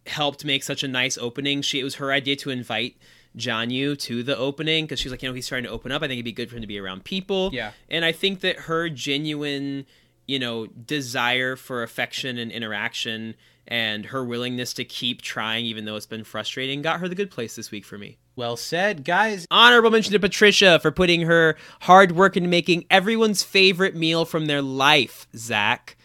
helped 0.07 0.45
make 0.45 0.63
such 0.63 0.83
a 0.83 0.89
nice 0.89 1.17
opening. 1.19 1.63
She 1.63 1.81
it 1.81 1.85
was 1.85 1.97
her 1.97 2.13
idea 2.13 2.37
to 2.37 2.51
invite 2.51 2.97
Jianyu 3.37 3.99
to 4.01 4.23
the 4.23 4.37
opening 4.37 4.85
because 4.85 5.01
she's 5.01 5.11
like, 5.11 5.23
you 5.23 5.29
know, 5.29 5.35
he's 5.35 5.47
starting 5.47 5.65
to 5.65 5.71
open 5.71 5.93
up. 5.93 6.03
I 6.03 6.07
think 6.07 6.15
it'd 6.15 6.25
be 6.25 6.33
good 6.33 6.51
for 6.51 6.57
him 6.57 6.63
to 6.63 6.67
be 6.67 6.79
around 6.79 7.05
people. 7.05 7.51
Yeah. 7.53 7.73
And 7.89 8.05
I 8.05 8.13
think 8.13 8.41
that 8.41 8.57
her 8.61 8.89
genuine, 8.89 9.87
you 10.27 10.39
know, 10.39 10.67
desire 10.67 11.57
for 11.57 11.83
affection 11.83 12.39
and 12.39 12.53
interaction 12.53 13.35
and 13.69 14.07
her 14.07 14.25
willingness 14.25 14.75
to 14.75 14.85
keep 14.85 15.23
trying 15.23 15.65
even 15.67 15.85
though 15.85 15.97
it's 15.97 16.07
been 16.07 16.25
frustrating 16.25 16.83
got 16.83 17.01
her 17.01 17.09
the 17.09 17.15
good 17.15 17.31
place 17.31 17.55
this 17.57 17.71
week 17.71 17.85
for 17.85 17.97
me. 17.97 18.19
Well 18.35 18.57
said, 18.57 19.05
guys. 19.05 19.47
Honorable 19.51 19.91
mention 19.91 20.13
to 20.13 20.19
Patricia 20.19 20.79
for 20.81 20.91
putting 20.91 21.23
her 21.23 21.57
hard 21.83 22.13
work 22.13 22.37
into 22.37 22.49
making 22.49 22.87
everyone's 22.91 23.43
favorite 23.43 23.95
meal 23.95 24.25
from 24.25 24.47
their 24.47 24.63
life, 24.63 25.27
Zach. 25.37 25.97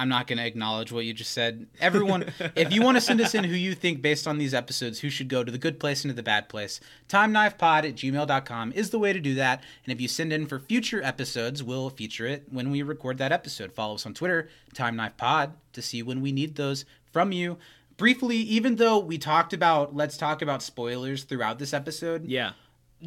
I'm 0.00 0.08
not 0.08 0.26
going 0.26 0.38
to 0.38 0.46
acknowledge 0.46 0.90
what 0.92 1.04
you 1.04 1.12
just 1.12 1.32
said. 1.32 1.66
Everyone, 1.78 2.24
if 2.56 2.72
you 2.72 2.80
want 2.82 2.96
to 2.96 3.00
send 3.02 3.20
us 3.20 3.34
in 3.34 3.44
who 3.44 3.54
you 3.54 3.74
think 3.74 4.00
based 4.00 4.26
on 4.26 4.38
these 4.38 4.54
episodes, 4.54 5.00
who 5.00 5.10
should 5.10 5.28
go 5.28 5.44
to 5.44 5.52
the 5.52 5.58
good 5.58 5.78
place 5.78 6.04
and 6.04 6.10
to 6.10 6.14
the 6.16 6.22
bad 6.22 6.48
place, 6.48 6.80
timeknifepod 7.08 7.84
at 7.86 7.94
gmail.com 7.96 8.72
is 8.72 8.90
the 8.90 8.98
way 8.98 9.12
to 9.12 9.20
do 9.20 9.34
that. 9.34 9.62
And 9.84 9.92
if 9.92 10.00
you 10.00 10.08
send 10.08 10.32
in 10.32 10.46
for 10.46 10.58
future 10.58 11.02
episodes, 11.02 11.62
we'll 11.62 11.90
feature 11.90 12.26
it 12.26 12.44
when 12.50 12.70
we 12.70 12.80
record 12.82 13.18
that 13.18 13.30
episode. 13.30 13.72
Follow 13.74 13.96
us 13.96 14.06
on 14.06 14.14
Twitter, 14.14 14.48
timeknifepod, 14.74 15.52
to 15.74 15.82
see 15.82 16.02
when 16.02 16.22
we 16.22 16.32
need 16.32 16.54
those 16.56 16.86
from 17.12 17.30
you. 17.32 17.58
Briefly, 17.98 18.36
even 18.38 18.76
though 18.76 18.98
we 18.98 19.18
talked 19.18 19.52
about, 19.52 19.94
let's 19.94 20.16
talk 20.16 20.40
about 20.40 20.62
spoilers 20.62 21.24
throughout 21.24 21.58
this 21.58 21.74
episode, 21.74 22.24
Yeah. 22.24 22.52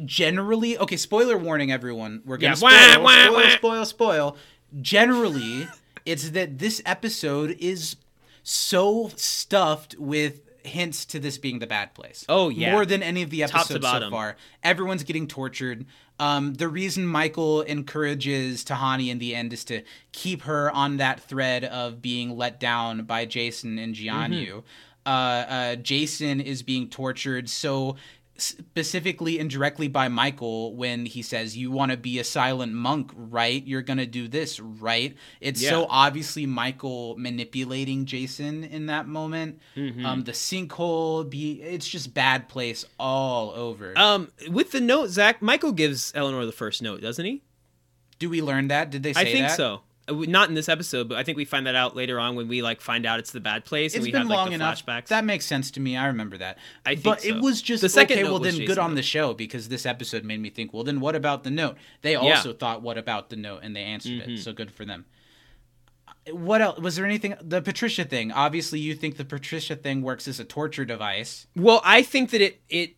generally 0.04 0.78
okay 0.78 0.96
spoiler 0.96 1.36
warning 1.38 1.70
everyone 1.72 2.20
we're 2.24 2.36
gonna 2.36 2.50
Yeah, 2.50 2.54
spoil, 2.54 3.02
wah, 3.02 3.02
wah, 3.02 3.24
spoil, 3.26 3.32
wah. 3.32 3.48
spoil 3.56 3.84
spoil 3.84 4.36
generally 4.80 5.68
it's 6.04 6.30
that 6.30 6.58
this 6.58 6.82
episode 6.84 7.56
is 7.58 7.96
so 8.42 9.10
stuffed 9.16 9.96
with 9.98 10.40
hints 10.64 11.04
to 11.06 11.18
this 11.18 11.36
being 11.38 11.58
the 11.58 11.66
bad 11.66 11.94
place. 11.94 12.24
Oh, 12.28 12.48
yeah. 12.48 12.72
more 12.72 12.86
than 12.86 13.02
any 13.02 13.22
of 13.22 13.30
the 13.30 13.42
episodes 13.42 13.86
so 13.86 14.10
far. 14.10 14.36
Everyone's 14.62 15.02
getting 15.02 15.26
tortured. 15.26 15.84
Um, 16.18 16.54
the 16.54 16.68
reason 16.68 17.06
michael 17.08 17.62
encourages 17.62 18.64
tahani 18.64 19.08
in 19.10 19.18
the 19.18 19.34
end 19.34 19.52
is 19.52 19.64
to 19.64 19.82
keep 20.12 20.42
her 20.42 20.70
on 20.70 20.98
that 20.98 21.18
thread 21.20 21.64
of 21.64 22.00
being 22.00 22.36
let 22.36 22.60
down 22.60 23.02
by 23.02 23.24
jason 23.24 23.78
and 23.80 23.96
jianyu 23.96 24.46
Mm-hmm. 24.46 24.58
uh, 25.06 25.10
uh, 25.10 25.74
jason 25.74 26.40
is 26.40 26.62
being 26.62 26.88
tortured 26.88 27.50
so 27.50 27.96
specifically 28.36 29.38
and 29.38 29.48
directly 29.48 29.88
by 29.88 30.08
Michael 30.08 30.74
when 30.74 31.06
he 31.06 31.22
says, 31.22 31.56
You 31.56 31.70
want 31.70 31.92
to 31.92 31.96
be 31.96 32.18
a 32.18 32.24
silent 32.24 32.72
monk, 32.72 33.12
right? 33.14 33.64
You're 33.66 33.82
going 33.82 33.98
to 33.98 34.06
do 34.06 34.28
this, 34.28 34.60
right? 34.60 35.16
It's 35.40 35.66
so 35.66 35.86
obviously 35.88 36.46
Michael 36.46 37.16
manipulating 37.18 38.06
Jason 38.06 38.64
in 38.64 38.86
that 38.86 39.06
moment. 39.06 39.60
Mm-hmm. 39.76 40.04
Um, 40.04 40.24
the 40.24 40.32
sinkhole, 40.32 41.28
be 41.28 41.62
it's 41.62 41.88
just 41.88 42.14
bad 42.14 42.48
place 42.48 42.84
all 42.98 43.50
over. 43.50 43.96
Um, 43.98 44.32
with 44.48 44.72
the 44.72 44.80
note, 44.80 45.10
Zach, 45.10 45.40
Michael 45.40 45.72
gives 45.72 46.12
Eleanor 46.14 46.44
the 46.46 46.52
first 46.52 46.82
note, 46.82 47.00
doesn't 47.00 47.24
he? 47.24 47.42
do 48.18 48.30
we 48.30 48.42
learn 48.42 48.68
that? 48.68 48.90
Did 48.90 49.02
they 49.02 49.12
say 49.12 49.20
I 49.20 49.24
think 49.24 49.48
that? 49.48 49.56
so. 49.56 49.82
Not 50.10 50.50
in 50.50 50.54
this 50.54 50.68
episode, 50.68 51.08
but 51.08 51.16
I 51.16 51.22
think 51.22 51.36
we 51.38 51.44
find 51.46 51.66
that 51.66 51.74
out 51.74 51.96
later 51.96 52.20
on 52.20 52.34
when 52.36 52.46
we 52.46 52.60
like 52.60 52.80
find 52.82 53.06
out 53.06 53.18
it's 53.20 53.30
the 53.32 53.40
bad 53.40 53.64
place 53.64 53.94
and 53.94 54.00
It's 54.02 54.06
we 54.06 54.12
been 54.12 54.22
have 54.22 54.28
like 54.28 54.36
long 54.36 54.48
the 54.50 54.54
enough. 54.56 54.84
flashbacks. 54.84 55.06
That 55.06 55.24
makes 55.24 55.46
sense 55.46 55.70
to 55.72 55.80
me. 55.80 55.96
I 55.96 56.06
remember 56.08 56.36
that. 56.38 56.58
I 56.84 56.90
think 56.90 57.04
but 57.04 57.22
so. 57.22 57.28
it 57.28 57.40
was 57.40 57.62
just 57.62 57.80
The 57.80 57.88
second 57.88 58.18
okay. 58.18 58.24
Well, 58.24 58.38
then 58.38 58.56
good 58.66 58.78
on 58.78 58.96
the 58.96 59.02
show 59.02 59.32
because 59.32 59.68
this 59.68 59.86
episode 59.86 60.22
made 60.24 60.40
me 60.40 60.50
think. 60.50 60.74
Well, 60.74 60.84
then 60.84 61.00
what 61.00 61.14
about 61.16 61.42
the 61.42 61.50
note? 61.50 61.76
They 62.02 62.12
Yeah. 62.12 62.18
also 62.18 62.52
thought, 62.52 62.82
"What 62.82 62.98
about 62.98 63.30
the 63.30 63.36
note?" 63.36 63.60
and 63.62 63.74
they 63.74 63.82
answered 63.82 64.20
Mm-hmm. 64.20 64.30
it. 64.32 64.38
So 64.40 64.52
good 64.52 64.70
for 64.70 64.84
them. 64.84 65.06
What 66.30 66.62
else? 66.62 66.78
Was 66.80 66.96
there 66.96 67.04
anything? 67.04 67.34
The 67.42 67.60
Patricia 67.60 68.04
thing. 68.04 68.32
Obviously, 68.32 68.80
you 68.80 68.94
think 68.94 69.16
the 69.18 69.24
Patricia 69.26 69.76
thing 69.76 70.00
works 70.02 70.26
as 70.26 70.40
a 70.40 70.44
torture 70.44 70.84
device. 70.86 71.46
Well, 71.54 71.82
I 71.84 72.02
think 72.02 72.30
that 72.30 72.40
it 72.40 72.60
it 72.70 72.96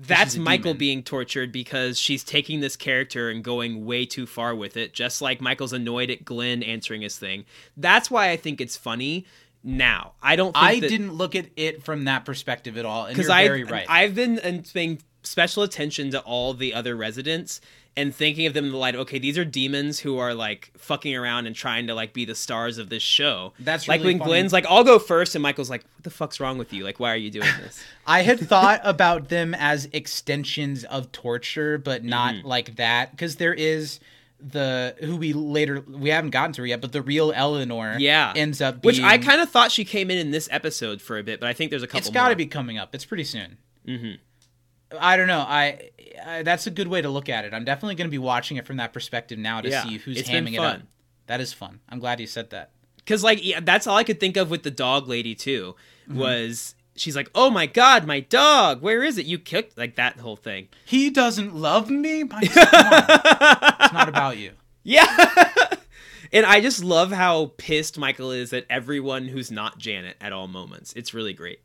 that's 0.00 0.36
Michael 0.36 0.72
demon. 0.72 0.78
being 0.78 1.02
tortured 1.02 1.52
because 1.52 1.98
she's 1.98 2.24
taking 2.24 2.60
this 2.60 2.76
character 2.76 3.30
and 3.30 3.42
going 3.42 3.84
way 3.84 4.06
too 4.06 4.26
far 4.26 4.54
with 4.54 4.76
it, 4.76 4.92
just 4.92 5.22
like 5.22 5.40
Michael's 5.40 5.72
annoyed 5.72 6.10
at 6.10 6.24
Glenn 6.24 6.62
answering 6.62 7.02
his 7.02 7.18
thing. 7.18 7.44
That's 7.76 8.10
why 8.10 8.30
I 8.30 8.36
think 8.36 8.60
it's 8.60 8.76
funny 8.76 9.26
now. 9.62 10.12
I 10.22 10.36
don't 10.36 10.52
think 10.52 10.64
I 10.64 10.80
that, 10.80 10.88
didn't 10.88 11.14
look 11.14 11.34
at 11.34 11.46
it 11.56 11.82
from 11.82 12.04
that 12.04 12.24
perspective 12.24 12.76
at 12.76 12.84
all, 12.84 13.06
and 13.06 13.14
because 13.14 13.28
you're 13.28 13.36
I 13.36 13.46
very 13.46 13.64
right. 13.64 13.86
I've 13.88 14.14
been 14.14 14.64
paying 14.72 15.00
special 15.22 15.62
attention 15.62 16.10
to 16.12 16.20
all 16.20 16.54
the 16.54 16.74
other 16.74 16.96
residents 16.96 17.60
and 17.98 18.14
thinking 18.14 18.46
of 18.46 18.52
them 18.54 18.66
in 18.66 18.70
the 18.72 18.76
light 18.76 18.94
of 18.94 19.00
okay, 19.02 19.18
these 19.18 19.38
are 19.38 19.44
demons 19.44 19.98
who 20.00 20.18
are 20.18 20.34
like 20.34 20.70
fucking 20.76 21.14
around 21.16 21.46
and 21.46 21.56
trying 21.56 21.86
to 21.86 21.94
like 21.94 22.12
be 22.12 22.24
the 22.24 22.34
stars 22.34 22.76
of 22.78 22.88
this 22.90 23.02
show. 23.02 23.52
That's 23.58 23.88
like 23.88 24.00
really 24.00 24.14
when 24.14 24.18
funny. 24.20 24.30
Glenn's 24.30 24.52
like, 24.52 24.66
"I'll 24.68 24.84
go 24.84 24.98
first 24.98 25.34
and 25.34 25.42
Michael's 25.42 25.70
like, 25.70 25.82
"What 25.94 26.04
the 26.04 26.10
fuck's 26.10 26.38
wrong 26.38 26.58
with 26.58 26.72
you? 26.72 26.84
Like, 26.84 27.00
why 27.00 27.12
are 27.12 27.16
you 27.16 27.30
doing 27.30 27.48
this?" 27.62 27.82
I 28.06 28.22
had 28.22 28.38
thought 28.40 28.80
about 28.84 29.28
them 29.30 29.54
as 29.54 29.88
extensions 29.92 30.84
of 30.84 31.10
torture, 31.12 31.78
but 31.78 32.04
not 32.04 32.34
Mm-hmm. 32.34 32.46
like 32.46 32.76
that 32.76 33.12
because 33.12 33.36
there 33.36 33.54
is 33.54 33.98
the 34.38 34.94
who 35.00 35.16
we 35.16 35.32
later 35.32 35.80
we 35.88 36.10
haven't 36.10 36.28
gotten 36.30 36.52
to 36.52 36.60
her 36.62 36.66
yet, 36.66 36.82
but 36.82 36.92
the 36.92 37.00
real 37.00 37.32
Eleanor, 37.34 37.96
Yeah, 37.98 38.34
ends 38.36 38.60
up 38.60 38.84
which 38.84 39.00
I 39.00 39.16
kind 39.16 39.40
of 39.40 39.48
thought 39.48 39.72
she 39.72 39.84
came 39.86 40.10
in 40.10 40.18
in 40.18 40.30
this 40.30 40.46
episode 40.52 41.00
for 41.00 41.16
a 41.18 41.22
bit, 41.22 41.40
but 41.40 41.48
I 41.48 41.54
think 41.54 41.70
there's 41.70 41.82
a 41.82 41.86
couple. 41.86 42.00
It's 42.00 42.10
got 42.10 42.28
to 42.28 42.36
be 42.36 42.46
coming 42.46 42.76
up. 42.76 42.94
It's 42.94 43.06
pretty 43.06 43.24
soon. 43.24 43.56
Mm-hmm. 43.88 44.96
I 45.00 45.16
don't 45.16 45.26
know. 45.26 45.40
I, 45.40 45.90
I 46.24 46.42
that's 46.42 46.66
a 46.66 46.70
good 46.70 46.88
way 46.88 47.02
to 47.02 47.08
look 47.08 47.28
at 47.28 47.44
it. 47.44 47.52
I'm 47.54 47.64
definitely 47.64 47.94
going 47.96 48.08
to 48.08 48.10
be 48.12 48.18
watching 48.18 48.56
it 48.56 48.66
from 48.66 48.76
that 48.78 48.92
perspective 48.92 49.38
now 49.38 49.60
to 49.60 49.68
Yeah, 49.68 49.82
see 49.84 49.98
who's 49.98 50.22
hamming 50.22 50.54
it 50.54 50.58
up. 50.60 50.82
That 51.26 51.40
is 51.40 51.52
fun. 51.52 51.80
I'm 51.88 51.98
glad 51.98 52.20
you 52.20 52.26
said 52.26 52.50
that. 52.50 52.70
because 52.96 53.24
like 53.24 53.44
yeah, 53.44 53.60
that's 53.60 53.86
all 53.86 53.96
I 53.96 54.04
could 54.04 54.20
think 54.20 54.36
of 54.36 54.50
with 54.50 54.62
the 54.62 54.70
dog 54.70 55.08
lady 55.08 55.34
too 55.34 55.74
Mm-hmm. 56.08 56.20
was 56.20 56.76
she's 56.94 57.16
like, 57.16 57.28
"Oh 57.34 57.50
my 57.50 57.66
god, 57.66 58.06
my 58.06 58.20
dog! 58.20 58.80
Where 58.80 59.02
is 59.02 59.18
it? 59.18 59.26
You 59.26 59.40
kicked 59.40 59.76
like 59.76 59.96
that 59.96 60.20
whole 60.20 60.36
thing." 60.36 60.68
He 60.84 61.10
doesn't 61.10 61.52
love 61.52 61.90
me. 61.90 62.22
My, 62.32 62.38
it's 62.42 63.92
not 63.92 64.08
about 64.08 64.36
you. 64.38 64.52
Yeah. 64.84 65.04
and 66.32 66.46
I 66.46 66.60
just 66.60 66.84
love 66.84 67.10
how 67.10 67.46
pissed 67.56 67.98
Michael 67.98 68.30
is 68.30 68.52
at 68.52 68.66
everyone 68.70 69.26
who's 69.26 69.50
not 69.50 69.78
Janet 69.78 70.16
at 70.20 70.32
all 70.32 70.46
moments. 70.46 70.92
It's 70.94 71.12
really 71.12 71.32
great. 71.32 71.60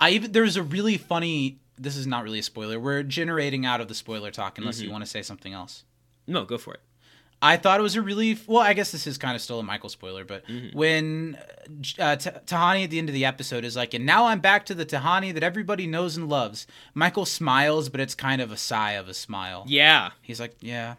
I 0.00 0.10
even 0.10 0.32
there's 0.32 0.56
a 0.56 0.62
really 0.64 0.96
funny. 0.98 1.60
This 1.78 1.96
is 1.96 2.06
not 2.06 2.24
really 2.24 2.38
a 2.38 2.42
spoiler. 2.42 2.78
We're 2.80 3.02
generating 3.02 3.66
out 3.66 3.80
of 3.80 3.88
the 3.88 3.94
spoiler 3.94 4.30
talk 4.30 4.58
unless 4.58 4.76
Mm-hmm. 4.76 4.84
you 4.86 4.90
want 4.92 5.04
to 5.04 5.10
say 5.10 5.22
something 5.22 5.52
else. 5.52 5.84
No, 6.26 6.44
go 6.44 6.58
for 6.58 6.74
it. 6.74 6.80
I 7.42 7.58
thought 7.58 7.78
it 7.78 7.82
was 7.82 7.96
a 7.96 8.02
really 8.02 8.38
well. 8.46 8.62
I 8.62 8.72
guess 8.72 8.90
this 8.92 9.06
is 9.06 9.18
kind 9.18 9.36
of 9.36 9.42
still 9.42 9.58
a 9.60 9.62
Michael 9.62 9.90
spoiler, 9.90 10.24
but 10.24 10.46
Mm-hmm. 10.46 10.76
when 10.76 11.36
uh, 11.98 12.16
T- 12.16 12.30
Tahani 12.46 12.84
at 12.84 12.90
the 12.90 12.98
end 12.98 13.10
of 13.10 13.12
the 13.14 13.26
episode 13.26 13.62
is 13.64 13.76
like, 13.76 13.92
"And 13.92 14.06
now 14.06 14.24
I'm 14.26 14.40
back 14.40 14.64
to 14.66 14.74
the 14.74 14.86
Tahani 14.86 15.34
that 15.34 15.42
everybody 15.42 15.86
knows 15.86 16.16
and 16.16 16.30
loves." 16.30 16.66
Michael 16.94 17.26
smiles, 17.26 17.90
but 17.90 18.00
it's 18.00 18.14
kind 18.14 18.40
of 18.40 18.50
a 18.50 18.56
sigh 18.56 18.92
of 18.92 19.06
a 19.08 19.14
smile. 19.14 19.64
Yeah. 19.68 20.10
He's 20.22 20.40
like, 20.40 20.56
"Yeah, 20.60 20.94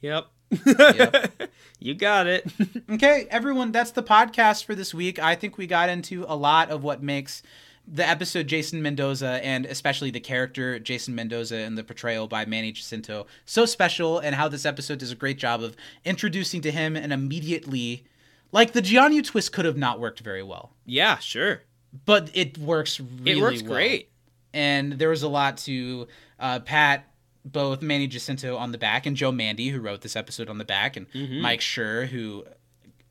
Yep. 0.00 0.26
Yep. 0.52 1.50
you 1.80 1.94
got 1.94 2.26
it. 2.28 2.46
okay, 2.90 3.26
everyone, 3.30 3.72
that's 3.72 3.90
the 3.90 4.02
podcast 4.02 4.64
for 4.64 4.74
this 4.76 4.94
week. 4.94 5.18
I 5.18 5.34
think 5.34 5.58
we 5.58 5.66
got 5.66 5.88
into 5.88 6.24
a 6.28 6.36
lot 6.36 6.70
of 6.70 6.82
what 6.84 7.02
makes 7.02 7.42
the 7.86 8.06
episode 8.08 8.46
Jason 8.46 8.82
Mendoza 8.82 9.40
and 9.44 9.66
especially 9.66 10.10
the 10.10 10.20
character 10.20 10.78
Jason 10.78 11.14
Mendoza 11.14 11.56
and 11.56 11.76
the 11.76 11.82
portrayal 11.84 12.28
by 12.28 12.44
Manny 12.44 12.70
Jacinto 12.72 13.26
so 13.44 13.66
special 13.66 14.18
and 14.18 14.34
how 14.36 14.48
this 14.48 14.64
episode 14.64 14.98
does 14.98 15.10
a 15.10 15.16
great 15.16 15.38
job 15.38 15.62
of 15.62 15.76
introducing 16.04 16.60
to 16.60 16.70
him 16.70 16.94
and 16.96 17.12
immediately 17.12 18.04
like 18.52 18.72
the 18.72 18.82
Jianyu 18.82 19.24
twist 19.24 19.52
could 19.52 19.64
have 19.64 19.76
not 19.76 19.98
worked 20.00 20.20
very 20.20 20.42
well. 20.42 20.72
yeah, 20.84 21.18
sure. 21.18 21.62
But 22.04 22.30
it 22.34 22.56
works 22.58 23.00
really 23.00 23.32
It 23.38 23.42
works 23.42 23.62
well. 23.62 23.72
great. 23.72 24.10
And 24.54 24.92
there 24.92 25.08
was 25.08 25.22
a 25.24 25.28
lot 25.28 25.56
to 25.58 26.06
uh, 26.38 26.60
pat 26.60 27.06
both 27.44 27.82
Manny 27.82 28.06
Jacinto 28.06 28.56
on 28.56 28.70
the 28.70 28.78
back 28.78 29.06
and 29.06 29.16
Joe 29.16 29.32
Mande, 29.32 29.60
who 29.60 29.80
wrote 29.80 30.02
this 30.02 30.14
episode 30.14 30.48
on 30.48 30.58
the 30.58 30.64
back, 30.64 30.96
and 30.96 31.10
Mm-hmm. 31.10 31.40
Mike 31.40 31.60
Schur, 31.60 32.06
who 32.06 32.44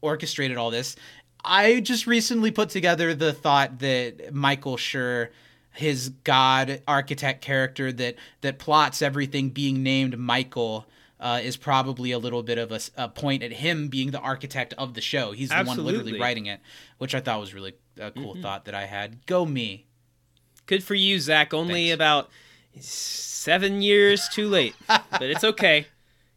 orchestrated 0.02 0.56
all 0.58 0.72
this. 0.72 0.96
I 1.44 1.80
just 1.80 2.06
recently 2.08 2.52
put 2.52 2.70
together 2.70 3.14
the 3.14 3.34
thought 3.34 3.80
that 3.80 4.34
Michael 4.34 4.76
Schur, 4.78 5.30
his 5.72 6.10
god 6.24 6.82
architect 6.88 7.42
character 7.42 7.92
that 7.94 8.16
that 8.42 8.60
plots 8.60 9.02
everything 9.02 9.50
being 9.50 9.82
named 9.82 10.18
Michael, 10.18 10.86
uh, 11.20 11.40
is 11.42 11.58
probably 11.58 12.12
a 12.12 12.20
little 12.20 12.44
bit 12.44 12.58
of 12.58 12.92
a 12.98 13.10
point 13.10 13.44
at 13.44 13.52
him 13.54 13.88
being 13.88 14.12
the 14.12 14.20
architect 14.20 14.74
of 14.78 14.94
the 14.94 15.02
show. 15.02 15.32
He's 15.32 15.50
the 15.50 15.64
one 15.64 15.84
literally 15.84 16.20
writing 16.20 16.46
it, 16.48 16.60
which 16.98 17.16
I 17.16 17.20
thought 17.22 17.40
was 17.40 17.54
really 17.54 17.74
a 18.00 18.12
cool 18.12 18.34
Mm-hmm. 18.34 18.42
thought 18.42 18.66
that 18.66 18.76
I 18.76 18.86
had. 18.86 19.26
Go 19.26 19.46
me. 19.46 19.86
Good 20.66 20.84
for 20.84 20.96
you, 20.96 21.20
Zach. 21.20 21.54
Only 21.54 21.88
Thanks. 21.88 21.96
about 21.96 22.30
seven 22.80 23.82
years 23.82 24.28
too 24.30 24.48
late, 24.48 24.76
but 24.88 25.24
it's 25.24 25.44
okay. 25.44 25.88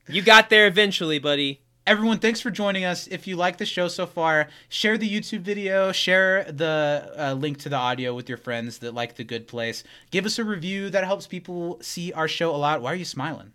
You 0.09 0.21
got 0.21 0.51
there 0.51 0.67
eventually, 0.67 1.21
buddy. 1.21 1.62
Everyone, 1.85 2.21
thanks 2.21 2.41
for 2.41 2.53
joining 2.53 2.85
us. 2.85 3.09
If 3.09 3.27
you 3.27 3.35
like 3.35 3.59
the 3.59 3.67
show 3.67 3.89
so 3.89 4.07
far, 4.07 4.49
share 4.69 4.97
the 4.97 5.11
YouTube 5.11 5.41
video, 5.41 5.91
share 5.91 6.45
the 6.45 7.13
uh, 7.19 7.33
link 7.33 7.59
to 7.59 7.69
the 7.69 7.77
audio 7.77 8.15
with 8.15 8.29
your 8.29 8.39
friends 8.39 8.79
that 8.79 8.95
like 8.95 9.17
The 9.17 9.25
Good 9.25 9.49
Place. 9.49 9.83
Give 10.13 10.25
us 10.25 10.39
a 10.39 10.45
review 10.45 10.91
that 10.91 11.03
helps 11.03 11.27
people 11.27 11.79
see 11.83 12.13
our 12.13 12.29
show 12.29 12.55
a 12.55 12.57
lot. 12.57 12.83
Why 12.83 12.93
are 12.93 12.97
you 12.97 13.05
smiling? 13.05 13.53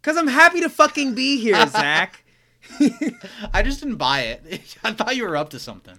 Cause 0.00 0.16
I'm 0.16 0.28
happy 0.28 0.62
to 0.62 0.70
fucking 0.70 1.14
be 1.14 1.38
here, 1.38 1.66
Zach. 1.68 2.24
I 3.52 3.62
just 3.62 3.80
didn't 3.80 3.96
buy 3.96 4.20
it. 4.20 4.76
I 4.84 4.92
thought 4.92 5.14
you 5.14 5.24
were 5.24 5.36
up 5.36 5.50
to 5.50 5.58
something. 5.58 5.98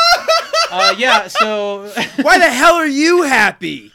uh, 0.70 0.94
yeah, 0.96 1.28
so 1.28 1.92
Why 2.22 2.38
the 2.38 2.48
hell 2.50 2.74
are 2.74 2.86
you 2.86 3.24
happy? 3.24 3.92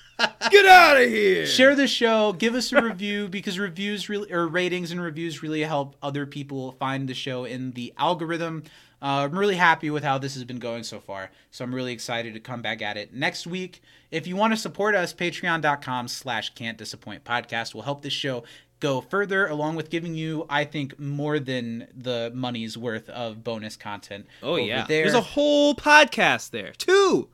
Get 0.51 0.65
out 0.65 0.97
of 1.01 1.09
here. 1.09 1.45
share 1.45 1.75
the 1.75 1.87
show, 1.87 2.33
give 2.33 2.53
us 2.55 2.71
a 2.71 2.81
review 2.81 3.27
because 3.27 3.57
reviews 3.59 4.09
really 4.09 4.31
or 4.31 4.47
ratings 4.47 4.91
and 4.91 5.01
reviews 5.01 5.41
really 5.41 5.61
help 5.61 5.95
other 6.01 6.25
people 6.25 6.73
find 6.73 7.07
the 7.07 7.13
show 7.13 7.45
in 7.45 7.71
the 7.71 7.93
algorithm. 7.97 8.63
Uh, 9.01 9.27
I'm 9.29 9.37
really 9.37 9.55
happy 9.55 9.89
with 9.89 10.03
how 10.03 10.17
this 10.17 10.33
has 10.35 10.43
been 10.45 10.59
going 10.59 10.83
so 10.83 10.99
far, 10.99 11.29
so 11.51 11.63
I'm 11.65 11.75
really 11.75 11.91
excited 11.91 12.33
to 12.35 12.39
come 12.39 12.61
back 12.61 12.81
at 12.81 12.95
it 12.95 13.13
next 13.13 13.45
week. 13.45 13.81
If 14.11 14.27
you 14.27 14.35
want 14.37 14.53
to 14.53 14.57
support 14.57 14.95
us, 14.95 15.13
patreon.com 15.13 16.07
slash 16.07 16.53
can't 16.55 16.77
disappoint 16.77 17.23
podcast 17.25 17.73
will 17.73 17.81
help 17.81 18.01
this 18.01 18.13
show 18.13 18.43
go 18.79 18.99
further 19.01 19.47
along 19.47 19.77
with 19.77 19.89
giving 19.89 20.13
you 20.13 20.45
i 20.49 20.65
think 20.65 20.99
more 20.99 21.39
than 21.39 21.87
the 21.95 22.29
money's 22.35 22.77
worth 22.77 23.07
of 23.11 23.41
bonus 23.41 23.77
content 23.77 24.25
Oh 24.41 24.51
over 24.55 24.59
yeah. 24.59 24.85
there 24.85 25.03
There's 25.03 25.13
a 25.13 25.21
whole 25.21 25.73
podcast 25.73 26.49
there. 26.49 26.73
Two. 26.77 27.29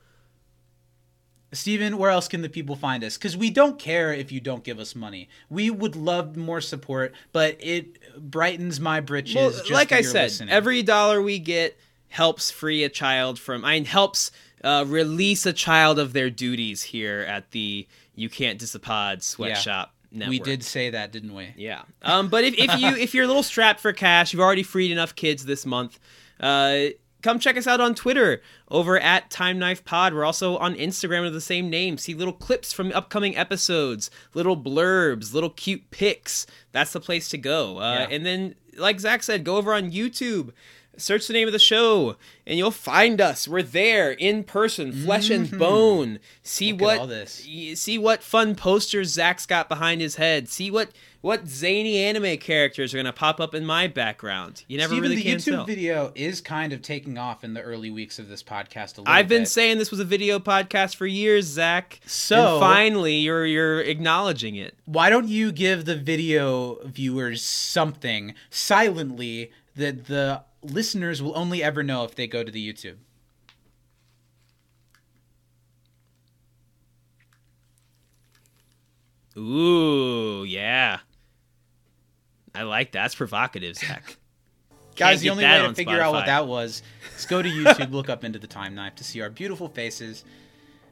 Steven, 1.52 1.98
where 1.98 2.10
else 2.10 2.28
can 2.28 2.42
the 2.42 2.48
people 2.48 2.76
find 2.76 3.02
us? 3.02 3.16
Because 3.16 3.36
we 3.36 3.50
don't 3.50 3.78
care 3.78 4.12
if 4.12 4.30
you 4.30 4.40
don't 4.40 4.62
give 4.62 4.78
us 4.78 4.94
money. 4.94 5.28
We 5.48 5.70
would 5.70 5.96
love 5.96 6.36
more 6.36 6.60
support, 6.60 7.12
but 7.32 7.56
it 7.58 7.98
brightens 8.30 8.78
my 8.78 9.00
britches. 9.00 9.34
Well, 9.34 9.52
like 9.70 9.90
I 9.92 10.02
said, 10.02 10.24
listening. 10.24 10.50
every 10.50 10.82
dollar 10.82 11.20
we 11.20 11.38
get 11.38 11.78
helps 12.08 12.50
free 12.50 12.84
a 12.84 12.88
child 12.88 13.38
from. 13.38 13.64
I 13.64 13.74
mean, 13.74 13.84
helps 13.84 14.30
uh, 14.62 14.84
release 14.86 15.44
a 15.46 15.52
child 15.52 15.98
of 15.98 16.12
their 16.12 16.30
duties 16.30 16.82
here 16.82 17.20
at 17.20 17.50
the 17.50 17.86
You 18.14 18.28
Can't 18.28 18.60
Disapod 18.60 19.22
Sweatshop 19.22 19.92
Network. 20.12 20.30
we 20.30 20.38
did 20.38 20.62
say 20.62 20.90
that, 20.90 21.10
didn't 21.10 21.34
we? 21.34 21.48
Yeah. 21.56 21.82
Um, 22.02 22.28
but 22.28 22.44
if, 22.44 22.54
if 22.54 22.78
you 22.78 22.88
if 22.96 23.14
you're 23.14 23.24
a 23.24 23.28
little 23.28 23.42
strapped 23.42 23.80
for 23.80 23.92
cash, 23.92 24.32
you've 24.32 24.40
already 24.40 24.62
freed 24.62 24.92
enough 24.92 25.16
kids 25.16 25.44
this 25.44 25.66
month. 25.66 25.98
Uh, 26.38 26.86
come 27.22 27.38
check 27.38 27.56
us 27.56 27.66
out 27.66 27.80
on 27.80 27.94
Twitter 27.94 28.42
over 28.70 28.98
at 28.98 29.30
Time 29.30 29.58
Knife 29.58 29.84
Pod. 29.84 30.14
We're 30.14 30.24
also 30.24 30.56
on 30.58 30.74
Instagram 30.74 31.22
with 31.22 31.32
the 31.34 31.40
same 31.40 31.68
name. 31.70 31.98
See 31.98 32.14
little 32.14 32.32
clips 32.32 32.72
from 32.72 32.92
upcoming 32.92 33.36
episodes, 33.36 34.10
little 34.34 34.56
blurbs, 34.56 35.32
little 35.34 35.50
cute 35.50 35.90
pics. 35.90 36.46
That's 36.72 36.92
the 36.92 37.00
place 37.00 37.28
to 37.30 37.38
go. 37.38 37.78
Uh, 37.78 38.06
Yeah. 38.08 38.14
And 38.14 38.26
then, 38.26 38.54
like 38.76 39.00
Zach 39.00 39.22
said, 39.22 39.44
go 39.44 39.56
over 39.56 39.72
on 39.74 39.90
YouTube. 39.90 40.52
Search 41.00 41.26
the 41.26 41.32
name 41.32 41.48
of 41.48 41.52
the 41.52 41.58
show, 41.58 42.16
and 42.46 42.58
you'll 42.58 42.70
find 42.70 43.20
us. 43.20 43.48
We're 43.48 43.62
there 43.62 44.12
in 44.12 44.44
person, 44.44 44.92
flesh 44.92 45.30
and 45.30 45.50
bone. 45.58 46.18
See 46.42 46.72
Mm-hmm. 46.72 46.82
Look 46.84 47.08
what 47.08 47.28
see 47.78 47.98
what 47.98 48.22
fun 48.22 48.54
posters 48.54 49.08
Zach's 49.08 49.46
got 49.46 49.68
behind 49.68 50.00
his 50.00 50.16
head. 50.16 50.48
See 50.48 50.70
what 50.70 50.90
what 51.22 51.46
zany 51.48 51.98
anime 51.98 52.38
characters 52.38 52.94
are 52.94 52.96
gonna 52.96 53.12
pop 53.12 53.40
up 53.40 53.54
in 53.54 53.64
my 53.66 53.86
background. 53.86 54.64
You 54.68 54.78
never 54.78 54.94
Steven, 54.94 55.02
really 55.10 55.16
the 55.16 55.30
can 55.30 55.36
YouTube 55.38 55.52
tell. 55.52 55.64
video 55.66 56.12
is 56.14 56.40
kind 56.40 56.72
of 56.72 56.80
taking 56.82 57.18
off 57.18 57.44
in 57.44 57.54
the 57.54 57.60
early 57.60 57.90
weeks 57.90 58.18
of 58.18 58.28
this 58.28 58.42
podcast. 58.42 58.96
A 58.96 59.00
little 59.02 59.04
I've 59.08 59.28
been 59.28 59.42
bit. 59.42 59.48
saying 59.48 59.78
this 59.78 59.90
was 59.90 60.00
a 60.00 60.04
video 60.04 60.38
podcast 60.38 60.96
for 60.96 61.06
years, 61.06 61.46
Zach. 61.46 62.00
So- 62.06 62.54
and 62.54 62.60
finally, 62.60 63.16
you're 63.16 63.44
you're 63.46 63.80
acknowledging 63.80 64.56
it. 64.56 64.76
Why 64.84 65.10
don't 65.10 65.28
you 65.28 65.52
give 65.52 65.84
the 65.84 65.96
video 65.96 66.78
viewers 66.86 67.42
something 67.42 68.34
silently 68.50 69.50
that 69.76 70.06
the 70.06 70.42
listeners 70.62 71.22
will 71.22 71.36
only 71.36 71.62
ever 71.62 71.82
know 71.82 72.04
if 72.04 72.14
they 72.14 72.26
go 72.26 72.44
to 72.44 72.50
the 72.50 72.72
YouTube? 72.72 72.96
Ooh, 79.36 80.44
yeah. 80.44 80.98
I 82.54 82.62
like 82.62 82.92
that. 82.92 83.02
That's 83.02 83.14
provocative, 83.14 83.76
Zach. 83.76 84.16
Guys, 84.96 85.20
the 85.22 85.30
only 85.30 85.44
way 85.44 85.58
to 85.58 85.66
on 85.66 85.74
figure 85.74 86.00
out 86.00 86.12
what 86.12 86.26
that 86.26 86.46
was 86.46 86.82
is 87.16 87.24
go 87.24 87.40
to 87.40 87.48
YouTube, 87.48 87.90
look 87.92 88.10
up 88.10 88.24
into 88.24 88.38
the 88.38 88.46
time 88.46 88.74
knife 88.74 88.96
to 88.96 89.04
see 89.04 89.22
our 89.22 89.30
beautiful 89.30 89.68
faces. 89.68 90.24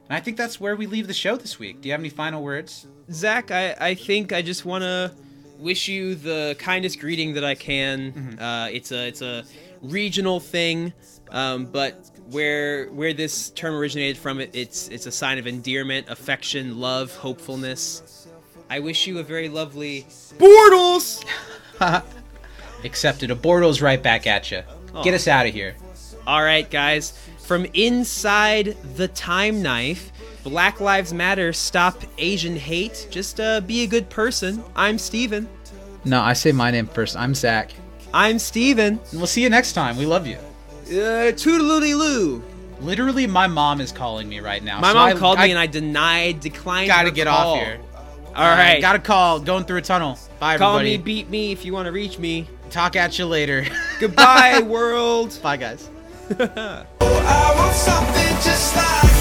And 0.08 0.16
I 0.16 0.20
think 0.20 0.38
that's 0.38 0.58
where 0.58 0.76
we 0.76 0.86
leave 0.86 1.08
the 1.08 1.14
show 1.14 1.36
this 1.36 1.58
week. 1.58 1.82
Do 1.82 1.88
you 1.88 1.92
have 1.92 2.00
any 2.00 2.08
final 2.08 2.42
words? 2.42 2.86
Zach, 3.12 3.50
I, 3.50 3.76
I 3.78 3.94
think 3.94 4.32
I 4.32 4.40
just 4.40 4.64
want 4.64 4.82
to 4.82 5.12
wish 5.58 5.88
you 5.88 6.14
the 6.14 6.56
kindest 6.58 7.00
greeting 7.00 7.34
that 7.34 7.44
I 7.44 7.54
can. 7.54 8.12
Mm-hmm. 8.12 8.42
Uh, 8.42 8.68
it's 8.68 8.92
a 8.92 9.06
it's 9.06 9.22
a 9.22 9.44
regional 9.82 10.40
thing, 10.40 10.92
um, 11.30 11.66
but 11.66 12.10
where 12.30 12.86
where 12.88 13.12
this 13.12 13.50
term 13.50 13.74
originated 13.74 14.16
from, 14.16 14.40
it 14.40 14.50
it's 14.54 14.88
it's 14.88 15.06
a 15.06 15.12
sign 15.12 15.38
of 15.38 15.46
endearment, 15.46 16.08
affection, 16.08 16.78
love, 16.80 17.14
hopefulness. 17.14 18.26
I 18.70 18.80
wish 18.80 19.06
you 19.06 19.18
a 19.18 19.22
very 19.22 19.48
lovely 19.48 20.06
Bortles. 20.36 21.24
Accepted. 22.84 23.30
A 23.30 23.34
Bortles 23.34 23.82
right 23.82 24.02
back 24.02 24.26
at 24.26 24.50
you. 24.50 24.62
Get 25.02 25.14
us 25.14 25.26
out 25.26 25.46
of 25.46 25.54
here. 25.54 25.74
All 26.26 26.42
right, 26.42 26.68
guys. 26.70 27.18
From 27.38 27.66
inside 27.72 28.76
the 28.96 29.08
time 29.08 29.62
knife, 29.62 30.12
Black 30.42 30.80
Lives 30.80 31.12
Matter. 31.12 31.52
Stop 31.52 32.02
Asian 32.18 32.56
hate. 32.56 33.08
Just 33.10 33.40
uh, 33.40 33.60
be 33.60 33.82
a 33.82 33.86
good 33.86 34.08
person. 34.10 34.62
I'm 34.76 34.98
Steven. 34.98 35.48
No, 36.04 36.20
I 36.20 36.32
say 36.32 36.52
my 36.52 36.70
name 36.70 36.86
first. 36.86 37.16
I'm 37.16 37.34
Zach. 37.34 37.72
I'm 38.14 38.38
Steven. 38.38 38.98
And 39.10 39.18
we'll 39.20 39.26
see 39.26 39.42
you 39.42 39.50
next 39.50 39.72
time. 39.72 39.96
We 39.96 40.06
love 40.06 40.26
you. 40.26 40.36
Uh, 40.86 41.32
toodaloo 41.32 41.80
loo. 41.98 42.42
Literally, 42.80 43.26
my 43.26 43.46
mom 43.46 43.80
is 43.80 43.90
calling 43.92 44.28
me 44.28 44.40
right 44.40 44.62
now. 44.62 44.80
My 44.80 44.88
so 44.90 44.94
mom 44.94 45.08
I- 45.08 45.14
called 45.14 45.38
I 45.38 45.44
me 45.46 45.50
and 45.50 45.58
I 45.58 45.66
denied, 45.66 46.40
declined. 46.40 46.88
gotta 46.88 47.10
get 47.10 47.26
call. 47.26 47.54
off 47.54 47.62
here. 47.62 47.80
All 48.36 48.44
right, 48.48 48.80
Got 48.80 48.94
a 48.94 49.00
call. 49.00 49.40
Going 49.40 49.64
through 49.64 49.78
a 49.78 49.82
tunnel. 49.82 50.16
Bye, 50.38 50.58
call 50.58 50.76
everybody. 50.78 50.96
Call 50.96 50.98
me, 50.98 51.04
beat 51.22 51.28
me 51.28 51.50
if 51.52 51.64
you 51.64 51.72
want 51.72 51.86
to 51.86 51.92
reach 51.92 52.18
me. 52.20 52.46
Talk 52.70 52.94
at 52.94 53.18
you 53.18 53.26
later. 53.26 53.66
Goodbye, 54.00 54.60
world. 54.60 55.36
Bye, 55.42 55.56
guys. 55.56 55.90
I 56.38 57.54
want 57.56 57.74
something 57.74 59.17